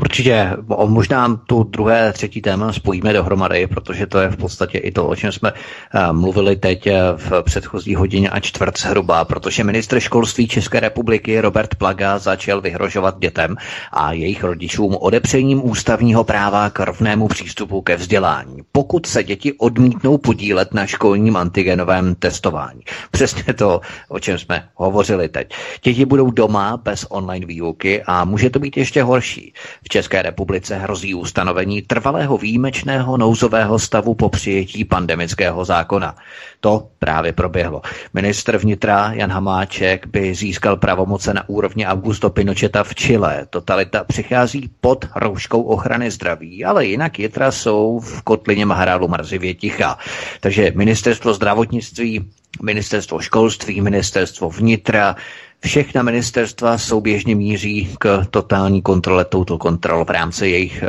Určitě, 0.00 0.50
možná 0.86 1.36
tu 1.46 1.62
druhé, 1.62 2.12
třetí 2.12 2.42
téma 2.42 2.72
spojíme 2.72 3.12
dohromady, 3.12 3.66
protože 3.66 4.06
to 4.06 4.18
je 4.18 4.28
v 4.28 4.36
podstatě 4.36 4.78
i 4.78 4.92
to, 4.92 5.06
o 5.06 5.16
čem 5.16 5.32
jsme 5.32 5.52
eh, 5.52 6.12
mluvili 6.12 6.56
teď 6.56 6.86
eh, 6.86 7.00
v 7.16 7.42
předchozí 7.42 7.94
hodině 7.94 8.30
a 8.30 8.40
čtvrt 8.40 8.78
zhruba, 8.78 9.24
protože 9.24 9.64
ministr 9.64 10.00
školství 10.00 10.48
České 10.48 10.80
republiky 10.80 11.40
Robert 11.40 11.74
Plaga 11.74 12.18
začal 12.18 12.60
vyhrožovat 12.60 13.18
dětem 13.18 13.56
a 13.92 14.12
jejich 14.12 14.44
rodičům 14.44 14.96
odepřením 15.00 15.64
ústavního 15.70 16.24
práva 16.24 16.70
k 16.70 16.80
rovnému 16.84 17.28
přístupu 17.28 17.82
ke 17.82 17.96
vzdělání, 17.96 18.58
pokud 18.72 19.06
se 19.06 19.24
děti 19.24 19.52
odmítnou 19.52 20.18
podílet 20.18 20.74
na 20.74 20.86
školním 20.86 21.36
antigenovém 21.36 22.14
testování. 22.14 22.80
Přesně 23.10 23.54
to, 23.54 23.80
o 24.08 24.18
čem 24.20 24.38
jsme 24.38 24.68
hovořili 24.74 25.28
teď. 25.28 25.48
Děti 25.84 26.04
budou 26.04 26.30
doma 26.30 26.76
bez 26.76 27.06
online 27.10 27.46
výuky 27.46 28.02
a 28.06 28.24
může 28.24 28.50
to 28.50 28.58
být 28.58 28.76
ještě 28.76 29.02
horší 29.02 29.27
další. 29.28 29.52
V 29.82 29.88
České 29.88 30.22
republice 30.22 30.76
hrozí 30.76 31.14
ustanovení 31.14 31.82
trvalého 31.82 32.38
výjimečného 32.38 33.16
nouzového 33.16 33.78
stavu 33.78 34.14
po 34.14 34.28
přijetí 34.28 34.84
pandemického 34.84 35.64
zákona. 35.64 36.16
To 36.60 36.88
právě 36.98 37.32
proběhlo. 37.32 37.82
Ministr 38.14 38.56
vnitra 38.58 39.12
Jan 39.12 39.30
Hamáček 39.30 40.06
by 40.06 40.34
získal 40.34 40.76
pravomoce 40.76 41.34
na 41.34 41.48
úrovni 41.48 41.86
Augusto 41.86 42.30
Pinocheta 42.30 42.84
v 42.84 42.94
Chile. 42.94 43.46
Totalita 43.50 44.04
přichází 44.04 44.70
pod 44.80 45.04
rouškou 45.16 45.62
ochrany 45.62 46.10
zdraví, 46.10 46.64
ale 46.64 46.86
jinak 46.86 47.18
jitra 47.18 47.50
jsou 47.50 48.00
v 48.00 48.22
kotlině 48.22 48.66
Maharálu 48.66 49.08
mrzivě 49.08 49.54
ticha. 49.54 49.98
Takže 50.40 50.72
ministerstvo 50.74 51.34
zdravotnictví, 51.34 52.30
ministerstvo 52.62 53.20
školství, 53.20 53.80
ministerstvo 53.80 54.50
vnitra, 54.50 55.16
Všechna 55.64 56.02
ministerstva 56.02 56.78
souběžně 56.78 57.34
míří 57.34 57.94
k 57.98 58.24
totální 58.30 58.82
kontrole 58.82 59.24
touto 59.24 59.58
kontrol 59.58 60.04
v 60.04 60.10
rámci 60.10 60.46
jejich 60.48 60.82
eh, 60.82 60.88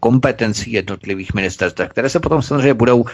kompetencí 0.00 0.72
jednotlivých 0.72 1.34
ministerstv, 1.34 1.80
které 1.88 2.08
se 2.08 2.20
potom 2.20 2.42
samozřejmě 2.42 2.74
budou 2.74 3.04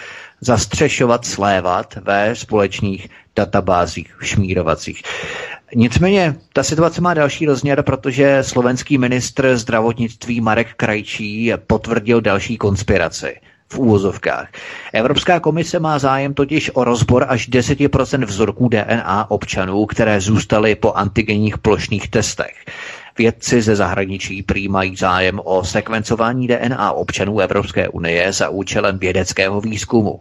zastřešovat, 0.41 1.24
slévat 1.24 1.95
ve 2.03 2.37
společných 2.37 3.09
databázích 3.37 4.16
šmírovacích. 4.20 5.03
Nicméně 5.74 6.37
ta 6.53 6.62
situace 6.62 7.01
má 7.01 7.15
další 7.15 7.47
rozměr, 7.47 7.83
protože 7.83 8.39
slovenský 8.43 8.99
ministr 8.99 9.57
zdravotnictví 9.57 10.41
Marek 10.41 10.74
Krajčí 10.77 11.53
potvrdil 11.66 12.20
další 12.20 12.57
konspiraci 12.57 13.37
v 13.73 13.78
úvozovkách. 13.78 14.49
Evropská 14.93 15.40
komise 15.40 15.78
má 15.81 15.99
zájem 15.99 16.35
totiž 16.35 16.70
o 16.74 16.85
rozbor 16.85 17.24
až 17.28 17.49
10% 17.49 18.24
vzorků 18.24 18.69
DNA 18.69 19.31
občanů, 19.31 19.86
které 19.86 20.20
zůstaly 20.20 20.74
po 20.74 20.93
antigenních 20.93 21.59
plošných 21.59 22.09
testech. 22.11 22.55
Vědci 23.18 23.62
ze 23.62 23.76
zahraničí 23.76 24.43
přijímají 24.43 24.97
zájem 24.97 25.40
o 25.44 25.64
sekvencování 25.64 26.48
DNA 26.48 26.93
občanů 26.93 27.40
Evropské 27.40 27.89
unie 27.89 28.32
za 28.32 28.48
účelem 28.48 28.98
vědeckého 28.98 29.60
výzkumu. 29.60 30.20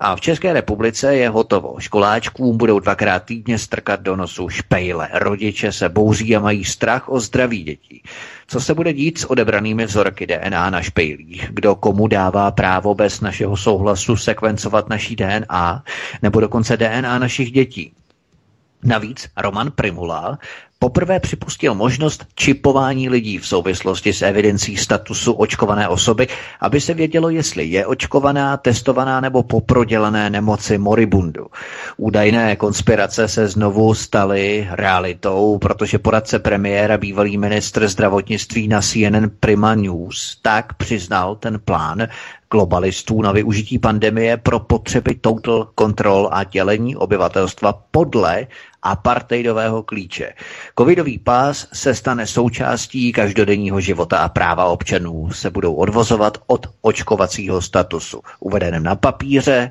A 0.00 0.16
v 0.16 0.20
České 0.20 0.52
republice 0.52 1.16
je 1.16 1.28
hotovo. 1.28 1.74
Školáčkům 1.78 2.56
budou 2.56 2.78
dvakrát 2.80 3.24
týdně 3.24 3.58
strkat 3.58 4.00
do 4.00 4.16
nosu 4.16 4.48
špejle. 4.48 5.08
Rodiče 5.12 5.72
se 5.72 5.88
bouří 5.88 6.36
a 6.36 6.40
mají 6.40 6.64
strach 6.64 7.08
o 7.08 7.20
zdraví 7.20 7.62
dětí. 7.64 8.02
Co 8.46 8.60
se 8.60 8.74
bude 8.74 8.92
dít 8.92 9.18
s 9.18 9.30
odebranými 9.30 9.84
vzorky 9.86 10.26
DNA 10.26 10.70
na 10.70 10.82
špejlích? 10.82 11.46
Kdo 11.50 11.74
komu 11.74 12.06
dává 12.06 12.50
právo 12.50 12.94
bez 12.94 13.20
našeho 13.20 13.56
souhlasu 13.56 14.16
sekvencovat 14.16 14.88
naší 14.88 15.16
DNA 15.16 15.84
nebo 16.22 16.40
dokonce 16.40 16.76
DNA 16.76 17.18
našich 17.18 17.52
dětí? 17.52 17.92
Navíc 18.84 19.28
Roman 19.36 19.70
Primula 19.70 20.38
poprvé 20.82 21.20
připustil 21.20 21.74
možnost 21.74 22.24
čipování 22.34 23.08
lidí 23.08 23.38
v 23.38 23.46
souvislosti 23.46 24.12
s 24.12 24.22
evidencí 24.22 24.76
statusu 24.76 25.32
očkované 25.32 25.88
osoby, 25.88 26.28
aby 26.60 26.80
se 26.80 26.94
vědělo, 26.94 27.30
jestli 27.30 27.64
je 27.66 27.86
očkovaná, 27.86 28.56
testovaná 28.56 29.20
nebo 29.20 29.42
poprodělané 29.42 30.30
nemoci 30.30 30.78
moribundu. 30.78 31.46
Údajné 31.96 32.56
konspirace 32.56 33.28
se 33.28 33.48
znovu 33.48 33.94
staly 33.94 34.68
realitou, 34.70 35.58
protože 35.58 35.98
poradce 35.98 36.38
premiéra, 36.38 36.98
bývalý 36.98 37.38
ministr 37.38 37.88
zdravotnictví 37.88 38.68
na 38.68 38.80
CNN 38.80 39.30
Prima 39.40 39.74
News, 39.74 40.38
tak 40.42 40.74
přiznal 40.74 41.36
ten 41.36 41.60
plán 41.64 42.08
globalistů 42.50 43.22
na 43.22 43.32
využití 43.32 43.78
pandemie 43.78 44.36
pro 44.36 44.60
potřeby 44.60 45.14
total 45.14 45.68
control 45.78 46.28
a 46.32 46.44
dělení 46.44 46.96
obyvatelstva 46.96 47.72
podle 47.90 48.46
apartheidového 48.82 49.82
klíče. 49.82 50.32
Covidový 50.78 51.18
pás 51.18 51.66
se 51.72 51.94
stane 51.94 52.26
součástí 52.26 53.12
každodenního 53.12 53.80
života 53.80 54.18
a 54.18 54.28
práva 54.28 54.64
občanů 54.64 55.30
se 55.32 55.50
budou 55.50 55.74
odvozovat 55.74 56.38
od 56.46 56.66
očkovacího 56.80 57.62
statusu, 57.62 58.20
uvedeném 58.40 58.82
na 58.82 58.96
papíře, 58.96 59.70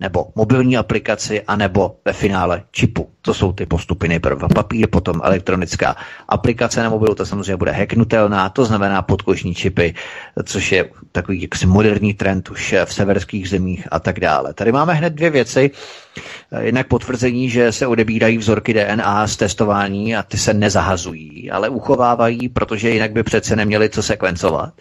nebo 0.00 0.26
mobilní 0.34 0.76
aplikaci, 0.76 1.42
anebo 1.42 1.96
ve 2.04 2.12
finále 2.12 2.62
čipu. 2.72 3.08
To 3.22 3.34
jsou 3.34 3.52
ty 3.52 3.66
postupy 3.66 4.08
nejprve 4.08 4.48
papír, 4.54 4.88
potom 4.88 5.20
elektronická 5.24 5.96
aplikace 6.28 6.82
na 6.82 6.90
mobilu, 6.90 7.14
to 7.14 7.26
samozřejmě 7.26 7.56
bude 7.56 7.70
hacknutelná, 7.72 8.48
to 8.48 8.64
znamená 8.64 9.02
podkožní 9.02 9.54
čipy, 9.54 9.94
což 10.44 10.72
je 10.72 10.90
takový 11.12 11.42
jaksi 11.42 11.66
moderní 11.66 12.14
trend 12.14 12.50
už 12.50 12.74
v 12.84 12.94
severských 12.94 13.48
zemích 13.48 13.88
a 13.90 14.00
tak 14.00 14.20
dále. 14.20 14.54
Tady 14.54 14.72
máme 14.72 14.94
hned 14.94 15.12
dvě 15.12 15.30
věci. 15.30 15.70
Jednak 16.60 16.86
potvrzení, 16.86 17.50
že 17.50 17.72
se 17.72 17.86
odebírají 17.86 18.38
vzorky 18.38 18.74
DNA 18.74 19.26
z 19.26 19.36
testování 19.36 20.16
a 20.16 20.22
ty 20.22 20.38
se 20.38 20.54
nezahazují, 20.54 21.50
ale 21.50 21.68
uchovávají, 21.68 22.48
protože 22.48 22.90
jinak 22.90 23.12
by 23.12 23.22
přece 23.22 23.56
neměli 23.56 23.88
co 23.88 24.02
sekvencovat. 24.02 24.72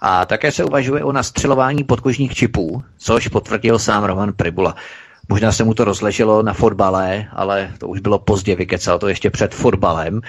A 0.00 0.26
také 0.26 0.52
se 0.52 0.64
uvažuje 0.64 1.04
o 1.04 1.12
nastřelování 1.12 1.84
podkožních 1.84 2.34
čipů, 2.34 2.82
což 2.98 3.28
potvrdil 3.28 3.78
sám 3.78 4.04
Roman 4.04 4.32
Pribula. 4.64 4.74
Možná 5.28 5.52
se 5.52 5.64
mu 5.64 5.74
to 5.74 5.84
rozleželo 5.84 6.42
na 6.42 6.52
fotbale, 6.52 7.28
ale 7.32 7.70
to 7.78 7.88
už 7.88 8.00
bylo 8.00 8.18
pozdě, 8.18 8.56
vykecal 8.56 8.98
to 8.98 9.08
ještě 9.08 9.30
před 9.30 9.54
fotbalem. 9.54 10.20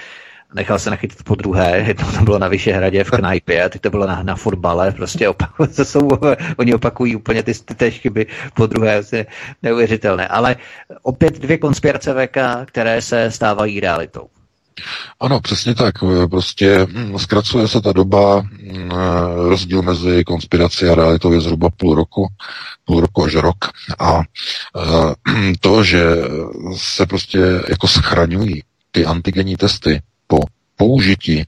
Nechal 0.54 0.78
se 0.78 0.90
nachytit 0.90 1.22
po 1.22 1.34
druhé, 1.34 1.94
to 1.94 2.24
bylo 2.24 2.38
na 2.38 2.48
Vyšehradě 2.48 3.04
v 3.04 3.10
knajpě, 3.10 3.64
a 3.64 3.68
teď 3.68 3.82
to 3.82 3.90
bylo 3.90 4.06
na, 4.06 4.22
na 4.22 4.36
fotbale, 4.36 4.92
prostě 4.92 5.28
opakují, 5.28 5.68
to 5.76 5.84
jsou, 5.84 6.08
oni 6.56 6.74
opakují 6.74 7.16
úplně 7.16 7.42
ty, 7.42 7.54
ty 7.54 7.74
též 7.74 7.98
chyby 7.98 8.26
po 8.54 8.66
druhé, 8.66 9.02
je 9.12 9.26
neuvěřitelné. 9.62 10.28
Ale 10.28 10.56
opět 11.02 11.38
dvě 11.38 11.58
konspirace 11.58 12.14
VK, 12.14 12.36
které 12.66 13.02
se 13.02 13.30
stávají 13.30 13.80
realitou. 13.80 14.28
Ano, 15.20 15.40
přesně 15.40 15.74
tak. 15.74 15.94
Prostě 16.30 16.86
hm, 16.90 17.18
zkracuje 17.18 17.68
se 17.68 17.80
ta 17.80 17.92
doba, 17.92 18.40
hm, 18.40 18.90
rozdíl 19.48 19.82
mezi 19.82 20.24
konspirací 20.24 20.84
a 20.84 20.94
realitou 20.94 21.32
je 21.32 21.40
zhruba 21.40 21.68
půl 21.76 21.94
roku, 21.94 22.26
půl 22.84 23.00
roku 23.00 23.24
až 23.24 23.34
rok. 23.34 23.56
A 23.98 24.20
hm, 25.28 25.54
to, 25.60 25.84
že 25.84 26.04
se 26.76 27.06
prostě 27.06 27.40
jako 27.68 27.88
schraňují 27.88 28.62
ty 28.90 29.06
antigenní 29.06 29.56
testy 29.56 30.02
po 30.26 30.40
použití 30.76 31.44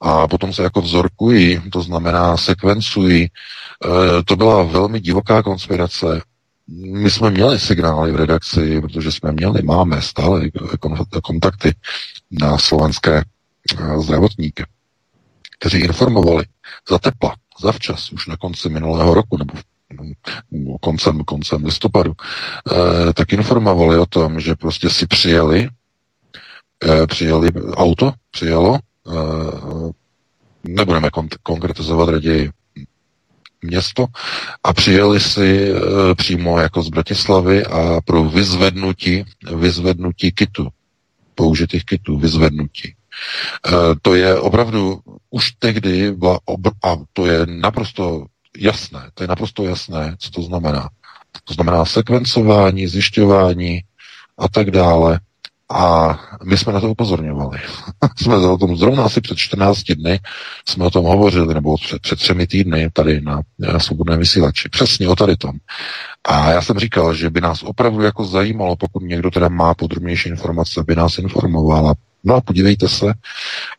a 0.00 0.28
potom 0.28 0.52
se 0.52 0.62
jako 0.62 0.80
vzorkují, 0.80 1.60
to 1.72 1.82
znamená 1.82 2.36
sekvencují, 2.36 3.28
to 4.24 4.36
byla 4.36 4.62
velmi 4.62 5.00
divoká 5.00 5.42
konspirace. 5.42 6.22
My 6.68 7.10
jsme 7.10 7.30
měli 7.30 7.58
signály 7.58 8.12
v 8.12 8.16
redakci, 8.16 8.80
protože 8.80 9.12
jsme 9.12 9.32
měli, 9.32 9.62
máme 9.62 10.02
stále 10.02 10.50
kontakty 11.22 11.74
na 12.30 12.58
slovenské 12.58 13.16
e, 13.18 13.24
zdravotníky, 13.98 14.64
kteří 15.58 15.78
informovali 15.78 16.44
za 16.90 16.98
tepla, 16.98 17.34
za 17.60 17.72
včas, 17.72 18.12
už 18.12 18.26
na 18.26 18.36
konci 18.36 18.68
minulého 18.68 19.14
roku, 19.14 19.38
nebo 19.38 19.52
koncem, 20.80 21.24
koncem 21.24 21.64
listopadu, 21.64 22.12
e, 22.12 23.12
tak 23.12 23.32
informovali 23.32 23.98
o 23.98 24.06
tom, 24.06 24.40
že 24.40 24.54
prostě 24.54 24.90
si 24.90 25.06
přijeli 25.06 25.68
Eh, 26.84 27.06
přijeli 27.06 27.52
auto, 27.74 28.12
přijelo, 28.30 28.78
eh, 29.08 29.92
nebudeme 30.64 31.08
kon- 31.08 31.36
konkretizovat 31.42 32.08
raději 32.08 32.50
město 33.62 34.06
a 34.64 34.72
přijeli 34.72 35.20
si 35.20 35.70
e, 35.70 35.74
přímo 36.14 36.58
jako 36.58 36.82
z 36.82 36.88
Bratislavy 36.88 37.64
a 37.66 38.00
pro 38.04 38.24
vyzvednutí, 38.24 39.24
vyzvednutí 39.56 40.32
kitu, 40.32 40.68
použitých 41.34 41.84
kitů, 41.84 42.18
vyzvednutí. 42.18 42.88
E, 42.88 42.94
to 44.02 44.14
je 44.14 44.38
opravdu 44.40 45.00
už 45.30 45.52
tehdy 45.52 46.12
byla 46.12 46.38
obr- 46.48 46.76
a 46.84 46.96
to 47.12 47.26
je 47.26 47.46
naprosto 47.46 48.26
jasné, 48.58 49.10
to 49.14 49.22
je 49.22 49.26
naprosto 49.28 49.64
jasné, 49.64 50.16
co 50.18 50.30
to 50.30 50.42
znamená. 50.42 50.88
To 51.44 51.54
znamená 51.54 51.84
sekvencování, 51.84 52.86
zjišťování 52.86 53.80
a 54.38 54.48
tak 54.48 54.70
dále. 54.70 55.20
A 55.70 56.18
my 56.44 56.58
jsme 56.58 56.72
na 56.72 56.80
to 56.80 56.90
upozorňovali. 56.90 57.58
jsme 58.22 58.36
o 58.36 58.58
tom 58.58 58.76
zrovna 58.76 59.04
asi 59.04 59.20
před 59.20 59.38
14 59.38 59.82
dny 59.82 60.20
jsme 60.68 60.84
o 60.84 60.90
tom 60.90 61.04
hovořili, 61.04 61.54
nebo 61.54 61.76
před, 61.76 62.02
před 62.02 62.18
třemi 62.18 62.46
týdny 62.46 62.90
tady 62.92 63.20
na, 63.20 63.40
na 63.58 63.78
svobodné 63.78 64.16
vysílači. 64.16 64.68
Přesně 64.68 65.08
o 65.08 65.16
tady 65.16 65.36
tom. 65.36 65.52
A 66.28 66.50
já 66.50 66.62
jsem 66.62 66.78
říkal, 66.78 67.14
že 67.14 67.30
by 67.30 67.40
nás 67.40 67.62
opravdu 67.62 68.02
jako 68.02 68.24
zajímalo, 68.24 68.76
pokud 68.76 69.02
někdo 69.02 69.30
teda 69.30 69.48
má 69.48 69.74
podrobnější 69.74 70.28
informace, 70.28 70.84
by 70.86 70.96
nás 70.96 71.18
informovala. 71.18 71.94
No 72.24 72.34
a 72.34 72.40
podívejte 72.40 72.88
se, 72.88 73.14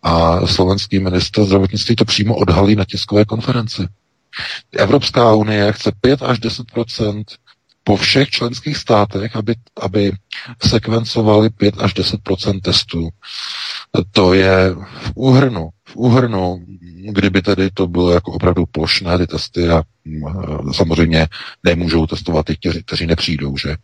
a 0.03 0.47
slovenský 0.47 0.99
minister 0.99 1.45
zdravotnictví 1.45 1.95
to 1.95 2.05
přímo 2.05 2.35
odhalí 2.35 2.75
na 2.75 2.85
tiskové 2.85 3.25
konferenci. 3.25 3.87
Evropská 4.71 5.33
unie 5.33 5.73
chce 5.73 5.91
5 6.01 6.21
až 6.21 6.39
10 6.39 6.65
po 7.87 7.95
všech 7.95 8.29
členských 8.29 8.77
státech, 8.77 9.35
aby, 9.35 9.55
aby 9.81 10.11
sekvencovali 10.59 11.49
5 11.49 11.75
až 11.79 11.95
10% 11.95 12.61
testů. 12.61 13.09
To 14.11 14.33
je 14.33 14.75
v 14.75 15.11
úhrnu, 15.15 15.69
v 15.87 15.95
úhrnu, 15.95 16.59
kdyby 17.11 17.41
tedy 17.41 17.69
to 17.71 17.87
bylo 17.87 18.11
jako 18.11 18.31
opravdu 18.31 18.65
plošné 18.65 19.17
ty 19.17 19.27
testy 19.27 19.69
a 19.69 19.83
samozřejmě 20.71 21.27
nemůžou 21.63 22.07
testovat 22.07 22.45
ty, 22.45 22.57
kteří, 22.57 22.83
kteří 22.83 23.05
nepřijdou, 23.05 23.57
že? 23.57 23.75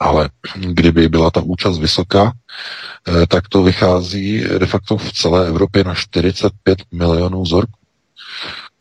Ale 0.00 0.30
kdyby 0.56 1.08
byla 1.08 1.30
ta 1.30 1.40
účast 1.40 1.78
vysoká, 1.78 2.32
eh, 2.32 3.26
tak 3.26 3.48
to 3.48 3.62
vychází 3.62 4.44
de 4.58 4.66
facto 4.66 4.96
v 4.96 5.12
celé 5.12 5.48
Evropě 5.48 5.84
na 5.84 5.94
45 5.94 6.78
milionů 6.92 7.42
vzorků. 7.42 7.80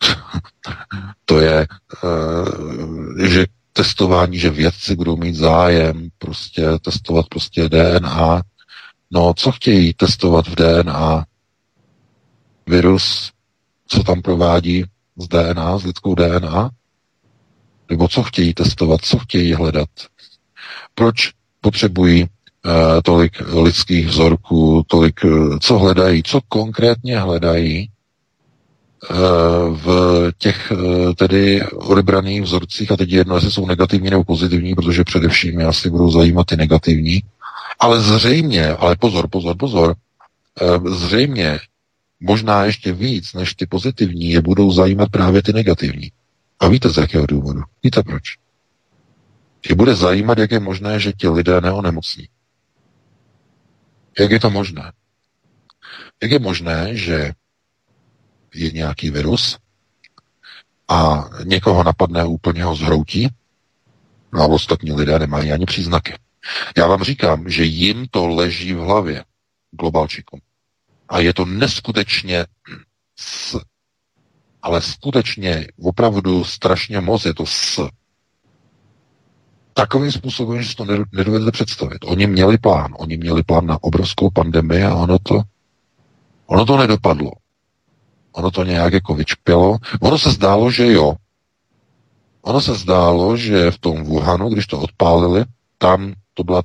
to 1.25 1.39
je, 1.39 1.67
eh, 2.03 3.27
že 3.27 3.45
testování, 3.73 4.39
že 4.39 4.49
vědci 4.49 4.95
budou 4.95 5.17
mít 5.17 5.35
zájem 5.35 6.09
prostě 6.17 6.67
testovat 6.81 7.27
prostě 7.29 7.69
DNA. 7.69 8.41
No, 9.11 9.33
co 9.37 9.51
chtějí 9.51 9.93
testovat 9.93 10.47
v 10.47 10.55
DNA? 10.55 11.25
Virus, 12.67 13.31
co 13.87 14.03
tam 14.03 14.21
provádí 14.21 14.83
z 15.17 15.27
DNA, 15.27 15.77
s 15.77 15.83
lidskou 15.83 16.15
DNA? 16.15 16.69
Nebo 17.89 18.07
co 18.07 18.23
chtějí 18.23 18.53
testovat, 18.53 19.01
co 19.01 19.17
chtějí 19.17 19.53
hledat? 19.53 19.89
Proč 20.95 21.31
potřebují 21.61 22.23
uh, 22.23 22.71
tolik 23.03 23.41
lidských 23.41 24.07
vzorků, 24.07 24.83
tolik, 24.87 25.23
uh, 25.23 25.57
co 25.61 25.79
hledají, 25.79 26.23
co 26.23 26.41
konkrétně 26.47 27.19
hledají 27.19 27.89
v 29.71 29.87
těch 30.37 30.71
uh, 30.71 31.13
tedy 31.13 31.63
odebraných 31.63 32.41
vzorcích, 32.41 32.91
a 32.91 32.97
teď 32.97 33.09
jedno, 33.09 33.35
jestli 33.35 33.51
jsou 33.51 33.65
negativní 33.65 34.09
nebo 34.09 34.23
pozitivní, 34.23 34.75
protože 34.75 35.03
především 35.03 35.55
mě 35.55 35.65
asi 35.65 35.89
budou 35.89 36.11
zajímat 36.11 36.47
ty 36.47 36.57
negativní, 36.57 37.23
ale 37.79 38.01
zřejmě, 38.01 38.67
ale 38.67 38.95
pozor, 38.95 39.27
pozor, 39.27 39.57
pozor, 39.57 39.95
uh, 40.61 40.95
zřejmě 40.95 41.59
možná 42.19 42.65
ještě 42.65 42.93
víc 42.93 43.33
než 43.33 43.53
ty 43.53 43.65
pozitivní 43.65 44.29
je 44.29 44.41
budou 44.41 44.71
zajímat 44.71 45.09
právě 45.09 45.43
ty 45.43 45.53
negativní. 45.53 46.11
A 46.59 46.67
víte 46.67 46.89
z 46.89 46.97
jakého 46.97 47.25
důvodu? 47.25 47.61
Víte 47.83 48.03
proč? 48.03 48.23
Je 49.69 49.75
bude 49.75 49.95
zajímat, 49.95 50.37
jak 50.37 50.51
je 50.51 50.59
možné, 50.59 50.99
že 50.99 51.13
ti 51.13 51.27
lidé 51.29 51.61
neonemocní. 51.61 52.27
Jak 54.19 54.31
je 54.31 54.39
to 54.39 54.49
možné? 54.49 54.91
Jak 56.21 56.31
je 56.31 56.39
možné, 56.39 56.95
že 56.95 57.33
je 58.53 58.71
nějaký 58.71 59.09
virus 59.09 59.57
a 60.87 61.29
někoho 61.43 61.83
napadne 61.83 62.25
úplně 62.25 62.63
ho 62.63 62.75
zhroutí, 62.75 63.29
no 64.33 64.41
a 64.41 64.45
ostatní 64.45 64.91
lidé 64.91 65.19
nemají 65.19 65.51
ani 65.51 65.65
příznaky. 65.65 66.13
Já 66.77 66.87
vám 66.87 67.03
říkám, 67.03 67.49
že 67.49 67.63
jim 67.63 68.07
to 68.11 68.27
leží 68.27 68.73
v 68.73 68.77
hlavě, 68.77 69.23
globalčikům. 69.71 70.39
A 71.09 71.19
je 71.19 71.33
to 71.33 71.45
neskutečně 71.45 72.45
s. 73.15 73.59
Ale 74.61 74.81
skutečně, 74.81 75.67
opravdu 75.81 76.43
strašně 76.43 76.99
moc 76.99 77.25
je 77.25 77.33
to 77.33 77.45
s. 77.45 77.89
Takovým 79.73 80.11
způsobem, 80.11 80.61
že 80.61 80.69
si 80.69 80.75
to 80.75 80.85
nedovedete 81.11 81.51
představit. 81.51 81.97
Oni 82.05 82.27
měli 82.27 82.57
plán. 82.57 82.93
Oni 82.97 83.17
měli 83.17 83.43
plán 83.43 83.65
na 83.65 83.83
obrovskou 83.83 84.29
pandemii 84.29 84.83
a 84.83 84.95
ono 84.95 85.17
to, 85.19 85.41
ono 86.45 86.65
to 86.65 86.77
nedopadlo. 86.77 87.31
Ono 88.33 88.51
to 88.51 88.63
nějak 88.63 88.93
jako 88.93 89.13
vyčpělo. 89.13 89.77
Ono 89.99 90.17
se 90.17 90.31
zdálo, 90.31 90.71
že 90.71 90.91
jo. 90.91 91.13
Ono 92.41 92.61
se 92.61 92.73
zdálo, 92.73 93.37
že 93.37 93.71
v 93.71 93.77
tom 93.77 94.03
Wuhanu, 94.03 94.49
když 94.49 94.67
to 94.67 94.79
odpálili, 94.79 95.45
tam 95.77 96.13
to, 96.33 96.43
byla, 96.43 96.61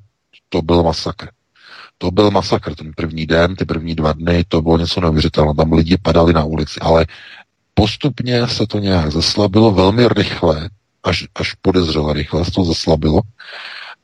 to 0.49 0.63
byl 0.63 0.83
masakr. 0.83 1.29
To 1.99 2.11
byl 2.11 2.31
masakr 2.31 2.75
ten 2.75 2.93
první 2.97 3.27
den, 3.27 3.57
ty 3.57 3.65
první 3.65 3.95
dva 3.95 4.13
dny, 4.13 4.45
to 4.49 4.63
bylo 4.63 4.79
něco 4.79 5.01
neuvěřitelného. 5.01 5.55
Tam 5.55 5.73
lidi 5.73 5.99
padali 6.03 6.33
na 6.33 6.45
ulici, 6.45 6.81
ale 6.81 7.07
postupně 7.75 8.49
se 8.49 8.67
to 8.67 8.79
nějak 8.79 9.13
zeslabilo 9.13 9.71
velmi 9.71 10.09
rychle, 10.09 10.71
až, 11.03 11.27
až 11.35 11.55
podezřele 11.55 12.15
rychle 12.15 12.45
se 12.45 12.51
to 12.51 12.65
zeslabilo. 12.65 13.21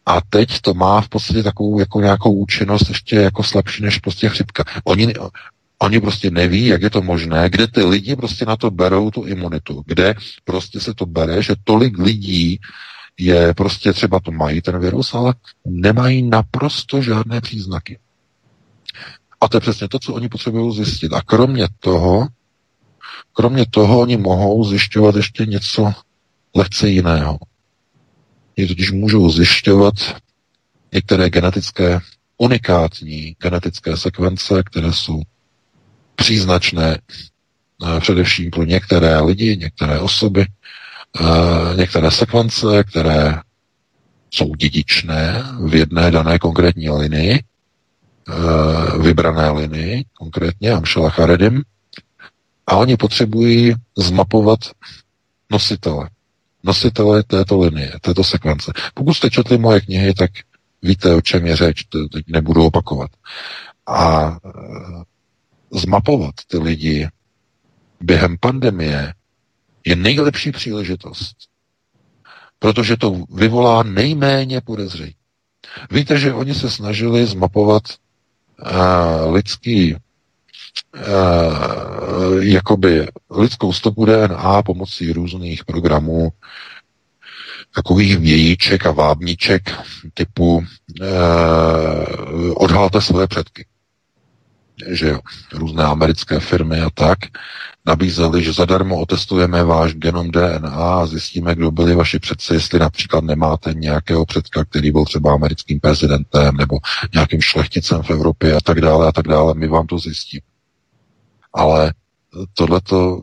A 0.07 0.21
teď 0.31 0.61
to 0.61 0.75
má 0.75 1.01
v 1.01 1.09
podstatě 1.09 1.43
takovou 1.43 1.79
jako 1.79 2.01
nějakou 2.01 2.33
účinnost 2.33 2.89
ještě 2.89 3.17
jako 3.17 3.43
slabší 3.43 3.83
než 3.83 3.99
prostě 3.99 4.29
chřipka. 4.29 4.65
Oni, 4.85 5.15
oni 5.79 6.01
prostě 6.01 6.31
neví, 6.31 6.67
jak 6.67 6.83
je 6.83 6.91
to 6.91 7.03
možné, 7.03 7.51
kde 7.51 7.67
ty 7.67 7.83
lidi 7.83 8.17
prostě 8.17 8.45
na 8.45 8.57
to 8.57 8.71
berou 8.71 9.11
tu 9.11 9.25
imunitu, 9.25 9.83
kde 9.87 10.15
prostě 10.45 10.81
se 10.81 10.95
to 10.95 11.07
bere, 11.07 11.43
že 11.43 11.55
tolik 11.65 11.99
lidí 11.99 12.61
je 13.19 13.55
prostě 13.55 13.93
třeba 13.93 14.21
to 14.21 14.33
mají 14.33 14.63
ten 14.63 14.79
virus, 14.79 15.15
ale 15.15 15.35
nemají 15.65 16.23
naprosto 16.23 17.03
žádné 17.03 17.41
příznaky. 17.41 17.99
A 19.41 19.49
to 19.49 19.57
je 19.57 19.61
přesně 19.61 19.89
to, 19.89 19.99
co 19.99 20.15
oni 20.15 20.29
potřebují 20.29 20.77
zjistit. 20.77 21.13
A 21.13 21.23
kromě 21.23 21.69
toho, 21.81 22.29
kromě 23.33 23.67
toho 23.71 24.01
oni 24.01 24.17
mohou 24.17 24.65
zjišťovat 24.65 25.17
ještě 25.17 25.47
něco 25.47 25.93
lehce 26.55 26.89
jiného. 26.89 27.39
Oni 28.59 28.67
totiž 28.69 28.91
můžou 28.91 29.31
zjišťovat 29.31 29.95
některé 30.93 31.31
genetické, 31.31 32.01
unikátní 32.39 33.37
genetické 33.43 33.97
sekvence, 33.97 34.63
které 34.67 34.93
jsou 34.93 35.23
příznačné 36.17 36.99
eh, 36.99 38.01
především 38.01 38.51
pro 38.51 38.65
některé 38.65 39.21
lidi, 39.21 39.57
některé 39.57 40.01
osoby, 40.01 40.47
Eh, 41.21 41.77
některé 41.77 42.11
sekvence, 42.11 42.85
které 42.85 43.41
jsou 44.31 44.55
dědičné 44.55 45.43
v 45.69 45.75
jedné 45.75 46.11
dané 46.11 46.39
konkrétní 46.39 46.91
linii, 46.91 47.33
eh, 48.29 48.99
vybrané 48.99 49.51
linii, 49.51 50.05
konkrétně 50.13 50.71
Amšela 50.73 51.11
Charedim, 51.11 51.63
a 52.67 52.77
oni 52.77 52.97
potřebují 52.97 53.75
zmapovat 53.97 54.59
nositele. 55.51 56.11
Nositele 56.65 57.23
této 57.23 57.59
linie, 57.59 57.93
této 58.01 58.25
sekvence. 58.25 58.73
Pokud 58.95 59.15
jste 59.15 59.31
četli 59.31 59.59
moje 59.59 59.81
knihy, 59.81 60.15
tak 60.15 60.31
víte, 60.83 61.15
o 61.15 61.21
čem 61.21 61.47
je 61.47 61.57
řeč, 61.57 61.85
teď 62.13 62.25
nebudu 62.29 62.65
opakovat. 62.65 63.11
A 63.87 64.31
zmapovat 65.73 66.35
ty 66.47 66.59
lidi 66.59 67.09
během 68.01 68.37
pandemie 68.41 69.15
je 69.87 69.97
nejlepší 69.97 70.53
příležitost, 70.53 71.37
protože 72.59 72.97
to 72.97 73.25
vyvolá 73.35 73.83
nejméně 73.83 74.61
podezření. 74.61 75.15
Víte, 75.91 76.19
že 76.19 76.33
oni 76.33 76.55
se 76.55 76.71
snažili 76.71 77.27
zmapovat 77.27 77.83
uh, 77.89 79.35
lidský 79.35 79.95
uh, 79.95 80.01
jakoby 82.43 83.09
lidskou 83.31 83.73
stopu 83.73 84.05
DNA 84.05 84.63
pomocí 84.63 85.13
různých 85.13 85.65
programů, 85.65 86.29
takových 87.75 88.19
vějíček 88.19 88.87
a 88.87 88.91
vábniček 88.93 89.71
typu 90.15 90.57
uh, 90.57 90.65
odhalte 92.55 93.01
své 93.01 93.27
předky. 93.27 93.67
Že 94.87 95.09
jo, 95.09 95.21
různé 95.53 95.85
americké 95.85 96.41
firmy 96.41 96.81
a 96.81 96.91
tak 96.91 97.19
nabízeli, 97.87 98.43
že 98.45 98.53
zadarmo 98.53 99.01
otestujeme 99.01 99.65
váš 99.65 99.95
genom 99.95 100.31
DNA 100.31 100.69
a 100.71 101.07
zjistíme, 101.07 101.55
kdo 101.55 101.71
byli 101.71 101.95
vaši 101.95 102.19
předci, 102.19 102.55
jestli 102.55 102.79
například 102.79 103.25
nemáte 103.25 103.75
nějakého 103.75 104.27
předka, 104.27 104.65
který 104.65 104.91
byl 104.91 105.05
třeba 105.05 105.35
americkým 105.35 105.81
prezidentem 105.81 106.57
nebo 106.57 106.79
nějakým 107.15 107.41
šlechticem 107.41 108.03
v 108.03 108.11
Evropě 108.11 108.55
a 108.55 108.61
tak 108.61 108.81
dále 108.81 109.09
a 109.09 109.13
tak 109.13 109.29
dále. 109.29 109.55
My 109.55 109.69
vám 109.69 109.87
to 109.87 109.99
zjistíme. 109.99 110.43
Ale 111.53 111.95
tohleto 112.55 113.23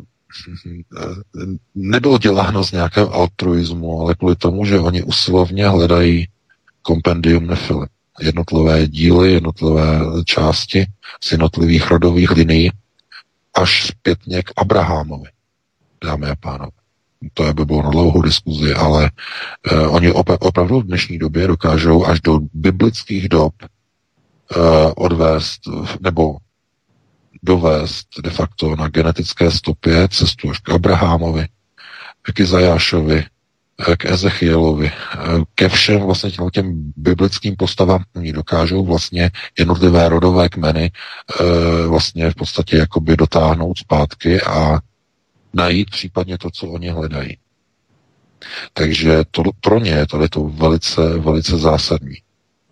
nebylo 1.75 2.17
děláno 2.17 2.63
z 2.63 2.71
nějakého 2.71 3.13
altruismu, 3.13 4.01
ale 4.01 4.15
kvůli 4.15 4.35
tomu, 4.35 4.65
že 4.65 4.79
oni 4.79 5.03
usilovně 5.03 5.67
hledají 5.67 6.27
kompendium 6.81 7.47
nefily. 7.47 7.87
Jednotlivé 8.21 8.87
díly, 8.87 9.33
jednotlivé 9.33 9.99
části 10.25 10.85
z 11.23 11.31
jednotlivých 11.31 11.91
rodových 11.91 12.31
linií, 12.31 12.71
až 13.53 13.87
zpětně 13.87 14.43
k 14.43 14.51
Abrahamovi, 14.57 15.29
dámy 16.03 16.27
a 16.27 16.35
pánové. 16.35 16.71
To 17.33 17.53
by 17.53 17.65
bylo 17.65 17.83
na 17.83 17.89
dlouhou 17.89 18.21
diskuzi, 18.21 18.73
ale 18.73 19.11
uh, 19.71 19.95
oni 19.95 20.11
op- 20.11 20.37
opravdu 20.39 20.79
v 20.79 20.85
dnešní 20.85 21.17
době 21.17 21.47
dokážou 21.47 22.05
až 22.05 22.21
do 22.21 22.39
biblických 22.53 23.29
dob 23.29 23.53
uh, 23.63 24.57
odvést 24.95 25.61
nebo 25.99 26.37
dovést 27.43 28.07
de 28.23 28.29
facto 28.29 28.75
na 28.75 28.87
genetické 28.87 29.51
stopě 29.51 30.07
cestu 30.07 30.49
až 30.49 30.59
k 30.59 30.69
Abrahamovi, 30.69 31.47
k 32.21 32.39
Izajášovi, 32.39 33.25
k 33.97 34.05
Ezechielovi, 34.05 34.91
eh, 34.91 35.17
ke 35.55 35.69
všem 35.69 36.01
vlastně 36.01 36.31
těm, 36.51 36.93
biblickým 36.97 37.55
postavám, 37.55 38.03
oni 38.15 38.33
dokážou 38.33 38.85
vlastně 38.85 39.31
jednotlivé 39.59 40.09
rodové 40.09 40.49
kmeny 40.49 40.91
eh, 40.91 41.87
vlastně 41.87 42.31
v 42.31 42.35
podstatě 42.35 42.77
jakoby 42.77 43.17
dotáhnout 43.17 43.77
zpátky 43.77 44.41
a 44.41 44.79
najít 45.53 45.89
případně 45.89 46.37
to, 46.37 46.49
co 46.49 46.67
oni 46.67 46.89
hledají. 46.89 47.37
Takže 48.73 49.23
to, 49.31 49.43
pro 49.61 49.79
ně 49.79 49.91
je 49.91 50.07
to 50.29 50.43
velice, 50.43 51.17
velice 51.17 51.57
zásadní. 51.57 52.15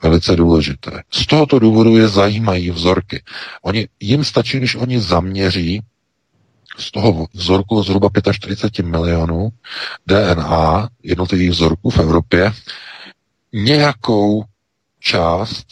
Velice 0.03 0.35
důležité. 0.35 1.03
Z 1.11 1.25
tohoto 1.25 1.59
důvodu 1.59 1.97
je 1.97 2.07
zajímají 2.07 2.71
vzorky. 2.71 3.23
Oni, 3.61 3.87
jim 3.99 4.23
stačí, 4.23 4.57
když 4.57 4.75
oni 4.75 4.99
zaměří 4.99 5.81
z 6.79 6.91
toho 6.91 7.27
vzorku 7.33 7.83
zhruba 7.83 8.09
45 8.31 8.85
milionů 8.85 9.49
DNA 10.07 10.89
jednotlivých 11.03 11.49
vzorků 11.49 11.89
v 11.89 11.99
Evropě, 11.99 12.51
nějakou 13.53 14.43
část, 14.99 15.67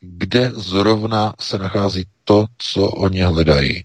kde 0.00 0.50
zrovna 0.54 1.34
se 1.40 1.58
nachází 1.58 2.04
to, 2.24 2.46
co 2.58 2.88
oni 2.88 3.22
hledají 3.22 3.84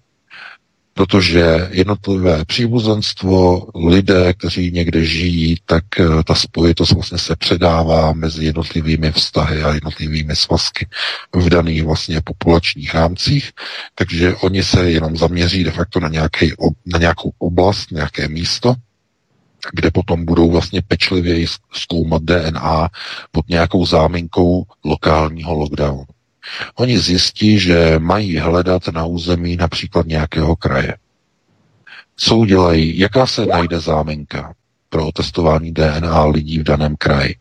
protože 0.98 1.68
jednotlivé 1.70 2.44
příbuzenstvo, 2.44 3.66
lidé, 3.74 4.32
kteří 4.32 4.70
někde 4.70 5.04
žijí, 5.04 5.56
tak 5.66 5.84
eh, 6.00 6.04
ta 6.26 6.34
spojitost 6.34 6.92
vlastně 6.92 7.18
se 7.18 7.36
předává 7.36 8.12
mezi 8.12 8.44
jednotlivými 8.44 9.12
vztahy 9.12 9.62
a 9.62 9.74
jednotlivými 9.74 10.36
svazky 10.36 10.86
v 11.34 11.48
daných 11.48 11.84
vlastně 11.84 12.20
populačních 12.20 12.94
rámcích, 12.94 13.50
takže 13.94 14.34
oni 14.34 14.62
se 14.62 14.90
jenom 14.90 15.16
zaměří 15.16 15.64
de 15.64 15.70
facto 15.70 16.00
na, 16.00 16.08
nějaký, 16.08 16.52
na 16.86 16.98
nějakou 16.98 17.32
oblast, 17.38 17.90
nějaké 17.90 18.28
místo, 18.28 18.74
kde 19.74 19.90
potom 19.90 20.24
budou 20.24 20.50
vlastně 20.50 20.82
pečlivěji 20.82 21.46
zkoumat 21.72 22.22
DNA 22.22 22.88
pod 23.32 23.48
nějakou 23.48 23.86
záminkou 23.86 24.64
lokálního 24.84 25.54
lockdownu. 25.54 26.17
Oni 26.74 26.98
zjistí, 26.98 27.58
že 27.58 27.98
mají 27.98 28.38
hledat 28.38 28.88
na 28.88 29.04
území 29.04 29.56
například 29.56 30.06
nějakého 30.06 30.56
kraje. 30.56 30.96
Co 32.16 32.36
udělají? 32.36 32.98
Jaká 32.98 33.26
se 33.26 33.46
najde 33.46 33.80
záminka 33.80 34.54
pro 34.88 35.12
testování 35.12 35.72
DNA 35.72 36.24
lidí 36.24 36.58
v 36.58 36.62
daném 36.62 36.96
kraji? 36.96 37.36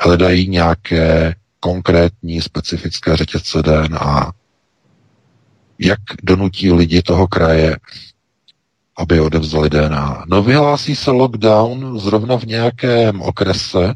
Hledají 0.00 0.48
nějaké 0.48 1.34
konkrétní 1.60 2.42
specifické 2.42 3.16
řetězce 3.16 3.62
DNA. 3.62 4.32
Jak 5.78 6.00
donutí 6.22 6.72
lidi 6.72 7.02
toho 7.02 7.26
kraje, 7.28 7.76
aby 8.96 9.20
odevzali 9.20 9.70
DNA? 9.70 10.24
No 10.28 10.42
vyhlásí 10.42 10.96
se 10.96 11.10
lockdown 11.10 11.98
zrovna 11.98 12.36
v 12.38 12.44
nějakém 12.44 13.22
okrese, 13.22 13.94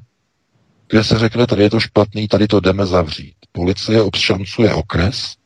kde 0.88 1.04
se 1.04 1.18
řekne, 1.18 1.46
tady 1.46 1.62
je 1.62 1.70
to 1.70 1.80
špatný, 1.80 2.28
tady 2.28 2.46
to 2.46 2.60
jdeme 2.60 2.86
zavřít. 2.86 3.34
Policie 3.56 4.02
obšancuje 4.02 4.74
okres 4.74 5.36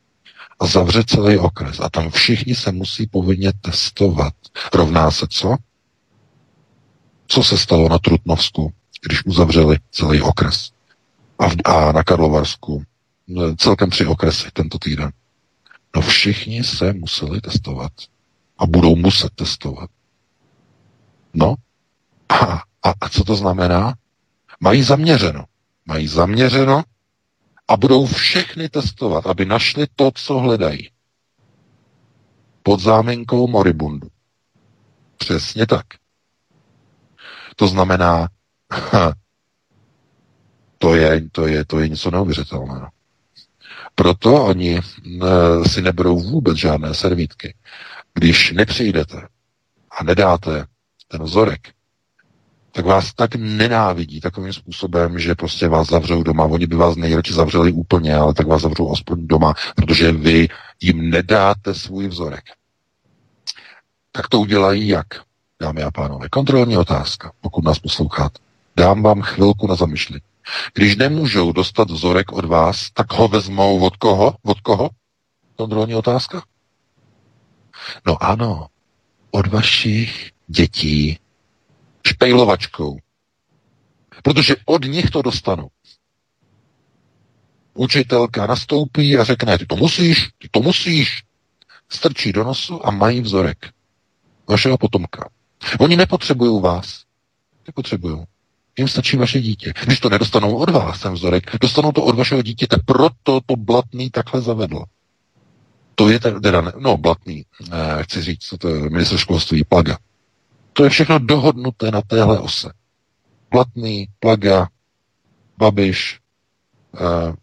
a 0.59 0.65
zavře 0.65 1.03
celý 1.03 1.37
okres. 1.37 1.79
A 1.79 1.89
tam 1.89 2.09
všichni 2.09 2.55
se 2.55 2.71
musí 2.71 3.07
povinně 3.07 3.53
testovat. 3.61 4.33
Rovná 4.73 5.11
se 5.11 5.25
co? 5.29 5.55
Co 7.27 7.43
se 7.43 7.57
stalo 7.57 7.89
na 7.89 7.99
Trutnovsku, 7.99 8.73
když 9.07 9.25
uzavřeli 9.25 9.77
celý 9.91 10.21
okres? 10.21 10.71
A, 11.39 11.49
v, 11.49 11.55
a 11.65 11.91
na 11.91 12.03
Karlovarsku 12.03 12.83
celkem 13.57 13.89
tři 13.89 14.05
okresy 14.05 14.49
tento 14.53 14.79
týden. 14.79 15.11
No 15.95 16.01
všichni 16.01 16.63
se 16.63 16.93
museli 16.93 17.41
testovat. 17.41 17.91
A 18.57 18.65
budou 18.65 18.95
muset 18.95 19.31
testovat. 19.35 19.89
No. 21.33 21.55
A, 22.29 22.35
a, 22.83 22.93
a 23.01 23.09
co 23.09 23.23
to 23.23 23.35
znamená? 23.35 23.93
Mají 24.59 24.83
zaměřeno. 24.83 25.45
Mají 25.85 26.07
zaměřeno 26.07 26.83
a 27.71 27.77
budou 27.77 28.05
všechny 28.05 28.69
testovat, 28.69 29.27
aby 29.27 29.45
našli 29.45 29.87
to, 29.95 30.11
co 30.15 30.39
hledají. 30.39 30.89
Pod 32.63 32.79
záminkou 32.79 33.47
moribundu. 33.47 34.07
Přesně 35.17 35.67
tak. 35.67 35.85
To 37.55 37.67
znamená, 37.67 38.27
to 40.77 40.95
je, 40.95 41.29
to 41.31 41.47
je, 41.47 41.65
to 41.65 41.79
je 41.79 41.89
něco 41.89 42.11
neuvěřitelného. 42.11 42.87
Proto 43.95 44.45
oni 44.45 44.77
e, 44.77 44.81
si 45.69 45.81
neberou 45.81 46.19
vůbec 46.19 46.57
žádné 46.57 46.93
servítky. 46.93 47.55
Když 48.13 48.51
nepřijdete 48.51 49.27
a 49.91 50.03
nedáte 50.03 50.65
ten 51.07 51.23
vzorek, 51.23 51.73
tak 52.71 52.85
vás 52.85 53.13
tak 53.13 53.35
nenávidí 53.35 54.21
takovým 54.21 54.53
způsobem, 54.53 55.19
že 55.19 55.35
prostě 55.35 55.67
vás 55.67 55.87
zavřou 55.87 56.23
doma. 56.23 56.45
Oni 56.45 56.67
by 56.67 56.75
vás 56.75 56.95
nejradši 56.95 57.33
zavřeli 57.33 57.71
úplně, 57.71 58.15
ale 58.15 58.33
tak 58.33 58.47
vás 58.47 58.61
zavřou 58.61 58.91
aspoň 58.91 59.27
doma, 59.27 59.53
protože 59.75 60.11
vy 60.11 60.47
jim 60.81 61.09
nedáte 61.09 61.73
svůj 61.73 62.07
vzorek. 62.07 62.43
Tak 64.11 64.27
to 64.27 64.39
udělají 64.39 64.87
jak, 64.87 65.07
dámy 65.61 65.83
a 65.83 65.91
pánové? 65.91 66.29
Kontrolní 66.29 66.77
otázka, 66.77 67.31
pokud 67.41 67.63
nás 67.63 67.79
posloucháte. 67.79 68.39
Dám 68.75 69.03
vám 69.03 69.21
chvilku 69.21 69.67
na 69.67 69.75
zamyšlení. 69.75 70.21
Když 70.73 70.95
nemůžou 70.95 71.51
dostat 71.51 71.91
vzorek 71.91 72.31
od 72.31 72.45
vás, 72.45 72.91
tak 72.93 73.13
ho 73.13 73.27
vezmou 73.27 73.79
od 73.79 73.97
koho? 73.97 74.35
Od 74.43 74.61
koho? 74.61 74.89
Kontrolní 75.55 75.95
otázka? 75.95 76.43
No 78.07 78.23
ano, 78.23 78.67
od 79.31 79.47
vašich 79.47 80.31
dětí, 80.47 81.19
špejlovačkou. 82.07 82.97
Protože 84.23 84.55
od 84.65 84.85
nich 84.85 85.09
to 85.09 85.21
dostanou. 85.21 85.67
Učitelka 87.73 88.47
nastoupí 88.47 89.17
a 89.17 89.23
řekne, 89.23 89.57
ty 89.57 89.65
to 89.65 89.75
musíš, 89.75 90.29
ty 90.37 90.49
to 90.51 90.61
musíš. 90.61 91.23
Strčí 91.89 92.31
do 92.31 92.43
nosu 92.43 92.87
a 92.87 92.91
mají 92.91 93.21
vzorek 93.21 93.71
vašeho 94.51 94.77
potomka. 94.77 95.29
Oni 95.79 95.97
nepotřebují 95.97 96.61
vás. 96.61 97.03
Nepotřebují. 97.67 98.23
Jim 98.77 98.87
stačí 98.87 99.17
vaše 99.17 99.41
dítě. 99.41 99.73
Když 99.85 99.99
to 99.99 100.09
nedostanou 100.09 100.55
od 100.55 100.69
vás, 100.69 100.99
ten 100.99 101.13
vzorek, 101.13 101.51
dostanou 101.61 101.91
to 101.91 102.03
od 102.03 102.15
vašeho 102.15 102.41
dítěte. 102.41 102.77
Proto 102.85 103.41
to 103.45 103.55
Blatný 103.55 104.09
takhle 104.09 104.41
zavedl. 104.41 104.83
To 105.95 106.09
je 106.09 106.19
teda, 106.19 106.61
no 106.61 106.97
Blatný, 106.97 107.45
eh, 107.71 108.03
chci 108.03 108.21
říct, 108.21 108.53
to 108.59 108.69
je 108.69 108.89
minister 108.89 109.17
školství, 109.17 109.63
Plaga. 109.63 109.97
To 110.73 110.83
je 110.83 110.89
všechno 110.89 111.19
dohodnuté 111.19 111.91
na 111.91 112.01
téhle 112.01 112.39
ose. 112.39 112.71
Platný, 113.49 114.07
Plaga, 114.19 114.67
Babiš, 115.57 116.19
uh, 116.93 117.35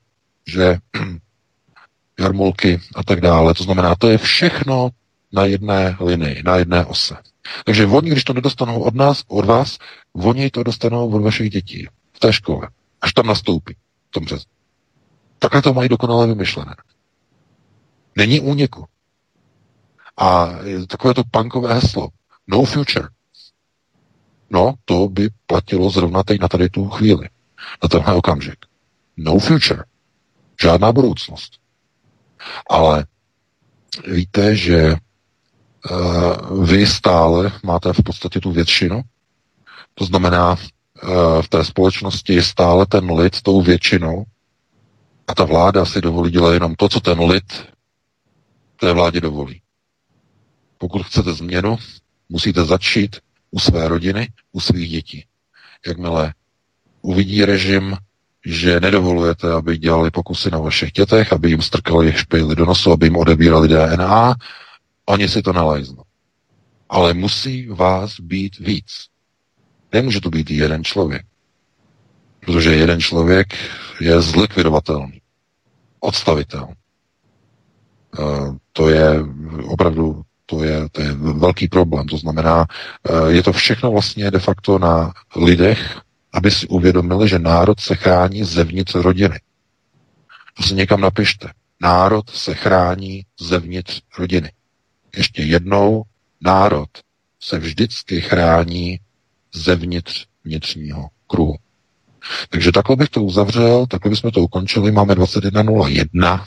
že 0.47 0.79
Jarmulky 2.21 2.81
a 2.95 3.05
tak 3.05 3.21
dále. 3.21 3.55
To 3.55 3.65
znamená, 3.65 3.95
to 3.95 4.09
je 4.09 4.19
všechno 4.19 4.91
na 5.33 5.45
jedné 5.45 5.97
linii, 6.01 6.43
na 6.45 6.57
jedné 6.57 6.85
ose. 6.85 7.17
Takže 7.65 7.87
oni, 7.87 8.11
když 8.11 8.25
to 8.25 8.33
nedostanou 8.33 8.81
od 8.81 8.95
nás, 8.95 9.25
od 9.29 9.45
vás, 9.45 9.79
oni 10.13 10.51
to 10.51 10.63
dostanou 10.63 11.11
od 11.11 11.23
vašich 11.23 11.51
dětí 11.51 11.89
v 12.13 12.19
té 12.19 12.33
škole, 12.33 12.69
až 13.01 13.13
tam 13.13 13.27
nastoupí 13.27 13.75
v 14.09 14.11
tom 14.11 14.25
březnu. 14.25 14.53
Takhle 15.39 15.63
to 15.63 15.75
mají 15.75 15.89
dokonale 15.89 16.27
vymyšlené. 16.27 16.75
Není 18.17 18.41
úniku. 18.41 18.87
A 20.17 20.51
takové 20.87 21.15
to 21.15 21.23
punkové 21.31 21.75
heslo. 21.75 22.09
No 22.47 22.65
future. 22.65 23.09
No, 24.51 24.75
to 24.85 25.09
by 25.09 25.29
platilo 25.47 25.91
zrovna 25.91 26.23
teď 26.23 26.41
na 26.41 26.49
tady 26.49 26.69
tu 26.69 26.89
chvíli, 26.89 27.29
na 27.83 27.89
tenhle 27.89 28.15
okamžik. 28.15 28.57
No 29.17 29.39
future. 29.39 29.85
Žádná 30.63 30.93
budoucnost. 30.93 31.53
Ale 32.71 33.07
víte, 34.07 34.57
že 34.57 34.95
uh, 35.91 36.65
vy 36.67 36.87
stále 36.87 37.53
máte 37.63 37.93
v 37.93 38.03
podstatě 38.03 38.41
tu 38.41 38.53
většinu. 38.53 39.03
To 39.95 40.05
znamená, 40.05 40.53
uh, 40.53 41.43
v 41.43 41.49
té 41.49 41.65
společnosti 41.65 42.35
je 42.35 42.43
stále 42.43 42.87
ten 42.87 43.11
lid 43.11 43.43
tou 43.43 43.63
většinou 43.63 44.25
a 45.27 45.35
ta 45.35 45.45
vláda 45.45 45.85
si 45.85 46.01
dovolí 46.01 46.31
dělat 46.31 46.53
jenom 46.53 46.75
to, 46.75 46.89
co 46.89 47.01
ten 47.01 47.21
lid 47.21 47.69
té 48.81 48.93
vládě 48.93 49.21
dovolí. 49.21 49.63
Pokud 50.79 51.03
chcete 51.03 51.33
změnu, 51.33 51.77
musíte 52.29 52.65
začít 52.65 53.17
u 53.51 53.59
své 53.59 53.89
rodiny, 53.89 54.29
u 54.53 54.61
svých 54.61 54.91
dětí. 54.91 55.25
Jakmile 55.87 56.35
uvidí 57.03 57.45
režim, 57.45 57.97
že 58.47 58.81
nedovolujete, 58.81 59.53
aby 59.53 59.79
dělali 59.79 60.11
pokusy 60.11 60.51
na 60.51 60.59
vašich 60.59 60.93
dětech, 60.93 61.33
aby 61.33 61.49
jim 61.49 61.63
strkali 61.63 62.13
špejly 62.13 62.57
do 62.57 62.65
nosu, 62.65 62.93
aby 62.93 63.07
jim 63.07 63.17
odebírali 63.17 63.69
DNA, 63.69 64.35
oni 65.07 65.29
si 65.29 65.43
to 65.43 65.53
nalajznou. 65.53 66.03
Ale 66.89 67.15
musí 67.15 67.67
vás 67.69 68.21
být 68.21 68.59
víc. 68.59 69.07
Nemůže 69.93 70.21
to 70.21 70.31
být 70.31 70.51
jeden 70.51 70.85
člověk. 70.85 71.27
Protože 72.41 72.75
jeden 72.75 73.01
člověk 73.01 73.55
je 74.01 74.21
zlikvidovatelný, 74.21 75.21
odstavitelný. 76.01 76.75
Uh, 78.19 78.57
to 78.73 78.89
je 78.89 79.11
opravdu 79.65 80.23
to 80.51 80.65
je, 80.65 80.89
to 80.93 81.01
je 81.03 81.13
velký 81.13 81.69
problém. 81.69 82.07
To 82.07 82.17
znamená, 82.17 82.67
eh, 82.69 83.33
je 83.33 83.43
to 83.43 83.53
všechno 83.53 83.91
vlastně 83.91 84.31
de 84.31 84.39
facto 84.39 84.79
na 84.79 85.13
lidech, 85.37 86.01
aby 86.33 86.51
si 86.51 86.67
uvědomili, 86.67 87.29
že 87.29 87.39
národ 87.39 87.81
se 87.81 87.95
chrání 87.95 88.45
zevnitř 88.45 88.95
rodiny. 88.95 89.41
To 90.57 90.63
si 90.63 90.75
někam 90.75 91.01
napište. 91.01 91.49
Národ 91.81 92.31
se 92.31 92.55
chrání 92.55 93.25
zevnitř 93.41 94.01
rodiny. 94.19 94.53
Ještě 95.17 95.43
jednou, 95.43 96.03
národ 96.41 96.89
se 97.41 97.59
vždycky 97.59 98.21
chrání 98.21 99.01
zevnitř 99.55 100.27
vnitřního 100.45 101.09
kruhu. 101.27 101.57
Takže 102.49 102.73
takhle 102.73 102.97
bych 102.97 103.09
to 103.09 103.23
uzavřel, 103.23 103.87
takhle 103.87 104.11
bychom 104.11 104.31
to 104.31 104.41
ukončili. 104.41 104.93
Máme 104.93 105.15
21.01. 105.15 106.45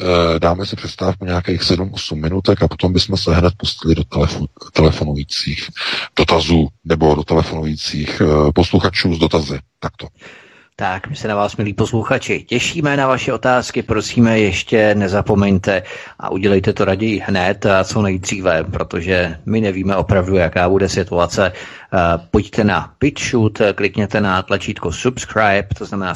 Eh, 0.00 0.38
dáme 0.38 0.66
si 0.66 0.76
přestávku 0.76 1.24
nějakých 1.24 1.62
7-8 1.62 2.20
minutek 2.20 2.62
a 2.62 2.68
potom 2.68 2.92
bychom 2.92 3.16
se 3.16 3.34
hned 3.34 3.54
pustili 3.56 3.94
do 3.94 4.04
telefon, 4.04 4.46
telefonujících 4.72 5.70
dotazů 6.18 6.68
nebo 6.84 7.14
do 7.14 7.24
telefonujících 7.24 8.22
eh, 8.24 8.52
posluchačů 8.52 9.14
z 9.14 9.18
dotazy. 9.18 9.58
Takto. 9.80 10.06
Tak, 10.80 11.08
my 11.08 11.16
se 11.16 11.28
na 11.28 11.34
vás, 11.34 11.56
milí 11.56 11.74
posluchači, 11.74 12.42
těšíme 12.48 12.96
na 12.96 13.06
vaše 13.06 13.32
otázky, 13.32 13.82
prosíme 13.82 14.40
ještě 14.40 14.94
nezapomeňte 14.94 15.82
a 16.18 16.30
udělejte 16.30 16.72
to 16.72 16.84
raději 16.84 17.22
hned 17.26 17.66
a 17.66 17.84
co 17.84 18.02
nejdříve, 18.02 18.64
protože 18.64 19.38
my 19.46 19.60
nevíme 19.60 19.96
opravdu, 19.96 20.36
jaká 20.36 20.68
bude 20.68 20.88
situace. 20.88 21.52
Eh, 21.92 22.18
pojďte 22.30 22.64
na 22.64 22.92
BitShoot, 23.00 23.58
klikněte 23.74 24.20
na 24.20 24.42
tlačítko 24.42 24.92
subscribe, 24.92 25.68
to 25.78 25.84
znamená 25.84 26.14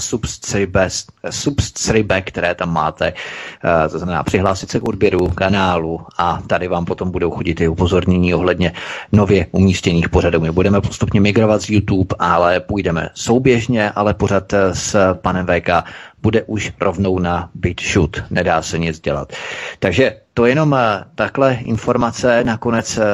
subscribe, 1.31 2.21
které 2.21 2.55
tam 2.55 2.73
máte, 2.73 3.13
eh, 3.65 3.89
to 3.89 3.99
znamená 3.99 4.23
přihlásit 4.23 4.71
se 4.71 4.81
k 4.81 4.89
odběru 4.89 5.29
kanálu 5.29 6.01
a 6.19 6.43
tady 6.47 6.69
vám 6.69 6.85
potom 6.85 7.11
budou 7.11 7.31
chodit 7.31 7.61
i 7.61 7.69
upozornění 7.69 8.35
ohledně 8.35 8.73
nově 9.13 9.47
umístěných 9.53 10.09
pořadů. 10.09 10.41
My 10.41 10.51
budeme 10.53 10.81
postupně 10.81 11.21
migrovat 11.21 11.63
z 11.63 11.71
YouTube, 11.71 12.15
ale 12.19 12.61
půjdeme 12.61 13.09
souběžně, 13.15 13.91
ale 13.91 14.15
pořád 14.15 14.53
s 14.73 15.15
panem 15.15 15.47
VK 15.47 15.69
bude 16.23 16.43
už 16.43 16.73
rovnou 16.81 17.19
na 17.19 17.51
BitShoot. 17.55 18.23
Nedá 18.31 18.63
se 18.63 18.79
nic 18.79 19.01
dělat. 19.01 19.33
Takže 19.79 20.22
to 20.35 20.47
jenom 20.47 20.75
eh, 20.75 21.05
takhle 21.15 21.55
informace 21.55 22.45
na 22.45 22.57
konec 22.57 22.99
eh, 22.99 23.05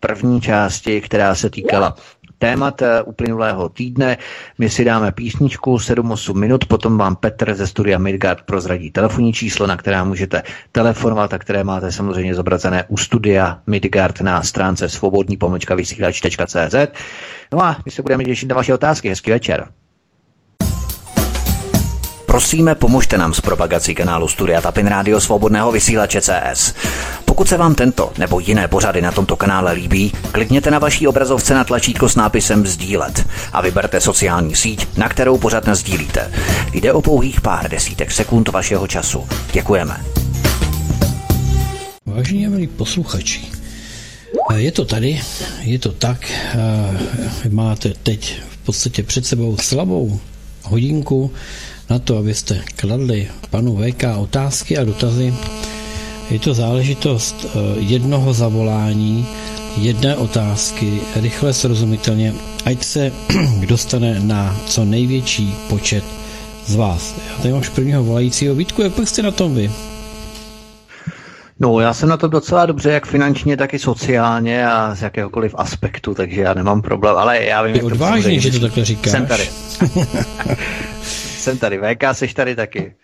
první 0.00 0.40
části, 0.40 1.00
která 1.00 1.34
se 1.34 1.50
týkala 1.50 1.96
témat 2.38 2.82
eh, 2.82 3.02
uplynulého 3.02 3.68
týdne. 3.68 4.16
My 4.58 4.70
si 4.70 4.84
dáme 4.84 5.12
písničku 5.12 5.76
7-8 5.76 6.34
minut, 6.34 6.64
potom 6.64 6.98
vám 6.98 7.16
Petr 7.16 7.54
ze 7.54 7.66
studia 7.66 7.98
Midgard 7.98 8.42
prozradí 8.42 8.90
telefonní 8.90 9.32
číslo, 9.32 9.66
na 9.66 9.76
které 9.76 10.04
můžete 10.04 10.42
telefonovat 10.72 11.34
a 11.34 11.38
které 11.38 11.64
máte 11.64 11.92
samozřejmě 11.92 12.34
zobrazené 12.34 12.84
u 12.88 12.96
studia 12.96 13.62
Midgard 13.66 14.20
na 14.20 14.42
stránce 14.42 14.88
svobodní 14.88 15.36
pomlčka. 15.36 15.76
No 17.52 17.64
a 17.64 17.76
my 17.84 17.90
se 17.90 18.02
budeme 18.02 18.24
těšit 18.24 18.48
na 18.48 18.56
vaše 18.56 18.74
otázky. 18.74 19.08
Hezký 19.08 19.30
večer. 19.30 19.68
Prosíme, 22.34 22.74
pomožte 22.74 23.18
nám 23.18 23.34
s 23.34 23.40
propagací 23.40 23.94
kanálu 23.94 24.28
Studia 24.28 24.60
Tapin 24.60 24.86
Rádio 24.86 25.20
Svobodného 25.20 25.72
vysílače 25.72 26.20
CS. 26.20 26.74
Pokud 27.24 27.48
se 27.48 27.56
vám 27.56 27.74
tento 27.74 28.12
nebo 28.18 28.40
jiné 28.40 28.68
pořady 28.68 29.02
na 29.02 29.12
tomto 29.12 29.36
kanále 29.36 29.72
líbí, 29.72 30.12
klikněte 30.32 30.70
na 30.70 30.78
vaší 30.78 31.06
obrazovce 31.06 31.54
na 31.54 31.64
tlačítko 31.64 32.08
s 32.08 32.16
nápisem 32.16 32.66
Sdílet 32.66 33.26
a 33.52 33.60
vyberte 33.60 34.00
sociální 34.00 34.54
síť, 34.54 34.96
na 34.96 35.08
kterou 35.08 35.38
pořád 35.38 35.68
sdílíte. 35.68 36.32
Jde 36.72 36.92
o 36.92 37.02
pouhých 37.02 37.40
pár 37.40 37.70
desítek 37.70 38.12
sekund 38.12 38.48
vašeho 38.48 38.86
času. 38.86 39.28
Děkujeme. 39.52 40.04
Vážení 42.06 42.48
milí 42.48 42.66
posluchači, 42.66 43.40
je 44.56 44.72
to 44.72 44.84
tady, 44.84 45.20
je 45.60 45.78
to 45.78 45.92
tak, 45.92 46.32
máte 47.48 47.92
teď 48.02 48.40
v 48.50 48.56
podstatě 48.56 49.02
před 49.02 49.26
sebou 49.26 49.56
slabou 49.56 50.20
hodinku 50.62 51.30
na 51.90 51.98
to, 51.98 52.18
abyste 52.18 52.60
kladli 52.76 53.28
panu 53.50 53.76
VK 53.76 54.04
otázky 54.16 54.78
a 54.78 54.84
dotazy. 54.84 55.34
Je 56.30 56.38
to 56.38 56.54
záležitost 56.54 57.46
eh, 57.46 57.58
jednoho 57.78 58.32
zavolání, 58.32 59.26
jedné 59.76 60.16
otázky, 60.16 61.00
rychle 61.16 61.52
srozumitelně, 61.52 62.34
ať 62.64 62.84
se 62.84 63.12
dostane 63.68 64.20
na 64.20 64.56
co 64.66 64.84
největší 64.84 65.54
počet 65.68 66.04
z 66.66 66.74
vás. 66.74 67.14
Já 67.30 67.36
tady 67.36 67.50
mám 67.50 67.60
už 67.60 67.68
prvního 67.68 68.04
volajícího. 68.04 68.54
Vítku, 68.54 68.82
jak 68.82 68.92
pak 68.92 69.08
jste 69.08 69.22
na 69.22 69.30
tom 69.30 69.54
vy? 69.54 69.70
No, 71.60 71.80
já 71.80 71.94
jsem 71.94 72.08
na 72.08 72.16
to 72.16 72.28
docela 72.28 72.66
dobře, 72.66 72.90
jak 72.90 73.06
finančně, 73.06 73.56
tak 73.56 73.74
i 73.74 73.78
sociálně 73.78 74.66
a 74.66 74.94
z 74.94 75.02
jakéhokoliv 75.02 75.54
aspektu, 75.58 76.14
takže 76.14 76.40
já 76.40 76.54
nemám 76.54 76.82
problém, 76.82 77.16
ale 77.16 77.44
já 77.44 77.62
vím, 77.62 77.72
Ty 77.72 77.78
jak 77.78 77.86
odvážný, 77.86 78.36
to 78.36 78.42
že 78.42 78.50
to 78.50 78.60
takhle 78.60 78.84
říkáš. 78.84 79.12
Jsem 79.12 79.26
tady. 79.26 79.48
jsem 81.44 81.58
tady. 81.58 81.78
VK, 81.78 82.02
jsi 82.12 82.34
tady 82.34 82.56
taky. 82.56 82.94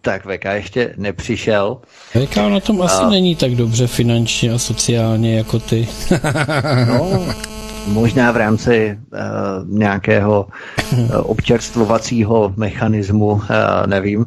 Tak 0.00 0.22
VK 0.22 0.44
ještě 0.44 0.94
nepřišel. 0.96 1.80
VK 2.26 2.36
na 2.36 2.60
tom 2.60 2.82
asi 2.82 3.02
a... 3.02 3.08
není 3.08 3.36
tak 3.36 3.50
dobře 3.54 3.86
finančně 3.86 4.52
a 4.52 4.58
sociálně 4.58 5.36
jako 5.36 5.58
ty. 5.58 5.88
no, 6.88 7.26
možná 7.86 8.32
v 8.32 8.36
rámci 8.36 8.98
uh, 9.12 9.78
nějakého 9.78 10.48
uh, 10.92 11.10
občerstvovacího 11.12 12.52
mechanismu, 12.56 13.26
uh, 13.26 13.40
nevím. 13.86 14.26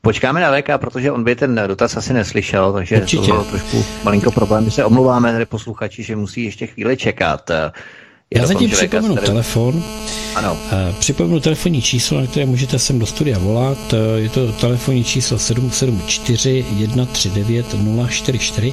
Počkáme 0.00 0.40
na 0.40 0.60
VK, 0.60 0.68
protože 0.76 1.12
on 1.12 1.24
by 1.24 1.36
ten 1.36 1.60
dotaz 1.66 1.96
asi 1.96 2.12
neslyšel, 2.12 2.72
takže 2.72 2.96
Určitě. 2.96 3.26
to 3.26 3.32
bylo 3.32 3.44
trošku 3.44 3.84
malinko 4.04 4.30
problém. 4.30 4.64
My 4.64 4.70
se 4.70 4.84
omlouváme 4.84 5.32
tady 5.32 5.46
posluchači, 5.46 6.02
že 6.02 6.16
musí 6.16 6.44
ještě 6.44 6.66
chvíli 6.66 6.96
čekat. 6.96 7.50
Já 8.34 8.46
zatím 8.46 8.70
připomenu 8.70 9.14
tady... 9.14 9.26
telefon. 9.26 9.82
Ano. 10.34 10.58
Připomenu 10.98 11.40
telefonní 11.40 11.82
číslo, 11.82 12.20
na 12.20 12.26
které 12.26 12.46
můžete 12.46 12.78
sem 12.78 12.98
do 12.98 13.06
studia 13.06 13.38
volat. 13.38 13.94
Je 14.16 14.28
to 14.28 14.52
telefonní 14.52 15.04
číslo 15.04 15.38
774 15.38 16.64
139 16.90 17.66
044. 18.10 18.72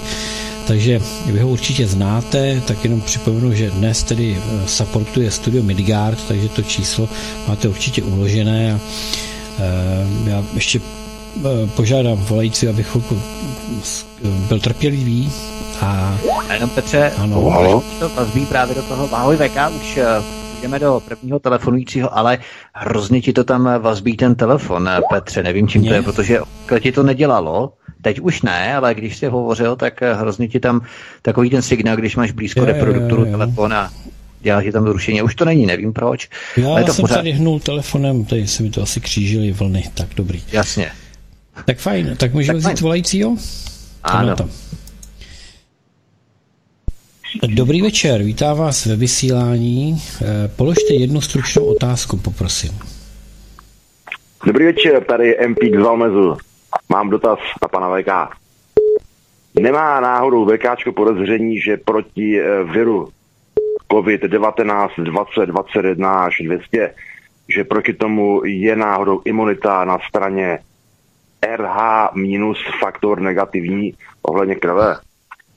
Takže 0.67 1.01
vy 1.25 1.39
ho 1.39 1.49
určitě 1.49 1.87
znáte, 1.87 2.61
tak 2.67 2.83
jenom 2.83 3.01
připomenu, 3.01 3.53
že 3.53 3.71
dnes 3.71 4.03
tedy 4.03 4.37
e, 4.37 4.67
supportuje 4.67 5.31
studio 5.31 5.63
Midgard, 5.63 6.27
takže 6.27 6.49
to 6.49 6.61
číslo 6.61 7.09
máte 7.47 7.67
určitě 7.67 8.03
uložené 8.03 8.73
a 8.73 8.79
já 10.25 10.45
ještě 10.53 10.81
požádám 11.75 12.17
volající, 12.17 12.67
aby 12.67 12.83
chvilku 12.83 13.21
byl 14.47 14.59
trpělivý 14.59 15.31
a... 15.81 16.17
a 16.49 16.53
jenom 16.53 16.69
Petře, 16.69 17.11
ano. 17.17 17.49
Halo? 17.49 17.83
to 17.99 18.09
vazbí 18.09 18.45
právě 18.45 18.75
do 18.75 18.81
toho, 18.81 19.15
ahoj 19.15 19.37
VK, 19.37 19.57
už 19.81 19.97
uh, 19.97 20.03
jdeme 20.61 20.79
do 20.79 21.01
prvního 21.05 21.39
telefonujícího, 21.39 22.17
ale 22.17 22.37
hrozně 22.73 23.21
ti 23.21 23.33
to 23.33 23.43
tam 23.43 23.81
vazbí 23.81 24.17
ten 24.17 24.35
telefon, 24.35 24.89
eh, 24.89 25.01
Petře, 25.13 25.43
nevím 25.43 25.67
čím 25.67 25.81
Mě? 25.81 25.89
to 25.89 25.95
je, 25.95 26.01
protože 26.01 26.39
ti 26.79 26.91
to 26.91 27.03
nedělalo, 27.03 27.73
Teď 28.01 28.19
už 28.19 28.41
ne, 28.41 28.75
ale 28.75 28.95
když 28.95 29.17
jsi 29.17 29.27
hovořil, 29.27 29.75
tak 29.75 30.01
eh, 30.01 30.13
hrozně 30.13 30.47
ti 30.47 30.59
tam 30.59 30.81
takový 31.21 31.49
ten 31.49 31.61
signál, 31.61 31.97
když 31.97 32.15
máš 32.15 32.31
blízko 32.31 32.59
je, 32.59 32.65
reproduktoru 32.65 33.25
telefona, 33.25 33.91
dělá 34.41 34.63
ti 34.63 34.71
tam 34.71 34.83
zrušení. 34.83 35.21
Už 35.21 35.35
to 35.35 35.45
není, 35.45 35.65
nevím 35.65 35.93
proč. 35.93 36.29
Já 36.57 36.69
ale 36.69 36.83
to 36.83 36.93
jsem 36.93 37.03
pořád... 37.03 37.15
tady 37.15 37.31
hnul 37.31 37.59
telefonem, 37.59 38.25
tady 38.25 38.47
se 38.47 38.63
mi 38.63 38.69
to 38.69 38.81
asi 38.81 38.99
křížily 39.01 39.51
vlny, 39.51 39.83
tak 39.93 40.07
dobrý. 40.15 40.43
Jasně. 40.51 40.91
Tak 41.65 41.77
fajn, 41.77 42.15
tak 42.17 42.33
můžeme 42.33 42.59
vzít 42.59 42.81
volajícího? 42.81 43.35
Ano. 44.03 44.35
Dobrý 47.47 47.81
večer, 47.81 48.23
vítám 48.23 48.57
vás 48.57 48.85
ve 48.85 48.95
vysílání. 48.95 50.01
Eh, 50.21 50.47
položte 50.47 50.93
jednu 50.93 51.21
stručnou 51.21 51.65
otázku, 51.65 52.17
poprosím. 52.17 52.79
Dobrý 54.45 54.65
večer, 54.65 55.03
tady 55.03 55.37
MP 55.47 55.59
z 55.75 55.79
Valmezu. 55.79 56.37
Mám 56.89 57.09
dotaz 57.09 57.39
na 57.61 57.67
pana 57.67 57.89
VK. 57.89 58.35
Nemá 59.59 59.99
náhodou 59.99 60.45
VKčko 60.45 60.91
podezření, 60.91 61.59
že 61.59 61.77
proti 61.77 62.41
eh, 62.41 62.63
viru 62.63 63.09
COVID-19 63.91 64.89
20, 65.03 65.45
21 65.45 66.19
až 66.19 66.41
200, 66.41 66.93
že 67.49 67.63
proti 67.63 67.93
tomu 67.93 68.41
je 68.45 68.75
náhodou 68.75 69.21
imunita 69.25 69.85
na 69.85 69.97
straně 70.09 70.59
RH 71.45 72.09
minus 72.15 72.57
faktor 72.79 73.21
negativní 73.21 73.93
ohledně 74.21 74.55
krve? 74.55 74.95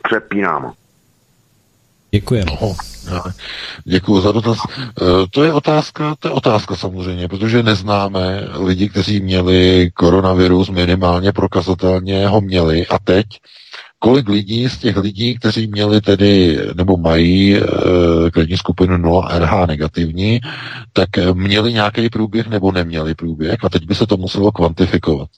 Přepínám. 0.03 0.73
Děkuji. 2.15 2.45
No, 3.11 3.23
děkuji 3.85 4.21
za 4.21 4.33
dotaz. 4.33 4.59
E, 4.79 4.85
to 5.31 5.45
je 5.45 5.53
otázka, 5.53 6.15
to 6.19 6.29
je 6.29 6.33
otázka 6.33 6.77
samozřejmě, 6.77 7.29
protože 7.29 7.63
neznáme 7.63 8.49
lidi, 8.65 8.89
kteří 8.89 9.21
měli 9.21 9.91
koronavirus, 9.95 10.71
minimálně 10.71 11.33
prokazatelně 11.33 12.29
ho 12.29 12.41
měli 12.41 12.87
a 12.87 12.99
teď 12.99 13.27
kolik 13.99 14.29
lidí 14.29 14.69
z 14.69 14.79
těch 14.79 14.97
lidí, 14.97 15.39
kteří 15.39 15.67
měli 15.67 16.01
tedy, 16.01 16.59
nebo 16.75 16.97
mají 16.97 17.57
e, 17.57 17.61
kreditní 18.31 18.57
skupinu 18.57 18.97
0 18.97 19.39
RH 19.39 19.67
negativní, 19.67 20.41
tak 20.93 21.09
měli 21.33 21.73
nějaký 21.73 22.09
průběh 22.09 22.47
nebo 22.47 22.73
neměli 22.73 23.15
průběh 23.15 23.65
a 23.65 23.69
teď 23.69 23.87
by 23.87 23.95
se 23.95 24.07
to 24.07 24.17
muselo 24.17 24.53
kvantifikovat. 24.53 25.29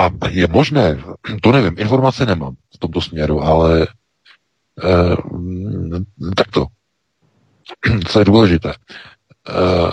A 0.00 0.10
je 0.28 0.48
možné, 0.48 0.98
to 1.42 1.52
nevím, 1.52 1.74
informace 1.78 2.26
nemám 2.26 2.54
v 2.74 2.78
tomto 2.78 3.00
směru, 3.00 3.42
ale 3.42 3.86
eh, 4.84 5.16
takto. 6.36 6.66
Co 8.08 8.18
je 8.18 8.24
důležité? 8.24 8.72
Eh, 9.48 9.90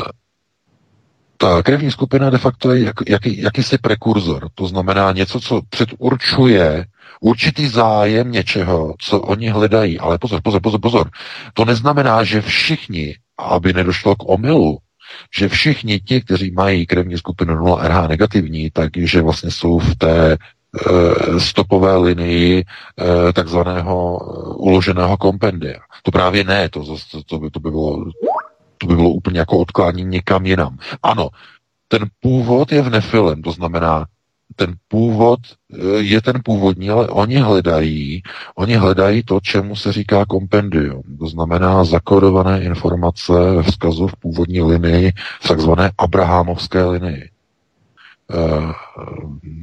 ta 1.37 1.63
krevní 1.63 1.91
skupina 1.91 2.29
de 2.29 2.37
facto 2.37 2.73
je 2.73 2.83
jak, 2.83 2.95
jaký, 3.07 3.41
jakýsi 3.41 3.77
prekurzor, 3.77 4.49
to 4.55 4.67
znamená 4.67 5.11
něco, 5.11 5.39
co 5.39 5.61
předurčuje 5.69 6.85
určitý 7.21 7.67
zájem 7.67 8.31
něčeho, 8.31 8.95
co 8.99 9.21
oni 9.21 9.49
hledají. 9.49 9.99
Ale 9.99 10.17
pozor, 10.17 10.41
pozor, 10.41 10.61
pozor, 10.61 10.81
pozor. 10.81 11.09
To 11.53 11.65
neznamená, 11.65 12.23
že 12.23 12.41
všichni, 12.41 13.15
aby 13.37 13.73
nedošlo 13.73 14.15
k 14.15 14.29
omylu, 14.29 14.77
že 15.37 15.49
všichni 15.49 15.99
ti, 15.99 16.21
kteří 16.21 16.51
mají 16.51 16.85
krevní 16.85 17.17
skupinu 17.17 17.55
0RH 17.55 18.07
negativní, 18.07 18.69
takže 18.71 19.21
vlastně 19.21 19.51
jsou 19.51 19.79
v 19.79 19.95
té 19.95 20.31
e, 20.31 20.37
stopové 21.39 21.97
linii 21.97 22.63
e, 22.63 23.33
takzvaného 23.33 24.19
e, 24.21 24.53
uloženého 24.55 25.17
kompendia. 25.17 25.79
To 26.03 26.11
právě 26.11 26.43
ne, 26.43 26.69
to, 26.69 26.83
to, 27.11 27.23
to, 27.23 27.39
by, 27.39 27.49
to 27.49 27.59
by 27.59 27.71
bylo 27.71 28.05
To 28.77 28.87
by 28.87 28.95
bylo 28.95 29.09
úplně 29.09 29.39
jako 29.39 29.57
odklání 29.57 30.03
někam 30.03 30.45
jinam. 30.45 30.77
Ano, 31.03 31.29
ten 31.87 32.05
původ 32.19 32.71
je 32.71 32.81
v 32.81 32.89
nefilem, 32.89 33.41
to 33.41 33.51
znamená, 33.51 34.05
ten 34.55 34.75
původ 34.87 35.39
eh, 35.73 35.77
je 35.97 36.21
ten 36.21 36.41
původní, 36.43 36.89
ale 36.89 37.07
oni 37.07 37.35
hledají, 37.35 38.23
oni 38.55 38.75
hledají 38.75 39.23
to, 39.23 39.39
čemu 39.39 39.75
se 39.75 39.93
říká 39.93 40.25
kompendium. 40.25 41.03
To 41.19 41.27
znamená 41.27 41.83
zakodované 41.83 42.61
informace 42.61 43.33
ve 43.33 43.63
vzkazu 43.63 44.07
v 44.07 44.15
původní 44.15 44.61
linii, 44.61 45.11
v 45.41 45.47
takzvané 45.47 45.91
abrahamovské 45.97 46.83
linii. 46.83 47.29
Eh, 48.29 48.73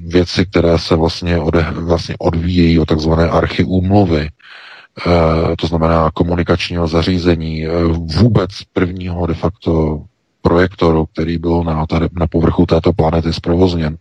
věci, 0.07 0.47
které 0.47 0.79
se 0.79 0.97
vlastně, 0.97 1.39
ode, 1.39 1.67
vlastně 1.71 2.15
odvíjejí 2.19 2.79
o 2.79 2.87
takzvané 2.87 3.29
archy 3.29 3.65
úmluvy, 3.65 4.29
eh, 4.29 5.57
to 5.57 5.67
znamená 5.67 6.11
komunikačního 6.15 6.89
zařízení, 6.89 7.67
vůbec 7.93 8.51
prvního 8.73 9.27
de 9.27 9.35
facto 9.35 10.03
projektoru, 10.43 11.07
který 11.07 11.39
byl 11.39 11.63
na, 11.63 11.87
tady, 11.87 12.09
na 12.13 12.27
povrchu 12.27 12.67
této 12.67 12.93
planety 12.93 13.33
zprovozněn. 13.33 13.97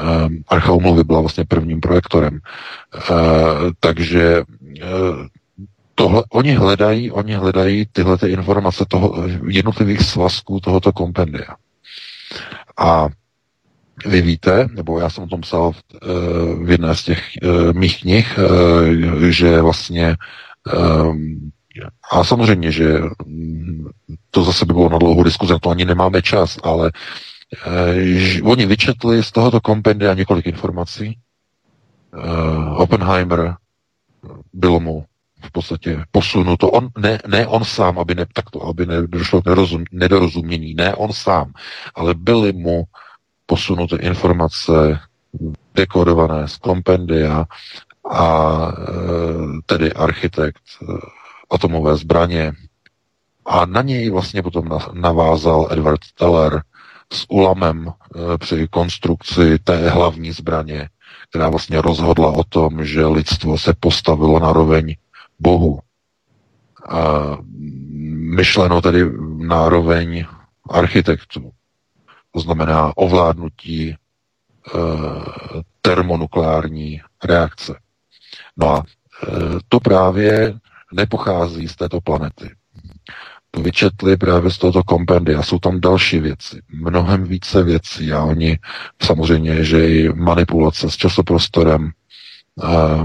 Ehm, 0.00 0.42
Archa 0.48 0.72
umluvy 0.72 1.04
byla 1.04 1.20
vlastně 1.20 1.44
prvním 1.44 1.80
projektorem. 1.80 2.40
Ehm, 3.10 3.72
takže 3.80 4.42
ehm, 4.82 5.28
tohle, 5.94 6.24
oni 6.30 6.52
hledají, 6.52 7.10
oni 7.10 7.34
hledají 7.34 7.86
tyhle 7.92 8.18
ty 8.18 8.28
informace 8.28 8.84
toho, 8.88 9.24
jednotlivých 9.48 10.00
svazků 10.00 10.60
tohoto 10.60 10.92
kompendia. 10.92 11.56
A 12.78 13.08
vy 14.06 14.22
víte, 14.22 14.68
nebo 14.72 14.98
já 14.98 15.10
jsem 15.10 15.24
o 15.24 15.26
tom 15.26 15.40
psal 15.40 15.72
v, 15.72 15.82
v 16.64 16.70
jedné 16.70 16.94
z 16.94 17.02
těch 17.02 17.22
mých 17.72 18.00
knih, 18.00 18.38
že 19.28 19.60
vlastně 19.60 20.16
a 22.12 22.24
samozřejmě, 22.24 22.72
že 22.72 23.00
to 24.30 24.44
zase 24.44 24.64
by 24.64 24.72
bylo 24.72 24.88
na 24.88 24.98
dlouhou 24.98 25.22
diskuzi, 25.22 25.52
na 25.52 25.58
to 25.58 25.70
ani 25.70 25.84
nemáme 25.84 26.22
čas, 26.22 26.58
ale 26.62 26.92
Eh, 27.54 28.42
oni 28.42 28.66
vyčetli 28.66 29.22
z 29.22 29.32
tohoto 29.32 29.60
kompendia 29.60 30.14
několik 30.14 30.46
informací. 30.46 31.18
Uh, 32.16 32.80
Oppenheimer 32.80 33.56
bylo 34.52 34.80
mu 34.80 35.04
v 35.42 35.50
podstatě 35.50 36.04
posunuto. 36.10 36.70
On, 36.70 36.88
ne, 36.98 37.18
ne 37.26 37.46
on 37.46 37.64
sám, 37.64 37.98
aby 37.98 38.14
ne, 38.14 38.26
takto, 38.32 38.62
aby 38.66 38.86
nedošlo 38.86 39.42
k 39.42 39.46
nerozum, 39.46 39.84
nedorozumění, 39.92 40.74
ne 40.74 40.94
on 40.94 41.12
sám, 41.12 41.52
ale 41.94 42.14
byly 42.14 42.52
mu 42.52 42.84
posunuty 43.46 43.96
informace 43.96 44.98
dekodované 45.74 46.48
z 46.48 46.56
kompendia 46.56 47.44
a 48.10 48.28
e, 48.68 48.82
tedy 49.66 49.92
architekt 49.92 50.62
atomové 51.50 51.96
zbraně. 51.96 52.52
A 53.46 53.66
na 53.66 53.82
něj 53.82 54.10
vlastně 54.10 54.42
potom 54.42 54.78
navázal 54.92 55.68
Edward 55.70 56.00
Teller, 56.18 56.62
s 57.12 57.26
Ulamem 57.28 57.88
e, 57.88 58.38
při 58.38 58.68
konstrukci 58.70 59.58
té 59.58 59.90
hlavní 59.90 60.32
zbraně, 60.32 60.88
která 61.28 61.48
vlastně 61.48 61.80
rozhodla 61.80 62.30
o 62.30 62.44
tom, 62.44 62.84
že 62.84 63.06
lidstvo 63.06 63.58
se 63.58 63.74
postavilo 63.80 64.40
na 64.40 64.52
roveň 64.52 64.96
Bohu. 65.40 65.80
A 66.88 67.36
myšleno 68.36 68.82
tedy 68.82 69.04
na 69.36 69.68
roveň 69.68 70.24
architektů. 70.70 71.50
To 72.30 72.40
znamená 72.40 72.92
ovládnutí 72.96 73.90
e, 73.90 73.96
termonukleární 75.82 77.00
reakce. 77.24 77.80
No 78.56 78.70
a 78.70 78.82
e, 78.82 79.30
to 79.68 79.80
právě 79.80 80.58
nepochází 80.92 81.68
z 81.68 81.76
této 81.76 82.00
planety 82.00 82.55
vyčetli 83.58 84.16
právě 84.16 84.50
z 84.50 84.58
tohoto 84.58 84.82
kompendia. 84.82 85.42
Jsou 85.42 85.58
tam 85.58 85.80
další 85.80 86.18
věci, 86.18 86.60
mnohem 86.72 87.24
více 87.24 87.62
věcí 87.62 88.12
a 88.12 88.24
oni 88.24 88.58
samozřejmě, 89.02 89.64
že 89.64 89.88
i 89.88 90.08
manipulace 90.08 90.90
s 90.90 90.96
časoprostorem, 90.96 91.90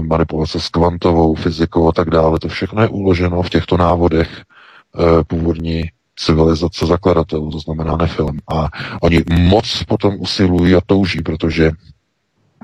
manipulace 0.00 0.60
s 0.60 0.68
kvantovou 0.68 1.34
fyzikou 1.34 1.88
a 1.88 1.92
tak 1.92 2.10
dále, 2.10 2.38
to 2.38 2.48
všechno 2.48 2.82
je 2.82 2.88
uloženo 2.88 3.42
v 3.42 3.50
těchto 3.50 3.76
návodech 3.76 4.28
e, 4.38 5.24
původní 5.24 5.82
civilizace 6.16 6.86
zakladatelů, 6.86 7.50
to 7.50 7.58
znamená 7.58 7.96
nefilm. 7.96 8.38
A 8.52 8.68
oni 9.02 9.24
moc 9.30 9.82
potom 9.82 10.14
usilují 10.18 10.74
a 10.74 10.80
touží, 10.86 11.22
protože 11.22 11.70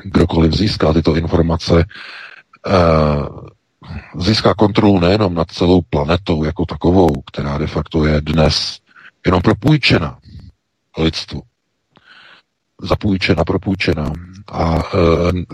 kdokoliv 0.05 0.52
získá 0.52 0.92
tyto 0.92 1.16
informace, 1.16 1.80
e, 1.80 1.84
získá 4.19 4.55
kontrolu 4.55 5.01
nejenom 5.01 5.35
nad 5.35 5.51
celou 5.51 5.81
planetou 5.90 6.44
jako 6.44 6.66
takovou, 6.66 7.09
která 7.27 7.59
de 7.59 7.66
facto 7.66 8.06
je 8.06 8.20
dnes 8.20 8.78
jenom 9.27 9.43
propůjčena 9.43 10.19
lidstvu. 10.98 11.43
Zapůjčena, 12.82 13.44
propůjčena. 13.44 14.12
A 14.52 14.74
e, 14.74 14.81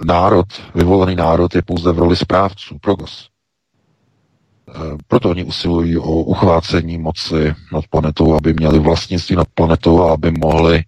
národ, 0.05 0.47
vyvolený 0.75 1.17
národ 1.17 1.55
je 1.55 1.63
pouze 1.63 1.93
v 1.93 1.99
roli 1.99 2.17
správců, 2.17 2.79
progos. 2.81 3.29
E, 4.69 4.73
proto 5.07 5.31
oni 5.31 5.45
usilují 5.45 5.99
o 5.99 6.13
uchvácení 6.13 6.99
moci 6.99 7.55
nad 7.73 7.85
planetou, 7.91 8.35
aby 8.35 8.55
měli 8.55 8.79
vlastnictví 8.79 9.37
nad 9.37 9.49
planetou 9.55 10.03
a 10.03 10.13
aby 10.13 10.31
mohli 10.31 10.83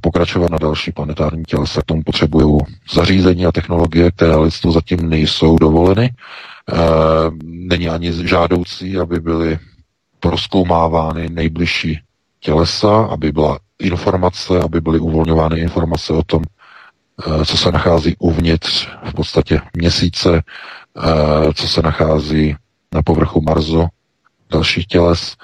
pokračovat 0.00 0.50
na 0.50 0.58
další 0.58 0.92
planetární 0.92 1.42
tělesa. 1.44 1.80
K 1.82 1.84
tomu 1.84 2.02
potřebují 2.02 2.58
zařízení 2.92 3.46
a 3.46 3.52
technologie, 3.52 4.10
které 4.10 4.36
lidstvu 4.36 4.72
zatím 4.72 5.08
nejsou 5.08 5.58
dovoleny. 5.58 6.10
Eh, 6.72 6.76
není 7.42 7.88
ani 7.88 8.28
žádoucí, 8.28 8.96
aby 8.96 9.20
byly 9.20 9.58
proskoumávány 10.20 11.28
nejbližší 11.28 12.00
tělesa, 12.40 12.96
aby 12.96 13.32
byla 13.32 13.58
informace, 13.78 14.60
aby 14.60 14.80
byly 14.80 14.98
uvolňovány 14.98 15.60
informace 15.60 16.12
o 16.12 16.22
tom, 16.22 16.42
eh, 17.26 17.44
co 17.44 17.56
se 17.56 17.72
nachází 17.72 18.16
uvnitř 18.18 18.88
v 19.04 19.14
podstatě 19.14 19.60
měsíce, 19.76 20.42
co 21.54 21.68
se 21.68 21.82
nachází 21.82 22.56
na 22.94 23.02
povrchu 23.02 23.40
Marsu, 23.40 23.86
dalších 24.50 24.86
těles, 24.86 25.36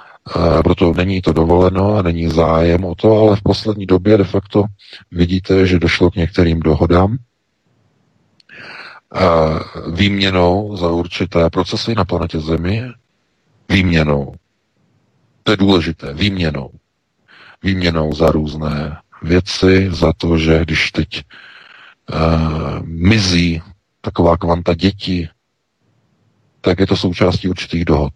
proto 0.64 0.92
není 0.92 1.22
to 1.22 1.32
dovoleno 1.32 1.94
a 1.94 2.02
není 2.02 2.28
zájem 2.28 2.84
o 2.84 2.94
to, 2.94 3.18
ale 3.18 3.36
v 3.36 3.42
poslední 3.42 3.86
době 3.86 4.18
de 4.18 4.24
facto 4.24 4.64
vidíte, 5.10 5.66
že 5.66 5.78
došlo 5.78 6.10
k 6.10 6.16
některým 6.16 6.60
dohodám 6.60 7.16
výměnou 9.94 10.76
za 10.76 10.88
určité 10.88 11.50
procesy 11.50 11.94
na 11.94 12.04
planetě 12.04 12.40
Zemi, 12.40 12.82
výměnou. 13.68 14.34
To 15.42 15.52
je 15.52 15.56
důležité, 15.56 16.14
výměnou. 16.14 16.70
Výměnou 17.62 18.12
za 18.14 18.30
různé 18.30 18.96
věci, 19.22 19.88
za 19.90 20.12
to, 20.12 20.38
že 20.38 20.60
když 20.60 20.90
teď 20.92 21.22
uh, 22.12 22.82
mizí 22.82 23.62
taková 24.00 24.36
kvanta 24.36 24.74
dětí, 24.74 25.28
tak 26.60 26.80
je 26.80 26.86
to 26.86 26.96
součástí 26.96 27.48
určitých 27.48 27.84
dohod. 27.84 28.12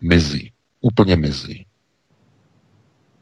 Mizí 0.00 0.53
úplně 0.84 1.16
mizí. 1.16 1.66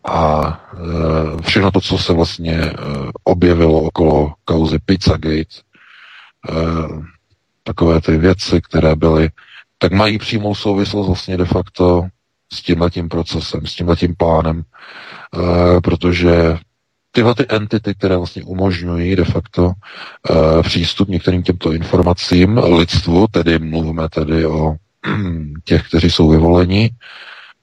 A 0.04 0.42
e, 0.74 1.42
všechno 1.42 1.70
to, 1.70 1.80
co 1.80 1.98
se 1.98 2.12
vlastně 2.12 2.54
e, 2.54 2.74
objevilo 3.24 3.80
okolo 3.82 4.34
kauzy 4.44 4.78
Pizzagate, 4.78 5.38
e, 5.38 5.52
takové 7.62 8.00
ty 8.00 8.16
věci, 8.16 8.60
které 8.60 8.96
byly, 8.96 9.30
tak 9.78 9.92
mají 9.92 10.18
přímou 10.18 10.54
souvislost 10.54 11.06
vlastně 11.06 11.36
de 11.36 11.44
facto 11.44 12.08
s 12.52 12.62
tímhletím 12.62 13.08
procesem, 13.08 13.66
s 13.66 13.74
tímhletím 13.74 14.14
plánem, 14.14 14.62
e, 14.62 15.80
protože 15.80 16.58
tyhle 17.12 17.34
ty 17.34 17.46
entity, 17.48 17.94
které 17.94 18.16
vlastně 18.16 18.42
umožňují 18.42 19.16
de 19.16 19.24
facto 19.24 19.70
e, 19.70 20.62
přístup 20.62 21.08
některým 21.08 21.42
těmto 21.42 21.72
informacím 21.72 22.58
lidstvu, 22.58 23.26
tedy 23.30 23.58
mluvíme 23.58 24.08
tedy 24.08 24.46
o 24.46 24.74
těch, 25.64 25.88
kteří 25.88 26.10
jsou 26.10 26.28
vyvoleni, 26.28 26.90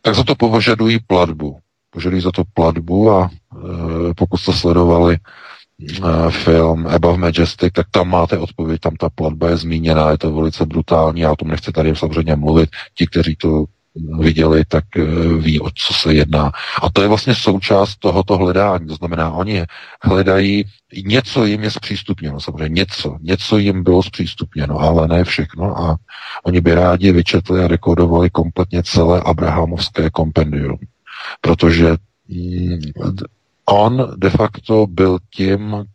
tak 0.02 0.16
za 0.16 0.24
to 0.24 0.36
požadují 0.36 1.00
platbu. 1.08 1.60
Požadují 1.90 2.22
za 2.22 2.32
to 2.32 2.44
platbu 2.54 3.12
a 3.12 3.30
e, 3.30 4.14
pokud 4.14 4.38
jste 4.38 4.54
sledovali 4.54 5.16
e, 5.16 6.32
film 6.32 6.88
Above 6.88 7.18
Majestic, 7.18 7.74
tak 7.74 7.88
tam 7.92 8.10
máte 8.10 8.38
odpověď, 8.38 8.82
tam 8.82 8.96
ta 8.96 9.10
platba 9.10 9.50
je 9.50 9.58
zmíněna, 9.58 10.12
je 10.12 10.18
to 10.18 10.34
velice 10.34 10.66
brutální, 10.66 11.22
já 11.22 11.32
o 11.32 11.36
tom 11.36 11.48
nechci 11.48 11.72
tady 11.72 11.96
samozřejmě 11.96 12.36
mluvit. 12.36 12.70
Ti, 12.94 13.08
kteří 13.08 13.36
to 13.36 13.66
viděli, 14.20 14.64
tak 14.68 14.84
e, 14.98 15.04
ví, 15.38 15.60
o 15.60 15.70
co 15.76 15.94
se 15.94 16.14
jedná. 16.14 16.52
A 16.82 16.90
to 16.90 17.02
je 17.02 17.08
vlastně 17.08 17.36
součást 17.36 17.96
tohoto 17.96 18.38
hledání. 18.38 18.88
To 18.88 18.96
znamená, 18.96 19.32
oni 19.32 19.66
hledají, 20.04 20.66
něco 21.06 21.46
jim 21.46 21.64
je 21.64 21.72
zpřístupněno, 21.72 22.40
samozřejmě 22.40 22.80
něco, 22.80 23.18
něco 23.22 23.58
jim 23.58 23.84
bylo 23.84 24.04
zpřístupněno, 24.04 24.80
ale 24.80 25.08
ne 25.08 25.24
všechno. 25.24 25.78
A 25.80 25.98
oni 26.44 26.62
by 26.62 26.74
rádi 26.76 27.12
vyčetli 27.12 27.64
a 27.64 27.68
rekodovali 27.68 28.30
kompletně 28.30 28.84
celé 28.84 29.22
Abrahamovské 29.26 30.10
kompendium. 30.10 30.78
Protože 31.42 31.96
mm, 32.28 32.80
on 33.66 34.08
de 34.18 34.30
facto 34.30 34.88
byl 34.88 35.18
tím, 35.34 35.86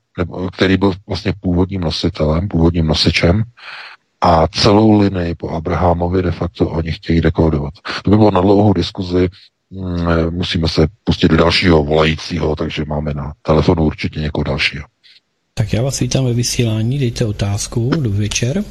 který 0.53 0.77
byl 0.77 0.93
vlastně 1.09 1.33
původním 1.41 1.81
nositelem, 1.81 2.49
původním 2.49 2.87
nosičem 2.87 3.43
a 4.25 4.49
celou 4.49 5.01
linii 5.01 5.35
po 5.35 5.51
Abrahamovi 5.51 6.23
de 6.23 6.31
facto 6.33 6.69
oni 6.69 6.93
chtějí 6.93 7.21
dekodovat. 7.21 7.75
To 8.05 8.11
by 8.11 8.17
bylo 8.17 8.31
na 8.31 8.41
dlouhou 8.41 8.73
diskuzi, 8.73 9.29
mm, 9.71 10.31
musíme 10.31 10.69
se 10.69 10.87
pustit 11.05 11.29
do 11.29 11.37
dalšího 11.37 11.85
volajícího, 11.85 12.57
takže 12.57 12.85
máme 12.85 13.15
na 13.15 13.33
telefonu 13.43 13.85
určitě 13.85 14.21
někoho 14.21 14.45
dalšího. 14.45 14.85
Tak 15.55 15.73
já 15.73 15.83
vás 15.83 16.01
vítám 16.01 16.25
ve 16.25 16.33
vysílání, 16.33 16.99
dejte 16.99 17.27
otázku, 17.27 17.91
do 18.01 18.11
večer. 18.11 18.65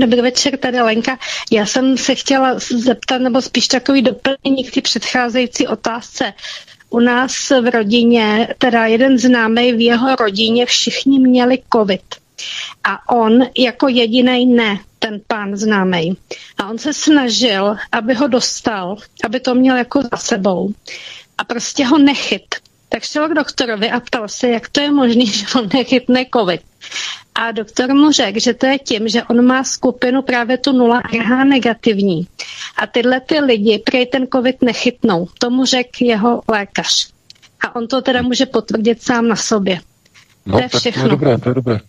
Dobrý 0.00 0.20
večer, 0.20 0.56
tady 0.56 0.80
Lenka. 0.80 1.18
Já 1.52 1.66
jsem 1.66 1.96
se 1.96 2.14
chtěla 2.14 2.58
zeptat, 2.58 3.18
nebo 3.18 3.42
spíš 3.42 3.68
takový 3.68 4.02
doplnění 4.02 4.64
k 4.64 4.74
té 4.74 4.80
předcházející 4.80 5.66
otázce. 5.66 6.32
U 6.90 7.00
nás 7.00 7.50
v 7.50 7.70
rodině, 7.70 8.48
teda 8.58 8.86
jeden 8.86 9.18
známý 9.18 9.72
v 9.72 9.80
jeho 9.80 10.16
rodině, 10.16 10.66
všichni 10.66 11.18
měli 11.18 11.58
covid. 11.72 12.02
A 12.84 13.08
on 13.08 13.46
jako 13.58 13.88
jediný 13.88 14.46
ne, 14.46 14.78
ten 14.98 15.20
pán 15.26 15.56
známý. 15.56 16.16
A 16.58 16.70
on 16.70 16.78
se 16.78 16.94
snažil, 16.94 17.76
aby 17.92 18.14
ho 18.14 18.28
dostal, 18.28 18.96
aby 19.24 19.40
to 19.40 19.54
měl 19.54 19.76
jako 19.76 20.02
za 20.02 20.16
sebou. 20.16 20.72
A 21.38 21.44
prostě 21.44 21.86
ho 21.86 21.98
nechyt. 21.98 22.54
Tak 22.88 23.02
šel 23.02 23.28
k 23.28 23.34
doktorovi 23.34 23.90
a 23.90 24.00
ptal 24.00 24.28
se, 24.28 24.48
jak 24.48 24.68
to 24.68 24.80
je 24.80 24.90
možné, 24.90 25.26
že 25.36 25.46
on 25.54 25.68
nechytne 25.74 26.26
covid. 26.34 26.60
A 27.34 27.52
doktor 27.52 27.94
mu 27.94 28.12
řekl, 28.12 28.40
že 28.40 28.54
to 28.54 28.66
je 28.66 28.78
tím, 28.78 29.08
že 29.08 29.22
on 29.22 29.44
má 29.44 29.64
skupinu 29.64 30.22
právě 30.22 30.58
tu 30.58 30.72
0 30.72 31.00
RH 31.00 31.44
negativní. 31.44 32.26
A 32.76 32.86
tyhle 32.86 33.20
ty 33.20 33.40
lidi 33.40 33.78
prej 33.78 34.06
ten 34.06 34.26
covid 34.34 34.62
nechytnou. 34.62 35.28
Tomu 35.38 35.64
řekl 35.64 36.04
jeho 36.04 36.42
lékař. 36.48 37.10
A 37.60 37.76
on 37.76 37.88
to 37.88 38.02
teda 38.02 38.22
může 38.22 38.46
potvrdit 38.46 39.02
sám 39.02 39.28
na 39.28 39.36
sobě. 39.36 39.80
No, 40.46 40.58
to 40.58 40.62
je 40.62 40.68
všechno. 40.68 41.02
to 41.02 41.06
je 41.06 41.10
dobré, 41.10 41.38
to 41.38 41.48
je 41.48 41.54
dobré. 41.54 41.80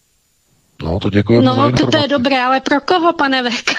No, 0.83 0.99
to 0.99 1.09
děkuji. 1.09 1.41
No, 1.41 1.71
to, 1.71 1.87
to 1.87 1.97
je 1.97 2.07
dobré, 2.07 2.41
ale 2.41 2.59
pro 2.59 2.81
koho, 2.81 3.13
pane 3.13 3.43
Vek? 3.43 3.71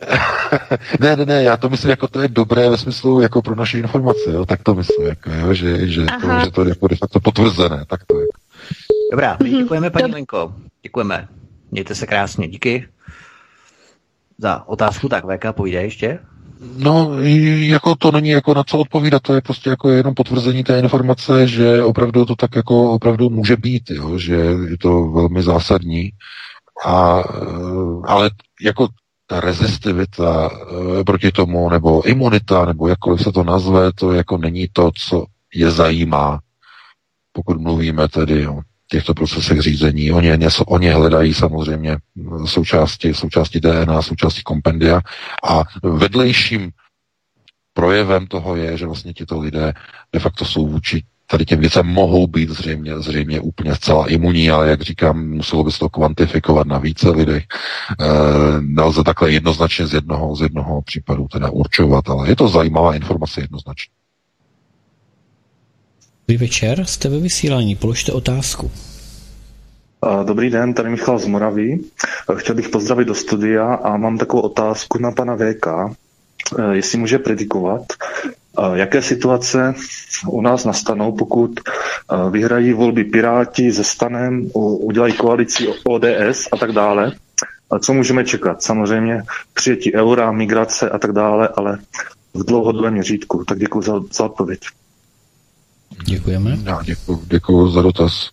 ne, 1.00 1.16
ne, 1.16 1.26
ne, 1.26 1.42
já 1.42 1.56
to 1.56 1.68
myslím, 1.68 1.90
jako 1.90 2.08
to 2.08 2.20
je 2.20 2.28
dobré 2.28 2.70
ve 2.70 2.78
smyslu 2.78 3.20
jako 3.20 3.42
pro 3.42 3.54
naše 3.54 3.78
informace, 3.78 4.30
jo, 4.32 4.46
tak 4.46 4.62
to 4.62 4.74
myslím, 4.74 5.06
jako, 5.06 5.30
jo, 5.30 5.54
že, 5.54 5.88
že, 5.88 6.06
to, 6.20 6.40
že 6.44 6.50
to 6.50 6.62
je 6.62 6.68
jako 6.68 6.88
de 6.88 6.96
facto 6.96 7.20
potvrzené, 7.20 7.84
tak 7.88 8.04
to 8.04 8.20
je. 8.20 8.26
Dobrá, 9.12 9.36
my 9.42 9.50
mhm. 9.50 9.58
děkujeme, 9.58 9.90
paní 9.90 10.12
Lenko. 10.12 10.54
Děkujeme. 10.82 11.28
Mějte 11.70 11.94
se 11.94 12.06
krásně. 12.06 12.48
Díky 12.48 12.88
za 14.38 14.68
otázku. 14.68 15.08
Tak 15.08 15.24
VK, 15.24 15.52
půjde 15.52 15.82
ještě? 15.82 16.18
No, 16.60 17.16
jako 17.58 17.94
to 17.94 18.10
není 18.12 18.28
jako 18.28 18.54
na 18.54 18.64
co 18.64 18.78
odpovídat, 18.78 19.22
to 19.22 19.34
je 19.34 19.40
prostě 19.40 19.70
jako 19.70 19.88
jenom 19.88 20.14
potvrzení 20.14 20.64
té 20.64 20.78
informace, 20.78 21.48
že 21.48 21.82
opravdu 21.82 22.24
to 22.24 22.36
tak 22.36 22.56
jako 22.56 22.92
opravdu 22.92 23.30
může 23.30 23.56
být, 23.56 23.90
jo, 23.90 24.18
že 24.18 24.34
je 24.70 24.78
to 24.78 25.10
velmi 25.10 25.42
zásadní. 25.42 26.10
A, 26.84 27.22
ale 28.04 28.30
jako 28.60 28.88
ta 29.26 29.40
rezistivita 29.40 30.50
eh, 30.52 31.04
proti 31.04 31.32
tomu, 31.32 31.70
nebo 31.70 32.06
imunita, 32.06 32.64
nebo 32.64 32.88
jakkoliv 32.88 33.22
se 33.22 33.32
to 33.32 33.44
nazve, 33.44 33.92
to 33.92 34.12
jako 34.12 34.38
není 34.38 34.68
to, 34.72 34.90
co 34.94 35.26
je 35.54 35.70
zajímá, 35.70 36.40
pokud 37.32 37.60
mluvíme 37.60 38.08
tedy 38.08 38.48
o 38.48 38.60
těchto 38.90 39.14
procesech 39.14 39.60
řízení. 39.60 40.12
Oni, 40.12 40.38
něco, 40.38 40.64
oni 40.64 40.90
hledají 40.90 41.34
samozřejmě 41.34 41.96
součásti, 42.44 43.14
součásti 43.14 43.60
DNA, 43.60 44.02
součásti 44.02 44.42
kompendia 44.42 45.00
a 45.44 45.62
vedlejším 45.82 46.70
projevem 47.72 48.26
toho 48.26 48.56
je, 48.56 48.76
že 48.76 48.86
vlastně 48.86 49.12
tito 49.12 49.40
lidé 49.40 49.72
de 50.12 50.20
facto 50.20 50.44
jsou 50.44 50.66
vůči 50.66 51.02
tady 51.30 51.44
těm 51.44 51.60
věcem 51.60 51.86
mohou 51.86 52.26
být 52.26 52.50
zřejmě, 52.50 52.98
zřejmě 52.98 53.40
úplně 53.40 53.74
zcela 53.74 54.10
imunní, 54.10 54.50
ale 54.50 54.70
jak 54.70 54.82
říkám, 54.82 55.28
muselo 55.28 55.64
by 55.64 55.72
se 55.72 55.78
to 55.78 55.88
kvantifikovat 55.88 56.66
na 56.66 56.78
více 56.78 57.10
lidech. 57.10 57.44
E, 57.44 58.06
nelze 58.60 59.04
takhle 59.04 59.32
jednoznačně 59.32 59.86
z 59.86 59.94
jednoho, 59.94 60.36
z 60.36 60.40
jednoho 60.40 60.82
případu 60.82 61.28
teda 61.32 61.50
určovat, 61.50 62.10
ale 62.10 62.28
je 62.28 62.36
to 62.36 62.48
zajímavá 62.48 62.94
informace 62.94 63.40
jednoznačně. 63.40 63.99
Dobrý 66.30 66.46
večer, 66.46 66.84
jste 66.84 67.08
ve 67.08 67.18
vysílání, 67.18 67.76
položte 67.76 68.12
otázku. 68.12 68.70
Dobrý 70.24 70.50
den, 70.50 70.74
tady 70.74 70.90
Michal 70.90 71.18
z 71.18 71.26
Moravy. 71.26 71.78
Chtěl 72.34 72.54
bych 72.54 72.68
pozdravit 72.68 73.08
do 73.08 73.14
studia 73.14 73.74
a 73.74 73.96
mám 73.96 74.18
takovou 74.18 74.42
otázku 74.42 74.98
na 74.98 75.12
pana 75.12 75.36
VK, 75.36 75.66
jestli 76.72 76.98
může 76.98 77.18
predikovat, 77.18 77.82
jaké 78.74 79.02
situace 79.02 79.74
u 80.26 80.40
nás 80.40 80.64
nastanou, 80.64 81.12
pokud 81.12 81.60
vyhrají 82.30 82.72
volby 82.72 83.04
Piráti 83.04 83.72
se 83.72 83.84
Stanem, 83.84 84.50
udělají 84.54 85.12
koalici 85.12 85.68
ODS 85.84 86.48
a 86.52 86.56
tak 86.56 86.72
dále. 86.72 87.12
Co 87.80 87.92
můžeme 87.92 88.24
čekat? 88.24 88.62
Samozřejmě 88.62 89.22
přijetí 89.54 89.94
eura, 89.94 90.32
migrace 90.32 90.90
a 90.90 90.98
tak 90.98 91.12
dále, 91.12 91.48
ale 91.56 91.78
v 92.34 92.44
dlouhodobém 92.44 92.92
měřítku. 92.92 93.44
Tak 93.44 93.58
děkuji 93.58 93.82
za, 93.82 94.00
za 94.12 94.24
odpověď. 94.24 94.60
Děkujeme. 96.04 96.58
Já 96.64 96.82
děkuji, 96.82 97.22
děkuji 97.26 97.70
za 97.70 97.82
dotaz. 97.82 98.30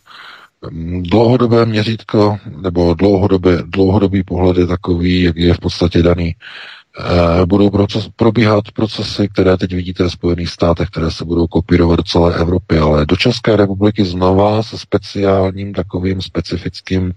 Dlouhodobé 1.02 1.65
měřítko 1.65 2.38
nebo 2.61 2.94
dlouhodobé, 2.94 3.57
dlouhodobý 3.65 4.23
pohled 4.23 4.57
je 4.57 4.68
takový, 4.68 5.22
jak 5.22 5.35
je 5.38 5.53
v 5.53 5.60
podstatě 5.60 6.03
daný. 6.03 6.35
E, 6.99 7.45
budou 7.45 7.69
proces, 7.69 8.10
probíhat 8.15 8.64
procesy, 8.73 9.27
které 9.27 9.57
teď 9.57 9.73
vidíte 9.73 10.03
v 10.03 10.11
Spojených 10.11 10.49
státech, 10.49 10.89
které 10.89 11.11
se 11.11 11.26
budou 11.26 11.48
kopírovat 11.48 11.98
do 11.98 12.03
celé 12.03 12.35
Evropy, 12.35 12.77
ale 12.77 13.06
do 13.06 13.15
České 13.15 13.56
republiky 13.56 14.06
znova 14.06 14.64
se 14.64 14.77
speciálním 14.77 15.73
takovým 15.73 16.22
specifickým 16.22 17.11
e, 17.11 17.14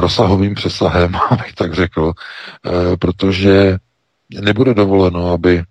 rozsahovým 0.00 0.54
přesahem, 0.54 1.14
abych 1.30 1.52
tak 1.54 1.74
řekl, 1.74 2.12
e, 2.12 2.96
protože 2.96 3.78
nebude 4.40 4.74
dovoleno, 4.74 5.32
aby 5.32 5.62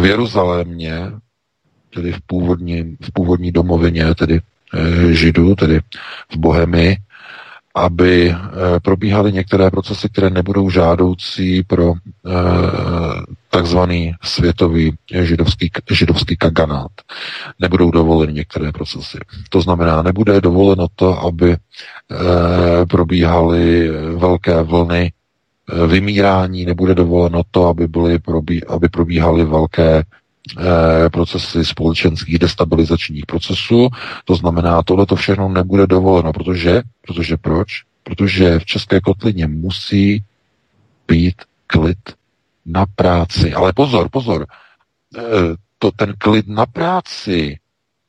v 0.00 0.04
Jeruzalémě 0.04 1.12
tedy 1.96 2.12
v 2.12 2.20
původní, 2.26 2.96
v 3.00 3.12
původní 3.12 3.52
domovině, 3.52 4.14
tedy 4.14 4.40
e, 4.40 5.12
židů, 5.14 5.54
tedy 5.54 5.80
v 6.32 6.36
Bohemii, 6.36 6.96
aby 7.74 8.30
e, 8.30 8.36
probíhaly 8.80 9.32
některé 9.32 9.70
procesy, 9.70 10.08
které 10.08 10.30
nebudou 10.30 10.70
žádoucí 10.70 11.62
pro 11.62 11.92
e, 11.92 11.96
takzvaný 13.50 14.12
světový 14.22 14.92
židovský, 15.22 15.70
židovský 15.90 16.36
kaganát. 16.36 16.92
Nebudou 17.60 17.90
dovoleny 17.90 18.32
některé 18.32 18.72
procesy. 18.72 19.18
To 19.50 19.60
znamená, 19.60 20.02
nebude 20.02 20.40
dovoleno 20.40 20.86
to, 20.94 21.20
aby 21.20 21.56
probíhaly 22.88 23.90
velké 24.16 24.62
vlny 24.62 25.12
vymírání, 25.86 26.64
nebude 26.64 26.94
dovoleno 26.94 27.42
to, 27.50 27.66
aby, 27.66 27.88
byly, 27.88 28.18
aby 28.68 28.88
probíhaly 28.88 29.44
velké 29.44 30.02
Eh, 30.02 30.04
procesy 31.12 31.64
společenských 31.64 32.38
destabilizačních 32.38 33.26
procesů. 33.26 33.88
To 34.24 34.34
znamená, 34.34 34.82
tohle 34.82 35.06
to 35.06 35.16
všechno 35.16 35.48
nebude 35.48 35.86
dovoleno, 35.86 36.32
protože, 36.32 36.82
protože 37.06 37.36
proč? 37.36 37.68
Protože 38.02 38.58
v 38.58 38.64
České 38.64 39.00
kotlině 39.00 39.46
musí 39.46 40.24
být 41.08 41.34
klid 41.66 41.98
na 42.66 42.86
práci. 42.94 43.54
Ale 43.54 43.72
pozor, 43.72 44.08
pozor, 44.10 44.46
eh, 45.16 45.20
to 45.78 45.90
ten 45.90 46.14
klid 46.18 46.48
na 46.48 46.66
práci 46.66 47.58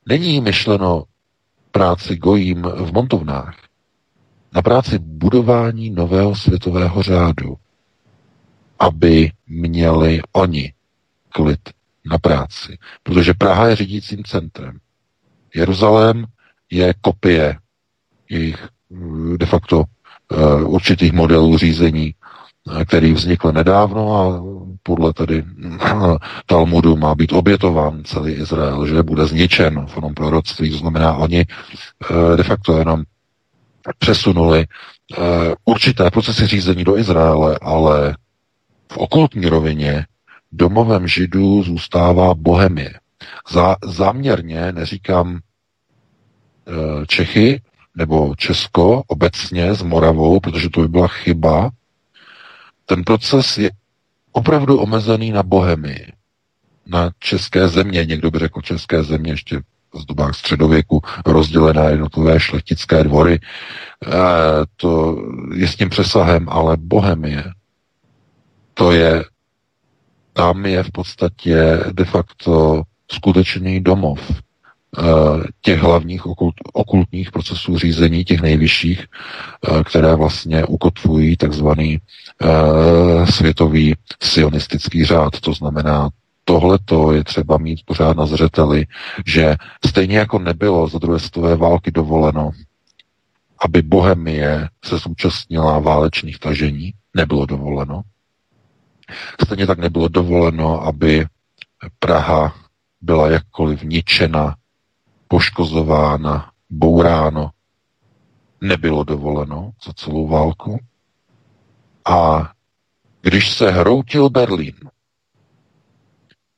není 0.06 0.40
myšleno 0.40 1.04
práci 1.70 2.16
gojím 2.16 2.62
v 2.62 2.92
montovnách. 2.92 3.56
Na 4.52 4.62
práci 4.62 4.98
budování 4.98 5.90
nového 5.90 6.36
světového 6.36 7.02
řádu, 7.02 7.56
aby 8.78 9.30
měli 9.46 10.20
oni 10.32 10.72
klid 11.28 11.60
na 12.08 12.18
práci. 12.18 12.78
Protože 13.02 13.34
Praha 13.34 13.68
je 13.68 13.76
řídícím 13.76 14.24
centrem. 14.24 14.78
Jeruzalém 15.54 16.24
je 16.70 16.94
kopie 17.00 17.56
jejich 18.28 18.68
de 19.36 19.46
facto 19.46 19.78
uh, 19.78 20.74
určitých 20.74 21.12
modelů 21.12 21.58
řízení, 21.58 22.14
uh, 22.64 22.84
který 22.84 23.12
vznikl 23.12 23.52
nedávno 23.52 24.16
a 24.16 24.42
podle 24.82 25.12
tedy 25.12 25.42
uh, 25.42 26.16
Talmudu 26.46 26.96
má 26.96 27.14
být 27.14 27.32
obětován 27.32 28.04
celý 28.04 28.32
Izrael, 28.32 28.86
že 28.86 29.02
bude 29.02 29.26
zničen 29.26 29.86
v 29.86 29.96
onom 29.96 30.14
proroctví. 30.14 30.70
To 30.70 30.76
znamená, 30.76 31.14
oni 31.14 31.44
de 32.36 32.42
facto 32.42 32.78
jenom 32.78 33.02
přesunuli 33.98 34.66
určité 35.64 36.10
procesy 36.10 36.46
řízení 36.46 36.84
do 36.84 36.98
Izraele, 36.98 37.58
ale 37.62 38.16
v 38.92 38.96
okolní 38.96 39.46
rovině 39.48 40.06
domovem 40.52 41.08
židů 41.08 41.62
zůstává 41.62 42.34
Bohemie. 42.34 42.94
Zá, 43.50 43.76
záměrně 43.84 44.72
neříkám 44.72 45.36
e, 45.36 45.40
Čechy 47.06 47.62
nebo 47.94 48.34
Česko 48.36 49.02
obecně 49.06 49.74
s 49.74 49.82
Moravou, 49.82 50.40
protože 50.40 50.70
to 50.70 50.80
by 50.80 50.88
byla 50.88 51.08
chyba. 51.08 51.70
Ten 52.86 53.04
proces 53.04 53.58
je 53.58 53.70
opravdu 54.32 54.78
omezený 54.80 55.30
na 55.30 55.42
Bohemii, 55.42 56.12
na 56.86 57.10
české 57.18 57.68
země, 57.68 58.04
někdo 58.04 58.30
by 58.30 58.38
řekl 58.38 58.60
české 58.60 59.02
země 59.02 59.32
ještě 59.32 59.60
z 59.94 60.04
dobách 60.04 60.34
středověku 60.34 61.00
rozdělené 61.26 61.90
jednotlivé 61.90 62.40
šlechtické 62.40 63.04
dvory. 63.04 63.34
E, 63.34 63.40
to 64.76 65.16
je 65.54 65.68
s 65.68 65.76
tím 65.76 65.88
přesahem, 65.88 66.48
ale 66.48 66.76
Bohemie, 66.76 67.44
to 68.74 68.92
je 68.92 69.24
tam 70.38 70.66
je 70.66 70.82
v 70.82 70.90
podstatě 70.90 71.80
de 71.92 72.04
facto 72.04 72.82
skutečný 73.10 73.80
domov 73.80 74.20
eh, 74.30 75.02
těch 75.62 75.80
hlavních 75.80 76.26
okult, 76.26 76.54
okultních 76.72 77.30
procesů 77.30 77.78
řízení, 77.78 78.24
těch 78.24 78.40
nejvyšších, 78.40 79.06
eh, 79.06 79.84
které 79.84 80.14
vlastně 80.14 80.64
ukotvují 80.64 81.36
takzvaný 81.36 81.98
uh, 81.98 83.26
světový 83.26 83.94
sionistický 84.22 85.04
řád. 85.04 85.40
To 85.40 85.52
znamená, 85.52 86.08
tohleto 86.44 87.12
je 87.12 87.24
třeba 87.24 87.58
mít 87.58 87.80
pořád 87.84 88.16
na 88.16 88.26
zřeteli, 88.26 88.86
že 89.26 89.56
stejně 89.86 90.18
jako 90.18 90.38
nebylo 90.38 90.88
za 90.88 90.98
druhé 90.98 91.18
světové 91.18 91.56
války 91.56 91.90
dovoleno, 91.90 92.50
aby 93.64 93.82
Bohemie 93.82 94.68
se 94.84 94.98
zúčastnila 94.98 95.78
válečných 95.78 96.38
tažení, 96.38 96.94
nebylo 97.14 97.46
dovoleno. 97.46 98.02
Stejně 99.44 99.66
tak 99.66 99.78
nebylo 99.78 100.08
dovoleno, 100.08 100.82
aby 100.82 101.26
Praha 101.98 102.54
byla 103.00 103.30
jakkoliv 103.30 103.82
ničena, 103.82 104.56
poškozována, 105.28 106.52
bouráno. 106.70 107.50
Nebylo 108.60 109.04
dovoleno 109.04 109.70
za 109.86 109.92
celou 109.92 110.28
válku. 110.28 110.78
A 112.04 112.50
když 113.22 113.54
se 113.56 113.70
hroutil 113.70 114.30
Berlín, 114.30 114.74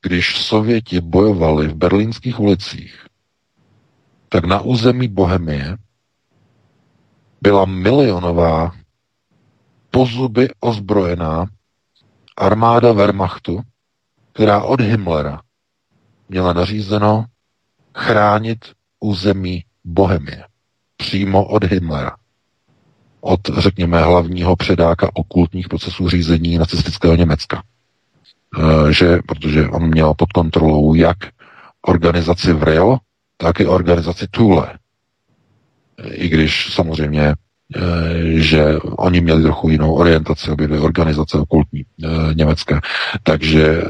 když 0.03 0.43
Sověti 0.43 1.01
bojovali 1.01 1.69
v 1.69 1.75
berlínských 1.75 2.41
ulicích, 2.41 3.07
tak 4.29 4.45
na 4.45 4.61
území 4.61 5.09
Bohemie 5.09 5.77
byla 7.43 7.65
milionová 7.65 8.73
pozuby 9.91 10.49
ozbrojená 10.61 11.47
armáda 12.41 12.93
Wehrmachtu, 12.93 13.61
která 14.33 14.63
od 14.63 14.81
Himmlera 14.81 15.41
měla 16.29 16.53
nařízeno 16.53 17.25
chránit 17.95 18.59
území 19.01 19.65
Bohemie. 19.85 20.45
Přímo 20.97 21.45
od 21.45 21.65
Himmlera. 21.65 22.17
Od, 23.21 23.41
řekněme, 23.59 24.03
hlavního 24.03 24.57
předáka 24.57 25.11
okultních 25.15 25.69
procesů 25.69 26.09
řízení 26.09 26.59
nacistického 26.59 27.15
Německa. 27.15 27.63
E, 28.59 28.93
že, 28.93 29.19
protože 29.27 29.69
on 29.69 29.89
měl 29.89 30.15
pod 30.15 30.33
kontrolou 30.33 30.95
jak 30.95 31.19
organizaci 31.83 32.53
Vril, 32.53 32.99
tak 33.37 33.61
i 33.61 33.67
organizaci 33.67 34.27
Thule. 34.31 34.79
I 36.05 36.29
když 36.29 36.75
samozřejmě 36.75 37.23
e, 37.23 37.35
že 38.37 38.79
oni 38.83 39.21
měli 39.21 39.43
trochu 39.43 39.69
jinou 39.69 39.95
orientaci, 39.95 40.51
obě 40.51 40.67
dvě 40.67 40.81
organizace 40.81 41.39
okultní 41.39 41.81
e, 41.81 41.85
německé. 42.35 42.81
Takže, 43.23 43.83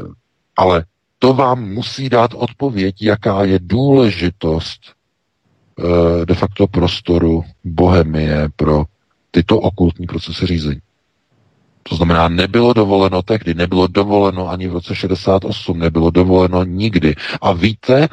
ale 0.57 0.85
to 1.19 1.33
vám 1.33 1.63
musí 1.63 2.09
dát 2.09 2.31
odpověď, 2.33 2.95
jaká 3.01 3.43
je 3.43 3.59
důležitost 3.61 4.81
e, 4.91 6.25
de 6.25 6.33
facto 6.33 6.67
prostoru 6.67 7.43
Bohemie 7.63 8.49
pro 8.55 8.83
tyto 9.31 9.59
okultní 9.59 10.07
procesy 10.07 10.45
řízení. 10.45 10.81
To 11.83 11.95
znamená, 11.95 12.29
nebylo 12.29 12.73
dovoleno 12.73 13.21
tehdy, 13.21 13.53
nebylo 13.53 13.87
dovoleno 13.87 14.49
ani 14.49 14.67
v 14.67 14.73
roce 14.73 14.95
68, 14.95 15.79
nebylo 15.79 16.11
dovoleno 16.11 16.63
nikdy. 16.63 17.15
A 17.41 17.51
víte, 17.51 18.07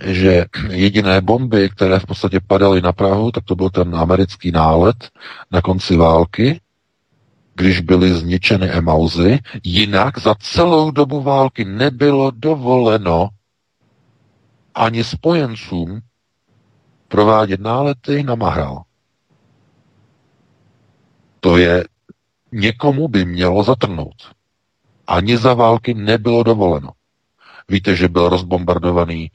že 0.00 0.44
jediné 0.70 1.20
bomby, 1.20 1.70
které 1.70 1.98
v 1.98 2.06
podstatě 2.06 2.40
padaly 2.46 2.82
na 2.82 2.92
Prahu, 2.92 3.30
tak 3.30 3.44
to 3.44 3.54
byl 3.54 3.70
ten 3.70 3.96
americký 3.96 4.50
nálet 4.50 5.10
na 5.50 5.62
konci 5.62 5.96
války, 5.96 6.60
když 7.54 7.80
byly 7.80 8.14
zničeny 8.14 8.70
emauzy, 8.70 9.38
jinak 9.64 10.18
za 10.18 10.34
celou 10.34 10.90
dobu 10.90 11.22
války 11.22 11.64
nebylo 11.64 12.30
dovoleno 12.30 13.28
ani 14.74 15.04
spojencům 15.04 16.00
provádět 17.08 17.60
nálety 17.60 18.22
na 18.22 18.34
Mahral. 18.34 18.82
To 21.40 21.56
je, 21.56 21.84
někomu 22.52 23.08
by 23.08 23.24
mělo 23.24 23.62
zatrnout. 23.62 24.34
Ani 25.06 25.36
za 25.36 25.54
války 25.54 25.94
nebylo 25.94 26.42
dovoleno. 26.42 26.90
Víte, 27.68 27.96
že 27.96 28.08
byl 28.08 28.28
rozbombardovaný 28.28 29.30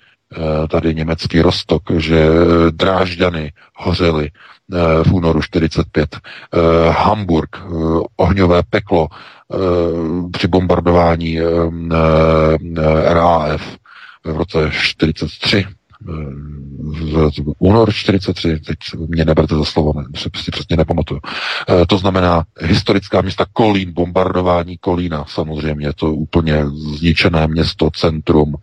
tady 0.70 0.96
německý 0.96 1.42
Rostok, 1.42 1.84
že 1.98 2.28
Drážďany 2.72 3.54
hořely 3.76 4.32
eh, 4.32 5.04
v 5.04 5.14
únoru 5.14 5.42
45, 5.42 6.16
eh, 6.16 6.60
Hamburg, 6.90 7.58
ohňové 8.18 8.64
peklo 8.70 9.08
při 10.32 10.48
bombardování 10.48 11.40
RAF 13.06 13.78
v 14.24 14.38
roce 14.38 14.70
43, 14.72 15.66
v 16.02 17.54
únor 17.60 17.94
43, 17.94 18.60
teď 18.60 18.78
mě 19.08 19.26
neberte 19.26 19.56
za 19.56 19.66
slovo, 19.66 19.94
ne, 19.94 20.06
si 20.16 20.52
přesně 20.52 20.78
nepamatuju. 20.78 21.20
E, 21.70 21.86
to 21.86 21.98
znamená 21.98 22.44
historická 22.62 23.22
města 23.22 23.46
Kolín, 23.54 23.94
bombardování 23.94 24.78
Kolína, 24.78 25.26
samozřejmě, 25.28 25.94
to 25.94 26.14
úplně 26.14 26.66
zničené 26.70 27.48
město, 27.48 27.90
centrum, 27.96 28.56
e, 28.56 28.60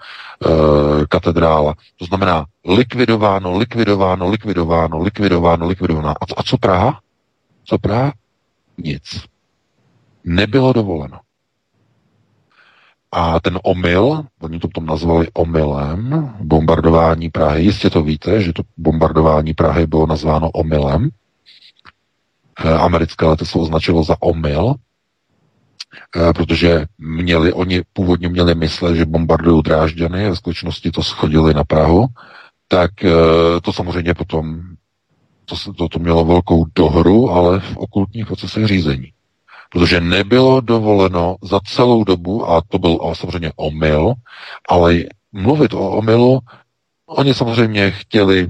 katedrála. 1.09 1.75
To 1.97 2.05
znamená 2.05 2.47
likvidováno, 2.69 3.59
likvidováno, 3.59 4.31
likvidováno, 4.31 5.03
likvidováno, 5.03 5.67
likvidováno. 5.67 6.15
A 6.39 6.43
co 6.43 6.59
Praha? 6.59 7.01
Co 7.65 7.79
Praha? 7.79 8.13
Nic. 8.79 9.25
Nebylo 10.25 10.73
dovoleno. 10.73 11.19
A 13.13 13.41
ten 13.41 13.59
omyl, 13.63 14.25
oni 14.41 14.59
to 14.59 14.69
potom 14.69 14.87
nazvali 14.87 15.29
omylem, 15.35 16.35
bombardování 16.41 17.31
Prahy, 17.31 17.63
jistě 17.63 17.91
to 17.91 18.03
víte, 18.03 18.43
že 18.43 18.53
to 18.53 18.63
bombardování 18.77 19.55
Prahy 19.55 19.87
bylo 19.87 20.07
nazváno 20.07 20.51
omylem. 20.51 21.11
Eh, 22.65 22.75
americké 22.75 23.25
letectvo 23.27 23.61
označilo 23.61 24.05
za 24.05 24.17
omyl, 24.23 24.75
eh, 26.17 26.33
protože 26.33 26.87
měli, 26.99 27.53
oni 27.53 27.83
původně 27.93 28.29
měli 28.29 28.55
myslet, 28.55 28.97
že 28.97 29.07
bombardují 29.07 29.63
Drážďany, 29.63 30.31
ve 30.31 30.37
skutečnosti 30.37 30.91
to 30.91 31.03
schodili 31.03 31.55
na 31.55 31.65
Prahu, 31.65 32.07
tak 32.69 33.05
eh, 33.05 33.11
to 33.63 33.73
samozřejmě 33.73 34.15
potom 34.15 34.63
to, 35.45 35.73
to, 35.73 35.89
to 35.89 35.99
mělo 35.99 36.25
velkou 36.25 36.67
dohru, 36.75 37.31
ale 37.31 37.61
v 37.61 37.77
okultních 37.77 38.27
procesech 38.27 38.67
řízení 38.67 39.13
protože 39.71 40.01
nebylo 40.01 40.61
dovoleno 40.61 41.37
za 41.43 41.61
celou 41.61 42.05
dobu, 42.05 42.51
a 42.51 42.63
to 42.69 42.79
byl 42.79 42.99
samozřejmě 43.13 43.53
omyl, 43.57 44.13
ale 44.69 44.95
mluvit 45.33 45.75
o 45.75 45.91
omylu, 45.91 46.41
oni 47.07 47.35
samozřejmě 47.35 47.91
chtěli, 47.91 48.49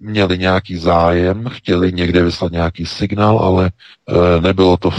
měli 0.00 0.38
nějaký 0.38 0.76
zájem, 0.76 1.48
chtěli 1.48 1.92
někde 1.92 2.22
vyslat 2.22 2.52
nějaký 2.52 2.86
signál, 2.86 3.38
ale 3.38 3.66
e, 3.66 4.40
nebylo 4.40 4.76
to, 4.76 4.90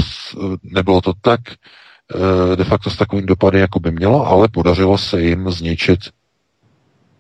nebylo 0.63 1.01
to 1.01 1.13
tak 1.21 1.39
e, 1.51 2.55
de 2.55 2.63
facto 2.63 2.89
s 2.89 2.97
takovým 2.97 3.25
dopady, 3.25 3.59
jako 3.59 3.79
by 3.79 3.91
mělo, 3.91 4.27
ale 4.27 4.47
podařilo 4.47 4.97
se 4.97 5.21
jim 5.21 5.51
zničit 5.51 5.99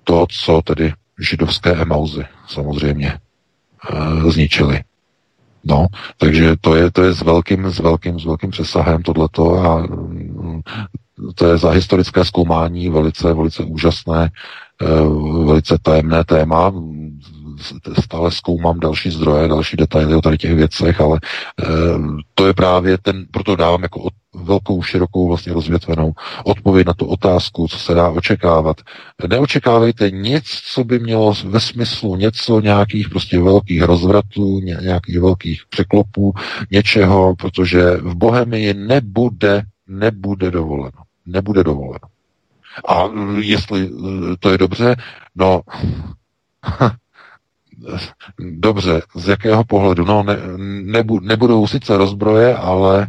to, 0.03 0.25
co 0.29 0.61
tedy 0.61 0.93
židovské 1.19 1.71
emauzy 1.71 2.25
samozřejmě 2.47 3.07
e, 3.07 3.19
zničili. 4.31 4.83
No, 5.65 5.87
takže 6.17 6.55
to 6.61 6.75
je, 6.75 6.91
to 6.91 7.03
je 7.03 7.13
s 7.13 7.21
velkým, 7.21 7.71
s 7.71 7.79
velkým, 7.79 8.19
s 8.19 8.25
velkým 8.25 8.51
přesahem 8.51 9.03
tohleto 9.03 9.59
a 9.59 9.79
mm, 9.79 10.61
to 11.35 11.45
je 11.47 11.57
za 11.57 11.69
historické 11.69 12.25
zkoumání 12.25 12.89
velice, 12.89 13.33
velice 13.33 13.63
úžasné, 13.63 14.31
eh, 14.81 14.85
velice 15.45 15.77
tajemné 15.81 16.23
téma 16.23 16.71
stále 18.03 18.31
zkoumám 18.31 18.79
další 18.79 19.11
zdroje, 19.11 19.47
další 19.47 19.77
detaily 19.77 20.15
o 20.15 20.21
tady 20.21 20.37
těch 20.37 20.55
věcech, 20.55 21.01
ale 21.01 21.19
e, 21.23 21.65
to 22.35 22.47
je 22.47 22.53
právě 22.53 22.97
ten, 22.97 23.25
proto 23.31 23.55
dávám 23.55 23.83
jako 23.83 23.99
od, 23.99 24.13
velkou, 24.33 24.81
širokou 24.81 25.27
vlastně 25.27 25.53
rozvětvenou 25.53 26.13
odpověď 26.43 26.87
na 26.87 26.93
tu 26.93 27.05
otázku, 27.05 27.67
co 27.67 27.79
se 27.79 27.93
dá 27.93 28.09
očekávat. 28.09 28.77
Neočekávejte 29.27 30.11
nic, 30.11 30.43
co 30.45 30.83
by 30.83 30.99
mělo 30.99 31.33
ve 31.45 31.59
smyslu 31.59 32.15
něco 32.15 32.59
nějakých 32.59 33.09
prostě 33.09 33.39
velkých 33.39 33.81
rozvratů, 33.81 34.59
nějakých 34.59 35.19
velkých 35.19 35.61
překlopů, 35.69 36.33
něčeho, 36.71 37.35
protože 37.35 37.97
v 37.97 38.15
Bohemii 38.15 38.73
nebude, 38.73 39.63
nebude 39.87 40.51
dovoleno. 40.51 41.03
Nebude 41.25 41.63
dovoleno. 41.63 42.07
A 42.87 43.09
jestli 43.39 43.89
to 44.39 44.49
je 44.49 44.57
dobře, 44.57 44.95
no 45.35 45.61
Dobře, 48.39 49.01
z 49.15 49.27
jakého 49.27 49.63
pohledu? 49.63 50.05
No, 50.05 50.23
ne, 50.23 50.37
nebu, 50.83 51.19
nebudou 51.19 51.67
sice 51.67 51.97
rozbroje, 51.97 52.55
ale 52.55 53.01
e, 53.01 53.07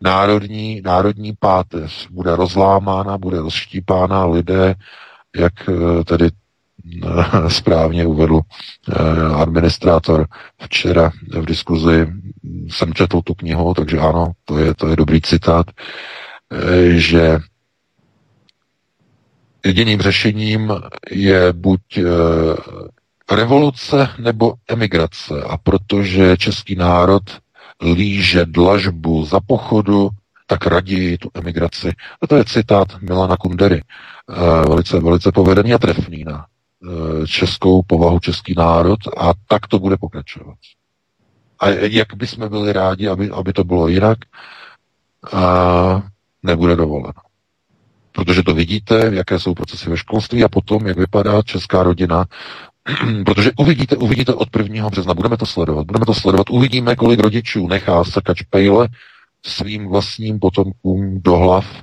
národní, 0.00 0.80
národní 0.84 1.36
páteř 1.38 2.08
bude 2.10 2.36
rozlámána, 2.36 3.18
bude 3.18 3.40
rozštípána 3.40 4.24
lidé, 4.26 4.74
jak 5.36 5.68
e, 5.68 6.04
tedy 6.04 6.26
e, 6.26 7.50
správně 7.50 8.06
uvedl 8.06 8.40
administrátor 9.34 10.26
včera 10.60 11.10
v 11.40 11.44
diskuzi 11.44 12.06
jsem 12.68 12.94
četl 12.94 13.22
tu 13.22 13.34
knihu, 13.34 13.74
takže 13.74 13.98
ano, 13.98 14.32
to 14.44 14.58
je, 14.58 14.74
to 14.74 14.88
je 14.88 14.96
dobrý 14.96 15.20
citát, 15.20 15.66
že 16.96 17.38
jediným 19.64 20.00
řešením 20.00 20.72
je 21.10 21.52
buď 21.52 21.80
revoluce 23.30 24.08
nebo 24.18 24.54
emigrace. 24.68 25.42
A 25.42 25.56
protože 25.56 26.36
český 26.36 26.74
národ 26.74 27.22
líže 27.82 28.46
dlažbu 28.46 29.24
za 29.24 29.40
pochodu, 29.40 30.08
tak 30.46 30.66
raději 30.66 31.18
tu 31.18 31.30
emigraci. 31.34 31.92
A 32.22 32.26
to 32.26 32.36
je 32.36 32.44
citát 32.44 32.88
Milana 33.02 33.36
Kundery, 33.36 33.82
eh, 33.82 34.68
velice, 34.68 35.00
velice 35.00 35.32
povedený 35.32 35.74
a 35.74 35.78
trefný 35.78 36.24
na 36.24 36.46
eh, 36.46 37.26
českou 37.26 37.82
povahu, 37.82 38.18
český 38.18 38.54
národ 38.56 38.98
a 39.16 39.32
tak 39.46 39.66
to 39.66 39.78
bude 39.78 39.96
pokračovat. 39.96 40.56
A 41.60 41.68
jak 41.68 42.14
bychom 42.14 42.48
byli 42.48 42.72
rádi, 42.72 43.08
aby, 43.08 43.30
aby 43.30 43.52
to 43.52 43.64
bylo 43.64 43.88
jinak, 43.88 44.18
a 45.32 46.02
nebude 46.42 46.76
dovoleno. 46.76 47.27
Protože 48.18 48.42
to 48.42 48.54
vidíte, 48.54 49.10
jaké 49.14 49.38
jsou 49.38 49.54
procesy 49.54 49.90
ve 49.90 49.96
školství 49.96 50.44
a 50.44 50.48
potom, 50.48 50.86
jak 50.86 50.98
vypadá 50.98 51.42
česká 51.42 51.82
rodina 51.82 52.24
protože 53.24 53.50
uvidíte, 53.58 53.96
uvidíte 53.96 54.34
od 54.34 54.48
1. 54.56 54.88
března, 54.88 55.14
budeme 55.14 55.36
to 55.36 55.46
sledovat, 55.46 55.86
budeme 55.86 56.06
to 56.06 56.14
sledovat, 56.14 56.50
uvidíme, 56.50 56.96
kolik 56.96 57.20
rodičů 57.20 57.68
nechá 57.68 58.04
strkat 58.04 58.36
špejle 58.36 58.88
svým 59.44 59.88
vlastním 59.88 60.38
potomkům 60.38 61.20
do 61.22 61.36
hlav, 61.36 61.82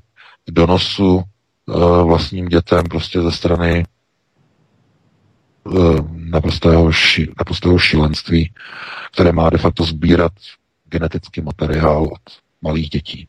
do 0.50 0.68
nosu, 0.68 1.24
eh, 1.70 2.04
vlastním 2.04 2.48
dětem 2.48 2.84
prostě 2.84 3.22
ze 3.22 3.32
strany 3.32 3.86
eh, 3.86 5.80
naprostého, 6.12 6.92
ši, 6.92 7.28
naprostého 7.38 7.78
šílenství, 7.78 8.52
které 9.14 9.32
má 9.32 9.50
de 9.50 9.58
facto 9.58 9.84
sbírat 9.84 10.34
genetický 10.86 11.42
materiál 11.42 12.04
od 12.04 12.22
malých 12.62 12.90
dětí. 12.90 13.28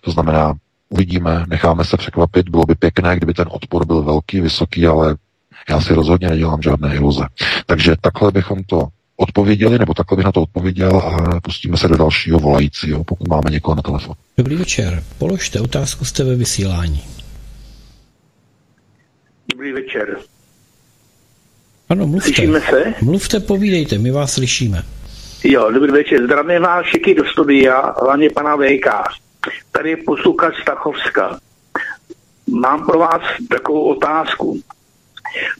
To 0.00 0.10
znamená, 0.10 0.54
uvidíme, 0.88 1.44
necháme 1.48 1.84
se 1.84 1.96
překvapit, 1.96 2.48
bylo 2.48 2.64
by 2.64 2.74
pěkné, 2.74 3.16
kdyby 3.16 3.34
ten 3.34 3.46
odpor 3.50 3.86
byl 3.86 4.02
velký, 4.02 4.40
vysoký, 4.40 4.86
ale 4.86 5.16
já 5.68 5.80
si 5.80 5.94
rozhodně 5.94 6.28
nedělám 6.28 6.62
žádné 6.62 6.94
iluze. 6.94 7.22
Takže 7.66 7.96
takhle 8.00 8.32
bychom 8.32 8.64
to 8.64 8.88
odpověděli, 9.16 9.78
nebo 9.78 9.94
takhle 9.94 10.16
bych 10.16 10.24
na 10.24 10.32
to 10.32 10.42
odpověděl 10.42 10.96
a 10.98 11.40
pustíme 11.40 11.76
se 11.76 11.88
do 11.88 11.96
dalšího 11.96 12.38
volajícího, 12.38 13.04
pokud 13.04 13.28
máme 13.28 13.50
někoho 13.50 13.74
na 13.74 13.82
telefon. 13.82 14.14
Dobrý 14.38 14.56
večer. 14.56 15.02
Položte 15.18 15.60
otázku, 15.60 16.04
jste 16.04 16.24
ve 16.24 16.36
vysílání. 16.36 17.02
Dobrý 19.52 19.72
večer. 19.72 20.16
Ano, 21.88 22.06
mluvte. 22.06 22.24
Slyšíme 22.24 22.60
se? 22.60 22.94
Mluvte, 23.02 23.40
povídejte, 23.40 23.98
my 23.98 24.10
vás 24.10 24.32
slyšíme. 24.32 24.82
Jo, 25.44 25.70
dobrý 25.70 25.92
večer. 25.92 26.24
Zdravím 26.24 26.62
vás 26.62 26.86
všichni 26.86 27.14
do 27.14 27.24
studia, 27.24 27.94
hlavně 28.02 28.30
pana 28.30 28.56
VK. 28.56 28.86
Tady 29.76 29.90
je 29.90 29.96
posluchač 29.96 30.54
Stachovska. 30.62 31.38
Mám 32.48 32.86
pro 32.86 32.98
vás 32.98 33.22
takovou 33.48 33.82
otázku. 33.82 34.60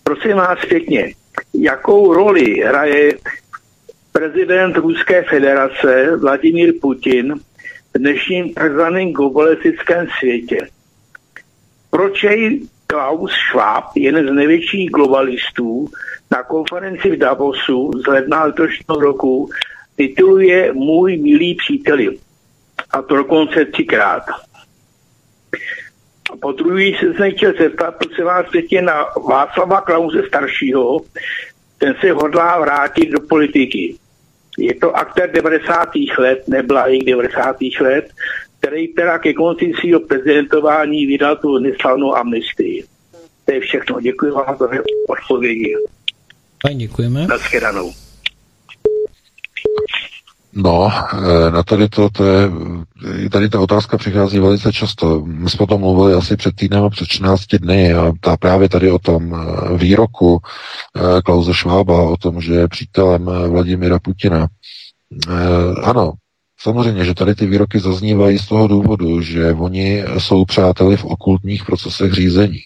Prosím 0.02 0.36
vás 0.36 0.58
pěkně, 0.68 1.14
jakou 1.54 2.14
roli 2.14 2.60
hraje 2.60 3.12
prezident 4.12 4.76
Ruské 4.76 5.22
federace 5.22 6.16
Vladimír 6.16 6.74
Putin 6.80 7.34
v 7.94 7.98
dnešním 7.98 8.54
tzv. 8.54 9.12
globalistickém 9.12 10.06
světě? 10.18 10.58
Proč 11.90 12.22
jej 12.22 12.60
Klaus 12.86 13.32
Schwab, 13.32 13.84
jeden 13.96 14.28
z 14.28 14.32
největších 14.32 14.90
globalistů, 14.90 15.88
na 16.30 16.42
konferenci 16.42 17.10
v 17.10 17.18
Davosu 17.18 17.90
z 18.04 18.06
ledna 18.06 18.44
letošního 18.44 19.00
roku 19.00 19.50
tituluje 19.96 20.72
Můj 20.72 21.16
milý 21.16 21.54
příteli. 21.54 22.18
A 22.96 23.02
to 23.02 23.16
dokonce 23.16 23.64
třikrát. 23.64 24.22
A 26.32 26.36
po 26.40 26.52
druhý 26.52 26.96
se 27.00 27.14
jsem 27.14 27.32
chtěl 27.32 27.52
zeptat, 27.58 27.94
prosím 27.96 28.24
vás, 28.24 28.46
pěkně 28.50 28.82
na 28.82 29.04
Václava 29.28 29.80
Klauze 29.80 30.22
staršího, 30.28 31.00
ten 31.78 31.94
se 32.00 32.12
hodlá 32.12 32.60
vrátit 32.60 33.10
do 33.10 33.20
politiky. 33.20 33.96
Je 34.58 34.74
to 34.74 34.96
aktér 34.96 35.30
90. 35.32 35.88
let, 36.18 36.48
neblahých 36.48 37.04
90. 37.04 37.56
let, 37.80 38.08
který 38.58 38.88
teda 38.88 39.18
ke 39.18 39.32
konci 39.32 39.72
svého 39.80 40.00
prezidentování 40.00 41.06
vydal 41.06 41.36
tu 41.36 41.58
neslavnou 41.58 42.14
amnestii. 42.14 42.84
To 43.44 43.52
je 43.52 43.60
všechno. 43.60 44.00
Děkuji 44.00 44.32
vám 44.32 44.56
za 44.58 44.68
odpovědi. 45.08 45.74
Fajn, 46.66 46.78
děkujeme. 46.78 47.26
Naschledanou. 47.26 48.05
No, 50.58 50.90
eh, 51.12 51.50
na 51.50 51.62
tady 51.62 51.88
to, 51.88 52.10
to 52.10 52.24
je, 52.24 52.50
tady 53.30 53.48
ta 53.48 53.60
otázka 53.60 53.98
přichází 53.98 54.38
velice 54.38 54.72
často. 54.72 55.22
My 55.26 55.50
jsme 55.50 55.62
o 55.62 55.66
tom 55.66 55.80
mluvili 55.80 56.14
asi 56.14 56.36
před 56.36 56.56
týdnem 56.56 56.84
a 56.84 56.90
před 56.90 57.08
14 57.08 57.46
dny 57.46 57.94
a 57.94 58.12
ta 58.20 58.36
právě 58.36 58.68
tady 58.68 58.90
o 58.90 58.98
tom 58.98 59.34
eh, 59.34 59.78
výroku 59.78 60.38
Klauze 61.24 61.54
Švába, 61.54 62.02
o 62.02 62.16
tom, 62.16 62.40
že 62.40 62.54
je 62.54 62.68
přítelem 62.68 63.24
Vladimira 63.24 63.98
Putina. 63.98 64.48
Ano, 65.82 66.12
Samozřejmě, 66.60 67.04
že 67.04 67.14
tady 67.14 67.34
ty 67.34 67.46
výroky 67.46 67.80
zaznívají 67.80 68.38
z 68.38 68.46
toho 68.46 68.68
důvodu, 68.68 69.20
že 69.22 69.52
oni 69.52 70.04
jsou 70.18 70.44
přáteli 70.44 70.96
v 70.96 71.04
okultních 71.04 71.64
procesech 71.64 72.12
řízení. 72.12 72.58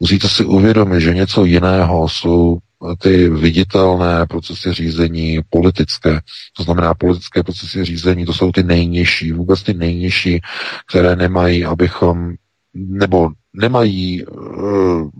Musíte 0.00 0.28
si 0.28 0.44
uvědomit, 0.44 1.00
že 1.00 1.14
něco 1.14 1.44
jiného 1.44 2.08
jsou 2.08 2.58
ty 2.98 3.28
viditelné 3.28 4.26
procesy 4.26 4.72
řízení 4.72 5.40
politické. 5.50 6.20
To 6.56 6.62
znamená, 6.62 6.94
politické 6.94 7.42
procesy 7.42 7.84
řízení, 7.84 8.26
to 8.26 8.32
jsou 8.32 8.52
ty 8.52 8.62
nejnižší, 8.62 9.32
vůbec 9.32 9.62
ty 9.62 9.74
nejnižší, 9.74 10.40
které 10.88 11.16
nemají, 11.16 11.64
abychom, 11.64 12.34
nebo 12.74 13.30
nemají 13.52 14.26
uh, 14.26 15.10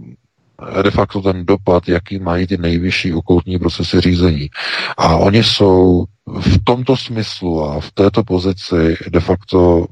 de 0.83 0.91
facto 0.91 1.21
ten 1.23 1.47
dopad, 1.47 1.89
jaký 1.89 2.19
mají 2.19 2.47
ty 2.47 2.57
nejvyšší 2.57 3.13
okultní 3.13 3.59
procesy 3.59 4.01
řízení. 4.01 4.49
A 4.97 5.17
oni 5.17 5.45
jsou 5.45 6.05
v 6.41 6.65
tomto 6.65 6.97
smyslu 6.97 7.65
a 7.65 7.81
v 7.81 7.93
této 7.93 8.25
pozici 8.25 8.97
de 9.09 9.21
facto 9.21 9.87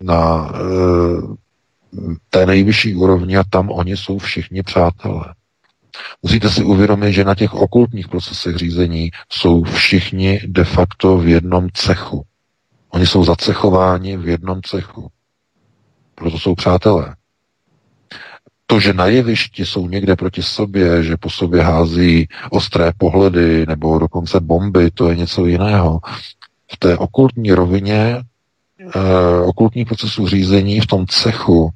na 0.00 0.50
uh, 0.52 1.34
té 2.30 2.46
nejvyšší 2.46 2.94
úrovni 2.94 3.36
a 3.36 3.44
tam 3.50 3.70
oni 3.70 3.96
jsou 3.96 4.18
všichni 4.18 4.62
přátelé. 4.62 5.34
Musíte 6.22 6.50
si 6.50 6.64
uvědomit, 6.64 7.12
že 7.12 7.24
na 7.24 7.34
těch 7.34 7.54
okultních 7.54 8.08
procesech 8.08 8.56
řízení 8.56 9.10
jsou 9.32 9.62
všichni 9.62 10.40
de 10.46 10.64
facto 10.64 11.18
v 11.18 11.28
jednom 11.28 11.68
cechu. 11.72 12.24
Oni 12.90 13.06
jsou 13.06 13.24
zacechováni 13.24 14.16
v 14.16 14.28
jednom 14.28 14.62
cechu. 14.62 15.10
Proto 16.14 16.38
jsou 16.38 16.54
přátelé. 16.54 17.16
To, 18.66 18.80
že 18.80 18.92
na 18.92 19.06
jevišti 19.06 19.66
jsou 19.66 19.88
někde 19.88 20.16
proti 20.16 20.42
sobě, 20.42 21.02
že 21.02 21.16
po 21.16 21.30
sobě 21.30 21.62
hází 21.62 22.28
ostré 22.50 22.92
pohledy 22.98 23.66
nebo 23.66 23.98
dokonce 23.98 24.40
bomby, 24.40 24.90
to 24.90 25.08
je 25.08 25.16
něco 25.16 25.46
jiného. 25.46 26.00
V 26.72 26.76
té 26.76 26.98
okultní 26.98 27.52
rovině, 27.52 28.22
eh, 28.80 29.40
okultní 29.44 29.84
procesu 29.84 30.28
řízení, 30.28 30.80
v 30.80 30.86
tom 30.86 31.06
cechu, 31.06 31.70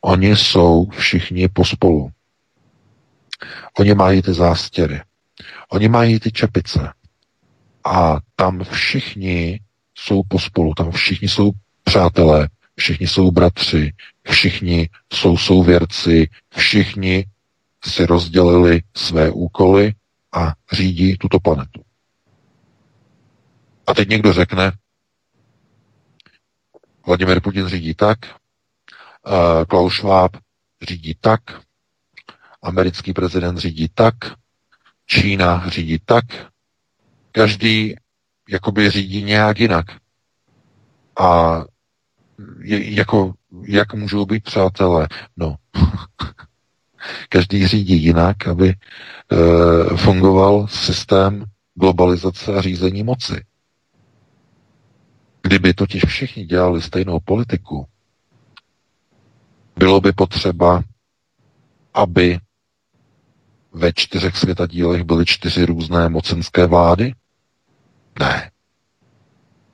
oni 0.00 0.36
jsou 0.36 0.86
všichni 0.90 1.48
pospolu. 1.48 2.10
Oni 3.78 3.94
mají 3.94 4.22
ty 4.22 4.34
zástěry. 4.34 5.00
Oni 5.68 5.88
mají 5.88 6.20
ty 6.20 6.32
čepice. 6.32 6.92
A 7.84 8.18
tam 8.36 8.64
všichni 8.64 9.60
jsou 9.94 10.22
pospolu, 10.28 10.74
tam 10.74 10.90
všichni 10.90 11.28
jsou 11.28 11.50
přátelé, 11.84 12.48
všichni 12.76 13.06
jsou 13.06 13.30
bratři, 13.30 13.92
všichni 14.22 14.88
jsou 15.12 15.36
souvěrci, 15.36 16.28
všichni 16.56 17.26
si 17.84 18.06
rozdělili 18.06 18.82
své 18.96 19.30
úkoly 19.30 19.94
a 20.32 20.52
řídí 20.72 21.16
tuto 21.16 21.40
planetu. 21.40 21.80
A 23.86 23.94
teď 23.94 24.08
někdo 24.08 24.32
řekne, 24.32 24.72
Vladimir 27.06 27.40
Putin 27.40 27.66
řídí 27.68 27.94
tak, 27.94 28.18
uh, 28.24 29.64
Klaus 29.68 29.94
Schwab 29.94 30.36
řídí 30.82 31.14
tak, 31.20 31.40
americký 32.62 33.12
prezident 33.12 33.58
řídí 33.58 33.88
tak, 33.94 34.14
Čína 35.06 35.68
řídí 35.68 35.98
tak, 36.04 36.24
každý 37.32 37.96
jakoby 38.50 38.90
řídí 38.90 39.22
nějak 39.22 39.60
jinak. 39.60 39.86
A 41.20 41.60
je, 42.60 42.94
jako, 42.94 43.32
jak 43.62 43.94
můžou 43.94 44.26
být 44.26 44.44
přátelé? 44.44 45.08
No, 45.36 45.56
každý 47.28 47.66
řídí 47.66 48.02
jinak, 48.02 48.48
aby 48.48 48.68
e, 48.68 48.76
fungoval 49.96 50.66
systém 50.68 51.44
globalizace 51.74 52.54
a 52.54 52.60
řízení 52.60 53.02
moci. 53.02 53.44
Kdyby 55.42 55.74
totiž 55.74 56.04
všichni 56.04 56.44
dělali 56.44 56.82
stejnou 56.82 57.20
politiku, 57.24 57.86
bylo 59.76 60.00
by 60.00 60.12
potřeba, 60.12 60.82
aby 61.94 62.38
ve 63.72 63.92
čtyřech 63.92 64.36
světadílech 64.36 65.04
byly 65.04 65.26
čtyři 65.26 65.64
různé 65.64 66.08
mocenské 66.08 66.66
vlády? 66.66 67.14
Ne. 68.20 68.50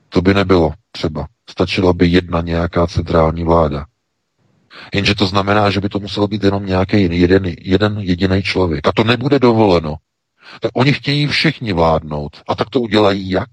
To 0.09 0.21
by 0.21 0.33
nebylo 0.33 0.73
třeba. 0.91 1.27
Stačila 1.49 1.93
by 1.93 2.07
jedna 2.07 2.41
nějaká 2.41 2.87
centrální 2.87 3.43
vláda. 3.43 3.85
Jenže 4.93 5.15
to 5.15 5.27
znamená, 5.27 5.69
že 5.69 5.81
by 5.81 5.89
to 5.89 5.99
musel 5.99 6.27
být 6.27 6.43
jenom 6.43 6.65
nějaký 6.65 7.19
jeden, 7.19 7.45
jeden 7.45 7.99
jediný 7.99 8.43
člověk. 8.43 8.87
A 8.87 8.91
to 8.91 9.03
nebude 9.03 9.39
dovoleno. 9.39 9.95
Tak 10.61 10.71
oni 10.73 10.93
chtějí 10.93 11.27
všichni 11.27 11.73
vládnout. 11.73 12.41
A 12.47 12.55
tak 12.55 12.69
to 12.69 12.81
udělají 12.81 13.29
jak? 13.29 13.49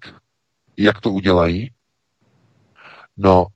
Jak 0.77 1.01
to 1.01 1.11
udělají? 1.11 1.71
No, 3.17 3.47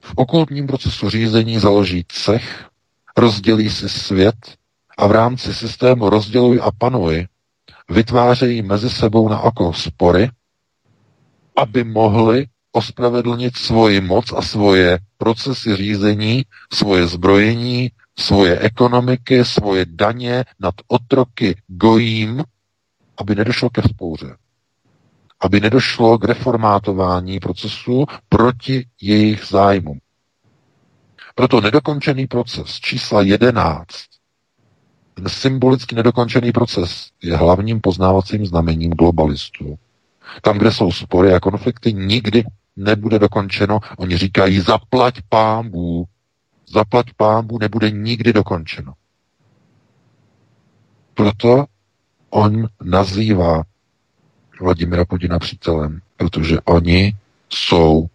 v 0.00 0.12
okolním 0.16 0.66
procesu 0.66 1.10
řízení 1.10 1.58
založí 1.58 2.04
cech, 2.08 2.66
rozdělí 3.16 3.70
si 3.70 3.88
svět 3.88 4.56
a 4.98 5.06
v 5.06 5.12
rámci 5.12 5.54
systému 5.54 6.10
rozděluj 6.10 6.60
a 6.62 6.70
panuj 6.78 7.26
vytvářejí 7.90 8.62
mezi 8.62 8.90
sebou 8.90 9.28
na 9.28 9.40
oko 9.40 9.72
spory, 9.72 10.30
aby 11.56 11.84
mohli 11.84 12.46
ospravedlnit 12.72 13.56
svoji 13.56 14.00
moc 14.00 14.32
a 14.32 14.42
svoje 14.42 14.98
procesy 15.18 15.76
řízení, 15.76 16.44
svoje 16.72 17.06
zbrojení, 17.06 17.90
svoje 18.18 18.58
ekonomiky, 18.58 19.44
svoje 19.44 19.86
daně 19.88 20.44
nad 20.60 20.74
otroky 20.88 21.62
gojím, 21.66 22.44
aby 23.16 23.34
nedošlo 23.34 23.70
ke 23.70 23.82
spouře. 23.82 24.36
Aby 25.40 25.60
nedošlo 25.60 26.18
k 26.18 26.24
reformátování 26.24 27.40
procesu 27.40 28.06
proti 28.28 28.86
jejich 29.00 29.44
zájmům. 29.44 29.98
Proto 31.34 31.60
nedokončený 31.60 32.26
proces 32.26 32.80
čísla 32.80 33.22
11, 33.22 33.88
ten 33.88 34.13
symbolicky 35.26 35.94
nedokončený 35.94 36.52
proces 36.52 37.10
je 37.22 37.36
hlavním 37.36 37.80
poznávacím 37.80 38.46
znamením 38.46 38.90
globalistů. 38.90 39.78
Tam, 40.42 40.58
kde 40.58 40.72
jsou 40.72 40.92
spory 40.92 41.34
a 41.34 41.40
konflikty, 41.40 41.92
nikdy 41.92 42.44
nebude 42.76 43.18
dokončeno. 43.18 43.80
Oni 43.98 44.16
říkají, 44.16 44.60
zaplať 44.60 45.14
pámbu. 45.28 46.06
Zaplať 46.68 47.06
pámbu 47.16 47.58
nebude 47.58 47.90
nikdy 47.90 48.32
dokončeno. 48.32 48.92
Proto 51.14 51.64
on 52.30 52.68
nazývá 52.82 53.62
Vladimira 54.60 55.04
Putina 55.04 55.38
přítelem, 55.38 56.00
protože 56.16 56.60
oni 56.60 57.16
jsou 57.48 58.06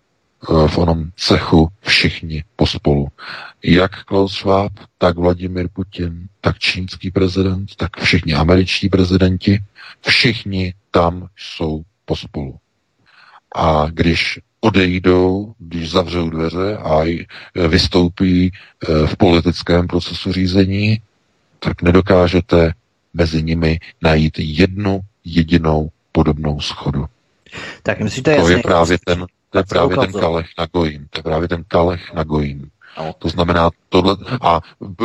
v 0.48 0.78
onom 0.78 1.12
cechu 1.18 1.68
všichni 1.82 2.44
pospolu. 2.56 3.08
Jak 3.64 4.04
Klaus 4.04 4.34
Schwab, 4.34 4.72
tak 4.98 5.18
Vladimir 5.18 5.68
Putin, 5.74 6.28
tak 6.42 6.60
čínský 6.60 7.12
prezident, 7.12 7.76
tak 7.76 7.98
všichni 7.98 8.34
američtí 8.34 8.90
prezidenti, 8.90 9.60
všichni 10.02 10.74
tam 10.92 11.28
jsou 11.38 11.84
pospolu. 12.06 12.58
A 13.56 13.88
když 13.90 14.40
odejdou, 14.60 15.54
když 15.60 15.92
zavřou 15.92 16.30
dveře 16.30 16.78
a 16.78 17.04
vystoupí 17.68 18.46
e, 18.48 19.08
v 19.08 19.18
politickém 19.18 19.88
procesu 19.88 20.32
řízení, 20.32 21.02
tak 21.60 21.82
nedokážete 21.82 22.74
mezi 23.14 23.44
nimi 23.44 23.80
najít 24.02 24.34
jednu 24.38 25.00
jedinou 25.26 25.90
podobnou 26.12 26.60
schodu. 26.60 27.06
Tak 27.84 28.00
myslím, 28.00 28.24
to, 28.24 28.36
to 28.36 28.50
je 28.50 28.58
právě 28.58 28.98
ten, 29.06 29.26
to 29.50 29.58
je 29.58 29.64
právě 29.64 29.98
ten 29.98 30.12
kalech 30.12 30.48
na 30.58 30.66
gojím. 30.74 31.08
To 31.10 31.20
je 31.20 31.24
právě 31.24 31.48
ten 31.48 31.64
kalech 31.68 32.14
na 32.14 32.24
gojím. 32.24 32.70
No. 32.98 33.14
To 33.20 33.30
znamená 33.30 33.70
tohle. 33.90 34.18
A 34.42 34.62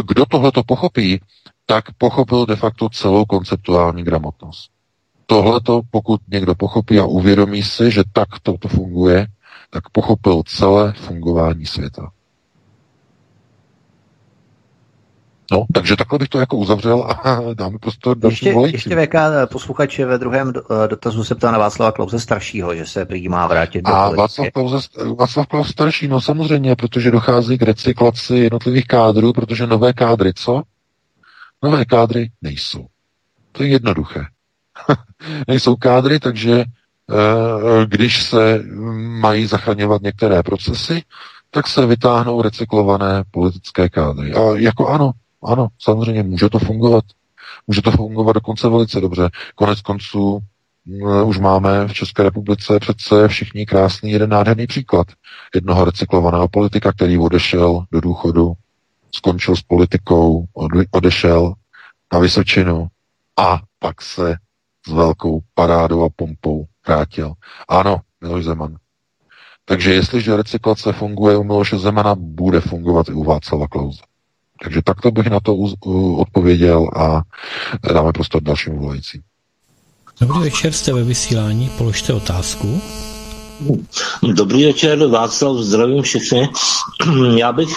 kdo 0.06 0.26
tohle 0.26 0.52
to 0.52 0.62
pochopí, 0.62 1.20
tak 1.66 1.84
pochopil 1.98 2.46
de 2.46 2.56
facto 2.56 2.88
celou 2.88 3.24
konceptuální 3.24 4.04
gramotnost. 4.04 4.70
Tohleto, 5.26 5.80
pokud 5.90 6.20
někdo 6.28 6.54
pochopí 6.54 6.98
a 6.98 7.04
uvědomí 7.04 7.62
si, 7.62 7.90
že 7.90 8.02
tak 8.12 8.28
to 8.42 8.68
funguje, 8.68 9.26
tak 9.70 9.88
pochopil 9.88 10.42
celé 10.46 10.92
fungování 10.92 11.66
světa. 11.66 12.10
No, 15.52 15.64
takže 15.74 15.96
takhle 15.96 16.18
bych 16.18 16.28
to 16.28 16.38
jako 16.38 16.56
uzavřel 16.56 17.02
a 17.02 17.40
dáme 17.54 17.78
prostor 17.78 18.18
dalším 18.18 18.60
ještě, 18.60 18.76
Ještě 18.76 19.06
VK 19.06 19.14
posluchač 19.52 19.98
ve 19.98 20.18
druhém 20.18 20.52
dotazu 20.86 21.24
se 21.24 21.34
ptá 21.34 21.50
na 21.50 21.58
Václava 21.58 21.92
Klauze 21.92 22.20
staršího, 22.20 22.74
že 22.74 22.86
se 22.86 23.04
prý 23.04 23.28
má 23.28 23.46
vrátit 23.46 23.82
do 23.82 23.94
A 23.94 24.10
Václav 24.10 24.48
Klauze, 24.52 24.78
Václav 25.18 25.46
Klaus 25.46 25.68
starší, 25.68 26.08
no 26.08 26.20
samozřejmě, 26.20 26.76
protože 26.76 27.10
dochází 27.10 27.58
k 27.58 27.62
recyklaci 27.62 28.34
jednotlivých 28.34 28.86
kádrů, 28.86 29.32
protože 29.32 29.66
nové 29.66 29.92
kádry, 29.92 30.32
co? 30.34 30.62
Nové 31.62 31.84
kádry 31.84 32.30
nejsou. 32.42 32.86
To 33.52 33.62
je 33.62 33.68
jednoduché. 33.68 34.24
nejsou 35.48 35.76
kádry, 35.76 36.20
takže 36.20 36.64
Eh, 37.10 37.86
když 37.86 38.22
se 38.22 38.62
mají 39.20 39.46
zachraňovat 39.46 40.02
některé 40.02 40.42
procesy, 40.42 41.02
tak 41.50 41.66
se 41.66 41.86
vytáhnou 41.86 42.42
recyklované 42.42 43.24
politické 43.30 43.88
kádry. 43.88 44.32
A 44.34 44.40
jako 44.56 44.88
ano, 44.88 45.12
ano, 45.44 45.68
samozřejmě 45.78 46.22
může 46.22 46.48
to 46.48 46.58
fungovat. 46.58 47.04
Může 47.66 47.82
to 47.82 47.90
fungovat 47.90 48.32
dokonce 48.32 48.68
velice 48.68 49.00
dobře. 49.00 49.30
Konec 49.54 49.80
konců 49.80 50.40
už 51.24 51.38
máme 51.38 51.88
v 51.88 51.92
České 51.92 52.22
republice 52.22 52.80
přece 52.80 53.28
všichni 53.28 53.66
krásný 53.66 54.10
jeden 54.10 54.30
nádherný 54.30 54.66
příklad 54.66 55.06
jednoho 55.54 55.84
recyklovaného 55.84 56.48
politika, 56.48 56.92
který 56.92 57.18
odešel 57.18 57.84
do 57.92 58.00
důchodu, 58.00 58.52
skončil 59.14 59.56
s 59.56 59.62
politikou, 59.62 60.44
odešel 60.90 61.54
na 62.12 62.18
Vysočinu 62.18 62.86
a 63.36 63.60
pak 63.78 64.02
se 64.02 64.36
s 64.88 64.92
velkou 64.92 65.40
parádou 65.54 66.04
a 66.04 66.08
pompou 66.16 66.66
vrátil. 66.86 67.32
Ano, 67.68 68.00
Miloš 68.20 68.44
Zeman. 68.44 68.76
Takže 69.64 69.94
jestliže 69.94 70.36
recyklace 70.36 70.92
funguje 70.92 71.36
u 71.36 71.44
Miloše 71.44 71.78
Zemana, 71.78 72.14
bude 72.18 72.60
fungovat 72.60 73.08
i 73.08 73.12
u 73.12 73.24
Václava 73.24 73.68
Klauze. 73.68 74.02
Takže 74.62 74.82
takto 74.84 75.10
bych 75.10 75.26
na 75.26 75.40
to 75.40 75.56
odpověděl 76.16 76.90
a 76.96 77.22
dáme 77.92 78.12
prostor 78.12 78.42
dalším 78.42 78.78
volajícím. 78.78 79.22
Dobrý 80.20 80.38
večer, 80.38 80.72
jste 80.72 80.92
ve 80.92 81.04
vysílání, 81.04 81.70
položte 81.78 82.12
otázku. 82.12 82.80
Dobrý 84.34 84.66
večer, 84.66 85.06
Václav, 85.06 85.56
zdravím 85.56 86.02
všechny. 86.02 86.48
Já 87.36 87.52
bych 87.52 87.68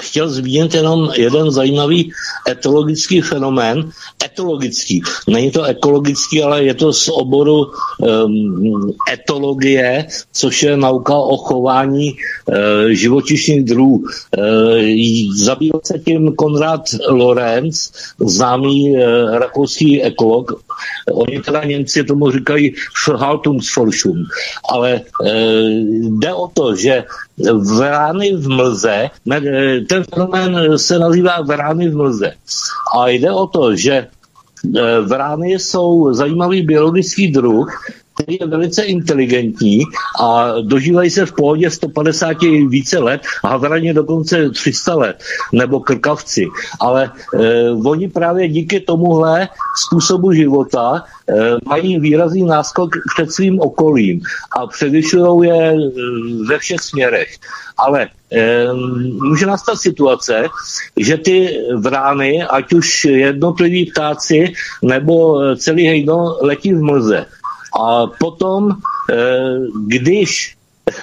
chtěl 0.00 0.28
zmínit 0.28 0.74
jenom 0.74 1.10
jeden 1.16 1.50
zajímavý 1.50 2.12
etologický 2.48 3.20
fenomén. 3.20 3.90
Etologický. 4.24 5.02
Není 5.28 5.50
to 5.50 5.64
ekologický, 5.64 6.42
ale 6.42 6.64
je 6.64 6.74
to 6.74 6.92
z 6.92 7.08
oboru 7.08 7.66
um, 7.98 8.92
etologie, 9.12 10.06
což 10.32 10.62
je 10.62 10.76
nauka 10.76 11.14
o 11.14 11.36
chování 11.36 12.12
uh, 12.12 12.54
živočišných 12.88 13.64
druhů. 13.64 13.96
Uh, 13.96 14.04
zabýval 15.36 15.80
se 15.84 15.98
tím 15.98 16.34
Konrad 16.34 16.82
Lorenz, 17.08 17.92
známý 18.20 18.92
uh, 18.92 18.98
rakouský 19.38 20.02
ekolog. 20.02 20.67
Oni 21.12 21.40
teda 21.40 21.64
Němci 21.64 22.04
tomu 22.04 22.30
říkají 22.30 22.74
Verhaltungsforschung. 23.08 24.26
Ale 24.70 25.00
uh, 25.20 25.28
jde 26.18 26.34
o 26.34 26.48
to, 26.48 26.74
že 26.76 27.04
vrány 27.76 28.36
v 28.36 28.48
mlze, 28.48 29.10
ten 29.88 30.04
fenomén 30.14 30.78
se 30.78 30.98
nazývá 30.98 31.40
vrány 31.40 31.88
v 31.88 31.96
mlze. 31.96 32.32
A 32.98 33.08
jde 33.08 33.30
o 33.30 33.46
to, 33.46 33.76
že 33.76 33.92
e, 33.92 34.06
vrány 35.00 35.50
jsou 35.58 36.14
zajímavý 36.14 36.62
biologický 36.62 37.32
druh, 37.32 37.68
který 38.18 38.38
je 38.40 38.46
velice 38.46 38.82
inteligentní 38.82 39.80
a 40.20 40.52
dožívají 40.60 41.10
se 41.10 41.26
v 41.26 41.32
pohodě 41.32 41.70
150 41.70 42.36
více 42.68 42.98
let 42.98 43.22
a 43.44 43.48
havraně 43.48 43.94
dokonce 43.94 44.50
300 44.50 44.94
let, 44.94 45.22
nebo 45.52 45.80
krkavci. 45.80 46.46
Ale 46.80 47.10
eh, 47.34 47.70
oni 47.70 48.08
právě 48.08 48.48
díky 48.48 48.80
tomuhle 48.80 49.48
způsobu 49.86 50.32
života 50.32 51.04
eh, 51.28 51.34
mají 51.64 52.00
výrazný 52.00 52.42
náskok 52.42 52.90
před 53.14 53.32
svým 53.32 53.60
okolím 53.60 54.20
a 54.58 54.66
převyšují 54.66 55.48
je 55.48 55.72
eh, 55.72 55.90
ve 56.48 56.58
všech 56.58 56.80
směrech. 56.80 57.28
Ale 57.78 58.08
eh, 58.32 58.72
může 59.22 59.46
nastat 59.46 59.78
situace, 59.78 60.46
že 60.96 61.16
ty 61.16 61.58
vrány, 61.76 62.42
ať 62.42 62.72
už 62.72 63.04
jednotliví 63.04 63.86
ptáci 63.86 64.52
nebo 64.82 65.38
celý 65.56 65.86
hejno 65.86 66.36
letí 66.42 66.74
v 66.74 66.82
mlze. 66.82 67.26
A 67.72 68.06
potom, 68.06 68.70
eh, 69.10 69.58
když, 69.86 70.56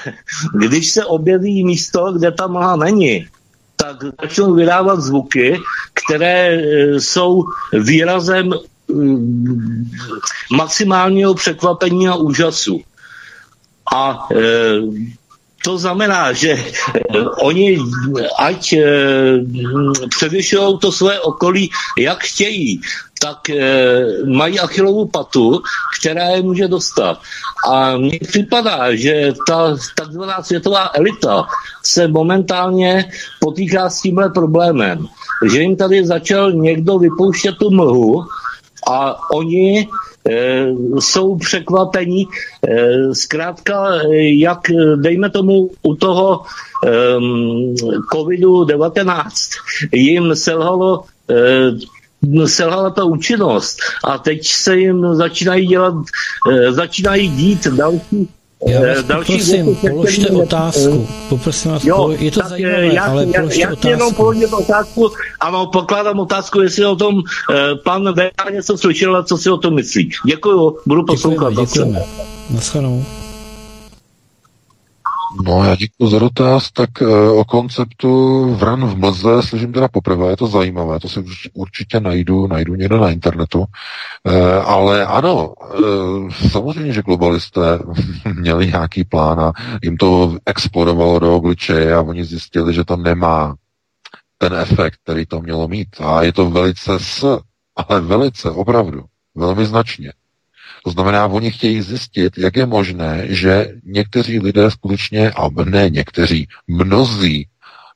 když 0.60 0.92
se 0.92 1.06
objeví 1.06 1.64
místo, 1.64 2.12
kde 2.12 2.32
ta 2.32 2.48
mlha 2.48 2.76
není, 2.76 3.28
tak 3.76 3.98
začnou 4.22 4.54
vydávat 4.54 5.02
zvuky, 5.02 5.60
které 5.94 6.48
eh, 6.48 7.00
jsou 7.00 7.44
výrazem 7.74 8.54
mm, 8.88 9.92
maximálního 10.52 11.34
překvapení 11.34 12.08
a 12.08 12.16
úžasu. 12.16 12.82
A 13.96 14.28
e, 14.32 14.36
to 15.64 15.78
znamená, 15.78 16.34
že 16.34 16.66
oni 17.42 17.78
ať 18.38 18.74
převyšují 20.10 20.78
to 20.82 20.92
své 20.92 21.20
okolí, 21.20 21.70
jak 21.98 22.24
chtějí, 22.24 22.82
tak 23.26 23.50
e, 23.50 23.58
mají 24.26 24.60
achilovou 24.60 25.06
patu, 25.06 25.62
která 26.00 26.38
je 26.38 26.42
může 26.42 26.68
dostat. 26.68 27.18
A 27.66 27.98
mně 27.98 28.20
připadá, 28.28 28.96
že 28.96 29.34
ta 29.48 29.78
takzvaná 29.96 30.44
světová 30.44 30.90
elita 30.94 31.48
se 31.84 32.08
momentálně 32.08 33.10
potýká 33.42 33.90
s 33.90 34.02
tímhle 34.02 34.30
problémem. 34.30 35.06
Že 35.46 35.62
jim 35.62 35.76
tady 35.76 36.06
začal 36.06 36.52
někdo 36.52 37.00
vypouštět 37.00 37.58
tu 37.58 37.72
mlhu 37.72 38.24
a 38.90 39.18
oni 39.34 39.88
e, 40.30 40.68
jsou 41.00 41.36
překvapení. 41.36 42.24
E, 42.24 42.30
zkrátka, 43.14 44.06
jak 44.38 44.62
dejme 44.96 45.30
tomu 45.30 45.70
u 45.82 45.96
toho 45.96 46.42
e, 46.86 46.90
covidu-19 48.14 49.30
jim 49.92 50.36
selhalo 50.36 51.04
selhala 52.46 52.90
ta 52.90 53.04
účinnost 53.04 53.78
a 54.04 54.18
teď 54.18 54.48
se 54.48 54.78
jim 54.78 55.16
začínají 55.16 55.68
dělat, 55.68 55.94
e, 56.52 56.72
začínají 56.72 57.30
dít 57.30 57.68
další 57.68 58.30
já 58.68 58.80
vás 58.80 59.04
další 59.04 59.34
poprosím, 59.34 59.66
věci, 59.66 59.90
položte 59.90 60.30
otázku. 60.30 61.08
Poprosím 61.30 61.72
vás, 61.72 61.84
jo, 61.84 62.16
je 62.20 62.32
to 62.32 62.42
zajímavé, 62.50 62.88
já, 62.88 63.04
ale 63.04 63.26
já, 63.26 63.40
položte 63.40 63.62
já, 63.62 63.68
otázku. 63.68 63.88
jenom 63.88 64.14
položit 64.14 64.54
otázku, 64.54 65.12
ano, 65.40 65.68
pokládám 65.68 66.20
otázku, 66.20 66.62
jestli 66.62 66.86
o 66.86 66.96
tom 66.96 67.16
eh, 67.54 67.76
pan 67.76 68.14
VK 68.14 68.52
něco 68.52 68.78
slyšel 68.78 69.16
a 69.16 69.24
co 69.24 69.38
si 69.38 69.50
o 69.50 69.58
tom 69.58 69.76
myslí. 69.76 70.12
Děkuju, 70.26 70.78
budu 70.86 71.06
poslouchat. 71.06 71.50
Děkujeme, 71.54 72.06
děkujeme. 72.50 73.25
No, 75.44 75.64
já 75.64 75.76
děkuji 75.76 76.07
za 76.07 76.20
dotaz. 76.20 76.72
Tak 76.72 77.02
e, 77.02 77.30
o 77.30 77.44
konceptu 77.45 78.45
vran 78.56 78.86
v 78.86 78.98
mlze 78.98 79.41
slyším 79.41 79.74
teda 79.74 79.88
poprvé, 79.88 80.30
je 80.30 80.38
to 80.38 80.48
zajímavé, 80.48 80.99
to 80.99 81.10
si 81.10 81.24
určitě 81.53 81.99
najdu, 81.99 82.48
najdu 82.48 82.76
někde 82.76 82.98
na 82.98 83.12
internetu. 83.12 83.66
E, 84.26 84.53
ale 84.53 85.06
ano, 85.06 85.53
e, 85.74 86.49
samozřejmě, 86.49 86.94
že 86.94 87.02
globalisté 87.02 87.80
měli 88.34 88.68
nějaký 88.68 89.03
plán 89.03 89.40
a 89.40 89.52
jim 89.84 89.98
to 89.98 90.38
explodovalo 90.45 91.20
do 91.20 91.36
obličeje 91.36 91.95
a 91.95 92.02
oni 92.02 92.26
zjistili, 92.26 92.74
že 92.74 92.84
to 92.84 92.98
nemá 92.98 93.56
ten 94.38 94.53
efekt, 94.53 94.99
který 95.03 95.26
to 95.26 95.41
mělo 95.41 95.68
mít. 95.68 95.88
A 95.99 96.22
je 96.24 96.34
to 96.34 96.49
velice 96.49 96.99
s, 96.99 97.40
ale 97.76 98.02
velice, 98.02 98.52
opravdu, 98.52 99.03
velmi 99.36 99.66
značně. 99.66 100.14
To 100.86 100.91
znamená, 100.91 101.26
oni 101.26 101.52
chtějí 101.52 101.82
zjistit, 101.82 102.38
jak 102.38 102.56
je 102.56 102.66
možné, 102.66 103.26
že 103.30 103.74
někteří 103.84 104.40
lidé 104.40 104.72
skutečně, 104.72 105.32
a 105.32 105.49
ne 105.66 105.90
někteří, 105.90 106.48
mnozí, 106.68 107.48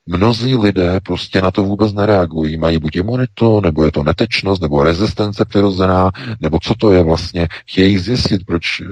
mnozí 0.06 0.56
lidé 0.56 1.00
prostě 1.04 1.42
na 1.42 1.52
to 1.52 1.64
vůbec 1.64 1.94
nereagují. 1.94 2.58
Mají 2.58 2.78
buď 2.78 2.96
imunitu, 2.96 3.62
nebo 3.62 3.84
je 3.84 3.92
to 3.92 4.04
netečnost, 4.04 4.62
nebo 4.62 4.84
rezistence 4.84 5.46
přirozená, 5.46 6.12
nebo 6.42 6.60
co 6.62 6.76
to 6.76 6.92
je 6.92 7.04
vlastně. 7.04 7.48
Chtějí 7.68 7.98
zjistit, 7.98 8.42
proč 8.46 8.82
e, 8.82 8.86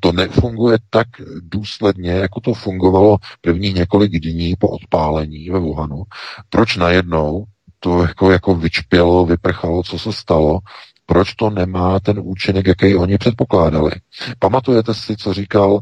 to 0.00 0.12
nefunguje 0.12 0.78
tak 0.90 1.06
důsledně, 1.42 2.10
jako 2.10 2.40
to 2.40 2.54
fungovalo 2.54 3.16
první 3.40 3.72
několik 3.72 4.12
dní 4.12 4.54
po 4.58 4.68
odpálení 4.68 5.50
ve 5.50 5.58
Wuhanu. 5.58 6.02
Proč 6.50 6.76
najednou 6.76 7.44
to 7.80 8.02
jako, 8.02 8.30
jako 8.30 8.54
vyčpělo, 8.54 9.26
vyprchalo, 9.26 9.82
co 9.82 9.98
se 9.98 10.12
stalo 10.12 10.58
proč 11.06 11.34
to 11.34 11.50
nemá 11.50 12.00
ten 12.00 12.20
účinek, 12.22 12.66
jaký 12.66 12.96
oni 12.96 13.18
předpokládali. 13.18 13.90
Pamatujete 14.38 14.94
si, 14.94 15.16
co 15.16 15.34
říkal 15.34 15.72
uh, 15.72 15.80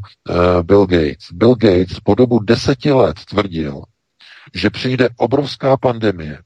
Bill 0.61 0.85
Gates? 0.85 1.31
Bill 1.31 1.55
Gates 1.55 1.99
po 2.03 2.15
dobu 2.15 2.39
deseti 2.39 2.91
let 2.91 3.17
tvrdil, 3.29 3.81
že 4.53 4.69
přijde 4.69 5.09
obrovská 5.17 5.77
pandemie, 5.77 6.39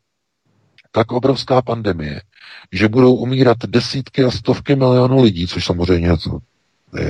tak 0.92 1.12
obrovská 1.12 1.62
pandemie, 1.62 2.22
že 2.72 2.88
budou 2.88 3.16
umírat 3.16 3.58
desítky 3.66 4.24
a 4.24 4.32
stovky 4.32 4.76
milionů 4.76 5.22
lidí, 5.22 5.48
což 5.48 5.66
samozřejmě 5.66 6.10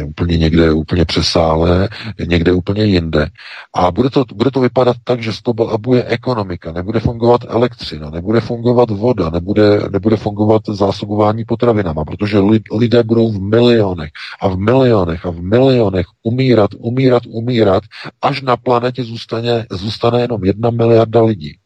úplně 0.05 0.37
někde 0.37 0.71
úplně 0.71 1.05
přesále, 1.05 1.89
někde 2.27 2.51
úplně 2.51 2.83
jinde. 2.83 3.27
A 3.73 3.91
bude 3.91 4.09
to, 4.09 4.23
bude 4.35 4.51
to 4.51 4.59
vypadat 4.59 4.97
tak, 5.03 5.21
že 5.21 5.31
abuje 5.71 6.03
ekonomika, 6.03 6.71
nebude 6.71 6.99
fungovat 6.99 7.41
elektřina, 7.47 8.09
nebude 8.09 8.41
fungovat 8.41 8.89
voda, 8.89 9.29
nebude, 9.29 9.79
nebude 9.91 10.17
fungovat 10.17 10.61
zásobování 10.67 11.45
potravinama, 11.45 12.05
protože 12.05 12.39
lidé 12.71 13.03
budou 13.03 13.31
v 13.31 13.41
milionech 13.41 14.09
a 14.41 14.47
v 14.47 14.57
milionech 14.57 15.25
a 15.25 15.29
v 15.29 15.41
milionech 15.41 16.05
umírat, 16.23 16.69
umírat, 16.77 17.23
umírat, 17.27 17.83
až 18.21 18.41
na 18.41 18.57
planetě 18.57 19.03
zůstane, 19.03 19.65
zůstane 19.71 20.21
jenom 20.21 20.45
jedna 20.45 20.69
miliarda 20.69 21.23
lidí. 21.23 21.57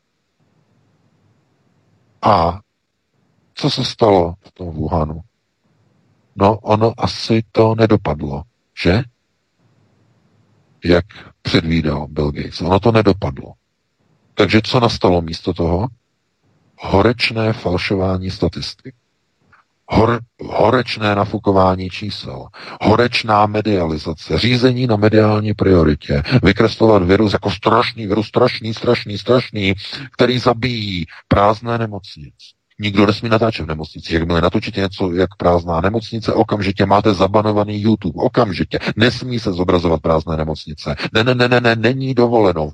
A 2.22 2.60
co 3.56 3.70
se 3.70 3.86
stalo 3.86 4.34
v 4.42 4.52
tom 4.52 4.70
Wuhanu? 4.70 5.22
No, 6.40 6.58
ono 6.58 6.94
asi 6.98 7.44
to 7.52 7.76
nedopadlo, 7.76 8.44
že? 8.84 9.04
Jak 10.86 11.06
předvídal 11.42 12.08
Bill 12.08 12.32
Gates. 12.32 12.62
Ono 12.62 12.80
to 12.80 12.92
nedopadlo. 12.92 13.54
Takže 14.34 14.62
co 14.64 14.80
nastalo 14.80 15.22
místo 15.22 15.54
toho? 15.54 15.88
Horečné 16.78 17.54
falšování 17.54 18.32
statistik. 18.32 18.96
Hor, 19.92 20.20
horečné 20.42 21.16
nafukování 21.16 21.90
čísel, 21.90 22.48
horečná 22.82 23.46
medializace, 23.46 24.40
řízení 24.40 24.88
na 24.88 24.96
mediální 24.96 25.54
prioritě, 25.54 26.24
vykreslovat 26.44 27.04
virus 27.04 27.34
jako 27.34 27.52
strašný 27.52 28.08
virus, 28.08 28.28
strašný, 28.28 28.74
strašný, 28.74 29.18
strašný, 29.18 29.74
který 30.14 30.40
zabíjí 30.40 31.06
prázdné 31.28 31.78
nemocnice 31.78 32.59
Nikdo 32.80 33.06
nesmí 33.06 33.30
natáčet 33.30 33.66
v 33.66 33.68
nemocnici. 33.68 34.14
Jakmile 34.14 34.42
natočíte 34.42 34.82
něco 34.82 35.14
jak 35.14 35.36
prázdná 35.36 35.82
nemocnice, 35.82 36.34
okamžitě 36.34 36.86
máte 36.86 37.14
zabanovaný 37.14 37.82
YouTube. 37.82 38.24
Okamžitě. 38.24 38.80
Nesmí 38.96 39.40
se 39.40 39.54
zobrazovat 39.54 40.02
prázdné 40.02 40.38
nemocnice. 40.38 40.96
Ne, 41.14 41.24
ne, 41.24 41.36
ne, 41.36 41.48
ne, 41.50 41.62
ne, 41.62 41.76
není 41.76 42.14
dovoleno. 42.14 42.72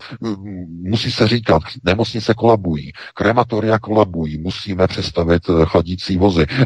Musí 0.81 1.11
se 1.11 1.27
říkat, 1.27 1.61
nemocnice 1.83 2.33
kolabují, 2.33 2.91
krematoria 3.13 3.79
kolabují, 3.79 4.37
musíme 4.37 4.87
přestavit 4.87 5.43
eh, 5.49 5.65
chladící 5.65 6.17
vozy, 6.17 6.45
eh, 6.49 6.65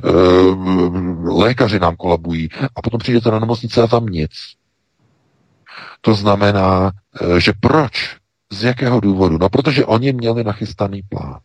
lékaři 1.23 1.79
nám 1.79 1.95
kolabují 1.95 2.49
a 2.75 2.81
potom 2.81 2.99
přijdete 2.99 3.31
na 3.31 3.39
nemocnice 3.39 3.81
a 3.81 3.87
tam 3.87 4.05
nic. 4.05 4.31
To 6.01 6.13
znamená, 6.13 6.91
eh, 7.21 7.39
že 7.39 7.53
proč? 7.59 8.19
Z 8.51 8.63
jakého 8.63 8.99
důvodu? 8.99 9.37
No, 9.37 9.49
protože 9.49 9.85
oni 9.85 10.13
měli 10.13 10.43
nachystaný 10.43 11.01
plán. 11.09 11.39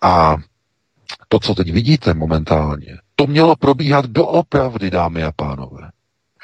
A 0.00 0.36
to, 1.28 1.38
co 1.38 1.54
teď 1.54 1.72
vidíte 1.72 2.14
momentálně, 2.14 2.98
to 3.16 3.26
mělo 3.26 3.56
probíhat 3.56 4.06
doopravdy, 4.06 4.90
dámy 4.90 5.22
a 5.22 5.32
pánové. 5.32 5.90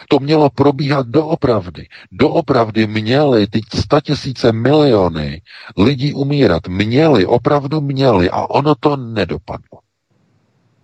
To 0.09 0.19
mělo 0.19 0.51
probíhat 0.51 1.07
doopravdy. 1.07 1.89
Doopravdy 2.13 2.87
měly 2.87 3.47
ty 3.47 3.61
statisíce 3.75 4.53
miliony 4.53 5.43
lidí 5.77 6.15
umírat. 6.15 6.69
Měli, 6.69 7.27
opravdu 7.27 7.81
měli 7.81 8.31
a 8.31 8.51
ono 8.51 8.75
to 8.75 8.97
nedopadlo. 8.97 9.79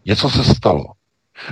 Něco 0.04 0.30
se 0.30 0.44
stalo. 0.44 0.84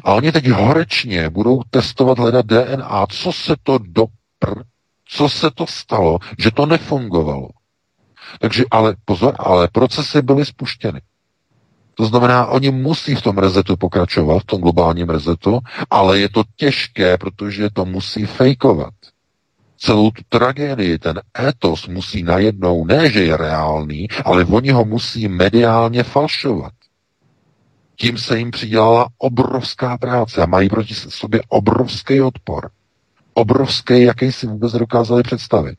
A 0.05 0.15
oni 0.15 0.33
teď 0.33 0.49
horečně 0.49 1.31
budou 1.31 1.63
testovat, 1.71 2.19
hledat 2.19 2.47
DNA. 2.47 3.07
Co 3.07 3.33
se 3.33 3.55
to 3.63 3.79
dopr... 3.79 4.63
Co 5.09 5.29
se 5.29 5.51
to 5.51 5.67
stalo, 5.67 6.19
že 6.39 6.51
to 6.51 6.67
nefungovalo? 6.67 7.49
Takže 8.41 8.65
ale 8.71 8.97
pozor, 9.05 9.35
ale 9.39 9.69
procesy 9.69 10.23
byly 10.23 10.45
spuštěny. 10.47 11.01
To 11.95 12.07
znamená, 12.07 12.47
oni 12.47 12.71
musí 12.71 13.15
v 13.15 13.23
tom 13.23 13.39
rezetu 13.39 13.77
pokračovat, 13.77 14.43
v 14.43 14.45
tom 14.47 14.61
globálním 14.61 15.09
rezetu, 15.09 15.61
ale 15.91 16.19
je 16.19 16.29
to 16.29 16.43
těžké, 16.57 17.19
protože 17.19 17.71
to 17.71 17.85
musí 17.85 18.27
fejkovat. 18.27 18.95
Celou 19.79 20.11
tu 20.11 20.23
tragédii, 20.29 20.99
ten 20.99 21.21
etos 21.39 21.89
musí 21.89 22.23
najednou, 22.23 22.85
ne 22.85 23.11
že 23.11 23.25
je 23.25 23.37
reálný, 23.37 24.09
ale 24.25 24.45
oni 24.45 24.71
ho 24.71 24.85
musí 24.85 25.29
mediálně 25.29 26.03
falšovat. 26.03 26.73
Tím 27.97 28.19
se 28.19 28.39
jim 28.39 28.51
přidělala 28.51 29.09
obrovská 29.19 29.99
práce 29.99 30.43
a 30.43 30.47
mají 30.47 30.69
proti 30.69 30.95
sobě 30.95 31.41
obrovský 31.49 32.21
odpor. 32.21 32.71
Obrovský, 33.35 34.03
jaký 34.03 34.33
si 34.33 34.47
vůbec 34.47 34.73
dokázali 34.73 35.23
představit. 35.23 35.79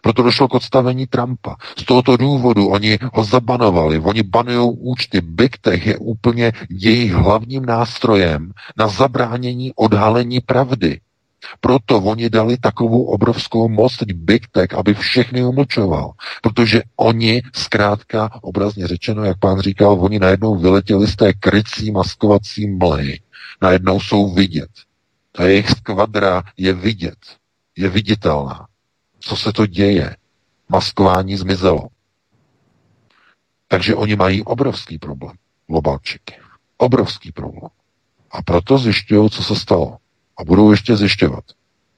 Proto 0.00 0.22
došlo 0.22 0.48
k 0.48 0.54
odstavení 0.54 1.06
Trumpa. 1.06 1.56
Z 1.78 1.84
tohoto 1.84 2.16
důvodu 2.16 2.68
oni 2.68 2.98
ho 3.12 3.24
zabanovali. 3.24 3.98
Oni 3.98 4.22
banují 4.22 4.76
účty. 4.78 5.20
Big 5.20 5.58
Tech 5.58 5.86
je 5.86 5.96
úplně 5.98 6.52
jejich 6.70 7.12
hlavním 7.12 7.66
nástrojem 7.66 8.52
na 8.76 8.88
zabránění 8.88 9.72
odhalení 9.74 10.40
pravdy. 10.40 11.00
Proto 11.60 11.98
oni 11.98 12.30
dali 12.30 12.56
takovou 12.56 13.04
obrovskou 13.04 13.68
moc 13.68 13.96
Big 14.02 14.48
Tech, 14.48 14.74
aby 14.74 14.94
všechny 14.94 15.44
umlčoval. 15.44 16.12
Protože 16.42 16.82
oni, 16.96 17.42
zkrátka, 17.54 18.30
obrazně 18.42 18.86
řečeno, 18.86 19.24
jak 19.24 19.38
pán 19.38 19.60
říkal, 19.60 19.98
oni 20.00 20.18
najednou 20.18 20.56
vyletěli 20.56 21.06
z 21.06 21.16
té 21.16 21.32
krycí 21.32 21.90
maskovací 21.90 22.66
mlhy. 22.66 23.20
Najednou 23.62 24.00
jsou 24.00 24.34
vidět. 24.34 24.70
Ta 25.32 25.44
jejich 25.46 25.70
skvadra 25.70 26.42
je 26.56 26.72
vidět. 26.72 27.18
Je 27.76 27.88
viditelná 27.88 28.66
co 29.20 29.36
se 29.36 29.52
to 29.52 29.66
děje. 29.66 30.16
Maskování 30.68 31.36
zmizelo. 31.36 31.88
Takže 33.68 33.94
oni 33.94 34.16
mají 34.16 34.42
obrovský 34.44 34.98
problém, 34.98 35.36
globalčiky. 35.66 36.34
Obrovský 36.76 37.32
problém. 37.32 37.70
A 38.30 38.42
proto 38.42 38.78
zjišťují, 38.78 39.30
co 39.30 39.42
se 39.42 39.56
stalo. 39.56 39.96
A 40.38 40.44
budou 40.44 40.70
ještě 40.70 40.96
zjišťovat. 40.96 41.44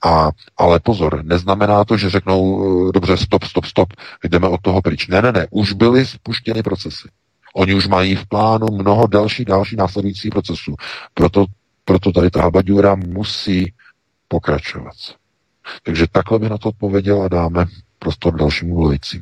A, 0.04 0.30
ale 0.56 0.80
pozor, 0.80 1.24
neznamená 1.24 1.84
to, 1.84 1.96
že 1.96 2.10
řeknou, 2.10 2.64
eh, 2.88 2.92
dobře, 2.92 3.16
stop, 3.16 3.44
stop, 3.44 3.64
stop, 3.64 3.92
jdeme 4.24 4.48
od 4.48 4.60
toho 4.60 4.82
pryč. 4.82 5.08
Ne, 5.08 5.22
ne, 5.22 5.32
ne, 5.32 5.46
už 5.50 5.72
byly 5.72 6.06
spuštěny 6.06 6.62
procesy. 6.62 7.08
Oni 7.54 7.74
už 7.74 7.86
mají 7.86 8.16
v 8.16 8.26
plánu 8.26 8.66
mnoho 8.72 9.06
další, 9.06 9.44
další 9.44 9.76
následující 9.76 10.30
procesů. 10.30 10.74
Proto, 11.14 11.44
proto 11.84 12.12
tady 12.12 12.30
ta 12.30 12.42
habaďura 12.42 12.94
musí 12.94 13.72
pokračovat. 14.28 14.94
Takže 15.82 16.06
takhle 16.12 16.38
by 16.38 16.48
na 16.48 16.58
to 16.58 16.68
odpověděl 16.68 17.22
a 17.22 17.28
dáme 17.28 17.66
prostor 17.98 18.36
dalšímu 18.36 18.74
mluvící. 18.74 19.20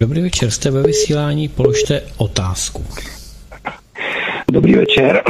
Dobrý 0.00 0.20
večer, 0.20 0.50
jste 0.50 0.70
ve 0.70 0.82
vysílání, 0.82 1.48
položte 1.48 2.02
otázku. 2.16 2.86
Dobrý 4.52 4.74
večer, 4.74 5.22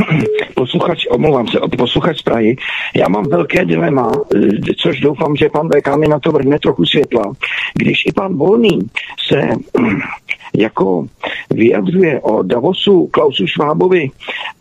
posluchač, 0.54 1.06
omlouvám 1.10 1.48
se, 1.48 1.58
posluchač 1.78 2.18
z 2.18 2.22
Prahy. 2.22 2.56
Já 2.96 3.08
mám 3.08 3.28
velké 3.28 3.64
dilema, 3.64 4.12
což 4.82 5.00
doufám, 5.00 5.36
že 5.36 5.48
pan 5.48 5.68
VK 5.68 5.96
mi 5.96 6.08
na 6.08 6.18
to 6.18 6.32
vrhne 6.32 6.58
trochu 6.58 6.84
světla. 6.84 7.32
Když 7.74 8.06
i 8.06 8.12
pan 8.12 8.36
Volný 8.36 8.78
se 9.28 9.40
jako 10.54 11.06
vyjadřuje 11.50 12.20
o 12.20 12.42
Davosu, 12.42 13.06
Klausu 13.06 13.46
Švábovi 13.46 14.10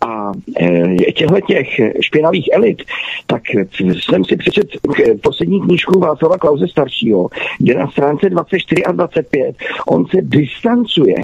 a 0.02 0.32
e, 0.62 1.12
těchto 1.12 1.42
těch 1.42 1.68
špinavých 2.00 2.50
elit, 2.54 2.84
tak 3.28 3.42
jsem 3.80 4.26
si 4.26 4.38
přečet 4.38 4.68
poslední 5.24 5.62
knížku 5.62 6.00
Václava 6.00 6.38
Klauze 6.38 6.68
staršího, 6.68 7.30
kde 7.60 7.74
na 7.74 7.88
stránce 7.88 8.30
24 8.30 8.84
a 8.84 8.92
25 8.92 9.56
on 9.88 10.06
se 10.06 10.18
distancuje 10.22 11.16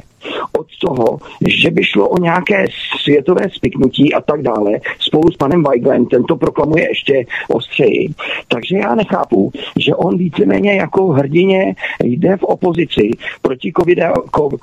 od 0.60 0.68
toho, 0.80 1.18
že 1.48 1.72
by 1.72 1.84
šlo 1.84 2.10
o 2.10 2.18
nějaké 2.18 2.66
světové 3.04 3.50
spiknutí 3.50 4.14
a 4.14 4.22
tak 4.22 4.42
dále, 4.42 4.72
spolu 5.00 5.32
s 5.32 5.38
panem 5.38 5.64
Weiglem, 5.64 6.06
ten 6.06 6.24
to 6.24 6.36
proklamuje 6.36 6.90
ještě 6.90 7.26
ostřeji. 7.50 8.10
Takže 8.48 8.78
já 8.78 8.96
nechápu, 8.96 9.52
že 9.80 9.96
on 9.96 10.18
víceméně 10.18 10.76
jako 10.76 11.08
hrdině 11.08 11.76
jde 12.04 12.38
v 12.38 12.44
opozici 12.44 13.10
proti 13.42 13.74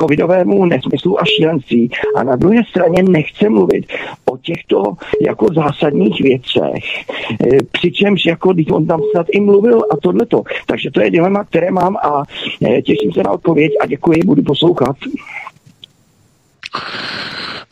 covidovému 0.01 0.65
nesmyslu 0.65 1.21
a 1.21 1.25
šílenství 1.25 1.91
a 2.17 2.23
na 2.23 2.37
druhé 2.37 2.63
straně 2.71 3.03
nechce 3.03 3.49
mluvit 3.49 3.87
o 4.33 4.37
těchto 4.37 4.83
jako 5.21 5.47
zásadních 5.55 6.21
věcech. 6.21 6.85
E, 7.31 7.65
přičemž 7.73 8.27
jako 8.27 8.53
když 8.53 8.67
on 8.71 8.87
tam 8.87 9.01
snad 9.13 9.27
i 9.31 9.41
mluvil 9.41 9.83
a 9.93 9.97
tohleto. 9.97 10.43
Takže 10.67 10.91
to 10.91 11.01
je 11.01 11.11
dilema, 11.11 11.45
které 11.45 11.71
mám 11.71 11.97
a 11.97 12.23
e, 12.67 12.83
těším 12.83 13.13
se 13.13 13.23
na 13.23 13.31
odpověď 13.31 13.73
a 13.81 13.87
děkuji, 13.87 14.23
budu 14.25 14.43
poslouchat. 14.43 14.97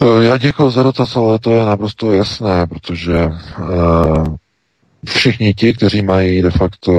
Eh, 0.02 0.24
já 0.24 0.36
děkuji 0.38 0.70
za 0.70 0.82
dotaz, 0.82 1.16
ale 1.16 1.38
to 1.38 1.50
je 1.50 1.64
naprosto 1.64 2.12
jasné, 2.12 2.66
protože 2.66 3.30
všichni 5.06 5.54
ti, 5.54 5.74
kteří 5.74 6.02
mají 6.02 6.42
de 6.42 6.50
facto 6.50 6.92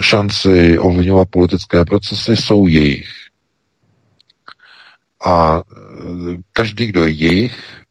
šanci 0.00 0.78
ovlivňovat 0.78 1.28
politické 1.30 1.84
procesy, 1.84 2.36
jsou 2.36 2.66
jejich. 2.66 3.08
A 5.24 5.62
každý, 6.52 6.86
kdo 6.86 7.04
je 7.04 7.10
jejich, 7.10 7.82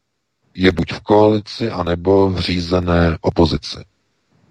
je 0.54 0.72
buď 0.72 0.92
v 0.92 1.00
koalici, 1.00 1.70
anebo 1.70 2.30
v 2.30 2.38
řízené 2.38 3.18
opozici. 3.20 3.78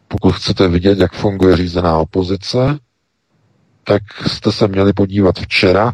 Pokud 0.08 0.32
chcete 0.32 0.68
vidět, 0.68 1.00
jak 1.00 1.14
funguje 1.14 1.58
řízená 1.58 1.98
opozice, 1.98 2.80
tak 3.84 4.04
jste 4.28 4.52
se 4.52 4.68
měli 4.68 4.94
podívat 4.94 5.40
včera 5.40 5.94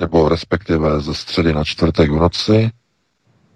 nebo 0.00 0.28
respektive 0.28 1.00
ze 1.00 1.14
středy 1.14 1.52
na 1.52 1.64
čtvrtek 1.64 2.10
v 2.10 2.16
noci. 2.16 2.70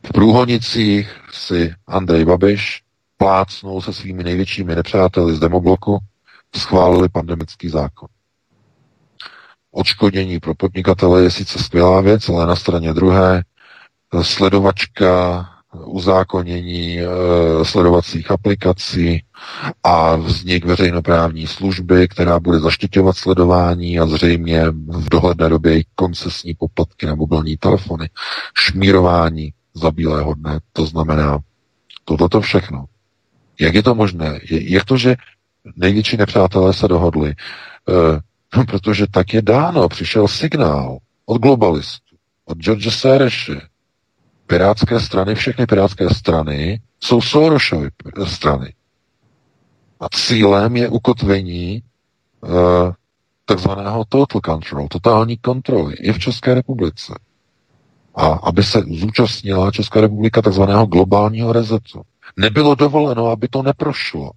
V 0.07 0.13
Průhonicích 0.13 1.21
si 1.33 1.75
Andrej 1.87 2.25
Babiš 2.25 2.83
plácnul 3.17 3.83
se 3.83 3.93
svými 3.93 4.25
největšími 4.25 4.75
nepřáteli 4.75 5.37
z 5.37 5.41
demobloku, 5.41 5.99
schválili 6.57 7.09
pandemický 7.09 7.69
zákon. 7.69 8.09
Odškodnění 9.77 10.41
pro 10.41 10.55
podnikatele 10.55 11.23
je 11.23 11.31
sice 11.31 11.59
skvělá 11.59 12.01
věc, 12.01 12.29
ale 12.29 12.47
na 12.47 12.57
straně 12.57 12.93
druhé 12.93 13.43
sledovačka 14.23 15.49
uzákonění 15.85 17.01
e, 17.01 17.07
sledovacích 17.63 18.31
aplikací 18.31 19.23
a 19.85 20.17
vznik 20.17 20.65
veřejnoprávní 20.65 21.47
služby, 21.47 22.09
která 22.09 22.41
bude 22.41 22.59
zaštiťovat 22.59 23.17
sledování 23.17 23.99
a 23.99 24.07
zřejmě 24.07 24.65
v 24.71 25.09
dohledné 25.09 25.49
době 25.49 25.79
i 25.79 25.85
koncesní 25.95 26.55
poplatky 26.55 27.07
na 27.07 27.15
mobilní 27.15 27.57
telefony, 27.57 28.11
šmírování 28.59 29.53
za 29.75 29.91
bílého 29.91 30.35
dne, 30.35 30.61
to 30.73 30.87
znamená 30.87 31.39
toto 32.05 32.41
všechno. 32.41 32.85
Jak 33.61 33.75
je 33.75 33.83
to 33.83 33.95
možné? 33.95 34.41
Jak 34.51 34.85
to, 34.85 34.97
že 34.97 35.17
největší 35.77 36.17
nepřátelé 36.17 36.73
se 36.73 36.89
dohodli? 36.89 37.31
E, 37.31 37.35
protože 38.65 39.07
tak 39.07 39.35
je 39.35 39.43
dáno, 39.43 39.89
přišel 39.89 40.29
signál 40.29 40.99
od 41.27 41.39
globalistů, 41.39 42.17
od 42.45 42.59
George 42.59 42.95
Sereše, 42.95 43.61
pirátské 44.47 45.01
strany, 45.01 45.35
všechny 45.35 45.67
pirátské 45.67 46.11
strany 46.11 46.81
jsou 47.01 47.21
Sorosovy 47.21 47.89
strany. 48.25 48.75
A 50.01 50.09
cílem 50.09 50.77
je 50.77 50.89
ukotvení 50.89 51.83
uh, 52.41 52.51
takzvaného 53.45 54.05
total 54.09 54.41
control, 54.41 54.89
totální 54.89 55.37
kontroly 55.37 55.95
i 55.95 56.13
v 56.13 56.19
České 56.19 56.55
republice. 56.55 57.15
A 58.15 58.27
aby 58.27 58.63
se 58.63 58.83
zúčastnila 58.91 59.71
Česká 59.71 60.01
republika 60.01 60.43
takzvaného 60.43 60.87
globálního 60.87 61.53
rezetu. 61.53 62.03
Nebylo 62.37 62.75
dovoleno, 62.75 63.27
aby 63.27 63.49
to 63.49 63.63
neprošlo. 63.63 64.31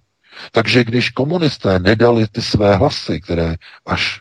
Takže 0.52 0.84
když 0.84 1.10
komunisté 1.10 1.78
nedali 1.78 2.26
ty 2.26 2.42
své 2.42 2.76
hlasy, 2.76 3.20
které 3.20 3.56
až 3.86 4.20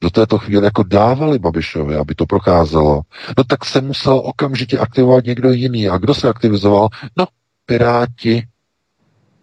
do 0.00 0.10
této 0.10 0.38
chvíle 0.38 0.64
jako 0.64 0.82
dávali 0.82 1.38
Babišovi, 1.38 1.96
aby 1.96 2.14
to 2.14 2.26
procházelo, 2.26 3.02
no 3.38 3.44
tak 3.44 3.64
se 3.64 3.80
musel 3.80 4.22
okamžitě 4.24 4.78
aktivovat 4.78 5.24
někdo 5.24 5.52
jiný. 5.52 5.88
A 5.88 5.98
kdo 5.98 6.14
se 6.14 6.28
aktivizoval? 6.28 6.88
No, 7.16 7.26
Piráti, 7.66 8.46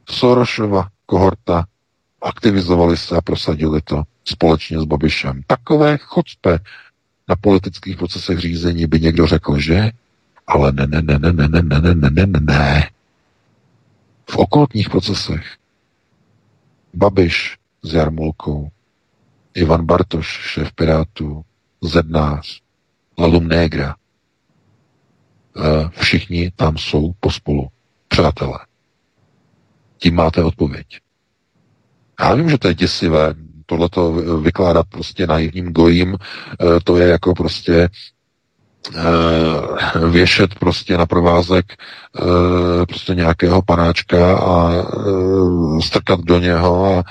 Sorošova 0.09 0.87
kohorta, 1.05 1.65
aktivizovali 2.21 2.97
se 2.97 3.15
a 3.15 3.21
prosadili 3.21 3.81
to 3.81 4.03
společně 4.25 4.79
s 4.79 4.83
Babišem. 4.83 5.41
Takové 5.47 5.97
chucpe 5.97 6.59
na 7.27 7.35
politických 7.35 7.97
procesech 7.97 8.39
řízení 8.39 8.87
by 8.87 8.99
někdo 8.99 9.27
řekl, 9.27 9.59
že? 9.59 9.91
Ale 10.47 10.71
ne, 10.71 10.87
ne, 10.87 11.01
ne, 11.01 11.19
ne, 11.19 11.33
ne, 11.33 11.47
ne, 11.47 11.61
ne, 11.61 11.79
ne, 11.79 12.09
ne, 12.09 12.25
ne, 12.25 12.39
ne. 12.39 12.89
V 14.29 14.37
okolních 14.37 14.89
procesech 14.89 15.45
Babiš 16.93 17.57
s 17.83 17.93
Jarmulkou, 17.93 18.69
Ivan 19.53 19.85
Bartoš, 19.85 20.27
šéf 20.27 20.71
Pirátů, 20.73 21.41
Zednář, 21.81 22.61
Lalum 23.17 23.47
Negra. 23.47 23.95
E, 23.95 25.89
všichni 26.01 26.51
tam 26.55 26.77
jsou 26.77 27.11
pospolu 27.19 27.67
přátelé. 28.07 28.59
Tím 29.97 30.15
máte 30.15 30.43
odpověď. 30.43 30.87
Já 32.19 32.35
vím, 32.35 32.49
že 32.49 32.57
to 32.57 32.67
je 32.67 32.73
děsivé, 32.73 33.33
tohleto 33.65 34.11
vykládat 34.41 34.87
prostě 34.89 35.27
naivním 35.27 35.73
gojím, 35.73 36.13
e, 36.15 36.79
to 36.83 36.97
je 36.97 37.07
jako 37.07 37.33
prostě 37.33 37.73
Eh, 37.83 38.18
věšet 40.09 40.55
prostě 40.55 40.97
na 40.97 41.05
provázek 41.05 41.65
eh, 41.73 42.85
prostě 42.85 43.15
nějakého 43.15 43.61
panáčka 43.61 44.37
a 44.37 44.71
eh, 44.73 45.81
strkat 45.81 46.19
do 46.19 46.39
něho 46.39 46.85
a 46.85 47.03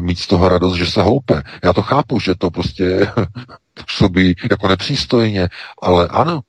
mít 0.00 0.18
z 0.18 0.26
toho 0.26 0.48
radost, 0.48 0.74
že 0.74 0.86
se 0.86 1.02
houpe. 1.02 1.42
Já 1.64 1.72
to 1.72 1.82
chápu, 1.82 2.20
že 2.20 2.34
to 2.34 2.50
prostě 2.50 3.12
působí 3.74 4.34
jako 4.50 4.68
nepřístojně, 4.68 5.48
ale 5.82 6.08
ano, 6.08 6.40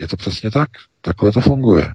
je 0.00 0.08
to 0.08 0.16
přesně 0.16 0.50
tak. 0.50 0.68
Takhle 1.00 1.32
to 1.32 1.40
funguje. 1.40 1.94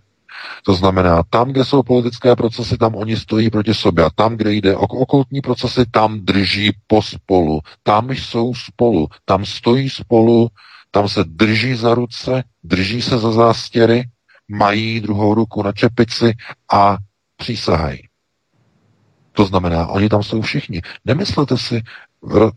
To 0.65 0.73
znamená, 0.73 1.23
tam, 1.29 1.51
kde 1.51 1.65
jsou 1.65 1.83
politické 1.83 2.35
procesy, 2.35 2.77
tam 2.77 2.95
oni 2.95 3.17
stojí 3.17 3.49
proti 3.49 3.73
sobě. 3.73 4.05
A 4.05 4.09
tam, 4.15 4.37
kde 4.37 4.53
jde 4.53 4.75
o 4.75 4.81
okultní 4.87 5.41
procesy, 5.41 5.85
tam 5.91 6.19
drží 6.19 6.71
pospolu. 6.87 7.59
Tam 7.83 8.11
jsou 8.11 8.53
spolu. 8.53 9.07
Tam 9.25 9.45
stojí 9.45 9.89
spolu 9.89 10.47
tam 10.95 11.09
se 11.09 11.23
drží 11.23 11.75
za 11.75 11.93
ruce, 11.95 12.43
drží 12.63 13.01
se 13.01 13.17
za 13.17 13.31
zástěry, 13.31 14.03
mají 14.47 15.01
druhou 15.01 15.33
ruku 15.33 15.63
na 15.63 15.71
čepici 15.71 16.33
a 16.73 16.97
přísahají. 17.37 17.99
To 19.31 19.45
znamená, 19.45 19.87
oni 19.87 20.09
tam 20.09 20.23
jsou 20.23 20.41
všichni. 20.41 20.81
Nemyslete 21.05 21.57
si, 21.57 21.81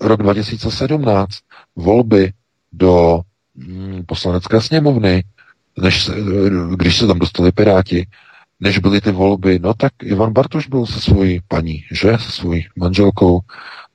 rok 0.01 0.23
2017, 0.23 1.39
volby 1.77 2.33
do 2.73 3.21
mm, 3.55 4.03
poslanecké 4.07 4.61
sněmovny, 4.61 5.25
než 5.79 6.05
se, 6.05 6.13
když 6.75 6.97
se 6.99 7.07
tam 7.07 7.19
dostali 7.19 7.53
Piráti, 7.53 8.07
než 8.61 8.79
byly 8.79 9.01
ty 9.01 9.11
volby, 9.11 9.59
no 9.59 9.75
tak 9.75 9.93
Ivan 10.03 10.33
Bartoš 10.33 10.67
byl 10.67 10.87
se 10.87 11.01
svojí 11.01 11.41
paní, 11.49 11.85
že, 11.93 12.19
se 12.19 12.33
svojí 12.33 12.67
manželkou, 12.77 13.41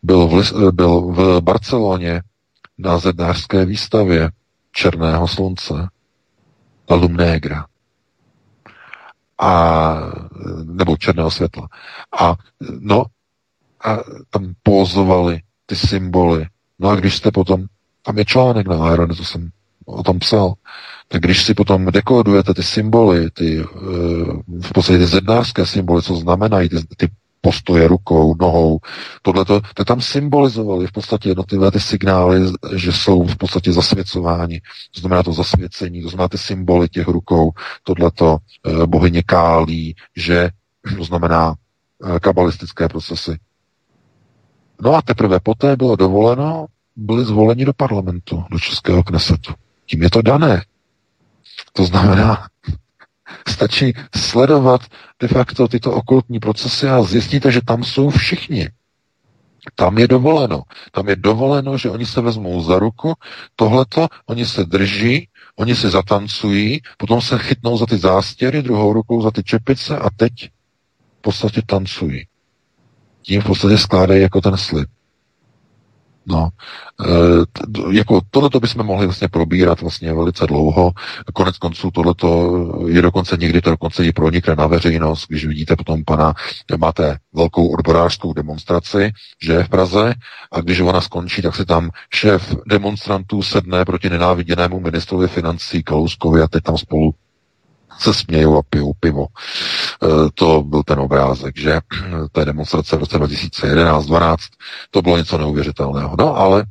byl 0.04 0.28
v, 0.28 0.72
byl 0.72 1.02
v 1.02 1.42
Barceloně 1.42 2.22
na 2.78 2.98
zednářské 2.98 3.66
výstavě 3.66 4.32
Černého 4.72 5.28
slunce. 5.28 5.74
La 6.90 6.96
Lumnegra. 6.96 7.66
A, 9.38 9.94
nebo 10.64 10.98
černého 10.98 11.32
světla. 11.32 11.68
A 12.20 12.36
no, 12.80 13.06
a 13.84 13.98
tam 14.30 14.54
pozovali 14.64 15.42
ty 15.66 15.76
symboly. 15.76 16.48
No 16.80 16.90
a 16.90 16.96
když 16.96 17.16
jste 17.16 17.32
potom, 17.32 17.66
tam 18.02 18.18
je 18.18 18.26
článek 18.26 18.68
na 18.68 18.86
Aeron, 18.86 19.10
to 19.10 19.24
jsem 19.24 19.50
o 19.86 20.04
tom 20.04 20.20
psal, 20.20 20.54
tak 21.08 21.22
když 21.22 21.44
si 21.44 21.54
potom 21.54 21.86
dekodujete 21.86 22.54
ty 22.54 22.64
symboly, 22.64 23.32
ty 23.32 23.60
eh, 23.60 23.66
v 24.68 24.74
podstatě 24.74 25.00
ty 25.00 25.06
zednářské 25.06 25.66
symboly, 25.66 26.02
co 26.02 26.16
znamenají 26.16 26.70
ty, 26.70 26.76
ty 26.98 27.08
postoje 27.46 27.88
rukou, 27.88 28.36
nohou, 28.40 28.80
tohleto, 29.22 29.62
tak 29.76 29.88
tam 29.88 30.02
symbolizovali 30.02 30.88
v 30.88 30.92
podstatě 30.92 31.30
jednotlivé 31.30 31.72
ty 31.72 31.80
signály, 31.80 32.40
že 32.76 32.92
jsou 32.92 33.24
v 33.24 33.36
podstatě 33.36 33.72
zasvěcováni. 33.72 34.62
To 34.96 35.00
znamená 35.00 35.24
to 35.24 35.34
zasvěcení, 35.34 36.02
to 36.02 36.10
znamená 36.10 36.28
ty 36.28 36.38
symboly 36.38 36.90
těch 36.90 37.08
rukou, 37.08 37.52
tohleto 37.84 38.38
eh, 38.38 38.88
bohyně 38.88 39.24
kálí, 39.24 39.96
že 40.16 40.50
to 40.98 41.04
znamená 41.04 41.56
eh, 41.56 42.20
kabalistické 42.20 42.88
procesy. 42.88 43.38
No 44.82 44.96
a 44.96 45.02
teprve 45.02 45.40
poté 45.40 45.76
bylo 45.76 45.96
dovoleno, 45.96 46.66
byli 46.96 47.26
zvoleni 47.26 47.66
do 47.66 47.74
parlamentu, 47.74 48.44
do 48.52 48.60
Českého 48.60 49.04
knesetu. 49.04 49.54
Tím 49.86 50.04
je 50.04 50.10
to 50.10 50.22
dané. 50.22 50.64
To 51.74 51.86
znamená, 51.86 52.48
stačí 53.48 53.94
sledovat 54.16 54.82
de 55.20 55.28
facto 55.28 55.68
tyto 55.68 55.92
okultní 55.92 56.40
procesy 56.40 56.90
a 56.90 57.04
zjistíte, 57.04 57.52
že 57.52 57.62
tam 57.62 57.84
jsou 57.84 58.10
všichni. 58.10 58.70
Tam 59.76 59.98
je 59.98 60.08
dovoleno. 60.08 60.64
Tam 60.92 61.10
je 61.10 61.16
dovoleno, 61.16 61.78
že 61.78 61.90
oni 61.90 62.06
se 62.06 62.22
vezmou 62.22 62.64
za 62.64 62.80
ruku, 62.80 63.14
tohleto, 63.56 64.08
oni 64.26 64.46
se 64.46 64.64
drží, 64.64 65.28
oni 65.56 65.76
se 65.76 65.90
zatancují, 65.90 66.82
potom 66.98 67.22
se 67.22 67.38
chytnou 67.38 67.78
za 67.78 67.86
ty 67.86 67.98
zástěry, 67.98 68.62
druhou 68.62 68.94
rukou 68.94 69.22
za 69.22 69.32
ty 69.32 69.44
čepice 69.44 69.98
a 69.98 70.10
teď 70.10 70.34
v 71.20 71.22
podstatě 71.22 71.62
tancují. 71.66 72.28
Tím 73.22 73.42
v 73.42 73.46
podstatě 73.46 73.78
skládají 73.78 74.22
jako 74.22 74.42
ten 74.42 74.58
slib. 74.58 74.90
No, 76.26 76.50
e, 77.06 77.92
jako 77.92 78.22
tohleto 78.32 78.60
bychom 78.60 78.86
mohli 78.86 79.06
vlastně 79.08 79.28
probírat 79.28 79.82
vlastně 79.82 80.14
velice 80.14 80.48
dlouho. 80.48 80.92
Konec 81.34 81.58
konců 81.58 81.92
tohleto 81.92 82.60
je 82.88 83.02
dokonce 83.02 83.38
někdy 83.40 83.62
to 83.62 83.70
dokonce 83.70 84.06
i 84.06 84.12
pronikne 84.12 84.56
na 84.56 84.68
veřejnost, 84.68 85.26
když 85.28 85.46
vidíte 85.46 85.76
potom 85.76 86.04
pana, 86.06 86.34
máte 86.78 87.18
velkou 87.34 87.68
odborářskou 87.68 88.34
demonstraci, 88.34 89.12
že 89.42 89.54
je 89.54 89.64
v 89.64 89.70
Praze 89.70 90.14
a 90.52 90.62
když 90.62 90.80
ona 90.80 91.02
skončí, 91.02 91.42
tak 91.42 91.56
si 91.56 91.66
tam 91.66 91.90
šéf 92.14 92.56
demonstrantů 92.68 93.42
sedne 93.42 93.86
proti 93.86 94.10
nenáviděnému 94.10 94.80
ministrovi 94.80 95.28
financí 95.28 95.84
Kalouskovi 95.84 96.42
a 96.42 96.48
teď 96.48 96.64
tam 96.64 96.78
spolu 96.78 97.14
se 98.00 98.14
smějou 98.14 98.58
a 98.58 98.62
pijou 98.70 98.94
pivo. 99.00 99.26
E, 99.26 100.08
to 100.34 100.64
byl 100.64 100.84
ten 100.84 101.00
obrázek, 101.00 101.58
že 101.58 101.80
té 102.32 102.46
demonstrace 102.46 102.96
v 102.96 103.00
roce 103.00 103.18
2011-12, 103.18 104.38
to 104.92 105.02
bylo 105.02 105.18
něco 105.18 105.38
neuvěřitelného. 105.38 106.16
No 106.20 106.38
ale 106.38 106.66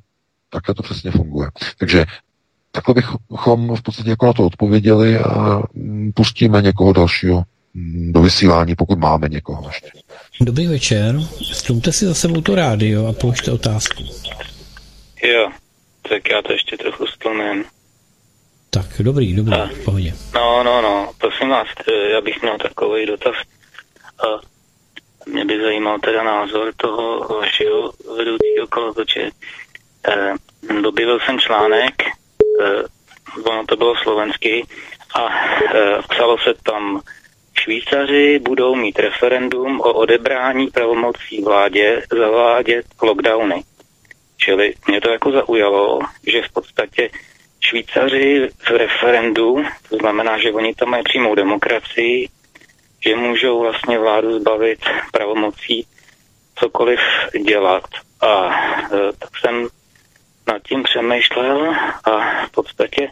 takhle 0.51 0.75
to 0.75 0.83
přesně 0.83 1.11
funguje. 1.11 1.49
Takže 1.79 2.05
takhle 2.73 2.95
bychom 3.31 3.77
v 3.77 3.83
podstatě 3.83 4.11
jako 4.11 4.27
na 4.27 4.33
to 4.33 4.47
odpověděli 4.47 5.19
a 5.19 5.63
pustíme 6.15 6.63
někoho 6.63 6.93
dalšího 6.93 7.45
do 8.11 8.21
vysílání, 8.23 8.75
pokud 8.75 8.99
máme 8.99 9.29
někoho 9.29 9.69
ještě. 9.69 9.91
Dobrý 10.41 10.67
večer. 10.67 11.21
Stlumte 11.53 11.93
si 11.93 12.07
za 12.07 12.15
sebou 12.15 12.41
to 12.41 12.55
rádio 12.55 13.07
a 13.07 13.13
položte 13.13 13.53
otázku. 13.53 14.03
Jo, 15.25 15.51
tak 16.09 16.29
já 16.31 16.43
to 16.43 16.53
ještě 16.53 16.77
trochu 16.77 17.07
stlumím. 17.07 17.65
Tak, 18.75 18.87
dobrý, 19.01 19.37
dobrý, 19.37 19.55
a, 19.55 19.69
pohodě. 19.85 20.15
No, 20.35 20.63
no, 20.63 20.83
no, 20.83 21.13
prosím 21.19 21.49
vás, 21.49 21.69
eh, 21.89 22.11
já 22.11 22.21
bych 22.21 22.43
měl 22.43 22.59
takový 22.59 23.07
dotaz. 23.07 23.35
A 24.25 24.41
mě 25.27 25.45
by 25.45 25.61
zajímal 25.61 25.99
teda 25.99 26.23
názor 26.23 26.73
toho 26.77 27.19
vašeho 27.41 27.93
vedoucího 28.17 28.67
kolotoče. 28.71 29.31
E, 30.09 30.35
objevil 30.87 31.21
jsem 31.21 31.39
článek, 31.39 32.03
e, 32.03 32.09
ono 33.45 33.67
to 33.67 33.77
bylo 33.77 33.97
slovenský, 33.97 34.65
a 35.15 35.29
e, 35.29 36.03
psalo 36.11 36.39
se 36.39 36.55
tam, 36.63 37.01
Švýcaři 37.55 38.39
budou 38.39 38.75
mít 38.75 38.99
referendum 38.99 39.81
o 39.81 39.93
odebrání 39.93 40.67
pravomocí 40.67 41.43
vládě 41.43 42.03
zavádět 42.19 42.87
lockdowny. 43.03 43.65
Čili 44.37 44.75
mě 44.89 45.01
to 45.01 45.11
jako 45.11 45.33
zaujalo, 45.33 46.01
že 46.27 46.43
v 46.43 46.53
podstatě 46.53 47.11
Švýcaři 47.63 48.49
v 48.59 48.71
referendu, 48.71 49.65
to 49.89 49.97
znamená, 49.97 50.39
že 50.39 50.53
oni 50.53 50.75
tam 50.75 50.89
mají 50.89 51.03
přímou 51.03 51.35
demokracii, 51.35 52.29
že 53.01 53.17
můžou 53.17 53.61
vlastně 53.61 53.99
vládu 53.99 54.39
zbavit 54.41 54.81
pravomocí 55.13 55.87
cokoliv 56.55 57.01
dělat. 57.45 57.85
A 58.21 58.51
e, 58.85 58.89
tak 59.19 59.31
jsem 59.41 59.69
nad 60.47 60.63
tím 60.63 60.83
přemýšlel 60.83 61.75
a 62.05 62.47
v 62.47 62.51
podstatě 62.51 63.11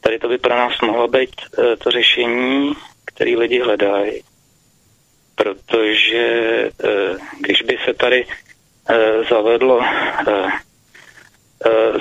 tady 0.00 0.18
to 0.18 0.28
by 0.28 0.38
pro 0.38 0.56
nás 0.56 0.80
mohlo 0.80 1.08
být 1.08 1.30
e, 1.40 1.76
to 1.76 1.90
řešení, 1.90 2.72
který 3.04 3.36
lidi 3.36 3.60
hledají. 3.60 4.22
Protože 5.34 6.18
e, 6.18 6.70
když 7.40 7.62
by 7.62 7.78
se 7.84 7.94
tady 7.94 8.26
e, 8.90 9.24
zavedlo 9.30 9.80
e, 9.82 10.67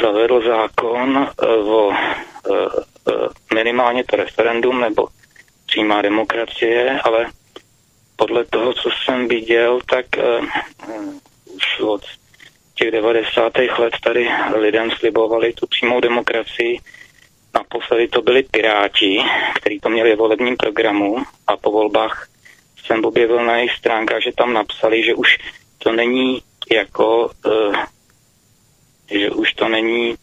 zavedl 0.02 0.42
zákon 0.42 1.28
eh, 1.44 1.48
o 1.48 1.92
eh, 1.92 3.14
minimálně 3.54 4.04
to 4.04 4.16
referendum 4.16 4.82
nebo 4.82 5.08
přímá 5.66 6.02
demokracie, 6.02 7.00
ale 7.04 7.26
podle 8.16 8.46
toho, 8.46 8.74
co 8.74 8.90
jsem 8.90 9.28
viděl, 9.28 9.80
tak 9.90 10.06
už 11.56 11.80
od 11.80 12.02
těch 12.76 12.92
90. 12.92 13.58
let 13.78 13.94
tady 14.04 14.30
lidem 14.56 14.92
slibovali 14.92 15.54
tu 15.54 15.68
přímou 15.68 16.00
demokracii. 16.00 16.80
Naposledy 17.54 18.08
to 18.08 18.22
byli 18.22 18.44
Piráti, 18.44 19.22
kteří 19.56 19.80
to 19.80 19.90
měli 19.90 20.16
v 20.16 20.18
volebním 20.18 20.58
programu 20.58 21.18
a 21.48 21.58
po 21.58 21.72
volbách 21.72 22.28
jsem 22.86 23.06
objevil 23.06 23.46
na 23.46 23.58
jejich 23.58 23.74
stránkách, 23.74 24.22
že 24.22 24.32
tam 24.38 24.54
napsali, 24.54 25.04
že 25.04 25.16
už 25.16 25.38
to 25.78 25.92
není 25.92 26.42
jako 26.72 27.32
že 29.12 29.30
už 29.32 29.54
to 29.54 29.70
není 29.70 30.16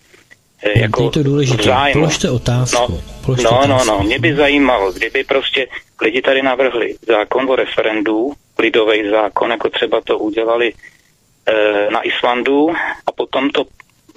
eh, 0.63 0.79
jako 0.79 1.11
to 1.11 1.23
důležité. 1.23 1.63
Zájmu. 1.63 2.01
Položte 2.01 2.31
otázku. 2.31 2.93
No, 2.93 3.01
Položte 3.25 3.45
no, 3.45 3.61
otázku. 3.61 3.91
no, 3.91 3.99
no, 3.99 4.05
mě 4.05 4.19
by 4.19 4.35
zajímalo, 4.35 4.93
kdyby 4.93 5.25
prostě 5.25 5.67
lidi 6.01 6.23
tady 6.23 6.43
navrhli 6.43 6.95
zákon 7.07 7.51
o 7.51 7.57
referendu, 7.57 8.33
lidový 8.59 9.11
zákon, 9.11 9.51
jako 9.51 9.71
třeba 9.71 10.01
to 10.01 10.19
udělali 10.19 10.73
e, 11.47 11.91
na 11.91 12.03
Islandu 12.03 12.71
a 13.07 13.13
potom 13.13 13.51
to 13.51 13.65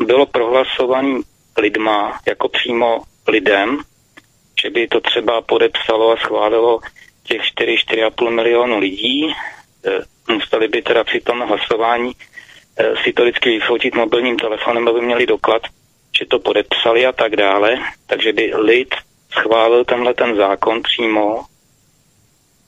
bylo 0.05 0.25
prohlasovaný 0.25 1.21
lidma, 1.57 2.19
jako 2.27 2.49
přímo 2.49 3.01
lidem, 3.27 3.79
že 4.61 4.69
by 4.69 4.87
to 4.87 5.01
třeba 5.01 5.41
podepsalo 5.41 6.11
a 6.11 6.17
schválilo 6.17 6.79
těch 7.23 7.41
4-4,5 7.41 8.29
milionu 8.29 8.79
lidí, 8.79 9.31
e, 9.31 9.33
museli 10.33 10.67
by 10.67 10.81
teda 10.81 11.03
při 11.03 11.19
tom 11.19 11.39
hlasování 11.39 12.11
si 13.03 13.13
to 13.13 13.23
vždycky 13.23 13.49
vyfotit 13.49 13.95
mobilním 13.95 14.37
telefonem, 14.37 14.87
aby 14.87 15.01
měli 15.01 15.25
doklad, 15.25 15.61
že 16.19 16.25
to 16.25 16.39
podepsali 16.39 17.05
a 17.05 17.11
tak 17.11 17.35
dále. 17.35 17.77
Takže 18.07 18.33
by 18.33 18.51
lid 18.55 18.95
schválil 19.31 19.85
tenhle 19.85 20.13
ten 20.13 20.35
zákon 20.35 20.81
přímo 20.83 21.43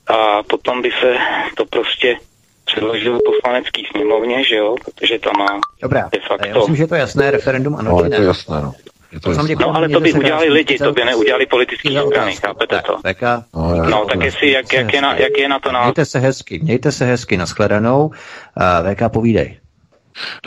a 0.06 0.42
potom 0.42 0.82
by 0.82 0.90
se 1.00 1.16
to 1.56 1.64
prostě 1.64 2.16
předložil 2.64 3.18
poslanecký 3.26 3.86
sněmovně, 3.90 4.44
že 4.44 4.56
jo, 4.56 4.76
protože 4.84 5.18
tam 5.18 5.32
má 5.38 5.60
Dobrá, 5.82 6.08
de 6.12 6.20
facto... 6.28 6.46
já 6.48 6.54
myslím, 6.54 6.76
že 6.76 6.86
to 6.86 6.94
je 6.94 7.00
jasné, 7.00 7.30
referendum 7.30 7.74
ano, 7.76 7.90
no, 7.90 8.04
je 8.04 8.10
to 8.10 8.22
jasné, 8.22 8.60
no. 8.62 8.72
Je 9.12 9.20
to 9.20 9.30
jasné. 9.30 9.54
No, 9.60 9.76
ale 9.76 9.88
to 9.88 10.00
by 10.00 10.12
udělali 10.12 10.48
lidi, 10.48 10.78
to 10.78 10.92
by 10.92 11.04
neudělali 11.04 11.46
politické 11.46 11.90
strany, 12.06 12.36
chápete 12.36 12.82
to? 12.86 12.96
Veka, 13.04 13.44
no, 13.54 13.86
no 13.90 14.06
tak 14.06 14.24
jestli, 14.24 14.50
jak, 14.50 14.72
jak, 14.72 14.92
je 14.92 15.02
na, 15.02 15.14
jak 15.14 15.38
je 15.38 15.48
na 15.48 15.58
to 15.58 15.72
názor? 15.72 15.86
Mějte 15.86 16.04
se 16.04 16.18
hezky, 16.18 16.60
mějte 16.62 16.92
se 16.92 17.04
hezky, 17.04 17.36
nashledanou. 17.36 18.06
Uh, 18.06 18.94
VK, 18.94 19.12
povídej. 19.12 19.58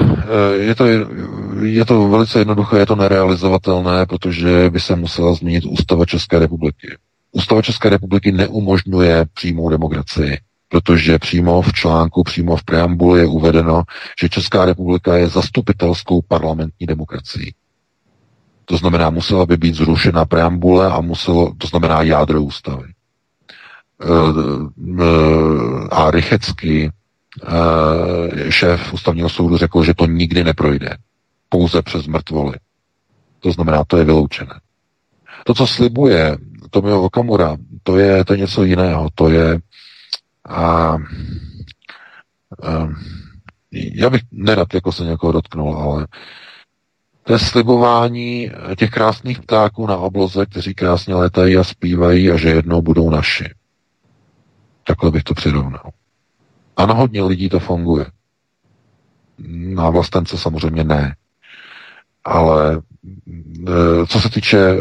Eh, 0.01 0.55
je 0.55 0.75
to, 0.75 0.85
je 1.63 1.85
to 1.85 2.07
velice 2.07 2.39
jednoduché, 2.39 2.77
je 2.77 2.85
to 2.85 2.95
nerealizovatelné, 2.95 4.05
protože 4.05 4.69
by 4.69 4.79
se 4.79 4.95
musela 4.95 5.33
změnit 5.33 5.65
ústava 5.65 6.05
České 6.05 6.39
republiky. 6.39 6.97
Ústava 7.31 7.61
České 7.61 7.89
republiky 7.89 8.31
neumožňuje 8.31 9.25
přímou 9.33 9.69
demokracii, 9.69 10.37
protože 10.69 11.19
přímo 11.19 11.61
v 11.61 11.73
článku, 11.73 12.23
přímo 12.23 12.55
v 12.55 12.63
preambuli 12.63 13.19
je 13.19 13.25
uvedeno, 13.25 13.83
že 14.21 14.29
Česká 14.29 14.65
republika 14.65 15.17
je 15.17 15.27
zastupitelskou 15.27 16.21
parlamentní 16.21 16.87
demokracií. 16.87 17.53
To 18.65 18.77
znamená, 18.77 19.09
musela 19.09 19.45
by 19.45 19.57
být 19.57 19.75
zrušena 19.75 20.25
preambule 20.25 20.87
a 20.87 21.01
muselo, 21.01 21.53
to 21.57 21.67
znamená 21.67 22.01
jádro 22.01 22.41
ústavy. 22.41 22.87
Eh, 24.03 24.07
eh, 25.01 25.87
a 25.91 26.11
Rychecky 26.11 26.89
Eh, 26.89 27.02
šéf 28.49 28.93
ústavního 28.93 29.29
soudu 29.29 29.57
řekl, 29.57 29.83
že 29.83 29.93
to 29.93 30.05
nikdy 30.05 30.43
neprojde. 30.43 30.97
Pouze 31.49 31.81
přes 31.81 32.07
mrtvoly. 32.07 32.53
To 33.39 33.51
znamená, 33.51 33.83
to 33.87 33.97
je 33.97 34.05
vyloučené. 34.05 34.59
To, 35.43 35.53
co 35.53 35.67
slibuje 35.67 36.37
Tomio 36.69 37.01
Okamura, 37.01 37.57
to 37.83 37.97
je, 37.97 38.25
to 38.25 38.33
je 38.33 38.39
něco 38.39 38.63
jiného. 38.63 39.09
To 39.15 39.29
je 39.29 39.59
a, 40.49 40.57
a 40.57 40.97
já 43.71 44.09
bych 44.09 44.21
nerad 44.31 44.73
jako 44.73 44.91
se 44.91 45.03
někoho 45.03 45.31
dotknul, 45.31 45.77
ale 45.77 46.07
to 47.23 47.33
je 47.33 47.39
slibování 47.39 48.51
těch 48.77 48.89
krásných 48.89 49.41
ptáků 49.41 49.87
na 49.87 49.97
obloze, 49.97 50.45
kteří 50.45 50.73
krásně 50.73 51.15
letají 51.15 51.57
a 51.57 51.63
zpívají 51.63 52.31
a 52.31 52.37
že 52.37 52.49
jednou 52.49 52.81
budou 52.81 53.09
naši. 53.09 53.49
Takhle 54.83 55.11
bych 55.11 55.23
to 55.23 55.33
přirovnal. 55.33 55.91
A 56.77 56.85
na 56.85 56.93
hodně 56.93 57.23
lidí 57.23 57.49
to 57.49 57.59
funguje. 57.59 58.05
Na 59.47 59.89
vlastence 59.89 60.37
samozřejmě 60.37 60.83
ne. 60.83 61.15
Ale 62.23 62.81
e, 63.67 64.07
co 64.07 64.19
se 64.19 64.29
týče 64.29 64.59
e, 64.59 64.79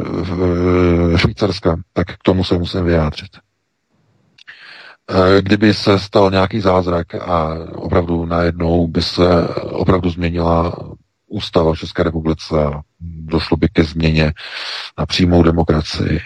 Švýcarska, 1.19 1.77
tak 1.93 2.07
k 2.07 2.23
tomu 2.23 2.45
se 2.45 2.59
musím 2.59 2.85
vyjádřit. 2.85 3.37
E, 3.37 3.41
kdyby 5.43 5.75
se 5.75 5.99
stal 5.99 6.31
nějaký 6.31 6.61
zázrak 6.61 7.15
a 7.15 7.55
opravdu 7.75 8.25
najednou 8.25 8.87
by 8.87 9.03
se 9.03 9.49
opravdu 9.59 10.11
změnila 10.11 10.77
ústava 11.27 11.75
v 11.75 11.79
České 11.79 12.03
republice 12.03 12.65
a 12.65 12.81
došlo 13.01 13.57
by 13.57 13.69
ke 13.69 13.85
změně 13.85 14.33
na 14.99 15.07
přímou 15.07 15.43
demokracii, 15.43 16.21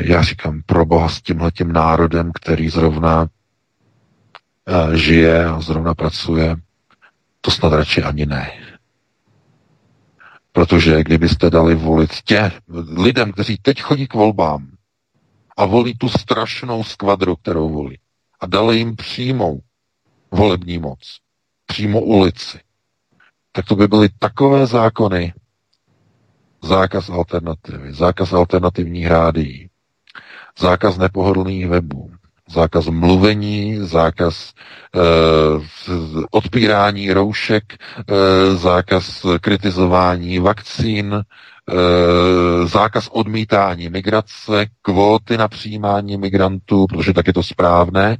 já 0.00 0.22
říkám, 0.22 0.62
pro 0.66 0.86
boha 0.86 1.08
s 1.08 1.22
tímhletím 1.22 1.72
národem, 1.72 2.30
který 2.34 2.68
zrovna 2.68 3.26
žije 4.92 5.44
a 5.44 5.60
zrovna 5.60 5.94
pracuje, 5.94 6.56
to 7.40 7.50
snad 7.50 7.72
radši 7.72 8.02
ani 8.02 8.26
ne. 8.26 8.52
Protože 10.52 11.02
kdybyste 11.02 11.50
dali 11.50 11.74
volit 11.74 12.10
tě, 12.24 12.52
lidem, 12.96 13.32
kteří 13.32 13.56
teď 13.56 13.82
chodí 13.82 14.06
k 14.06 14.14
volbám 14.14 14.70
a 15.56 15.64
volí 15.64 15.94
tu 15.98 16.08
strašnou 16.08 16.84
skvadru, 16.84 17.36
kterou 17.36 17.68
volí, 17.68 17.98
a 18.40 18.46
dali 18.46 18.76
jim 18.76 18.96
přímou 18.96 19.60
volební 20.30 20.78
moc, 20.78 21.18
přímo 21.66 22.00
ulici, 22.00 22.60
tak 23.52 23.66
to 23.66 23.76
by 23.76 23.88
byly 23.88 24.08
takové 24.18 24.66
zákony, 24.66 25.32
zákaz 26.62 27.08
alternativy, 27.08 27.92
zákaz 27.92 28.32
alternativních 28.32 29.06
rádií, 29.06 29.70
zákaz 30.58 30.98
nepohodlných 30.98 31.68
webů, 31.68 32.13
zákaz 32.50 32.86
mluvení, 32.86 33.78
zákaz 33.78 34.52
e, 34.52 35.00
odpírání 36.30 37.12
roušek, 37.12 37.64
e, 37.72 37.76
zákaz 38.56 39.26
kritizování 39.40 40.38
vakcín, 40.38 41.14
e, 41.14 41.22
zákaz 42.66 43.08
odmítání 43.12 43.88
migrace, 43.88 44.66
kvóty 44.82 45.36
na 45.36 45.48
přijímání 45.48 46.16
migrantů, 46.16 46.86
protože 46.86 47.12
tak 47.12 47.26
je 47.26 47.32
to 47.32 47.42
správné. 47.42 48.16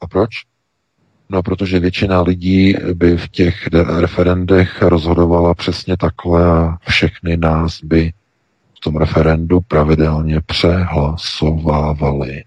A 0.00 0.06
proč? 0.06 0.30
No, 1.28 1.42
protože 1.42 1.78
většina 1.78 2.20
lidí 2.20 2.74
by 2.94 3.16
v 3.16 3.28
těch 3.28 3.66
referendech 4.00 4.82
rozhodovala 4.82 5.54
přesně 5.54 5.96
takhle 5.96 6.46
a 6.46 6.76
všechny 6.88 7.36
nás 7.36 7.80
by 7.84 8.12
v 8.76 8.80
tom 8.80 8.96
referendu 8.96 9.60
pravidelně 9.60 10.40
přehlasovávali. 10.46 12.44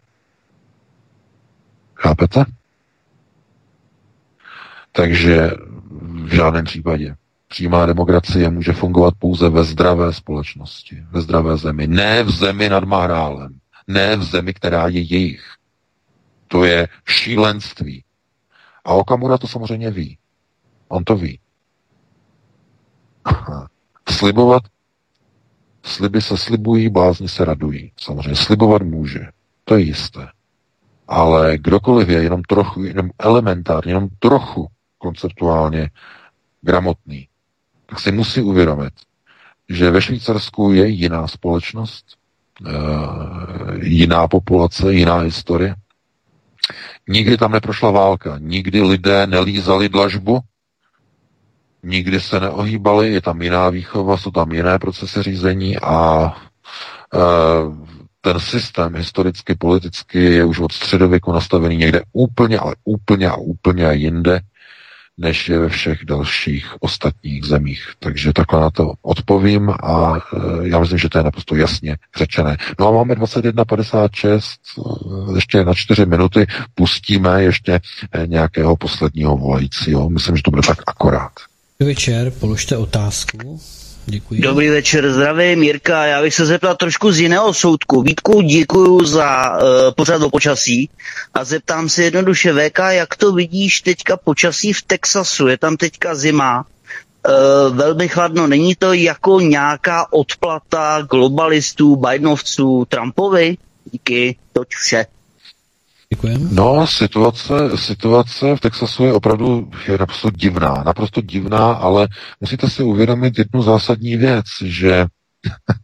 Chápete? 1.96 2.46
Takže 4.92 5.52
v 6.24 6.36
žádném 6.36 6.66
případě. 6.66 7.16
Přímá 7.48 7.86
demokracie 7.86 8.50
může 8.50 8.74
fungovat 8.74 9.14
pouze 9.20 9.50
ve 9.50 9.64
zdravé 9.64 10.14
společnosti, 10.14 11.04
ve 11.12 11.22
zdravé 11.22 11.58
zemi. 11.58 11.88
Ne 11.88 12.24
v 12.24 12.30
zemi 12.30 12.70
nad 12.70 12.84
Mahrálem. 12.84 13.60
Ne 13.88 14.16
v 14.16 14.24
zemi, 14.24 14.54
která 14.54 14.88
je 14.88 15.02
jejich. 15.02 15.46
To 16.48 16.66
je 16.66 16.88
šílenství. 17.08 18.04
A 18.86 18.94
Okamura 18.94 19.38
to 19.38 19.48
samozřejmě 19.48 19.92
ví. 19.92 20.18
On 20.88 21.04
to 21.04 21.16
ví. 21.16 21.40
Slibovat, 24.10 24.64
sliby 25.84 26.22
se 26.22 26.38
slibují, 26.38 26.90
blázni 26.90 27.30
se 27.30 27.46
radují. 27.46 27.92
Samozřejmě 27.98 28.36
slibovat 28.36 28.82
může. 28.82 29.28
To 29.64 29.76
je 29.76 29.84
jisté. 29.84 30.28
Ale 31.08 31.58
kdokoliv 31.58 32.10
je 32.10 32.24
jenom 32.24 32.42
trochu, 32.44 32.84
jenom 32.84 33.10
elementárně, 33.20 33.92
jenom 33.92 34.08
trochu 34.20 34.68
konceptuálně 34.98 35.90
gramotný, 36.62 37.28
tak 37.86 38.00
si 38.00 38.12
musí 38.12 38.42
uvědomit, 38.42 38.94
že 39.70 39.92
ve 39.92 40.02
Švýcarsku 40.02 40.72
je 40.72 40.88
jiná 40.88 41.28
společnost, 41.28 42.06
e, 42.68 42.72
jiná 43.88 44.28
populace, 44.28 44.94
jiná 44.94 45.18
historie. 45.18 45.76
Nikdy 47.08 47.38
tam 47.38 47.52
neprošla 47.52 47.92
válka, 47.92 48.38
nikdy 48.40 48.82
lidé 48.82 49.28
nelízali 49.28 49.90
dlažbu, 49.90 50.40
nikdy 51.84 52.22
se 52.22 52.40
neohýbali, 52.40 53.14
je 53.14 53.22
tam 53.22 53.42
jiná 53.42 53.70
výchova, 53.70 54.18
jsou 54.18 54.32
tam 54.32 54.52
jiné 54.52 54.80
procesy 54.80 55.24
řízení 55.24 55.78
a 55.80 56.26
e, 57.14 57.20
ten 58.26 58.40
systém 58.40 58.96
historicky, 58.96 59.56
politicky 59.56 60.24
je 60.24 60.46
už 60.46 60.60
od 60.60 60.72
středověku 60.72 61.32
nastavený 61.32 61.78
někde 61.78 62.02
úplně, 62.14 62.60
ale 62.60 62.76
úplně 62.84 63.30
a 63.30 63.36
úplně 63.36 63.88
jinde, 63.92 64.40
než 65.18 65.50
je 65.50 65.60
ve 65.60 65.70
všech 65.70 66.06
dalších 66.06 66.74
ostatních 66.80 67.46
zemích. 67.46 67.84
Takže 68.00 68.34
takhle 68.34 68.62
na 68.62 68.70
to 68.70 68.94
odpovím 69.02 69.70
a 69.70 70.18
e, 70.18 70.68
já 70.68 70.80
myslím, 70.80 70.98
že 70.98 71.10
to 71.10 71.18
je 71.18 71.24
naprosto 71.24 71.56
jasně 71.56 71.98
řečené. 72.18 72.58
No 72.80 72.88
a 72.88 72.92
máme 72.92 73.16
21.56, 73.16 74.40
e, 75.34 75.36
ještě 75.36 75.64
na 75.64 75.74
4 75.74 76.06
minuty 76.06 76.48
pustíme 76.76 77.44
ještě 77.44 77.72
e, 78.12 78.28
nějakého 78.28 78.76
posledního 78.76 79.38
volajícího. 79.38 80.10
Myslím, 80.10 80.38
že 80.38 80.44
to 80.44 80.52
bude 80.52 80.64
tak 80.68 80.78
akorát. 80.88 81.32
Večer, 81.80 82.32
položte 82.32 82.78
otázku. 82.78 83.60
Děkuji. 84.06 84.42
Dobrý 84.42 84.70
večer, 84.70 85.12
zdravím 85.12 85.60
Mirka. 85.60 86.06
Já 86.06 86.22
bych 86.22 86.36
se 86.36 86.46
zeptal 86.46 86.76
trošku 86.76 87.12
z 87.12 87.20
jiného 87.20 87.54
soudku. 87.54 88.02
Vítku, 88.02 88.42
děkuji 88.42 89.06
za 89.06 89.52
uh, 89.52 89.68
pořad 89.96 90.22
o 90.22 90.30
počasí 90.30 90.90
a 91.34 91.44
zeptám 91.44 91.90
se 91.90 92.04
jednoduše 92.04 92.54
VK, 92.54 92.80
jak 92.90 93.16
to 93.16 93.32
vidíš 93.32 93.82
teďka 93.82 94.18
počasí 94.18 94.74
v 94.74 94.82
Texasu? 94.82 95.48
Je 95.48 95.58
tam 95.58 95.78
teďka 95.78 96.16
zima, 96.16 96.66
uh, 96.66 97.76
velmi 97.78 98.08
chladno. 98.08 98.48
Není 98.48 98.76
to 98.76 98.94
jako 98.94 99.40
nějaká 99.40 100.14
odplata 100.14 101.02
globalistů, 101.10 101.96
Bidenovců, 101.96 102.86
Trumpovi? 102.90 103.58
Díky, 103.92 104.36
toť 104.54 104.68
vše. 104.70 105.06
Děkujeme. 106.10 106.50
No, 106.52 106.88
situace, 106.88 107.78
situace 107.78 108.56
v 108.56 108.60
Texasu 108.60 109.06
je 109.06 109.14
opravdu 109.14 109.72
je 109.88 109.98
naprosto 109.98 110.32
divná, 110.32 110.84
naprosto 110.86 111.22
divná, 111.22 111.74
ale 111.74 112.08
musíte 112.42 112.70
si 112.70 112.84
uvědomit 112.84 113.38
jednu 113.38 113.62
zásadní 113.62 114.18
věc, 114.18 114.46
že 114.62 115.06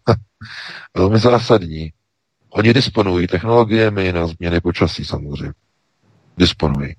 velmi 0.98 1.20
zásadní. 1.20 1.92
Oni 2.50 2.74
disponují 2.74 3.28
technologiemi 3.28 4.14
na 4.14 4.28
změny 4.28 4.62
počasí 4.62 5.06
samozřejmě. 5.06 5.54
Disponují. 6.38 6.96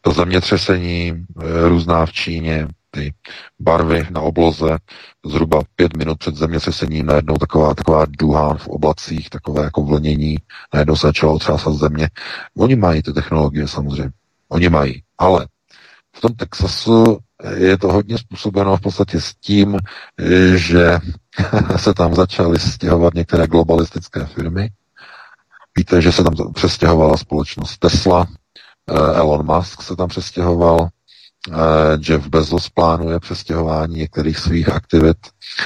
To 0.00 0.12
zemětřesení 0.12 1.12
eh, 1.12 1.68
různá 1.68 2.06
v 2.06 2.12
Číně, 2.12 2.68
ty 2.96 3.14
barvy 3.60 4.06
na 4.10 4.20
obloze, 4.20 4.78
zhruba 5.26 5.62
pět 5.76 5.96
minut 5.96 6.18
před 6.18 6.36
zemětřesením 6.36 7.06
najednou 7.06 7.34
taková, 7.34 7.74
taková 7.74 8.04
duhán 8.08 8.58
v 8.58 8.68
oblacích, 8.68 9.30
takové 9.30 9.64
jako 9.64 9.82
vlnění, 9.82 10.36
najednou 10.74 10.96
se 10.96 11.06
začalo 11.06 11.34
otřásat 11.34 11.74
země. 11.74 12.10
Oni 12.56 12.76
mají 12.76 13.02
ty 13.02 13.12
technologie 13.12 13.68
samozřejmě. 13.68 14.10
Oni 14.48 14.68
mají. 14.68 15.02
Ale 15.18 15.46
v 16.16 16.20
tom 16.20 16.34
Texasu 16.34 17.18
je 17.56 17.78
to 17.78 17.92
hodně 17.92 18.18
způsobeno 18.18 18.76
v 18.76 18.80
podstatě 18.80 19.20
s 19.20 19.34
tím, 19.34 19.78
že 20.54 20.98
se 21.76 21.94
tam 21.94 22.14
začaly 22.14 22.58
stěhovat 22.58 23.14
některé 23.14 23.46
globalistické 23.46 24.26
firmy. 24.26 24.70
Víte, 25.78 26.02
že 26.02 26.12
se 26.12 26.24
tam 26.24 26.52
přestěhovala 26.54 27.16
společnost 27.16 27.78
Tesla, 27.78 28.26
eh, 28.90 28.94
Elon 28.94 29.46
Musk 29.46 29.82
se 29.82 29.96
tam 29.96 30.08
přestěhoval, 30.08 30.88
Jeff 32.08 32.28
Bezos 32.28 32.68
plánuje 32.68 33.20
přestěhování 33.20 33.96
některých 33.96 34.38
svých 34.38 34.68
aktivit 34.68 35.16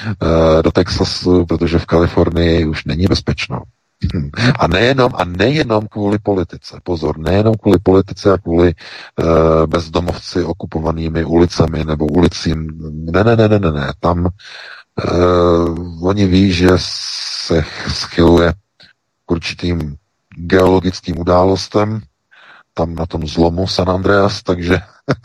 eh, 0.06 0.62
do 0.62 0.70
Texasu, 0.70 1.46
protože 1.46 1.78
v 1.78 1.86
Kalifornii 1.86 2.66
už 2.66 2.84
není 2.84 3.06
bezpečno. 3.06 3.62
A 4.58 4.66
nejenom, 4.66 5.12
a 5.14 5.24
nejenom 5.24 5.86
kvůli 5.88 6.18
politice, 6.18 6.80
pozor, 6.82 7.18
nejenom 7.18 7.54
kvůli 7.54 7.78
politice 7.78 8.32
a 8.32 8.38
kvůli 8.38 8.74
uh, 8.74 9.26
bezdomovci 9.66 10.44
okupovanými 10.44 11.24
ulicemi 11.24 11.84
nebo 11.84 12.06
ulicím. 12.06 12.68
Ne, 13.12 13.24
ne, 13.24 13.36
ne, 13.36 13.48
ne, 13.48 13.58
ne, 13.58 13.72
ne. 13.72 13.92
Tam 14.00 14.26
uh, 14.26 16.08
oni 16.08 16.26
ví, 16.26 16.52
že 16.52 16.68
se 16.76 17.64
schyluje 17.88 18.52
k 19.26 19.30
určitým 19.30 19.96
geologickým 20.36 21.18
událostem, 21.18 22.00
tam 22.80 22.94
na 22.94 23.06
tom 23.06 23.26
zlomu 23.26 23.66
San 23.66 23.90
Andreas, 23.90 24.42
takže 24.42 24.80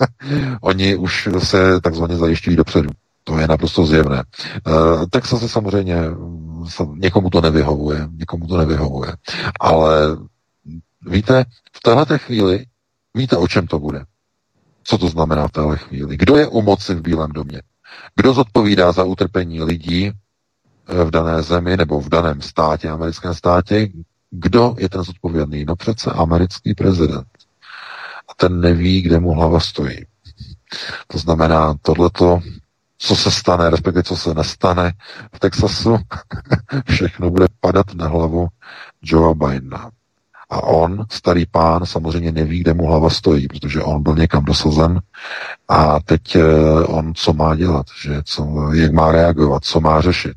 oni 0.61 0.95
už 0.95 1.29
se 1.39 1.81
takzvaně 1.81 2.17
zajišťují 2.17 2.55
dopředu. 2.55 2.89
To 3.23 3.39
je 3.39 3.47
naprosto 3.47 3.85
zjevné. 3.85 4.23
Uh, 4.67 5.05
Texas 5.09 5.41
je 5.41 5.49
samozřejmě 5.49 5.95
někomu 6.93 7.29
to 7.29 7.41
nevyhovuje, 7.41 8.07
někomu 8.11 8.47
to 8.47 8.57
nevyhovuje. 8.57 9.13
Ale 9.59 10.17
víte, 11.07 11.45
v 11.73 11.79
této 11.79 12.17
chvíli 12.17 12.65
víte, 13.13 13.37
o 13.37 13.47
čem 13.47 13.67
to 13.67 13.79
bude. 13.79 14.05
Co 14.83 14.97
to 14.97 15.07
znamená 15.07 15.47
v 15.47 15.51
téhle 15.51 15.77
chvíli? 15.77 16.17
Kdo 16.17 16.35
je 16.37 16.47
u 16.47 16.61
moci 16.61 16.95
v 16.95 17.01
Bílém 17.01 17.31
domě? 17.31 17.61
Kdo 18.15 18.33
zodpovídá 18.33 18.91
za 18.91 19.03
utrpení 19.03 19.63
lidí 19.63 20.11
eh, 20.11 21.03
v 21.03 21.11
dané 21.11 21.41
zemi 21.41 21.77
nebo 21.77 22.01
v 22.01 22.09
daném 22.09 22.41
státě, 22.41 22.89
americkém 22.89 23.33
státě? 23.33 23.89
Kdo 24.29 24.75
je 24.77 24.89
ten 24.89 25.03
zodpovědný? 25.03 25.65
No 25.65 25.75
přece 25.75 26.11
americký 26.11 26.73
prezident. 26.73 27.27
Ten 28.35 28.61
neví, 28.61 29.01
kde 29.01 29.19
mu 29.19 29.31
hlava 29.31 29.59
stojí. 29.59 30.05
To 31.07 31.17
znamená, 31.17 31.75
tohleto, 31.81 32.39
co 32.97 33.15
se 33.15 33.31
stane, 33.31 33.69
respektive 33.69 34.03
co 34.03 34.17
se 34.17 34.33
nestane 34.33 34.93
v 35.33 35.39
Texasu, 35.39 35.97
všechno 36.89 37.29
bude 37.29 37.45
padat 37.59 37.93
na 37.93 38.07
hlavu 38.07 38.47
Joea 39.01 39.33
Bidena. 39.33 39.91
A 40.49 40.63
on, 40.63 41.05
starý 41.11 41.45
pán, 41.45 41.85
samozřejmě 41.85 42.31
neví, 42.31 42.59
kde 42.59 42.73
mu 42.73 42.85
hlava 42.85 43.09
stojí, 43.09 43.47
protože 43.47 43.81
on 43.81 44.03
byl 44.03 44.15
někam 44.15 44.45
dosazen 44.45 44.99
a 45.67 45.99
teď 45.99 46.35
eh, 46.35 46.43
on 46.83 47.13
co 47.15 47.33
má 47.33 47.55
dělat, 47.55 47.85
že 48.01 48.21
co, 48.23 48.71
jak 48.73 48.91
má 48.91 49.11
reagovat, 49.11 49.65
co 49.65 49.79
má 49.79 50.01
řešit. 50.01 50.35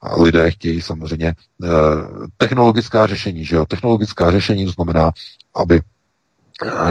A 0.00 0.22
lidé 0.22 0.50
chtějí 0.50 0.82
samozřejmě 0.82 1.26
eh, 1.28 1.68
technologická 2.36 3.06
řešení, 3.06 3.44
že 3.44 3.56
jo? 3.56 3.66
Technologická 3.66 4.30
řešení 4.30 4.66
znamená, 4.66 5.12
aby 5.54 5.80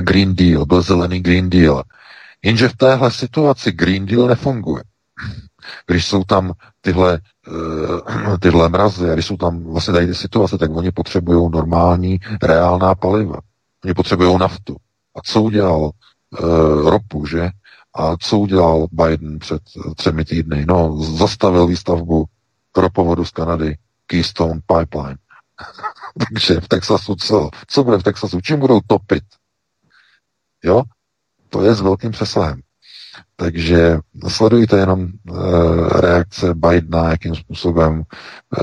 Green 0.01 0.35
Deal, 0.35 0.65
byl 0.65 0.81
zelený 0.81 1.19
Green 1.19 1.49
Deal. 1.49 1.83
Jenže 2.43 2.69
v 2.69 2.77
téhle 2.77 3.11
situaci 3.11 3.71
Green 3.71 4.05
Deal 4.05 4.27
nefunguje. 4.27 4.83
Když 5.87 6.05
jsou 6.05 6.23
tam 6.23 6.53
tyhle, 6.81 7.19
uh, 7.47 8.37
tyhle 8.37 8.69
mrazy, 8.69 9.09
když 9.13 9.25
jsou 9.25 9.37
tam 9.37 9.63
vlastně 9.63 9.93
tady 9.93 10.07
ty 10.07 10.15
situace, 10.15 10.57
tak 10.57 10.71
oni 10.71 10.91
potřebují 10.91 11.51
normální, 11.51 12.19
reálná 12.43 12.95
paliva. 12.95 13.39
Oni 13.85 13.93
potřebují 13.93 14.37
naftu. 14.37 14.75
A 15.15 15.19
co 15.23 15.41
udělal 15.41 15.79
uh, 15.81 16.89
ropu, 16.89 17.25
že? 17.25 17.49
A 17.95 18.17
co 18.17 18.39
udělal 18.39 18.87
Biden 18.91 19.39
před 19.39 19.61
třemi 19.95 20.25
týdny? 20.25 20.65
No, 20.67 21.03
zastavil 21.03 21.67
výstavbu 21.67 22.25
ropovodu 22.77 23.25
z 23.25 23.31
Kanady, 23.31 23.77
Keystone 24.05 24.59
Pipeline. 24.65 25.17
Takže 26.29 26.59
v 26.59 26.67
Texasu 26.67 27.15
co? 27.15 27.49
Co 27.67 27.83
bude 27.83 27.97
v 27.97 28.03
Texasu? 28.03 28.41
Čím 28.41 28.59
budou 28.59 28.79
topit? 28.87 29.23
Jo? 30.67 30.83
To 31.49 31.61
je 31.63 31.75
s 31.75 31.81
velkým 31.81 32.11
přesahem. 32.11 32.61
Takže 33.35 33.99
sledujte 34.27 34.77
jenom 34.77 35.07
uh, 35.29 35.89
reakce 35.89 36.53
Bidena, 36.55 37.09
jakým 37.09 37.35
způsobem 37.35 38.03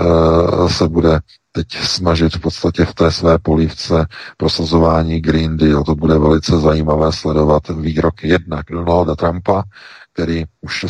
uh, 0.00 0.68
se 0.68 0.89
bude 0.89 1.20
teď 1.52 1.66
snažit 1.76 2.36
v 2.36 2.41
podstatě 2.41 2.84
v 2.84 2.94
té 2.94 3.10
své 3.10 3.39
polívce 3.39 4.07
prosazování 4.36 5.20
Green 5.20 5.57
Deal. 5.57 5.84
To 5.84 5.94
bude 5.94 6.18
velice 6.18 6.60
zajímavé 6.60 7.12
sledovat 7.12 7.68
výrok 7.68 8.24
jednak 8.24 8.66
Donalda 8.70 9.15
Trumpa, 9.15 9.62
který 10.15 10.44
už 10.60 10.86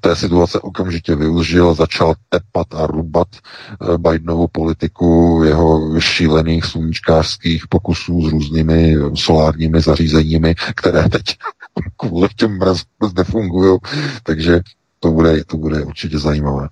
té 0.00 0.16
situace 0.16 0.60
okamžitě 0.60 1.14
využil, 1.16 1.74
začal 1.74 2.14
tepat 2.28 2.74
a 2.74 2.86
rubat 2.86 3.28
eh, 3.34 3.98
Bidenovu 3.98 4.48
politiku 4.48 5.40
jeho 5.44 6.00
šílených 6.00 6.64
sluníčkářských 6.64 7.68
pokusů 7.68 8.28
s 8.28 8.32
různými 8.32 8.96
solárními 9.14 9.80
zařízeními, 9.80 10.54
které 10.76 11.08
teď 11.08 11.24
kvůli 11.96 12.28
těm 12.36 12.58
mrazům 12.58 13.12
nefungují. 13.16 13.78
Takže 14.22 14.60
to 15.00 15.10
bude, 15.10 15.44
to 15.44 15.56
bude 15.56 15.82
určitě 15.82 16.18
zajímavé. 16.18 16.68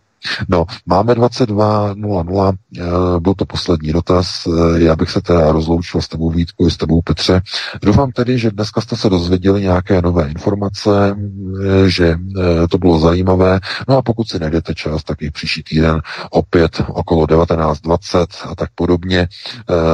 No, 0.49 0.67
máme 0.87 1.15
22.00, 1.15 2.53
eh, 2.79 3.21
byl 3.21 3.35
to 3.35 3.45
poslední 3.45 3.93
dotaz, 3.93 4.47
eh, 4.47 4.81
já 4.83 4.97
bych 4.97 5.11
se 5.11 5.21
teda 5.21 5.53
rozloučil 5.53 6.01
s 6.03 6.09
tebou 6.09 6.31
Vítku 6.31 6.67
i 6.69 6.71
s 6.71 6.77
tebou 6.77 7.03
Petře. 7.03 7.41
Doufám 7.83 8.13
tedy, 8.13 8.39
že 8.39 8.51
dneska 8.51 8.81
jste 8.81 8.97
se 8.97 9.09
dozvěděli 9.09 9.63
nějaké 9.63 10.03
nové 10.03 10.29
informace, 10.29 11.17
eh, 11.17 11.91
že 11.91 12.19
to 12.71 12.79
bylo 12.79 12.99
zajímavé. 12.99 13.61
No 13.89 13.97
a 13.97 14.03
pokud 14.03 14.29
si 14.29 14.39
najdete 14.39 14.75
čas, 14.75 15.05
tak 15.05 15.23
i 15.23 15.31
příští 15.31 15.63
týden 15.63 16.01
opět 16.31 16.83
okolo 16.89 17.27
19.20 17.27 18.27
a 18.45 18.55
tak 18.55 18.71
podobně. 18.75 19.29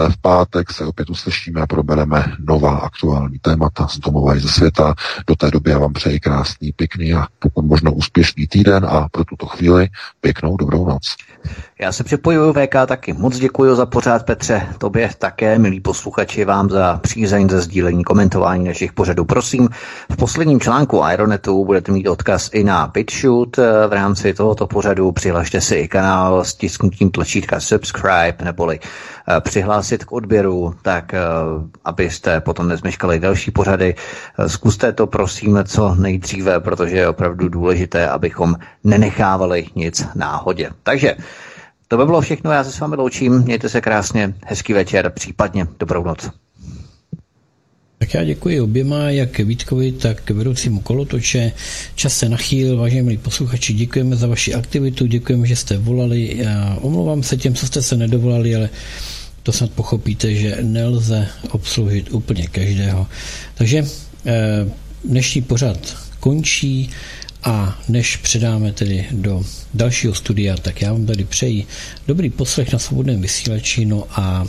V 0.09 0.17
pátek 0.20 0.73
se 0.73 0.86
opět 0.86 1.10
uslyšíme 1.10 1.60
a 1.60 1.67
probereme 1.67 2.25
nová 2.39 2.76
aktuální 2.76 3.39
témata 3.39 3.89
z 3.89 3.99
domova 3.99 4.36
i 4.36 4.41
ze 4.41 4.49
světa. 4.49 4.94
Do 5.26 5.36
té 5.36 5.51
doby 5.51 5.70
já 5.70 5.78
vám 5.78 5.92
přeji 5.92 6.20
krásný, 6.20 6.73
pěkný 6.73 7.15
a 7.15 7.26
pokud 7.39 7.65
možno 7.65 7.92
úspěšný 7.92 8.47
týden 8.47 8.86
a 8.89 9.09
pro 9.09 9.25
tuto 9.25 9.47
chvíli 9.47 9.89
Pěknou 10.25 10.57
dobrou 10.57 10.86
noc. 10.86 11.17
Já 11.83 11.93
se 11.93 12.05
připojuju 12.05 12.52
VK 12.52 12.75
taky. 12.86 13.12
Moc 13.12 13.39
děkuji 13.39 13.75
za 13.75 13.86
pořád, 13.86 14.27
Petře. 14.27 14.67
Tobě 14.78 15.11
také, 15.19 15.59
milí 15.59 15.81
posluchači, 15.81 16.44
vám 16.44 16.70
za 16.70 16.99
přízeň, 17.02 17.49
za 17.49 17.61
sdílení, 17.61 18.05
komentování 18.05 18.65
našich 18.65 18.93
pořadů. 18.93 19.25
Prosím, 19.25 19.69
v 20.11 20.17
posledním 20.17 20.61
článku 20.61 21.02
Ironetu 21.12 21.65
budete 21.65 21.93
mít 21.93 22.09
odkaz 22.09 22.51
i 22.52 22.65
na 22.65 22.86
BitShoot. 22.86 23.57
V 23.89 23.93
rámci 23.93 24.35
tohoto 24.35 24.67
pořadu 24.67 25.12
přihlašte 25.12 25.61
si 25.61 25.75
i 25.75 25.89
kanál 25.89 26.44
s 26.44 26.55
tisknutím 26.55 27.11
tlačítka 27.11 27.61
subscribe, 27.61 28.36
neboli 28.44 28.81
eh, 28.81 29.41
přihlásit 29.41 30.05
k 30.05 30.12
odběru, 30.12 30.75
tak 30.83 31.15
eh, 31.15 31.20
abyste 31.85 32.41
potom 32.41 32.69
nezmeškali 32.69 33.20
další 33.20 33.51
pořady. 33.51 33.94
Eh, 34.39 34.49
zkuste 34.49 34.93
to 34.93 35.07
prosím 35.07 35.59
co 35.65 35.94
nejdříve, 35.94 36.61
protože 36.61 36.97
je 36.97 37.09
opravdu 37.09 37.49
důležité, 37.49 38.09
abychom 38.09 38.55
nenechávali 38.85 39.67
nic 39.75 40.07
náhodě. 40.15 40.70
Takže 40.83 41.17
to 41.92 41.98
by 41.98 42.04
bylo 42.04 42.20
všechno, 42.20 42.52
já 42.52 42.64
se 42.64 42.72
s 42.72 42.80
vámi 42.80 42.96
loučím, 42.96 43.38
mějte 43.42 43.68
se 43.68 43.80
krásně, 43.80 44.34
hezký 44.46 44.72
večer, 44.72 45.10
případně 45.10 45.66
dobrou 45.78 46.04
noc. 46.04 46.30
Tak 47.98 48.14
já 48.14 48.24
děkuji 48.24 48.60
oběma, 48.60 49.10
jak 49.10 49.38
Vítkovi, 49.38 49.92
tak 49.92 50.30
vedoucímu 50.30 50.80
kolotoče. 50.80 51.52
Čas 51.94 52.18
se 52.18 52.28
nachýl, 52.28 52.76
vážení 52.76 53.02
milí 53.02 53.18
posluchači, 53.18 53.72
děkujeme 53.72 54.16
za 54.16 54.26
vaši 54.26 54.54
aktivitu, 54.54 55.06
děkujeme, 55.06 55.46
že 55.46 55.56
jste 55.56 55.78
volali. 55.78 56.36
Já 56.36 56.78
omlouvám 56.80 57.22
se 57.22 57.36
těm, 57.36 57.54
co 57.54 57.66
jste 57.66 57.82
se 57.82 57.96
nedovolali, 57.96 58.56
ale 58.56 58.68
to 59.42 59.52
snad 59.52 59.70
pochopíte, 59.70 60.34
že 60.34 60.58
nelze 60.62 61.28
obsloužit 61.50 62.12
úplně 62.12 62.46
každého. 62.46 63.06
Takže 63.54 63.84
eh, 64.26 64.68
dnešní 65.04 65.42
pořad 65.42 65.96
končí. 66.20 66.90
A 67.44 67.78
než 67.88 68.16
předáme 68.16 68.72
tedy 68.72 69.06
do 69.10 69.42
dalšího 69.74 70.14
studia, 70.14 70.56
tak 70.56 70.82
já 70.82 70.92
vám 70.92 71.06
tady 71.06 71.24
přeji 71.24 71.66
dobrý 72.06 72.30
poslech 72.30 72.72
na 72.72 72.78
svobodném 72.78 73.20
vysílači, 73.20 73.84
no 73.84 74.04
a 74.10 74.46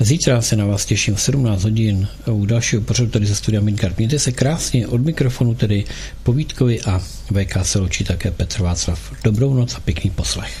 Zítra 0.00 0.42
se 0.42 0.56
na 0.56 0.66
vás 0.66 0.84
těším 0.84 1.14
v 1.14 1.20
17 1.20 1.62
hodin 1.62 2.08
u 2.30 2.46
dalšího 2.46 2.82
pořadu 2.82 3.10
tady 3.10 3.26
ze 3.26 3.34
studia 3.34 3.62
Minkart. 3.62 3.98
Mějte 3.98 4.18
se 4.18 4.32
krásně 4.32 4.86
od 4.86 5.00
mikrofonu 5.00 5.54
tedy 5.54 5.84
Povítkovi 6.22 6.80
a 6.80 6.98
VK 7.30 7.56
se 7.62 7.78
loučí 7.78 8.04
také 8.04 8.30
Petr 8.30 8.62
Václav. 8.62 9.12
Dobrou 9.24 9.54
noc 9.54 9.74
a 9.74 9.80
pěkný 9.80 10.10
poslech. 10.10 10.60